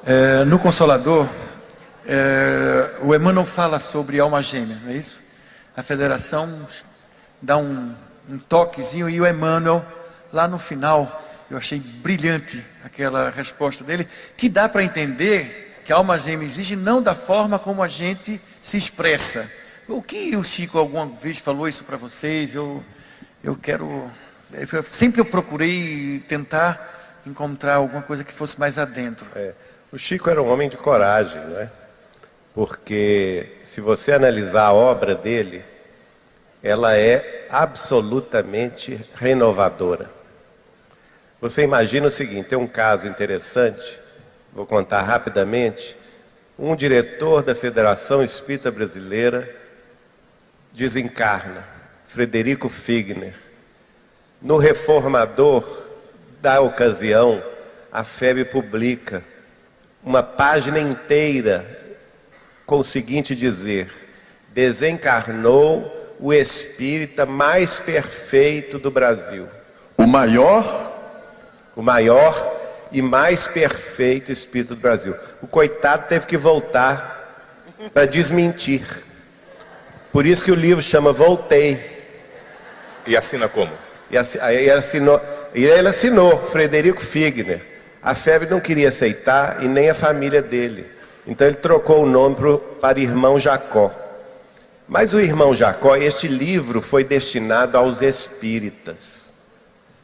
é, 0.05 0.43
no 0.43 0.59
Consolador, 0.59 1.29
é, 2.05 2.97
o 3.01 3.15
Emmanuel 3.15 3.45
fala 3.45 3.79
sobre 3.79 4.19
alma 4.19 4.43
gêmea, 4.43 4.77
não 4.83 4.91
é 4.91 4.95
isso? 4.95 5.21
A 5.77 5.81
federação 5.81 6.67
dá 7.41 7.55
um, 7.55 7.95
um 8.29 8.37
toquezinho 8.37 9.09
e 9.09 9.21
o 9.21 9.25
Emmanuel, 9.25 9.85
lá 10.29 10.45
no 10.45 10.59
final, 10.59 11.23
eu 11.49 11.57
achei 11.57 11.79
brilhante 11.79 12.61
aquela 12.83 13.29
resposta 13.29 13.81
dele, 13.81 14.05
que 14.35 14.49
dá 14.49 14.67
para 14.67 14.83
entender 14.83 15.81
que 15.85 15.93
a 15.93 15.95
alma 15.95 16.19
gêmea 16.19 16.45
existe 16.45 16.75
não 16.75 17.01
da 17.01 17.15
forma 17.15 17.57
como 17.57 17.81
a 17.81 17.87
gente 17.87 18.41
se 18.61 18.75
expressa. 18.75 19.49
O 19.87 20.01
que 20.01 20.35
o 20.35 20.43
Chico 20.43 20.77
alguma 20.77 21.05
vez 21.05 21.37
falou 21.37 21.65
isso 21.65 21.85
para 21.85 21.95
vocês? 21.95 22.53
Eu, 22.55 22.83
eu 23.41 23.55
quero. 23.55 24.11
Sempre 24.85 25.21
eu 25.21 25.25
procurei 25.25 26.23
tentar 26.27 27.21
encontrar 27.25 27.75
alguma 27.75 28.01
coisa 28.01 28.23
que 28.23 28.31
fosse 28.31 28.59
mais 28.59 28.77
adentro. 28.77 29.25
É, 29.35 29.53
o 29.91 29.97
Chico 29.97 30.29
era 30.29 30.41
um 30.41 30.49
homem 30.49 30.69
de 30.69 30.77
coragem, 30.77 31.41
não 31.45 31.59
é? 31.59 31.69
Porque 32.53 33.57
se 33.63 33.81
você 33.81 34.11
analisar 34.11 34.67
a 34.67 34.73
obra 34.73 35.15
dele, 35.15 35.63
ela 36.61 36.95
é 36.95 37.47
absolutamente 37.49 38.99
renovadora. 39.15 40.09
Você 41.41 41.63
imagina 41.63 42.07
o 42.07 42.11
seguinte: 42.11 42.49
tem 42.49 42.57
um 42.57 42.67
caso 42.67 43.07
interessante, 43.07 43.99
vou 44.53 44.65
contar 44.65 45.01
rapidamente. 45.01 45.97
Um 46.57 46.75
diretor 46.75 47.41
da 47.41 47.55
Federação 47.55 48.23
Espírita 48.23 48.71
Brasileira 48.71 49.53
desencarna, 50.71 51.65
Frederico 52.07 52.69
Figner. 52.69 53.42
No 54.43 54.57
Reformador 54.57 55.63
da 56.39 56.61
ocasião, 56.61 57.41
a 57.91 58.03
FEB 58.03 58.45
publica 58.45 59.23
uma 60.03 60.21
página 60.21 60.77
inteira 60.77 61.65
com 62.65 62.77
o 62.77 62.83
seguinte 62.83 63.33
dizer: 63.33 63.89
desencarnou 64.49 66.15
o 66.19 66.31
espírita 66.31 67.25
mais 67.25 67.79
perfeito 67.79 68.77
do 68.77 68.91
Brasil. 68.91 69.47
O 69.97 70.05
maior 70.05 70.91
o 71.75 71.81
maior 71.81 72.35
e 72.91 73.01
mais 73.01 73.47
perfeito 73.47 74.31
espírito 74.31 74.75
do 74.75 74.81
Brasil. 74.81 75.15
O 75.41 75.47
coitado 75.47 76.07
teve 76.07 76.27
que 76.27 76.37
voltar 76.37 77.47
para 77.93 78.05
desmentir. 78.05 79.03
Por 80.11 80.25
isso 80.25 80.45
que 80.45 80.51
o 80.51 80.55
livro 80.55 80.81
chama 80.81 81.11
Voltei. 81.11 81.79
E 83.07 83.17
assina 83.17 83.49
como? 83.49 83.71
E 84.13 84.39
aí 84.39 84.57
ele 84.57 84.71
assinou, 84.71 85.19
e 85.55 85.65
ele 85.65 85.87
assinou 85.87 86.37
Frederico 86.37 87.01
Figner. 87.01 87.61
A 87.99 88.13
febre 88.13 88.47
não 88.47 88.59
queria 88.59 88.89
aceitar 88.89 89.63
e 89.63 89.67
nem 89.67 89.89
a 89.89 89.95
família 89.95 90.39
dele. 90.39 90.85
Então 91.25 91.47
ele 91.47 91.55
trocou 91.55 92.03
o 92.03 92.05
nome 92.05 92.35
pro, 92.35 92.59
para 92.59 92.99
irmão 92.99 93.39
Jacó. 93.39 93.91
Mas 94.87 95.15
o 95.15 95.19
irmão 95.19 95.55
Jacó, 95.55 95.95
este 95.95 96.27
livro 96.27 96.79
foi 96.79 97.03
destinado 97.03 97.75
aos 97.75 98.03
espíritas. 98.03 99.33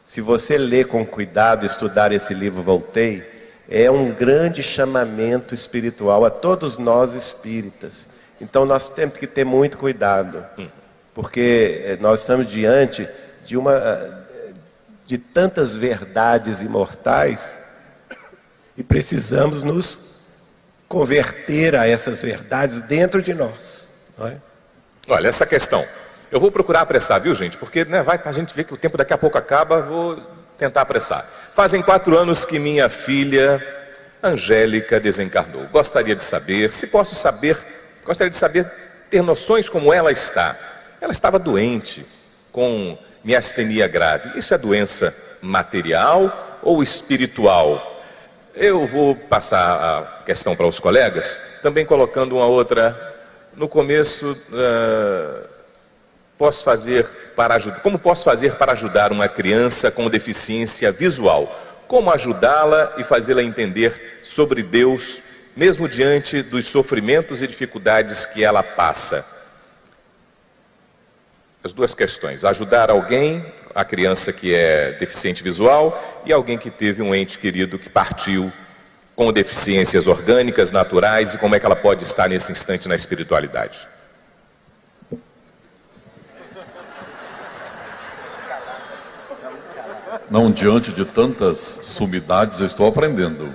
Se 0.04 0.20
você 0.20 0.58
ler 0.58 0.88
com 0.88 1.06
cuidado, 1.06 1.64
estudar 1.64 2.10
esse 2.10 2.34
livro 2.34 2.62
Voltei, 2.62 3.24
é 3.68 3.88
um 3.88 4.10
grande 4.10 4.60
chamamento 4.60 5.54
espiritual 5.54 6.24
a 6.24 6.30
todos 6.30 6.78
nós 6.78 7.14
espíritas. 7.14 8.08
Então 8.40 8.66
nós 8.66 8.88
temos 8.88 9.16
que 9.18 9.28
ter 9.28 9.44
muito 9.44 9.78
cuidado, 9.78 10.44
porque 11.14 11.82
eh, 11.84 11.98
nós 12.00 12.20
estamos 12.20 12.50
diante 12.50 13.08
de 13.50 13.56
uma 13.56 14.28
de 15.04 15.18
tantas 15.18 15.74
verdades 15.74 16.62
imortais 16.62 17.58
e 18.76 18.82
precisamos 18.84 19.64
nos 19.64 20.20
converter 20.86 21.74
a 21.74 21.84
essas 21.84 22.22
verdades 22.22 22.80
dentro 22.82 23.20
de 23.20 23.34
nós. 23.34 23.88
É? 24.20 24.36
Olha, 25.08 25.26
essa 25.26 25.44
questão 25.44 25.84
eu 26.30 26.38
vou 26.38 26.52
procurar 26.52 26.82
apressar, 26.82 27.20
viu, 27.20 27.34
gente? 27.34 27.56
Porque 27.58 27.84
né, 27.84 28.04
vai 28.04 28.18
para 28.18 28.30
a 28.30 28.32
gente 28.32 28.54
ver 28.54 28.62
que 28.62 28.72
o 28.72 28.76
tempo 28.76 28.96
daqui 28.96 29.12
a 29.12 29.18
pouco 29.18 29.36
acaba, 29.36 29.82
vou 29.82 30.22
tentar 30.56 30.82
apressar. 30.82 31.26
Fazem 31.52 31.82
quatro 31.82 32.16
anos 32.16 32.44
que 32.44 32.56
minha 32.56 32.88
filha, 32.88 33.60
Angélica, 34.22 35.00
desencarnou. 35.00 35.66
Gostaria 35.72 36.14
de 36.14 36.22
saber, 36.22 36.72
se 36.72 36.86
posso 36.86 37.16
saber, 37.16 37.58
gostaria 38.04 38.30
de 38.30 38.36
saber, 38.36 38.70
ter 39.10 39.22
noções 39.22 39.68
como 39.68 39.92
ela 39.92 40.12
está. 40.12 40.56
Ela 41.00 41.10
estava 41.10 41.36
doente, 41.36 42.06
com 42.52 42.96
miastenia 43.24 43.86
grave. 43.86 44.38
Isso 44.38 44.54
é 44.54 44.58
doença 44.58 45.14
material 45.40 46.58
ou 46.62 46.82
espiritual? 46.82 48.02
Eu 48.54 48.86
vou 48.86 49.14
passar 49.14 50.20
a 50.20 50.24
questão 50.24 50.56
para 50.56 50.66
os 50.66 50.80
colegas, 50.80 51.40
também 51.62 51.84
colocando 51.86 52.36
uma 52.36 52.46
outra. 52.46 53.08
No 53.54 53.68
começo, 53.68 54.32
uh, 54.32 55.48
posso 56.36 56.64
fazer 56.64 57.06
para 57.36 57.54
ajudar? 57.54 57.80
Como 57.80 57.98
posso 57.98 58.24
fazer 58.24 58.56
para 58.56 58.72
ajudar 58.72 59.12
uma 59.12 59.28
criança 59.28 59.90
com 59.90 60.08
deficiência 60.08 60.90
visual? 60.90 61.58
Como 61.86 62.10
ajudá-la 62.10 62.94
e 62.98 63.04
fazê-la 63.04 63.42
entender 63.42 64.20
sobre 64.22 64.62
Deus, 64.62 65.22
mesmo 65.56 65.88
diante 65.88 66.42
dos 66.42 66.66
sofrimentos 66.66 67.42
e 67.42 67.46
dificuldades 67.46 68.26
que 68.26 68.44
ela 68.44 68.62
passa? 68.62 69.39
As 71.62 71.72
duas 71.72 71.94
questões: 71.94 72.44
ajudar 72.44 72.90
alguém, 72.90 73.44
a 73.74 73.84
criança 73.84 74.32
que 74.32 74.54
é 74.54 74.92
deficiente 74.92 75.42
visual, 75.42 76.22
e 76.24 76.32
alguém 76.32 76.56
que 76.56 76.70
teve 76.70 77.02
um 77.02 77.14
ente 77.14 77.38
querido 77.38 77.78
que 77.78 77.88
partiu 77.88 78.52
com 79.14 79.30
deficiências 79.32 80.06
orgânicas, 80.06 80.72
naturais, 80.72 81.34
e 81.34 81.38
como 81.38 81.54
é 81.54 81.60
que 81.60 81.66
ela 81.66 81.76
pode 81.76 82.04
estar 82.04 82.28
nesse 82.28 82.50
instante 82.50 82.88
na 82.88 82.94
espiritualidade. 82.94 83.86
Não, 90.30 90.50
diante 90.50 90.92
de 90.92 91.04
tantas 91.04 91.58
sumidades, 91.82 92.60
eu 92.60 92.66
estou 92.66 92.86
aprendendo. 92.86 93.52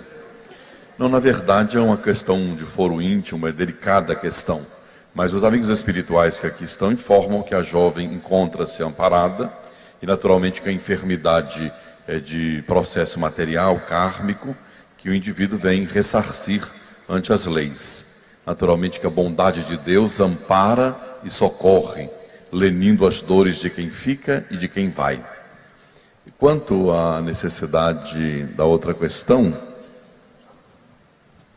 Não, 0.97 1.09
na 1.09 1.19
verdade, 1.19 1.77
é 1.77 1.79
uma 1.79 1.97
questão 1.97 2.53
de 2.53 2.65
foro 2.65 3.01
íntimo, 3.01 3.47
é 3.47 3.51
delicada 3.51 4.13
a 4.13 4.15
questão. 4.15 4.65
Mas 5.15 5.33
os 5.33 5.45
amigos 5.45 5.69
espirituais 5.69 6.37
que 6.37 6.45
aqui 6.45 6.65
estão 6.65 6.91
informam 6.91 7.41
que 7.41 7.55
a 7.55 7.63
jovem 7.63 8.13
encontra-se 8.13 8.83
amparada 8.83 9.49
e, 10.01 10.05
naturalmente, 10.05 10.61
que 10.61 10.67
a 10.67 10.73
enfermidade 10.73 11.71
é 12.05 12.19
de 12.19 12.61
processo 12.67 13.17
material, 13.17 13.79
kármico, 13.79 14.53
que 14.97 15.09
o 15.09 15.13
indivíduo 15.13 15.57
vem 15.57 15.85
ressarcir 15.85 16.69
ante 17.07 17.31
as 17.31 17.45
leis. 17.45 18.25
Naturalmente, 18.45 18.99
que 18.99 19.07
a 19.07 19.09
bondade 19.09 19.63
de 19.63 19.77
Deus 19.77 20.19
ampara 20.19 20.93
e 21.23 21.29
socorre, 21.29 22.09
lenindo 22.51 23.07
as 23.07 23.21
dores 23.21 23.55
de 23.55 23.69
quem 23.69 23.89
fica 23.89 24.45
e 24.51 24.57
de 24.57 24.67
quem 24.67 24.89
vai. 24.89 25.23
Quanto 26.37 26.91
à 26.91 27.21
necessidade 27.21 28.43
da 28.47 28.65
outra 28.65 28.93
questão, 28.93 29.57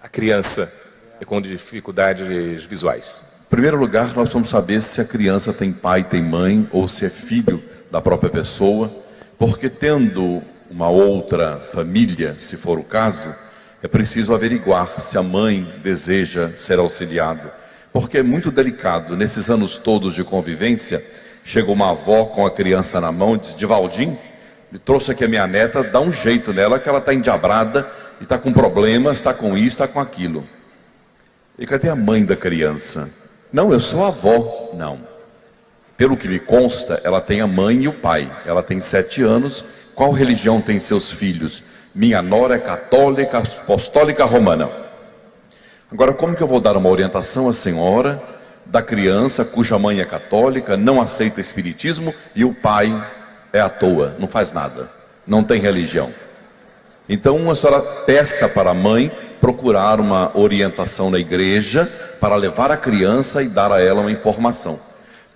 a 0.00 0.08
criança 0.08 0.72
é 1.20 1.24
com 1.24 1.40
dificuldades 1.40 2.64
visuais. 2.64 3.36
Primeiro 3.50 3.78
lugar, 3.78 4.14
nós 4.14 4.30
vamos 4.30 4.50
saber 4.50 4.82
se 4.82 5.00
a 5.00 5.04
criança 5.06 5.54
tem 5.54 5.72
pai, 5.72 6.04
tem 6.04 6.22
mãe 6.22 6.68
ou 6.70 6.86
se 6.86 7.06
é 7.06 7.08
filho 7.08 7.62
da 7.90 7.98
própria 7.98 8.28
pessoa, 8.28 8.92
porque 9.38 9.70
tendo 9.70 10.42
uma 10.70 10.90
outra 10.90 11.58
família, 11.72 12.34
se 12.36 12.58
for 12.58 12.78
o 12.78 12.84
caso, 12.84 13.34
é 13.82 13.88
preciso 13.88 14.34
averiguar 14.34 14.88
se 15.00 15.16
a 15.16 15.22
mãe 15.22 15.66
deseja 15.82 16.50
ser 16.58 16.78
auxiliado, 16.78 17.50
porque 17.90 18.18
é 18.18 18.22
muito 18.22 18.50
delicado. 18.50 19.16
Nesses 19.16 19.48
anos 19.48 19.78
todos 19.78 20.14
de 20.14 20.22
convivência, 20.22 21.02
chega 21.42 21.72
uma 21.72 21.92
avó 21.92 22.26
com 22.26 22.44
a 22.44 22.50
criança 22.50 23.00
na 23.00 23.10
mão 23.10 23.34
e 23.34 23.38
diz: 23.38 23.56
Divaldim, 23.56 24.14
me 24.70 24.78
trouxe 24.78 25.12
aqui 25.12 25.24
a 25.24 25.28
minha 25.28 25.46
neta, 25.46 25.82
dá 25.82 26.00
um 26.00 26.12
jeito 26.12 26.52
nela 26.52 26.78
que 26.78 26.86
ela 26.86 26.98
está 26.98 27.14
endiabrada 27.14 27.90
e 28.20 28.24
está 28.24 28.36
com 28.36 28.52
problemas, 28.52 29.16
está 29.16 29.32
com 29.32 29.56
isso, 29.56 29.68
está 29.68 29.88
com 29.88 30.00
aquilo. 30.00 30.46
E 31.58 31.66
cadê 31.66 31.88
a 31.88 31.96
mãe 31.96 32.26
da 32.26 32.36
criança? 32.36 33.08
Não, 33.52 33.72
eu 33.72 33.80
sou 33.80 34.04
avó. 34.04 34.70
Não. 34.74 34.98
Pelo 35.96 36.16
que 36.16 36.28
me 36.28 36.38
consta, 36.38 37.00
ela 37.02 37.20
tem 37.20 37.40
a 37.40 37.46
mãe 37.46 37.82
e 37.82 37.88
o 37.88 37.92
pai. 37.92 38.30
Ela 38.46 38.62
tem 38.62 38.80
sete 38.80 39.22
anos. 39.22 39.64
Qual 39.94 40.12
religião 40.12 40.60
tem 40.60 40.78
seus 40.78 41.10
filhos? 41.10 41.62
Minha 41.94 42.22
nora 42.22 42.54
é 42.54 42.58
católica, 42.58 43.38
apostólica 43.38 44.24
romana. 44.24 44.68
Agora, 45.90 46.12
como 46.12 46.36
que 46.36 46.42
eu 46.42 46.46
vou 46.46 46.60
dar 46.60 46.76
uma 46.76 46.88
orientação 46.88 47.48
à 47.48 47.52
senhora 47.52 48.22
da 48.66 48.82
criança 48.82 49.44
cuja 49.44 49.78
mãe 49.78 50.00
é 50.00 50.04
católica, 50.04 50.76
não 50.76 51.00
aceita 51.00 51.40
espiritismo 51.40 52.14
e 52.34 52.44
o 52.44 52.54
pai 52.54 52.94
é 53.52 53.60
à 53.60 53.68
toa, 53.68 54.14
não 54.18 54.28
faz 54.28 54.52
nada, 54.52 54.90
não 55.26 55.42
tem 55.42 55.58
religião. 55.58 56.10
Então, 57.08 57.50
a 57.50 57.56
senhora 57.56 57.80
peça 57.80 58.46
para 58.46 58.70
a 58.70 58.74
mãe 58.74 59.10
procurar 59.40 59.98
uma 59.98 60.36
orientação 60.36 61.10
na 61.10 61.18
igreja 61.18 61.90
para 62.20 62.36
levar 62.36 62.70
a 62.70 62.76
criança 62.76 63.42
e 63.42 63.48
dar 63.48 63.72
a 63.72 63.80
ela 63.80 64.00
uma 64.00 64.10
informação. 64.10 64.78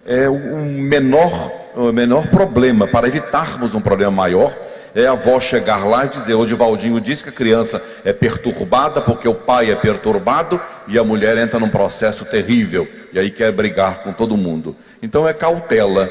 É 0.04 0.28
o 0.28 0.56
menor, 0.56 1.52
o 1.74 1.92
menor 1.92 2.26
problema, 2.26 2.86
para 2.86 3.06
evitarmos 3.06 3.74
um 3.74 3.80
problema 3.80 4.10
maior, 4.10 4.56
é 4.94 5.06
a 5.06 5.12
avó 5.12 5.38
chegar 5.40 5.84
lá 5.86 6.04
e 6.04 6.08
dizer: 6.08 6.34
O 6.34 6.44
Divaldinho 6.44 7.00
disse 7.00 7.22
que 7.22 7.30
a 7.30 7.32
criança 7.32 7.80
é 8.04 8.12
perturbada 8.12 9.00
porque 9.00 9.28
o 9.28 9.34
pai 9.34 9.70
é 9.70 9.76
perturbado 9.76 10.60
e 10.88 10.98
a 10.98 11.04
mulher 11.04 11.38
entra 11.38 11.58
num 11.58 11.68
processo 11.68 12.24
terrível 12.24 12.88
e 13.12 13.18
aí 13.18 13.30
quer 13.30 13.52
brigar 13.52 14.02
com 14.02 14.12
todo 14.12 14.36
mundo. 14.36 14.76
Então 15.02 15.26
é 15.26 15.32
cautela 15.32 16.10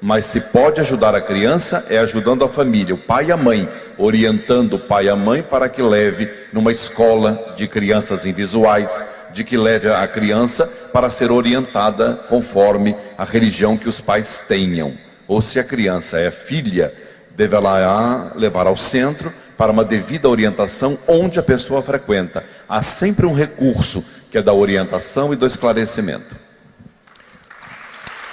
mas 0.00 0.26
se 0.26 0.40
pode 0.40 0.80
ajudar 0.80 1.14
a 1.14 1.20
criança 1.20 1.84
é 1.90 1.98
ajudando 1.98 2.44
a 2.44 2.48
família, 2.48 2.94
o 2.94 2.98
pai 2.98 3.26
e 3.26 3.32
a 3.32 3.36
mãe, 3.36 3.68
orientando 3.96 4.74
o 4.74 4.78
pai 4.78 5.06
e 5.06 5.08
a 5.08 5.16
mãe 5.16 5.42
para 5.42 5.68
que 5.68 5.82
leve 5.82 6.30
numa 6.52 6.70
escola 6.70 7.54
de 7.56 7.66
crianças 7.66 8.24
invisuais, 8.24 9.04
de 9.38 9.44
que 9.44 9.56
leve 9.56 9.88
a 9.88 10.06
criança 10.08 10.66
para 10.92 11.08
ser 11.08 11.30
orientada 11.30 12.14
conforme 12.28 12.96
a 13.16 13.24
religião 13.24 13.78
que 13.78 13.88
os 13.88 14.00
pais 14.00 14.42
tenham. 14.48 14.98
Ou 15.28 15.40
se 15.40 15.60
a 15.60 15.64
criança 15.64 16.18
é 16.18 16.28
filha, 16.28 16.92
deverá 17.36 18.32
levar 18.34 18.66
ao 18.66 18.76
centro 18.76 19.32
para 19.56 19.70
uma 19.70 19.84
devida 19.84 20.28
orientação 20.28 20.98
onde 21.06 21.38
a 21.38 21.42
pessoa 21.42 21.80
frequenta. 21.82 22.44
Há 22.68 22.82
sempre 22.82 23.26
um 23.26 23.32
recurso 23.32 24.04
que 24.28 24.38
é 24.38 24.42
da 24.42 24.52
orientação 24.52 25.32
e 25.32 25.36
do 25.36 25.46
esclarecimento. 25.46 26.36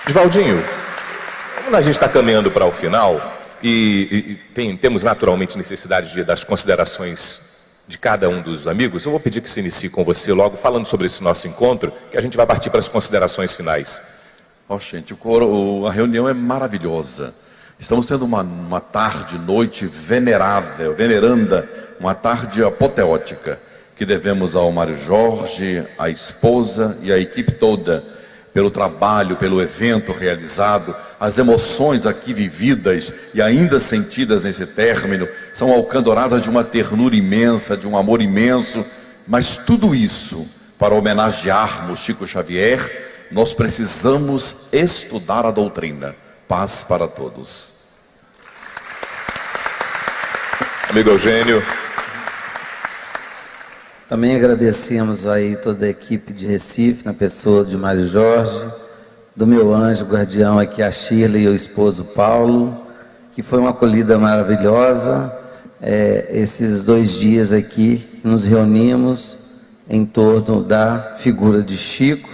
Valdinho, 0.07 0.63
Como 1.65 1.75
a 1.75 1.81
gente 1.81 1.93
está 1.93 2.09
caminhando 2.09 2.49
para 2.49 2.65
o 2.65 2.71
final 2.71 3.43
e, 3.61 3.69
e 3.69 4.35
tem, 4.55 4.75
temos 4.75 5.03
naturalmente 5.03 5.55
necessidade 5.55 6.13
de, 6.13 6.23
das 6.23 6.43
considerações 6.43 7.44
de 7.87 7.97
cada 7.97 8.27
um 8.27 8.41
dos 8.41 8.67
amigos, 8.67 9.05
eu 9.05 9.11
vou 9.11 9.19
pedir 9.19 9.41
que 9.41 9.49
se 9.49 9.59
inicie 9.59 9.89
com 9.89 10.03
você 10.03 10.33
logo, 10.33 10.57
falando 10.57 10.85
sobre 10.85 11.05
esse 11.05 11.23
nosso 11.23 11.47
encontro, 11.47 11.91
que 12.09 12.17
a 12.17 12.21
gente 12.21 12.35
vai 12.35 12.45
partir 12.45 12.69
para 12.69 12.79
as 12.79 12.89
considerações 12.89 13.55
finais. 13.55 14.01
Oh, 14.67 14.79
gente, 14.79 15.13
coro, 15.13 15.85
a 15.85 15.91
reunião 15.91 16.27
é 16.27 16.33
maravilhosa. 16.33 17.33
Estamos 17.77 18.07
tendo 18.07 18.25
uma, 18.25 18.41
uma 18.41 18.79
tarde, 18.81 19.37
noite 19.37 19.85
venerável, 19.85 20.95
veneranda, 20.95 21.69
uma 21.99 22.15
tarde 22.15 22.63
apoteótica, 22.63 23.59
que 23.95 24.05
devemos 24.05 24.55
ao 24.55 24.71
Mário 24.71 24.97
Jorge, 24.97 25.85
à 25.97 26.09
esposa 26.09 26.97
e 27.01 27.11
à 27.11 27.19
equipe 27.19 27.51
toda, 27.51 28.03
pelo 28.55 28.71
trabalho, 28.71 29.35
pelo 29.35 29.61
evento 29.61 30.13
realizado, 30.13 30.95
as 31.19 31.37
emoções 31.37 32.05
aqui 32.05 32.33
vividas 32.33 33.13
e 33.33 33.41
ainda 33.41 33.81
sentidas 33.81 34.43
nesse 34.43 34.65
término, 34.65 35.27
são 35.51 35.73
alcandoradas 35.73 36.41
de 36.41 36.49
uma 36.49 36.63
ternura 36.63 37.17
imensa, 37.17 37.75
de 37.75 37.85
um 37.85 37.97
amor 37.97 38.21
imenso, 38.21 38.85
mas 39.27 39.57
tudo 39.57 39.93
isso, 39.93 40.47
para 40.79 40.95
homenagearmos 40.95 41.99
Chico 41.99 42.25
Xavier, 42.25 43.27
nós 43.29 43.53
precisamos 43.53 44.69
estudar 44.71 45.45
a 45.45 45.51
doutrina. 45.51 46.15
Paz 46.47 46.81
para 46.81 47.09
todos. 47.09 47.73
Amigo 50.89 51.09
Eugênio. 51.09 51.61
Também 54.07 54.35
agradecemos 54.35 55.25
aí 55.25 55.55
toda 55.55 55.87
a 55.87 55.89
equipe 55.89 56.31
de 56.31 56.45
Recife, 56.45 57.03
na 57.03 57.13
pessoa 57.13 57.65
de 57.65 57.75
Mário 57.75 58.05
Jorge, 58.05 58.63
do 59.35 59.47
meu 59.47 59.73
anjo 59.73 60.05
guardião 60.05 60.59
aqui, 60.59 60.83
a 60.83 60.91
Shirley 60.91 61.45
e 61.45 61.47
o 61.47 61.55
esposo 61.55 62.03
Paulo, 62.03 62.85
que 63.31 63.41
foi 63.41 63.57
uma 63.57 63.71
acolhida 63.71 64.15
maravilhosa. 64.19 65.35
É, 65.81 66.27
esses 66.29 66.83
dois 66.83 67.13
dias 67.13 67.51
aqui 67.51 68.21
nos 68.23 68.45
reunimos 68.45 69.39
em 69.89 70.05
torno 70.05 70.61
da 70.61 71.15
figura 71.17 71.63
de 71.63 71.75
Chico, 71.75 72.29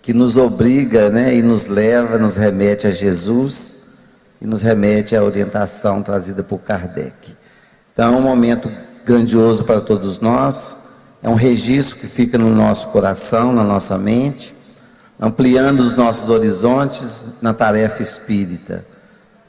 que 0.00 0.12
nos 0.12 0.36
obriga 0.36 1.10
né, 1.10 1.34
e 1.34 1.42
nos 1.42 1.66
leva, 1.66 2.16
nos 2.16 2.36
remete 2.36 2.86
a 2.86 2.92
Jesus 2.92 3.88
e 4.40 4.46
nos 4.46 4.62
remete 4.62 5.16
à 5.16 5.22
orientação 5.24 6.00
trazida 6.00 6.44
por 6.44 6.60
Kardec. 6.60 7.34
Então 7.92 8.14
é 8.14 8.16
um 8.16 8.22
momento 8.22 8.70
grandioso 9.04 9.64
para 9.64 9.80
todos 9.80 10.20
nós, 10.20 10.76
é 11.22 11.28
um 11.28 11.34
registro 11.34 11.96
que 11.96 12.06
fica 12.06 12.36
no 12.36 12.50
nosso 12.50 12.88
coração, 12.88 13.52
na 13.52 13.62
nossa 13.62 13.96
mente, 13.96 14.54
ampliando 15.20 15.80
os 15.80 15.94
nossos 15.94 16.28
horizontes 16.28 17.24
na 17.40 17.54
tarefa 17.54 18.02
espírita, 18.02 18.84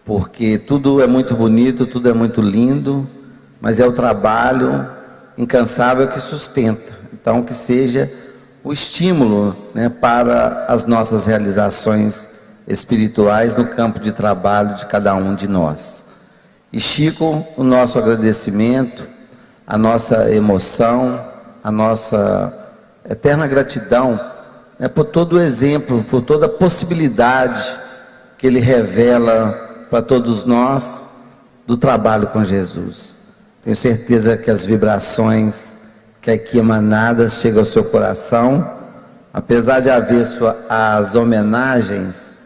porque 0.05 0.59
tudo 0.59 1.01
é 1.01 1.07
muito 1.07 1.33
bonito, 1.33 1.87
tudo 1.87 2.09
é 2.09 2.13
muito 2.13 2.41
lindo, 2.41 3.09
mas 3.59 3.79
é 3.79 3.87
o 3.87 3.91
trabalho 3.91 4.87
incansável 5.35 6.07
que 6.07 6.19
sustenta. 6.19 6.93
Então, 7.11 7.41
que 7.41 7.53
seja 7.53 8.11
o 8.63 8.71
estímulo 8.71 9.55
né, 9.73 9.89
para 9.89 10.65
as 10.67 10.85
nossas 10.85 11.25
realizações 11.25 12.27
espirituais 12.67 13.55
no 13.55 13.65
campo 13.65 13.99
de 13.99 14.11
trabalho 14.11 14.75
de 14.75 14.85
cada 14.85 15.15
um 15.15 15.33
de 15.33 15.47
nós. 15.47 16.05
E 16.71 16.79
Chico, 16.79 17.45
o 17.57 17.63
nosso 17.63 17.97
agradecimento, 17.97 19.07
a 19.65 19.77
nossa 19.77 20.33
emoção, 20.33 21.32
a 21.63 21.71
nossa 21.71 22.53
eterna 23.09 23.47
gratidão 23.47 24.19
né, 24.77 24.87
por 24.87 25.05
todo 25.05 25.37
o 25.37 25.41
exemplo, 25.41 26.03
por 26.03 26.21
toda 26.21 26.47
a 26.47 26.49
possibilidade 26.49 27.79
que 28.37 28.47
ele 28.47 28.59
revela 28.59 29.85
para 29.89 30.01
todos 30.01 30.43
nós 30.43 31.07
do 31.65 31.77
trabalho 31.77 32.27
com 32.27 32.43
Jesus. 32.43 33.15
Tenho 33.63 33.75
certeza 33.75 34.35
que 34.35 34.51
as 34.51 34.65
vibrações 34.65 35.77
que 36.21 36.31
aqui 36.31 36.57
emanadas 36.57 37.33
chegam 37.33 37.59
ao 37.59 37.65
seu 37.65 37.83
coração, 37.83 38.69
apesar 39.33 39.79
de 39.79 39.89
haver 39.89 40.25
as 40.69 41.15
homenagens, 41.15 42.37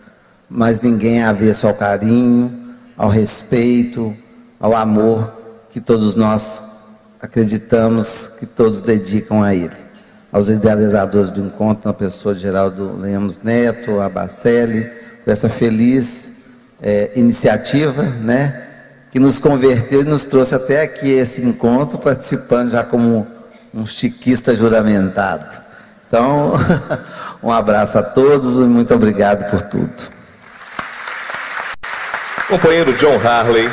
mas 0.50 0.80
ninguém 0.80 1.22
é 1.22 1.26
avesso 1.26 1.68
ao 1.68 1.74
carinho, 1.74 2.76
ao 2.96 3.10
respeito, 3.10 4.16
ao 4.60 4.76
amor 4.76 5.32
que 5.70 5.80
todos 5.80 6.16
nós 6.16 6.62
acreditamos 7.22 8.36
que 8.40 8.46
todos 8.46 8.82
dedicam 8.82 9.44
a 9.44 9.54
ele. 9.54 9.76
Aos 10.32 10.50
idealizadores 10.50 11.30
do 11.30 11.42
encontro, 11.42 11.88
na 11.88 11.94
pessoa 11.94 12.36
Geraldo 12.36 12.98
Lemos 13.00 13.40
Neto, 13.42 14.00
a 14.00 14.10
Bacelli, 14.10 14.90
por 15.24 15.32
essa 15.32 15.50
feliz 15.50 16.46
é, 16.82 17.12
iniciativa, 17.16 18.04
né? 18.04 18.64
Que 19.12 19.20
nos 19.20 19.40
converteu 19.40 20.02
e 20.02 20.06
nos 20.06 20.26
trouxe 20.26 20.54
até 20.54 20.82
aqui 20.82 21.10
esse 21.10 21.42
encontro, 21.42 21.98
participando 21.98 22.70
já 22.70 22.84
como 22.84 23.26
um 23.74 23.86
chiquista 23.86 24.54
juramentado. 24.54 25.62
Então, 26.08 26.54
um 27.42 27.52
abraço 27.52 27.98
a 27.98 28.04
todos 28.04 28.58
e 28.58 28.64
muito 28.64 28.94
obrigado 28.94 29.50
por 29.50 29.62
tudo. 29.62 30.18
Companheiro 32.48 32.94
John 32.94 33.20
Harley, 33.26 33.70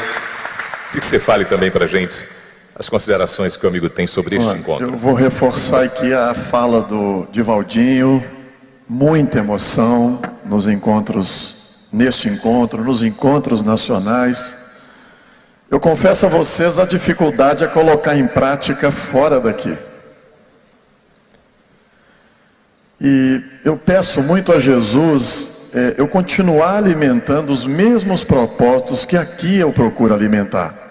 que 0.92 1.00
você 1.00 1.18
fale 1.18 1.44
também 1.44 1.70
para 1.70 1.84
a 1.84 1.88
gente 1.88 2.26
as 2.76 2.88
considerações 2.88 3.56
que 3.56 3.64
o 3.64 3.68
amigo 3.68 3.88
tem 3.88 4.06
sobre 4.06 4.36
este 4.36 4.48
Olha, 4.48 4.58
encontro. 4.58 4.86
Eu 4.86 4.96
vou 4.96 5.14
reforçar 5.14 5.84
aqui 5.84 6.12
a 6.12 6.34
fala 6.34 6.82
do 6.82 7.26
Divaldinho, 7.30 8.24
muita 8.88 9.38
emoção 9.38 10.20
nos 10.44 10.66
encontros, 10.66 11.54
neste 11.92 12.28
encontro, 12.28 12.82
nos 12.82 13.02
encontros 13.02 13.62
nacionais. 13.62 14.56
Eu 15.70 15.78
confesso 15.78 16.26
a 16.26 16.28
vocês 16.28 16.78
a 16.78 16.84
dificuldade 16.84 17.64
a 17.64 17.68
colocar 17.68 18.16
em 18.16 18.26
prática 18.26 18.90
fora 18.90 19.40
daqui. 19.40 19.76
E 23.00 23.42
eu 23.64 23.76
peço 23.76 24.20
muito 24.22 24.52
a 24.52 24.58
Jesus 24.58 25.70
é, 25.72 25.94
eu 25.98 26.06
continuar 26.06 26.76
alimentando 26.76 27.52
os 27.52 27.66
mesmos 27.66 28.22
propósitos 28.22 29.04
que 29.04 29.16
aqui 29.16 29.58
eu 29.58 29.72
procuro 29.72 30.14
alimentar. 30.14 30.83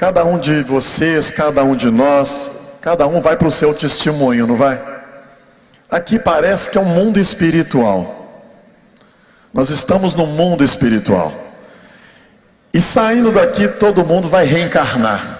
Cada 0.00 0.24
um 0.24 0.38
de 0.38 0.62
vocês, 0.62 1.30
cada 1.30 1.62
um 1.62 1.76
de 1.76 1.90
nós, 1.90 2.50
cada 2.80 3.06
um 3.06 3.20
vai 3.20 3.36
para 3.36 3.48
o 3.48 3.50
seu 3.50 3.74
testemunho, 3.74 4.46
não 4.46 4.56
vai? 4.56 4.80
Aqui 5.90 6.18
parece 6.18 6.70
que 6.70 6.78
é 6.78 6.80
um 6.80 6.86
mundo 6.86 7.20
espiritual. 7.20 8.48
Nós 9.52 9.68
estamos 9.68 10.14
no 10.14 10.24
mundo 10.24 10.64
espiritual. 10.64 11.34
E 12.72 12.80
saindo 12.80 13.30
daqui, 13.30 13.68
todo 13.68 14.02
mundo 14.02 14.26
vai 14.26 14.46
reencarnar. 14.46 15.38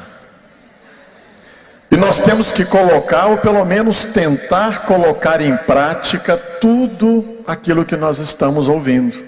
E 1.91 1.97
nós 1.97 2.21
temos 2.21 2.53
que 2.53 2.67
colocar, 2.67 3.29
ou 3.29 3.39
pelo 3.39 3.65
menos 3.65 4.05
tentar 4.05 4.83
colocar 4.85 5.41
em 5.41 5.57
prática, 5.57 6.37
tudo 6.37 7.39
aquilo 7.47 7.83
que 7.83 7.97
nós 7.97 8.19
estamos 8.19 8.69
ouvindo. 8.69 9.25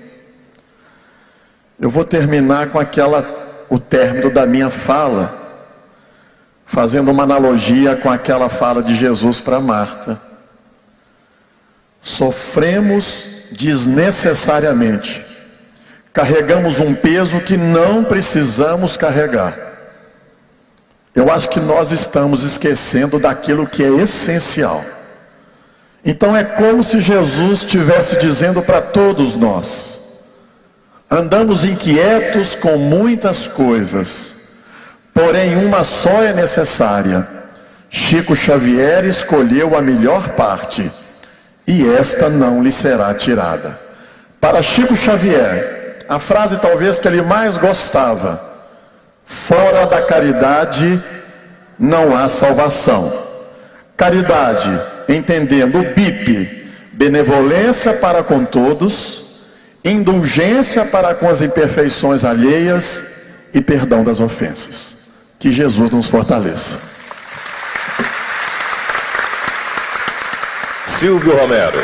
Eu 1.80 1.88
vou 1.88 2.04
terminar 2.04 2.68
com 2.68 2.78
aquela, 2.78 3.22
o 3.72 3.78
término 3.78 4.30
da 4.30 4.46
minha 4.46 4.70
fala, 4.70 5.64
fazendo 6.66 7.10
uma 7.10 7.22
analogia 7.22 7.96
com 7.96 8.10
aquela 8.10 8.48
fala 8.48 8.82
de 8.82 8.94
Jesus 8.94 9.40
para 9.40 9.60
Marta. 9.60 10.20
Sofremos 12.00 13.26
desnecessariamente, 13.50 15.24
carregamos 16.12 16.80
um 16.80 16.94
peso 16.94 17.40
que 17.40 17.56
não 17.56 18.04
precisamos 18.04 18.96
carregar 18.96 19.72
eu 21.14 21.30
acho 21.30 21.48
que 21.50 21.60
nós 21.60 21.92
estamos 21.92 22.42
esquecendo 22.42 23.18
daquilo 23.18 23.66
que 23.66 23.84
é 23.84 23.88
essencial. 23.88 24.82
Então 26.04 26.36
é 26.36 26.42
como 26.42 26.82
se 26.82 27.00
Jesus 27.00 27.60
estivesse 27.60 28.18
dizendo 28.18 28.62
para 28.62 28.80
todos 28.80 29.36
nós: 29.36 30.01
andamos 31.12 31.62
inquietos 31.62 32.54
com 32.54 32.78
muitas 32.78 33.46
coisas, 33.46 34.34
porém 35.12 35.62
uma 35.62 35.84
só 35.84 36.22
é 36.22 36.32
necessária. 36.32 37.28
Chico 37.90 38.34
Xavier 38.34 39.04
escolheu 39.04 39.76
a 39.76 39.82
melhor 39.82 40.30
parte, 40.30 40.90
e 41.66 41.86
esta 41.86 42.30
não 42.30 42.62
lhe 42.62 42.72
será 42.72 43.12
tirada. 43.12 43.78
Para 44.40 44.62
Chico 44.62 44.96
Xavier, 44.96 45.98
a 46.08 46.18
frase 46.18 46.56
talvez 46.56 46.98
que 46.98 47.06
ele 47.06 47.20
mais 47.20 47.58
gostava, 47.58 48.50
Fora 49.24 49.86
da 49.86 50.02
caridade 50.02 51.02
não 51.78 52.16
há 52.16 52.28
salvação. 52.28 53.12
Caridade, 53.96 54.80
entendendo 55.08 55.78
o 55.78 55.94
BIP, 55.94 56.70
benevolência 56.92 57.92
para 57.94 58.22
com 58.24 58.44
todos, 58.44 59.21
indulgência 59.84 60.84
para 60.84 61.14
com 61.14 61.28
as 61.28 61.40
imperfeições 61.40 62.24
alheias 62.24 63.04
e 63.52 63.60
perdão 63.60 64.04
das 64.04 64.20
ofensas. 64.20 64.96
Que 65.38 65.52
Jesus 65.52 65.90
nos 65.90 66.06
fortaleça. 66.06 66.78
Silvio 70.84 71.36
Romero. 71.36 71.82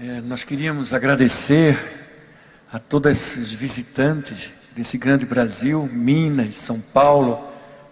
É, 0.00 0.20
nós 0.22 0.42
queríamos 0.42 0.94
agradecer 0.94 1.76
a 2.72 2.78
todos 2.78 3.12
esses 3.12 3.52
visitantes 3.52 4.54
desse 4.74 4.96
grande 4.96 5.26
Brasil, 5.26 5.88
Minas, 5.92 6.56
São 6.56 6.80
Paulo, 6.80 7.46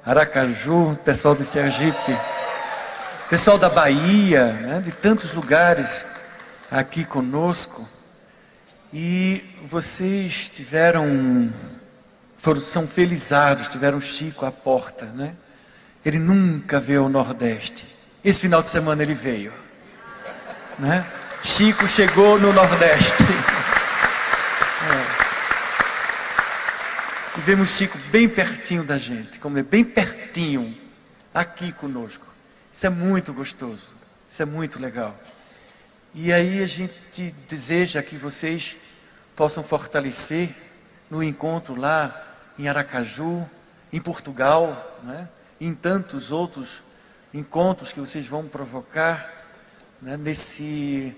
Aracaju, 0.05 0.99
pessoal 1.05 1.35
do 1.35 1.45
Sergipe, 1.45 2.16
pessoal 3.29 3.59
da 3.59 3.69
Bahia, 3.69 4.53
né, 4.53 4.83
de 4.85 4.93
tantos 4.93 5.33
lugares 5.33 6.05
aqui 6.70 7.05
conosco. 7.05 7.89
E 8.93 9.43
vocês 9.65 10.49
tiveram, 10.49 11.53
foram, 12.39 12.61
são 12.61 12.86
felizados, 12.86 13.66
tiveram 13.69 14.01
Chico 14.01 14.47
à 14.47 14.53
porta, 14.53 15.07
né? 15.07 15.35
Ele 16.05 16.19
nunca 16.19 16.78
veio 16.78 17.03
ao 17.03 17.09
Nordeste. 17.09 17.86
Esse 18.23 18.41
final 18.41 18.62
de 18.62 18.69
semana 18.69 19.03
ele 19.03 19.15
veio, 19.15 19.53
né? 20.78 21.05
Chico 21.43 21.89
chegou 21.89 22.39
no 22.39 22.53
Nordeste. 22.53 23.23
É. 24.91 25.24
Tivemos 27.35 27.70
Chico 27.70 27.99
bem 28.12 28.28
pertinho 28.28 28.85
da 28.85 28.97
gente, 28.97 29.39
como 29.41 29.59
é 29.59 29.62
bem 29.62 29.82
pertinho, 29.82 30.78
aqui 31.35 31.73
conosco. 31.73 32.27
Isso 32.73 32.86
é 32.86 32.91
muito 32.91 33.32
gostoso, 33.32 33.91
isso 34.28 34.41
é 34.41 34.45
muito 34.45 34.81
legal. 34.81 35.16
E 36.16 36.32
aí 36.32 36.62
a 36.62 36.66
gente 36.69 37.35
deseja 37.49 38.01
que 38.01 38.15
vocês 38.15 38.77
possam 39.35 39.65
fortalecer 39.65 40.55
no 41.11 41.24
encontro 41.24 41.74
lá 41.74 42.24
em 42.57 42.69
Aracaju, 42.69 43.51
em 43.93 44.01
Portugal, 44.01 45.01
né? 45.03 45.28
em 45.61 45.74
tantos 45.74 46.31
outros 46.31 46.85
encontros 47.32 47.93
que 47.93 47.99
vocês 47.99 48.28
vão 48.28 48.47
provocar 48.47 49.28
né? 50.01 50.16
nesse, 50.16 51.16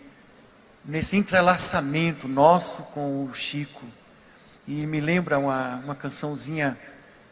nesse 0.82 1.14
entrelaçamento 1.14 2.26
nosso 2.26 2.82
com 2.84 3.26
o 3.26 3.34
Chico. 3.34 3.84
E 4.66 4.86
me 4.86 4.98
lembra 4.98 5.38
uma, 5.38 5.76
uma 5.76 5.94
cançãozinha 5.94 6.74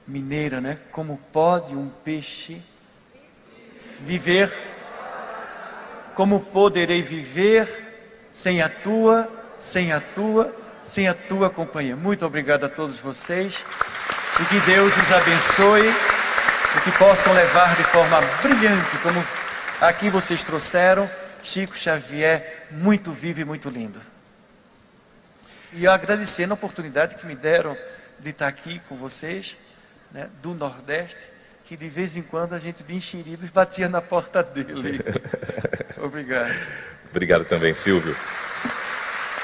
mineira, 0.07 0.61
né? 0.61 0.79
Como 0.91 1.19
pode 1.33 1.75
um 1.75 1.89
peixe 1.89 2.61
viver 4.01 4.53
como 6.15 6.41
poderei 6.41 7.03
viver 7.03 8.29
sem 8.31 8.63
a 8.63 8.69
tua, 8.69 9.29
sem 9.59 9.93
a 9.93 10.01
tua, 10.01 10.55
sem 10.83 11.09
a 11.09 11.15
tua 11.15 11.51
companhia? 11.51 11.97
Muito 11.97 12.25
obrigado 12.25 12.65
a 12.65 12.69
todos 12.69 12.99
vocês 12.99 13.65
e 14.41 14.45
que 14.47 14.61
Deus 14.61 14.97
os 14.97 15.13
abençoe 15.13 15.89
e 15.89 16.81
que 16.81 16.99
possam 16.99 17.33
levar 17.33 17.77
de 17.77 17.85
forma 17.85 18.21
brilhante, 18.43 18.99
como 18.99 19.25
aqui 19.81 20.11
vocês 20.11 20.43
trouxeram, 20.43 21.09
Chico 21.43 21.77
Xavier, 21.77 22.67
muito 22.71 23.13
vivo 23.13 23.41
e 23.41 23.45
muito 23.45 23.69
lindo. 23.69 24.01
E 25.73 25.87
agradecer 25.87 26.49
a 26.51 26.55
oportunidade 26.55 27.17
que 27.17 27.27
me 27.27 27.35
deram 27.35 27.77
de 28.19 28.31
estar 28.31 28.47
aqui 28.47 28.81
com 28.89 28.97
vocês, 28.97 29.57
né, 30.11 30.29
do 30.41 30.55
Nordeste, 30.55 31.34
que 31.65 31.77
de 31.77 31.89
vez 31.89 32.17
em 32.17 32.23
quando 32.23 32.55
a 32.55 32.59
gente 32.59 32.83
de 32.83 32.95
enxeridos 32.95 33.51
batia 33.51 33.89
na 33.89 34.01
porta 34.01 34.43
dele. 34.43 35.01
Obrigado. 35.97 36.55
Obrigado 37.11 37.45
também, 37.45 37.75
Silvio. 37.75 38.15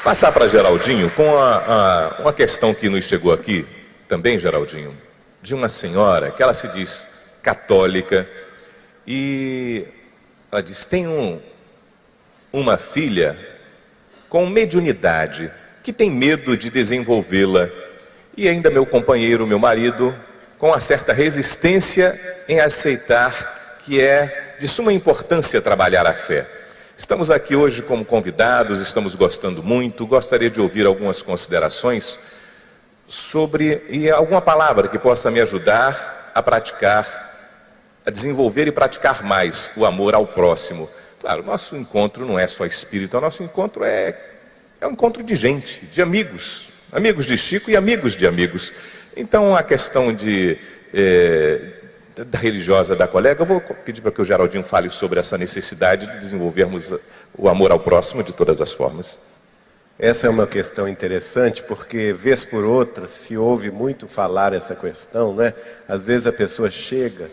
Passar 0.05 0.31
para 0.33 0.49
Geraldinho 0.49 1.11
com 1.11 1.39
a, 1.39 1.57
a, 2.19 2.23
uma 2.23 2.33
questão 2.33 2.75
que 2.75 2.89
nos 2.89 3.05
chegou 3.05 3.33
aqui, 3.33 3.67
também, 4.07 4.39
Geraldinho, 4.39 4.95
de 5.41 5.55
uma 5.55 5.69
senhora 5.69 6.31
que 6.31 6.43
ela 6.43 6.53
se 6.53 6.69
diz 6.69 7.07
católica 7.43 8.29
e 9.07 9.87
ela 10.53 10.63
diz: 10.63 10.85
tem 10.85 11.07
um, 11.07 11.41
uma 12.53 12.77
filha 12.77 13.39
com 14.29 14.47
mediunidade 14.47 15.51
que 15.83 15.93
tem 15.93 16.11
medo 16.11 16.57
de 16.57 16.71
desenvolvê-la. 16.71 17.69
E 18.37 18.49
ainda 18.49 18.71
meu 18.71 18.87
companheiro, 18.87 19.47
meu 19.47 19.59
marido, 19.59 20.15
com 20.61 20.69
uma 20.69 20.81
certa 20.81 21.15
resistência 21.15 22.45
em 22.47 22.61
aceitar 22.61 23.79
que 23.83 23.99
é 23.99 24.57
de 24.61 24.69
suma 24.69 24.93
importância 24.93 25.61
trabalhar 25.63 26.07
a 26.07 26.13
fé. 26.13 26.47
Estamos 26.99 27.31
aqui 27.31 27.57
hoje 27.57 27.81
como 27.81 28.05
convidados, 28.05 28.79
estamos 28.79 29.15
gostando 29.15 29.63
muito. 29.63 30.07
Gostaria 30.07 30.51
de 30.51 30.61
ouvir 30.61 30.85
algumas 30.85 31.23
considerações 31.23 32.19
sobre 33.09 33.83
e 33.89 34.11
alguma 34.11 34.43
palavra 34.43 34.87
que 34.87 34.99
possa 34.99 35.31
me 35.31 35.41
ajudar 35.41 36.31
a 36.35 36.43
praticar, 36.43 37.65
a 38.05 38.11
desenvolver 38.11 38.69
e 38.69 38.73
praticar 38.73 39.23
mais 39.25 39.71
o 39.79 39.87
amor 39.87 40.15
ao 40.15 40.27
próximo. 40.27 40.91
Claro, 41.21 41.43
nosso 41.43 41.75
encontro 41.75 42.27
não 42.27 42.39
é 42.39 42.47
só 42.47 42.67
espírito, 42.67 43.17
o 43.17 43.21
nosso 43.21 43.43
encontro 43.43 43.83
é, 43.83 44.15
é 44.79 44.87
um 44.87 44.91
encontro 44.91 45.23
de 45.23 45.35
gente, 45.35 45.87
de 45.87 46.03
amigos, 46.03 46.69
amigos 46.93 47.25
de 47.25 47.39
Chico 47.39 47.71
e 47.71 47.77
amigos 47.77 48.15
de 48.15 48.27
amigos. 48.27 48.75
Então, 49.21 49.55
a 49.55 49.63
questão 49.63 50.15
de, 50.15 50.57
é, 50.95 51.61
da 52.17 52.39
religiosa 52.39 52.97
da 52.97 53.07
colega, 53.07 53.43
eu 53.43 53.47
vou 53.47 53.61
pedir 53.61 54.01
para 54.01 54.11
que 54.11 54.23
o 54.23 54.25
Geraldinho 54.25 54.65
fale 54.65 54.89
sobre 54.89 55.21
essa 55.21 55.37
necessidade 55.37 56.07
de 56.07 56.19
desenvolvermos 56.19 56.91
o 57.37 57.47
amor 57.47 57.71
ao 57.71 57.79
próximo 57.79 58.23
de 58.23 58.33
todas 58.33 58.63
as 58.63 58.73
formas. 58.73 59.19
Essa 59.99 60.27
é 60.27 60.31
uma 60.31 60.47
questão 60.47 60.89
interessante, 60.89 61.63
porque, 61.63 62.15
vez 62.15 62.47
por 62.47 62.65
outra, 62.65 63.07
se 63.07 63.37
ouve 63.37 63.71
muito 63.71 64.09
falar 64.09 64.55
essa 64.55 64.75
questão, 64.75 65.35
né? 65.35 65.53
Às 65.87 66.01
vezes 66.01 66.27
a 66.27 66.33
pessoa 66.33 66.71
chega 66.71 67.31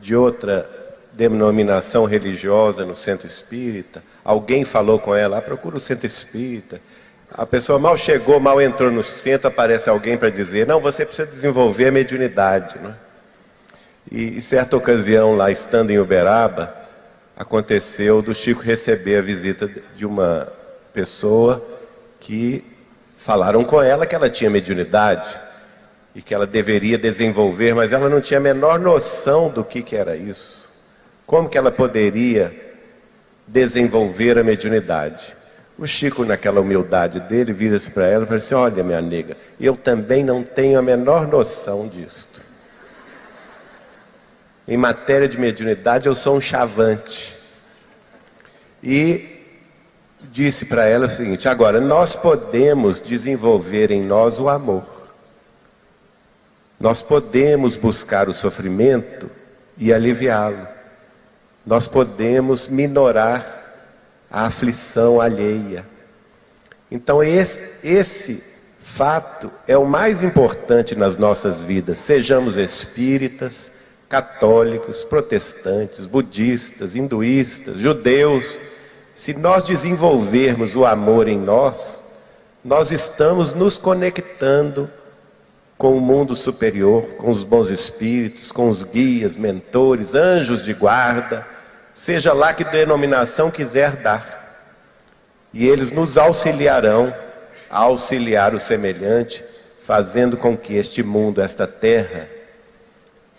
de 0.00 0.16
outra 0.16 0.68
denominação 1.12 2.04
religiosa 2.04 2.84
no 2.84 2.96
centro 2.96 3.28
espírita, 3.28 4.02
alguém 4.24 4.64
falou 4.64 4.98
com 4.98 5.14
ela, 5.14 5.38
ah, 5.38 5.42
procura 5.42 5.76
o 5.76 5.80
centro 5.80 6.06
espírita, 6.06 6.80
a 7.38 7.46
pessoa 7.46 7.78
mal 7.78 7.96
chegou, 7.96 8.40
mal 8.40 8.60
entrou 8.60 8.90
no 8.90 9.04
centro, 9.04 9.46
aparece 9.46 9.88
alguém 9.88 10.18
para 10.18 10.28
dizer: 10.28 10.66
não, 10.66 10.80
você 10.80 11.06
precisa 11.06 11.24
desenvolver 11.24 11.86
a 11.86 11.92
mediunidade. 11.92 12.76
Né? 12.80 12.96
E 14.10 14.38
em 14.38 14.40
certa 14.40 14.76
ocasião, 14.76 15.36
lá 15.36 15.48
estando 15.48 15.92
em 15.92 16.00
Uberaba, 16.00 16.74
aconteceu 17.36 18.20
do 18.20 18.34
Chico 18.34 18.60
receber 18.60 19.18
a 19.18 19.22
visita 19.22 19.70
de 19.94 20.04
uma 20.04 20.52
pessoa 20.92 21.64
que 22.18 22.64
falaram 23.16 23.62
com 23.62 23.80
ela 23.80 24.04
que 24.04 24.16
ela 24.16 24.28
tinha 24.28 24.50
mediunidade 24.50 25.40
e 26.16 26.20
que 26.20 26.34
ela 26.34 26.46
deveria 26.46 26.98
desenvolver, 26.98 27.72
mas 27.72 27.92
ela 27.92 28.08
não 28.08 28.20
tinha 28.20 28.38
a 28.38 28.42
menor 28.42 28.80
noção 28.80 29.48
do 29.48 29.62
que, 29.62 29.80
que 29.80 29.94
era 29.94 30.16
isso. 30.16 30.68
Como 31.24 31.48
que 31.48 31.56
ela 31.56 31.70
poderia 31.70 32.52
desenvolver 33.46 34.36
a 34.36 34.42
mediunidade? 34.42 35.37
O 35.78 35.86
Chico, 35.86 36.24
naquela 36.24 36.60
humildade 36.60 37.20
dele, 37.20 37.52
vira-se 37.52 37.88
para 37.88 38.04
ela 38.04 38.24
e 38.24 38.26
fala 38.26 38.38
assim: 38.38 38.54
Olha, 38.54 38.82
minha 38.82 39.00
nega, 39.00 39.36
eu 39.60 39.76
também 39.76 40.24
não 40.24 40.42
tenho 40.42 40.76
a 40.76 40.82
menor 40.82 41.28
noção 41.28 41.86
disto. 41.86 42.42
Em 44.66 44.76
matéria 44.76 45.28
de 45.28 45.38
mediunidade, 45.38 46.08
eu 46.08 46.16
sou 46.16 46.36
um 46.36 46.40
chavante. 46.40 47.38
E 48.82 49.38
disse 50.20 50.66
para 50.66 50.84
ela 50.84 51.06
o 51.06 51.08
seguinte: 51.08 51.48
agora, 51.48 51.80
nós 51.80 52.16
podemos 52.16 53.00
desenvolver 53.00 53.92
em 53.92 54.02
nós 54.02 54.40
o 54.40 54.48
amor. 54.48 54.84
Nós 56.80 57.00
podemos 57.00 57.76
buscar 57.76 58.28
o 58.28 58.32
sofrimento 58.32 59.30
e 59.76 59.92
aliviá-lo. 59.92 60.66
Nós 61.64 61.86
podemos 61.86 62.66
minorar 62.66 63.57
a 64.30 64.46
aflição 64.46 65.20
alheia. 65.20 65.86
Então, 66.90 67.22
esse, 67.22 67.60
esse 67.82 68.42
fato 68.78 69.50
é 69.66 69.76
o 69.76 69.84
mais 69.84 70.22
importante 70.22 70.94
nas 70.94 71.16
nossas 71.16 71.62
vidas, 71.62 71.98
sejamos 71.98 72.56
espíritas, 72.56 73.70
católicos, 74.08 75.04
protestantes, 75.04 76.06
budistas, 76.06 76.96
hinduístas, 76.96 77.76
judeus. 77.76 78.58
Se 79.14 79.34
nós 79.34 79.64
desenvolvermos 79.64 80.74
o 80.74 80.86
amor 80.86 81.28
em 81.28 81.38
nós, 81.38 82.02
nós 82.64 82.90
estamos 82.90 83.52
nos 83.52 83.76
conectando 83.76 84.90
com 85.76 85.96
o 85.96 86.00
mundo 86.00 86.34
superior, 86.34 87.02
com 87.14 87.30
os 87.30 87.44
bons 87.44 87.70
espíritos, 87.70 88.50
com 88.50 88.68
os 88.68 88.82
guias, 88.82 89.36
mentores, 89.36 90.14
anjos 90.14 90.64
de 90.64 90.72
guarda 90.72 91.46
seja 91.98 92.32
lá 92.32 92.54
que 92.54 92.62
denominação 92.62 93.50
quiser 93.50 93.96
dar. 93.96 94.70
E 95.52 95.66
eles 95.66 95.90
nos 95.90 96.16
auxiliarão 96.16 97.12
a 97.68 97.78
auxiliar 97.78 98.54
o 98.54 98.58
semelhante, 98.58 99.44
fazendo 99.84 100.36
com 100.36 100.56
que 100.56 100.76
este 100.76 101.02
mundo, 101.02 101.40
esta 101.40 101.66
terra, 101.66 102.28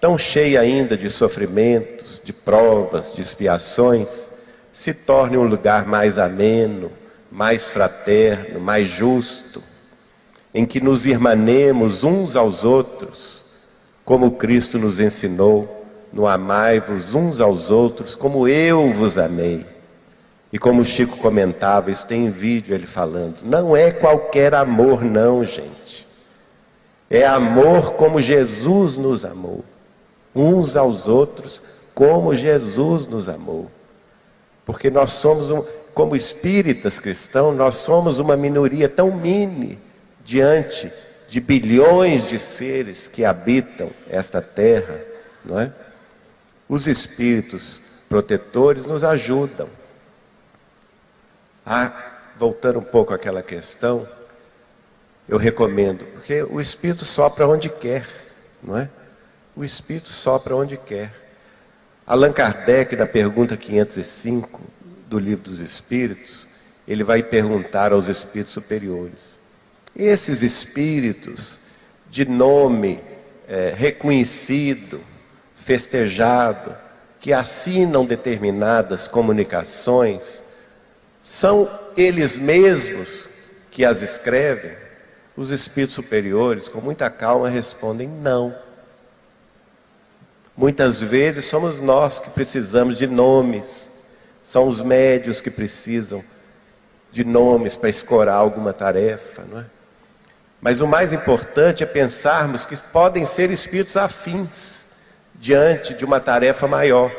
tão 0.01 0.17
cheia 0.17 0.59
ainda 0.59 0.97
de 0.97 1.09
sofrimentos, 1.09 2.21
de 2.21 2.33
provas, 2.33 3.13
de 3.13 3.21
expiações, 3.21 4.29
se 4.73 4.93
torne 4.93 5.37
um 5.37 5.43
lugar 5.43 5.85
mais 5.85 6.17
ameno, 6.17 6.91
mais 7.31 7.71
fraterno, 7.71 8.59
mais 8.59 8.89
justo, 8.89 9.63
em 10.53 10.65
que 10.65 10.81
nos 10.81 11.05
irmanemos 11.05 12.03
uns 12.03 12.35
aos 12.35 12.65
outros, 12.65 13.45
como 14.03 14.31
Cristo 14.31 14.77
nos 14.77 14.99
ensinou 14.99 15.78
no 16.11 16.27
amai-vos 16.27 17.13
uns 17.13 17.39
aos 17.39 17.69
outros 17.69 18.15
como 18.15 18.47
eu 18.47 18.91
vos 18.91 19.17
amei. 19.17 19.65
E 20.51 20.57
como 20.57 20.81
o 20.81 20.85
Chico 20.85 21.17
comentava, 21.17 21.91
isso 21.91 22.07
tem 22.07 22.25
em 22.25 22.31
vídeo 22.31 22.73
ele 22.73 22.87
falando, 22.87 23.37
não 23.43 23.77
é 23.77 23.91
qualquer 23.91 24.55
amor, 24.55 25.03
não, 25.03 25.45
gente. 25.45 26.07
É 27.09 27.25
amor 27.25 27.93
como 27.93 28.21
Jesus 28.21 28.97
nos 28.97 29.23
amou, 29.25 29.63
uns 30.35 30.75
aos 30.75 31.07
outros, 31.07 31.61
como 31.93 32.35
Jesus 32.35 33.05
nos 33.07 33.29
amou. 33.29 33.69
Porque 34.65 34.89
nós 34.89 35.11
somos, 35.11 35.51
um, 35.51 35.63
como 35.93 36.15
espíritas 36.15 36.99
cristãos, 36.99 37.55
nós 37.55 37.75
somos 37.75 38.19
uma 38.19 38.35
minoria 38.35 38.87
tão 38.87 39.11
mini 39.11 39.77
diante 40.23 40.91
de 41.27 41.39
bilhões 41.39 42.27
de 42.27 42.39
seres 42.39 43.07
que 43.07 43.23
habitam 43.23 43.89
esta 44.09 44.41
terra, 44.41 44.99
não 45.45 45.59
é? 45.59 45.71
Os 46.69 46.87
espíritos 46.87 47.81
protetores 48.07 48.85
nos 48.85 49.03
ajudam. 49.03 49.67
Ah, 51.65 51.91
voltando 52.37 52.79
um 52.79 52.83
pouco 52.83 53.13
àquela 53.13 53.41
questão, 53.41 54.07
eu 55.27 55.37
recomendo, 55.37 56.05
porque 56.05 56.43
o 56.43 56.61
espírito 56.61 57.03
sopra 57.05 57.47
onde 57.47 57.69
quer, 57.69 58.07
não 58.63 58.77
é? 58.77 58.89
O 59.55 59.63
espírito 59.63 60.09
sopra 60.09 60.55
onde 60.55 60.77
quer. 60.77 61.11
Allan 62.05 62.31
Kardec, 62.31 62.95
na 62.95 63.05
pergunta 63.05 63.57
505 63.57 64.61
do 65.07 65.19
Livro 65.19 65.45
dos 65.45 65.59
Espíritos, 65.59 66.47
ele 66.87 67.03
vai 67.03 67.21
perguntar 67.21 67.91
aos 67.91 68.07
espíritos 68.07 68.53
superiores: 68.53 69.39
esses 69.95 70.41
espíritos 70.41 71.59
de 72.09 72.25
nome 72.25 72.99
é, 73.47 73.73
reconhecido, 73.75 74.99
festejado, 75.69 76.75
que 77.19 77.31
assinam 77.31 78.03
determinadas 78.03 79.07
comunicações, 79.07 80.41
são 81.21 81.69
eles 81.95 82.39
mesmos 82.39 83.29
que 83.69 83.85
as 83.85 84.01
escrevem? 84.01 84.75
Os 85.37 85.51
espíritos 85.51 85.93
superiores, 85.93 86.67
com 86.67 86.81
muita 86.81 87.07
calma, 87.11 87.49
respondem: 87.49 88.07
não. 88.07 88.55
Muitas 90.57 90.99
vezes 91.01 91.45
somos 91.45 91.79
nós 91.79 92.19
que 92.19 92.31
precisamos 92.31 92.97
de 92.97 93.05
nomes, 93.05 93.91
são 94.43 94.67
os 94.67 94.81
médios 94.81 95.39
que 95.39 95.51
precisam 95.51 96.23
de 97.11 97.23
nomes 97.23 97.77
para 97.77 97.89
escorar 97.89 98.37
alguma 98.37 98.73
tarefa, 98.73 99.43
não 99.43 99.59
é? 99.59 99.65
Mas 100.59 100.81
o 100.81 100.87
mais 100.87 101.13
importante 101.13 101.83
é 101.83 101.85
pensarmos 101.85 102.65
que 102.65 102.75
podem 102.75 103.23
ser 103.23 103.51
espíritos 103.51 103.95
afins 103.95 104.78
diante 105.39 105.93
de 105.93 106.03
uma 106.03 106.19
tarefa 106.19 106.67
maior. 106.67 107.11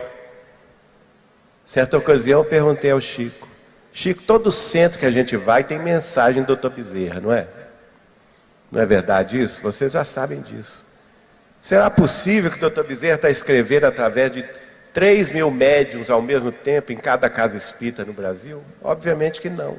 Certa 1.65 1.97
ocasião 1.97 2.41
eu 2.41 2.45
perguntei 2.45 2.91
ao 2.91 3.01
Chico: 3.01 3.49
Chico, 3.93 4.23
todo 4.23 4.53
centro 4.53 4.99
que 4.99 5.07
a 5.07 5.11
gente 5.11 5.37
vai 5.37 5.65
tem 5.65 5.79
mensagem 5.79 6.43
do 6.43 6.55
Dr. 6.55 6.69
Bezerra, 6.69 7.21
não 7.21 7.33
é? 7.33 7.49
Não 8.71 8.81
é 8.81 8.87
verdade 8.87 9.43
isso? 9.43 9.63
Vocês 9.63 9.93
já 9.93 10.05
sabem 10.05 10.41
disso. 10.41 10.87
Será 11.61 11.91
possível 11.91 12.51
que 12.51 12.65
o 12.65 12.71
Dr. 12.71 12.83
Bezerra 12.83 13.17
está 13.17 13.31
escrevendo 13.31 13.85
através 13.85 14.31
de 14.31 14.45
3 14.93 15.31
mil 15.31 15.51
médiums 15.51 16.11
ao 16.11 16.23
mesmo 16.23 16.53
tempo 16.53 16.93
em 16.93 16.97
cada 16.97 17.29
casa 17.29 17.57
espírita 17.57 18.05
no 18.05 18.13
Brasil? 18.13 18.63
Obviamente 18.83 19.41
que 19.41 19.51
não. 19.51 19.77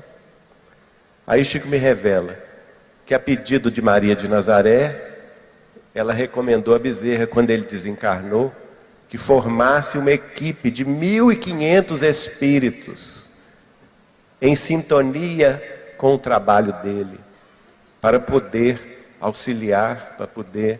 Aí 1.25 1.45
Chico 1.45 1.67
me 1.67 1.77
revela 1.77 2.37
que 3.05 3.13
a 3.13 3.19
pedido 3.19 3.71
de 3.71 3.81
Maria 3.81 4.15
de 4.15 4.27
Nazaré, 4.27 5.10
ela 5.93 6.13
recomendou 6.13 6.73
a 6.73 6.79
Bezerra, 6.79 7.27
quando 7.27 7.49
ele 7.49 7.65
desencarnou, 7.65 8.51
que 9.09 9.17
formasse 9.17 9.97
uma 9.97 10.11
equipe 10.11 10.71
de 10.71 10.85
1.500 10.85 12.01
espíritos 12.03 13.29
em 14.41 14.55
sintonia 14.55 15.61
com 15.97 16.15
o 16.15 16.17
trabalho 16.17 16.73
dele, 16.81 17.19
para 17.99 18.19
poder 18.19 19.15
auxiliar, 19.19 20.15
para 20.17 20.25
poder 20.25 20.79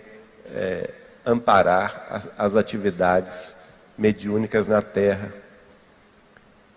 é, 0.55 0.89
amparar 1.25 2.07
as, 2.09 2.29
as 2.37 2.55
atividades 2.55 3.55
mediúnicas 3.97 4.67
na 4.67 4.81
terra. 4.81 5.31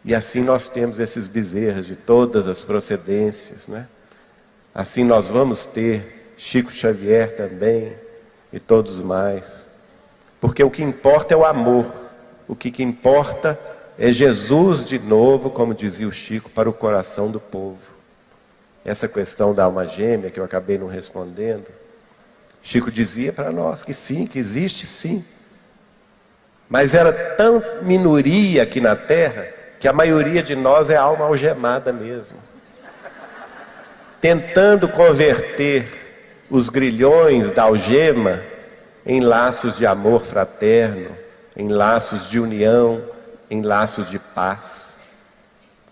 E 0.04 0.14
assim 0.14 0.42
nós 0.42 0.68
temos 0.68 0.98
esses 0.98 1.28
bezerros 1.28 1.86
de 1.86 1.96
todas 1.96 2.46
as 2.46 2.62
procedências, 2.62 3.68
né? 3.68 3.88
Assim 4.74 5.04
nós 5.04 5.28
vamos 5.28 5.64
ter 5.64 6.34
Chico 6.36 6.70
Xavier 6.70 7.36
também 7.36 7.94
e 8.54 8.60
todos 8.60 9.02
mais. 9.02 9.66
Porque 10.40 10.62
o 10.62 10.70
que 10.70 10.80
importa 10.80 11.34
é 11.34 11.36
o 11.36 11.44
amor. 11.44 11.92
O 12.46 12.54
que, 12.54 12.70
que 12.70 12.84
importa 12.84 13.58
é 13.98 14.12
Jesus 14.12 14.86
de 14.86 14.96
novo, 14.96 15.50
como 15.50 15.74
dizia 15.74 16.06
o 16.06 16.12
Chico, 16.12 16.48
para 16.48 16.70
o 16.70 16.72
coração 16.72 17.30
do 17.30 17.40
povo. 17.40 17.80
Essa 18.84 19.08
questão 19.08 19.52
da 19.52 19.64
alma 19.64 19.88
gêmea 19.88 20.30
que 20.30 20.38
eu 20.38 20.44
acabei 20.44 20.78
não 20.78 20.86
respondendo, 20.86 21.66
Chico 22.62 22.92
dizia 22.92 23.32
para 23.32 23.50
nós 23.50 23.84
que 23.84 23.92
sim, 23.92 24.24
que 24.24 24.38
existe 24.38 24.86
sim. 24.86 25.24
Mas 26.68 26.94
era 26.94 27.12
tão 27.34 27.60
minoria 27.82 28.62
aqui 28.62 28.80
na 28.80 28.94
terra 28.94 29.48
que 29.80 29.88
a 29.88 29.92
maioria 29.92 30.42
de 30.42 30.54
nós 30.54 30.90
é 30.90 30.96
alma 30.96 31.24
algemada 31.24 31.92
mesmo 31.92 32.38
tentando 34.24 34.88
converter 34.88 36.03
os 36.50 36.68
grilhões 36.68 37.52
da 37.52 37.64
algema 37.64 38.42
em 39.04 39.20
laços 39.20 39.76
de 39.76 39.86
amor 39.86 40.24
fraterno, 40.24 41.10
em 41.56 41.68
laços 41.68 42.28
de 42.28 42.40
união, 42.40 43.02
em 43.50 43.62
laços 43.62 44.08
de 44.08 44.18
paz. 44.18 44.98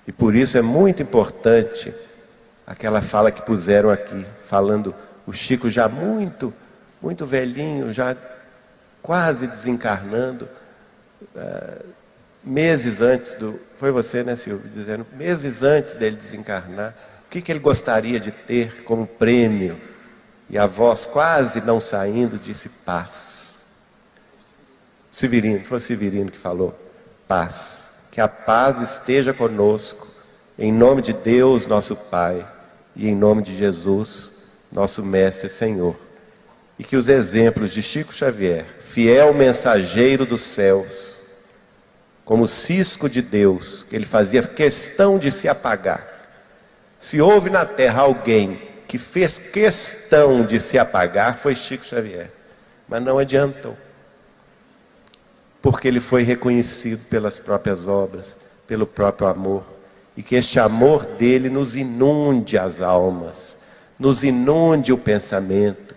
E 0.06 0.12
por 0.12 0.34
isso 0.34 0.58
é 0.58 0.62
muito 0.62 1.02
importante 1.02 1.94
aquela 2.66 3.02
fala 3.02 3.30
que 3.30 3.42
puseram 3.42 3.90
aqui, 3.90 4.24
falando 4.46 4.94
o 5.26 5.32
Chico 5.32 5.70
já 5.70 5.88
muito, 5.88 6.52
muito 7.00 7.24
velhinho, 7.24 7.92
já 7.92 8.16
quase 9.00 9.46
desencarnando, 9.46 10.48
uh, 11.34 11.84
meses 12.42 13.00
antes 13.00 13.34
do. 13.34 13.60
Foi 13.78 13.90
você, 13.90 14.22
né, 14.22 14.34
Silvio? 14.34 14.70
Dizendo, 14.70 15.06
meses 15.16 15.62
antes 15.62 15.94
dele 15.94 16.16
desencarnar 16.16 16.94
que, 17.32 17.40
que 17.40 17.50
ele 17.50 17.58
gostaria 17.58 18.20
de 18.20 18.30
ter 18.30 18.84
como 18.84 19.06
prêmio? 19.06 19.80
E 20.52 20.58
a 20.58 20.66
voz, 20.66 21.06
quase 21.06 21.62
não 21.62 21.80
saindo, 21.80 22.38
disse: 22.38 22.68
paz. 22.68 23.64
Severino, 25.10 25.64
foi 25.64 25.80
Severino 25.80 26.30
que 26.30 26.36
falou: 26.36 26.78
paz. 27.26 27.90
Que 28.10 28.20
a 28.20 28.28
paz 28.28 28.78
esteja 28.82 29.32
conosco, 29.32 30.06
em 30.58 30.70
nome 30.70 31.00
de 31.00 31.14
Deus, 31.14 31.66
nosso 31.66 31.96
Pai, 31.96 32.46
e 32.94 33.08
em 33.08 33.16
nome 33.16 33.40
de 33.40 33.56
Jesus, 33.56 34.34
nosso 34.70 35.02
Mestre 35.02 35.46
e 35.46 35.50
Senhor. 35.50 35.96
E 36.78 36.84
que 36.84 36.94
os 36.94 37.08
exemplos 37.08 37.72
de 37.72 37.82
Chico 37.82 38.12
Xavier, 38.12 38.66
fiel 38.80 39.32
mensageiro 39.32 40.26
dos 40.26 40.42
céus, 40.42 41.22
como 42.22 42.46
cisco 42.46 43.08
de 43.08 43.22
Deus, 43.22 43.86
que 43.88 43.96
ele 43.96 44.04
fazia 44.04 44.42
questão 44.42 45.18
de 45.18 45.32
se 45.32 45.48
apagar, 45.48 46.06
se 46.98 47.18
houve 47.22 47.48
na 47.48 47.64
terra 47.64 48.02
alguém 48.02 48.71
que 48.92 48.98
fez 48.98 49.38
questão 49.38 50.44
de 50.44 50.60
se 50.60 50.78
apagar, 50.78 51.38
foi 51.38 51.56
Chico 51.56 51.82
Xavier. 51.82 52.30
Mas 52.86 53.02
não 53.02 53.16
adiantou. 53.16 53.74
Porque 55.62 55.88
ele 55.88 55.98
foi 55.98 56.22
reconhecido 56.24 57.02
pelas 57.08 57.38
próprias 57.40 57.86
obras, 57.86 58.36
pelo 58.66 58.86
próprio 58.86 59.28
amor. 59.28 59.64
E 60.14 60.22
que 60.22 60.34
este 60.34 60.60
amor 60.60 61.06
dele 61.06 61.48
nos 61.48 61.74
inunde 61.74 62.58
as 62.58 62.82
almas, 62.82 63.56
nos 63.98 64.22
inunde 64.24 64.92
o 64.92 64.98
pensamento, 64.98 65.96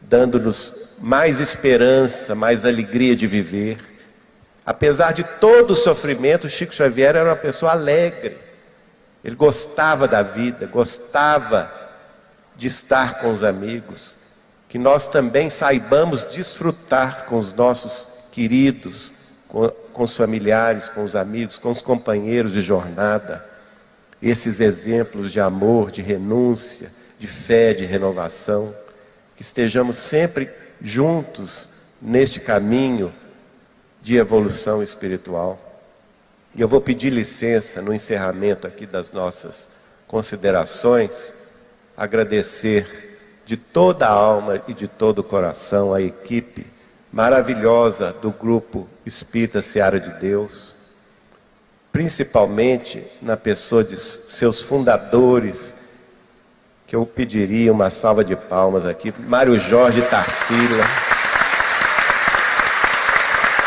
dando-nos 0.00 0.96
mais 0.98 1.38
esperança, 1.38 2.34
mais 2.34 2.64
alegria 2.64 3.14
de 3.14 3.28
viver. 3.28 3.78
Apesar 4.66 5.12
de 5.12 5.22
todo 5.22 5.70
o 5.74 5.76
sofrimento, 5.76 6.48
Chico 6.48 6.74
Xavier 6.74 7.14
era 7.14 7.28
uma 7.28 7.36
pessoa 7.36 7.70
alegre 7.70 8.50
ele 9.22 9.36
gostava 9.36 10.08
da 10.08 10.22
vida, 10.22 10.66
gostava 10.66 11.70
de 12.60 12.66
estar 12.66 13.20
com 13.20 13.32
os 13.32 13.42
amigos. 13.42 14.18
Que 14.68 14.76
nós 14.76 15.08
também 15.08 15.48
saibamos 15.48 16.22
desfrutar 16.24 17.24
com 17.24 17.38
os 17.38 17.54
nossos 17.54 18.06
queridos, 18.30 19.14
com, 19.48 19.66
com 19.68 20.02
os 20.02 20.14
familiares, 20.14 20.90
com 20.90 21.02
os 21.02 21.16
amigos, 21.16 21.58
com 21.58 21.70
os 21.70 21.80
companheiros 21.80 22.52
de 22.52 22.60
jornada. 22.60 23.42
Esses 24.22 24.60
exemplos 24.60 25.32
de 25.32 25.40
amor, 25.40 25.90
de 25.90 26.02
renúncia, 26.02 26.92
de 27.18 27.26
fé, 27.26 27.72
de 27.72 27.86
renovação. 27.86 28.74
Que 29.34 29.40
estejamos 29.40 29.98
sempre 29.98 30.50
juntos 30.82 31.70
neste 32.00 32.38
caminho 32.38 33.10
de 34.02 34.16
evolução 34.16 34.82
espiritual. 34.82 35.58
E 36.54 36.60
eu 36.60 36.68
vou 36.68 36.82
pedir 36.82 37.08
licença 37.08 37.80
no 37.80 37.94
encerramento 37.94 38.66
aqui 38.66 38.84
das 38.84 39.10
nossas 39.12 39.66
considerações, 40.06 41.32
agradecer 42.00 43.18
de 43.44 43.58
toda 43.58 44.06
a 44.06 44.10
alma 44.10 44.62
e 44.66 44.72
de 44.72 44.88
todo 44.88 45.18
o 45.18 45.22
coração 45.22 45.92
a 45.92 46.00
equipe 46.00 46.66
maravilhosa 47.12 48.10
do 48.10 48.30
grupo 48.30 48.88
Espírita 49.04 49.60
Seara 49.60 50.00
de 50.00 50.08
Deus, 50.14 50.74
principalmente 51.92 53.04
na 53.20 53.36
pessoa 53.36 53.84
de 53.84 53.98
seus 53.98 54.62
fundadores, 54.62 55.74
que 56.86 56.96
eu 56.96 57.04
pediria 57.04 57.70
uma 57.70 57.90
salva 57.90 58.24
de 58.24 58.34
palmas 58.34 58.86
aqui, 58.86 59.12
Mário 59.28 59.58
Jorge 59.58 60.00
Tarsila, 60.00 60.84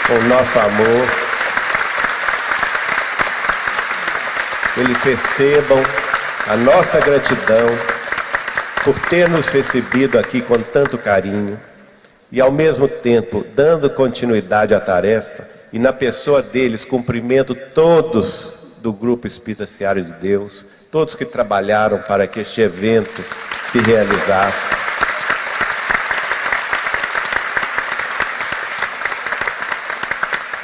com 0.08 0.14
o 0.16 0.24
nosso 0.24 0.58
amor. 0.58 1.08
Eles 4.76 5.04
recebam 5.04 5.84
a 6.48 6.58
nossa 6.58 7.00
gratidão 7.00 7.93
por 8.84 9.00
ter 9.08 9.30
nos 9.30 9.48
recebido 9.48 10.20
aqui 10.20 10.42
com 10.42 10.62
tanto 10.62 10.98
carinho 10.98 11.60
e, 12.30 12.42
ao 12.42 12.52
mesmo 12.52 12.88
tempo, 12.88 13.46
dando 13.56 13.90
continuidade 13.90 14.74
à 14.74 14.80
tarefa 14.80 15.48
e, 15.72 15.80
na 15.80 15.94
pessoa 15.94 16.42
deles, 16.42 16.84
cumprimento 16.84 17.56
todos 17.56 18.74
do 18.80 18.92
Grupo 18.92 19.26
Espírita 19.26 19.66
Seara 19.66 20.02
de 20.02 20.12
Deus, 20.14 20.66
todos 20.92 21.16
que 21.16 21.24
trabalharam 21.24 22.00
para 22.00 22.28
que 22.28 22.42
este 22.42 22.60
evento 22.60 23.24
se 23.72 23.80
realizasse. 23.80 24.76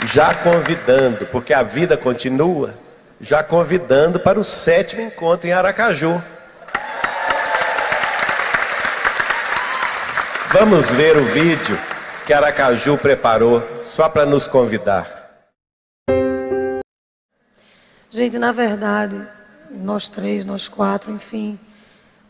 Já 0.04 0.34
convidando, 0.34 1.26
porque 1.28 1.54
a 1.54 1.64
vida 1.64 1.96
continua, 1.96 2.74
já 3.22 3.44
convidando 3.44 4.20
para 4.20 4.40
o 4.40 4.44
sétimo 4.44 5.02
encontro 5.02 5.48
em 5.48 5.54
Aracaju. 5.54 6.22
Vamos 10.52 10.90
ver 10.90 11.16
o 11.16 11.24
vídeo 11.26 11.78
que 12.26 12.34
Aracaju 12.34 12.98
preparou 12.98 13.64
só 13.84 14.10
para 14.10 14.26
nos 14.26 14.48
convidar. 14.48 15.30
Gente, 18.10 18.40
na 18.40 18.52
verdade, 18.52 19.22
nós 19.70 20.10
três, 20.10 20.44
nós 20.44 20.68
quatro, 20.68 21.12
enfim, 21.12 21.60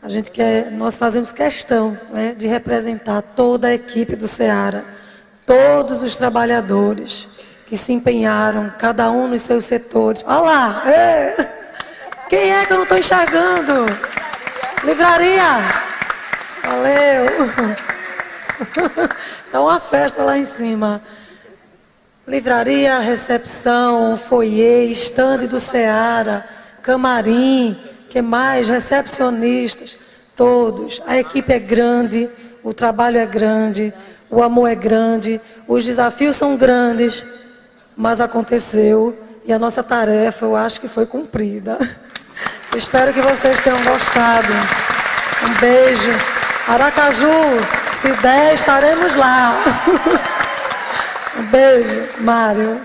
a 0.02 0.08
gente 0.10 0.30
quer, 0.30 0.70
nós 0.70 0.98
fazemos 0.98 1.32
questão 1.32 1.98
né, 2.10 2.34
de 2.36 2.46
representar 2.46 3.22
toda 3.22 3.68
a 3.68 3.74
equipe 3.74 4.14
do 4.14 4.28
Ceará, 4.28 4.82
todos 5.46 6.02
os 6.02 6.14
trabalhadores 6.14 7.26
que 7.64 7.76
se 7.76 7.94
empenharam, 7.94 8.70
cada 8.78 9.10
um 9.10 9.28
nos 9.28 9.40
seus 9.40 9.64
setores. 9.64 10.22
Olha 10.26 10.40
lá! 10.40 10.82
É. 10.86 11.48
Quem 12.28 12.52
é 12.52 12.66
que 12.66 12.72
eu 12.74 12.76
não 12.76 12.84
estou 12.84 12.98
enxergando? 12.98 13.86
Livraria! 14.84 15.58
Valeu! 16.62 17.89
Está 19.46 19.60
uma 19.60 19.80
festa 19.80 20.22
lá 20.22 20.38
em 20.38 20.44
cima. 20.44 21.02
Livraria, 22.26 22.98
recepção, 23.00 24.16
foyer, 24.16 24.90
estande 24.90 25.46
do 25.46 25.58
Ceará, 25.58 26.44
camarim, 26.82 27.76
que 28.08 28.22
mais? 28.22 28.68
Recepcionistas, 28.68 29.98
todos. 30.36 31.02
A 31.06 31.18
equipe 31.18 31.52
é 31.52 31.58
grande, 31.58 32.28
o 32.62 32.72
trabalho 32.72 33.18
é 33.18 33.26
grande, 33.26 33.92
o 34.30 34.42
amor 34.42 34.68
é 34.68 34.74
grande, 34.74 35.40
os 35.66 35.84
desafios 35.84 36.36
são 36.36 36.56
grandes, 36.56 37.26
mas 37.96 38.20
aconteceu 38.20 39.18
e 39.44 39.52
a 39.52 39.58
nossa 39.58 39.82
tarefa 39.82 40.44
eu 40.44 40.54
acho 40.54 40.80
que 40.80 40.88
foi 40.88 41.06
cumprida. 41.06 41.78
Espero 42.76 43.12
que 43.12 43.20
vocês 43.20 43.60
tenham 43.60 43.82
gostado. 43.82 44.52
Um 45.42 45.60
beijo. 45.60 46.12
Aracaju, 46.68 47.26
se 48.00 48.10
der, 48.22 48.54
estaremos 48.54 49.14
lá. 49.14 49.62
Um 51.36 51.50
beijo, 51.50 52.22
Mário. 52.22 52.80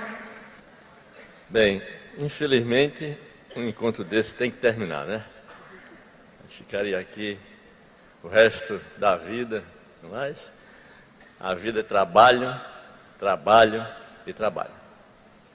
Bem, 1.48 1.82
infelizmente, 2.18 3.18
um 3.56 3.66
encontro 3.66 4.04
desse 4.04 4.36
tem 4.36 4.52
que 4.52 4.58
terminar, 4.58 5.06
né? 5.06 5.24
A 6.38 6.48
gente 6.48 6.58
ficaria 6.58 7.00
aqui 7.00 7.40
o 8.22 8.28
resto 8.28 8.82
da 8.98 9.16
vida, 9.16 9.64
mas 10.04 10.52
a 11.40 11.54
vida 11.54 11.80
é 11.80 11.84
trabalho, 11.84 12.54
trabalho 13.18 13.88
e 14.28 14.34
trabalho. 14.34 14.76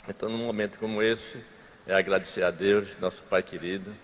Então, 0.08 0.30
num 0.30 0.38
momento 0.38 0.78
como 0.78 1.02
esse, 1.02 1.38
é 1.86 1.94
agradecer 1.94 2.44
a 2.44 2.50
Deus, 2.50 2.96
nosso 2.98 3.22
Pai 3.24 3.42
querido, 3.42 3.94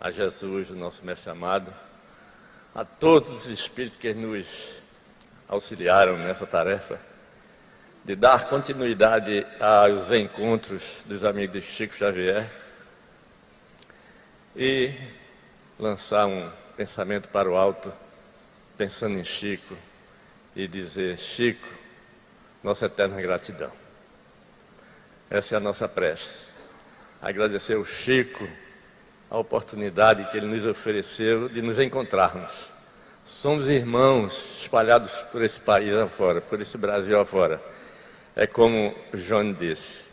a 0.00 0.12
Jesus, 0.12 0.70
o 0.70 0.76
nosso 0.76 1.04
mestre 1.04 1.32
amado, 1.32 1.74
a 2.72 2.84
todos 2.84 3.30
os 3.30 3.46
espíritos 3.46 3.98
que 3.98 4.14
nos 4.14 4.83
auxiliaram 5.48 6.16
nessa 6.16 6.46
tarefa 6.46 6.98
de 8.04 8.14
dar 8.14 8.48
continuidade 8.48 9.46
aos 9.58 10.12
encontros 10.12 10.98
dos 11.06 11.24
amigos 11.24 11.54
de 11.54 11.60
Chico 11.62 11.94
Xavier 11.94 12.46
e 14.54 14.92
lançar 15.78 16.26
um 16.26 16.50
pensamento 16.76 17.28
para 17.30 17.50
o 17.50 17.56
alto, 17.56 17.92
pensando 18.76 19.18
em 19.18 19.24
Chico 19.24 19.74
e 20.54 20.68
dizer: 20.68 21.18
Chico, 21.18 21.66
nossa 22.62 22.86
eterna 22.86 23.20
gratidão. 23.20 23.72
Essa 25.30 25.54
é 25.54 25.56
a 25.56 25.60
nossa 25.60 25.88
prece. 25.88 26.44
Agradecer 27.22 27.74
ao 27.74 27.86
Chico 27.86 28.46
a 29.30 29.38
oportunidade 29.38 30.30
que 30.30 30.36
ele 30.36 30.46
nos 30.46 30.66
ofereceu 30.66 31.48
de 31.48 31.62
nos 31.62 31.78
encontrarmos 31.78 32.73
Somos 33.24 33.70
irmãos 33.70 34.60
espalhados 34.60 35.10
por 35.32 35.42
esse 35.42 35.58
país 35.58 35.94
afora, 35.94 36.42
por 36.42 36.60
esse 36.60 36.76
Brasil 36.76 37.18
afora. 37.18 37.58
É 38.36 38.46
como 38.46 38.94
John 39.14 39.54
disse, 39.54 40.04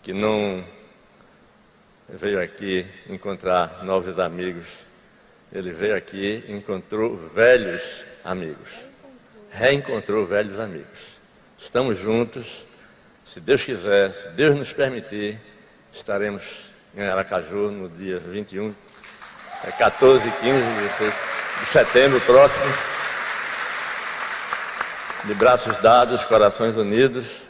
que 0.00 0.12
não 0.12 0.64
veio 2.08 2.40
aqui 2.40 2.86
encontrar 3.08 3.82
novos 3.82 4.20
amigos, 4.20 4.64
ele 5.52 5.72
veio 5.72 5.96
aqui 5.96 6.44
e 6.46 6.52
encontrou 6.52 7.16
velhos 7.16 8.04
amigos, 8.24 8.70
reencontrou 9.50 10.24
velhos 10.24 10.60
amigos. 10.60 11.16
Estamos 11.58 11.98
juntos, 11.98 12.64
se 13.24 13.40
Deus 13.40 13.64
quiser, 13.64 14.14
se 14.14 14.28
Deus 14.28 14.56
nos 14.56 14.72
permitir, 14.72 15.36
estaremos 15.92 16.66
em 16.96 17.02
Aracaju 17.02 17.72
no 17.72 17.88
dia 17.88 18.18
21, 18.18 18.72
14 19.76 20.28
e 20.28 20.30
15, 20.30 20.42
16 21.00 21.39
de 21.60 21.66
setembro 21.66 22.20
próximo, 22.22 22.66
de 25.24 25.34
braços 25.34 25.76
dados, 25.78 26.24
corações 26.24 26.76
unidos, 26.76 27.42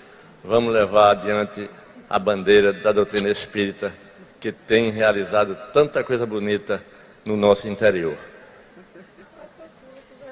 vamos 0.45 0.73
levar 0.73 1.11
adiante 1.13 1.69
a 2.09 2.19
bandeira 2.19 2.73
da 2.73 2.93
doutrina 2.93 3.29
espírita 3.29 3.93
que 4.41 4.51
tem 4.51 4.91
realizado 4.91 5.57
tanta 5.73 6.03
coisa 6.03 6.27
bonita 6.27 6.83
no 7.25 7.37
nosso 7.37 7.69
interior. 7.69 8.17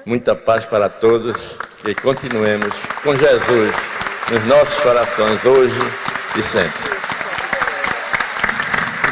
Muita 0.05 0.35
paz 0.35 0.65
para 0.65 0.89
todos 0.89 1.57
e 1.85 1.95
continuemos 1.95 2.75
com 3.03 3.15
Jesus 3.15 3.75
nos 4.31 4.45
nossos 4.45 4.77
corações 4.81 5.45
hoje 5.45 5.79
e 6.35 6.43
sempre. 6.43 6.89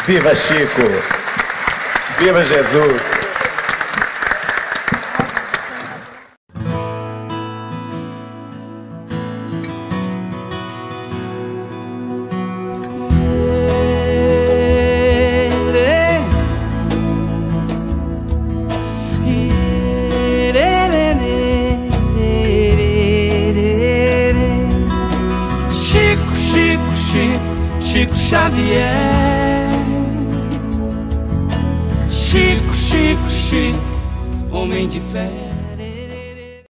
Viva 0.06 0.36
Chico! 0.36 0.82
Viva 2.20 2.44
Jesus! 2.44 3.17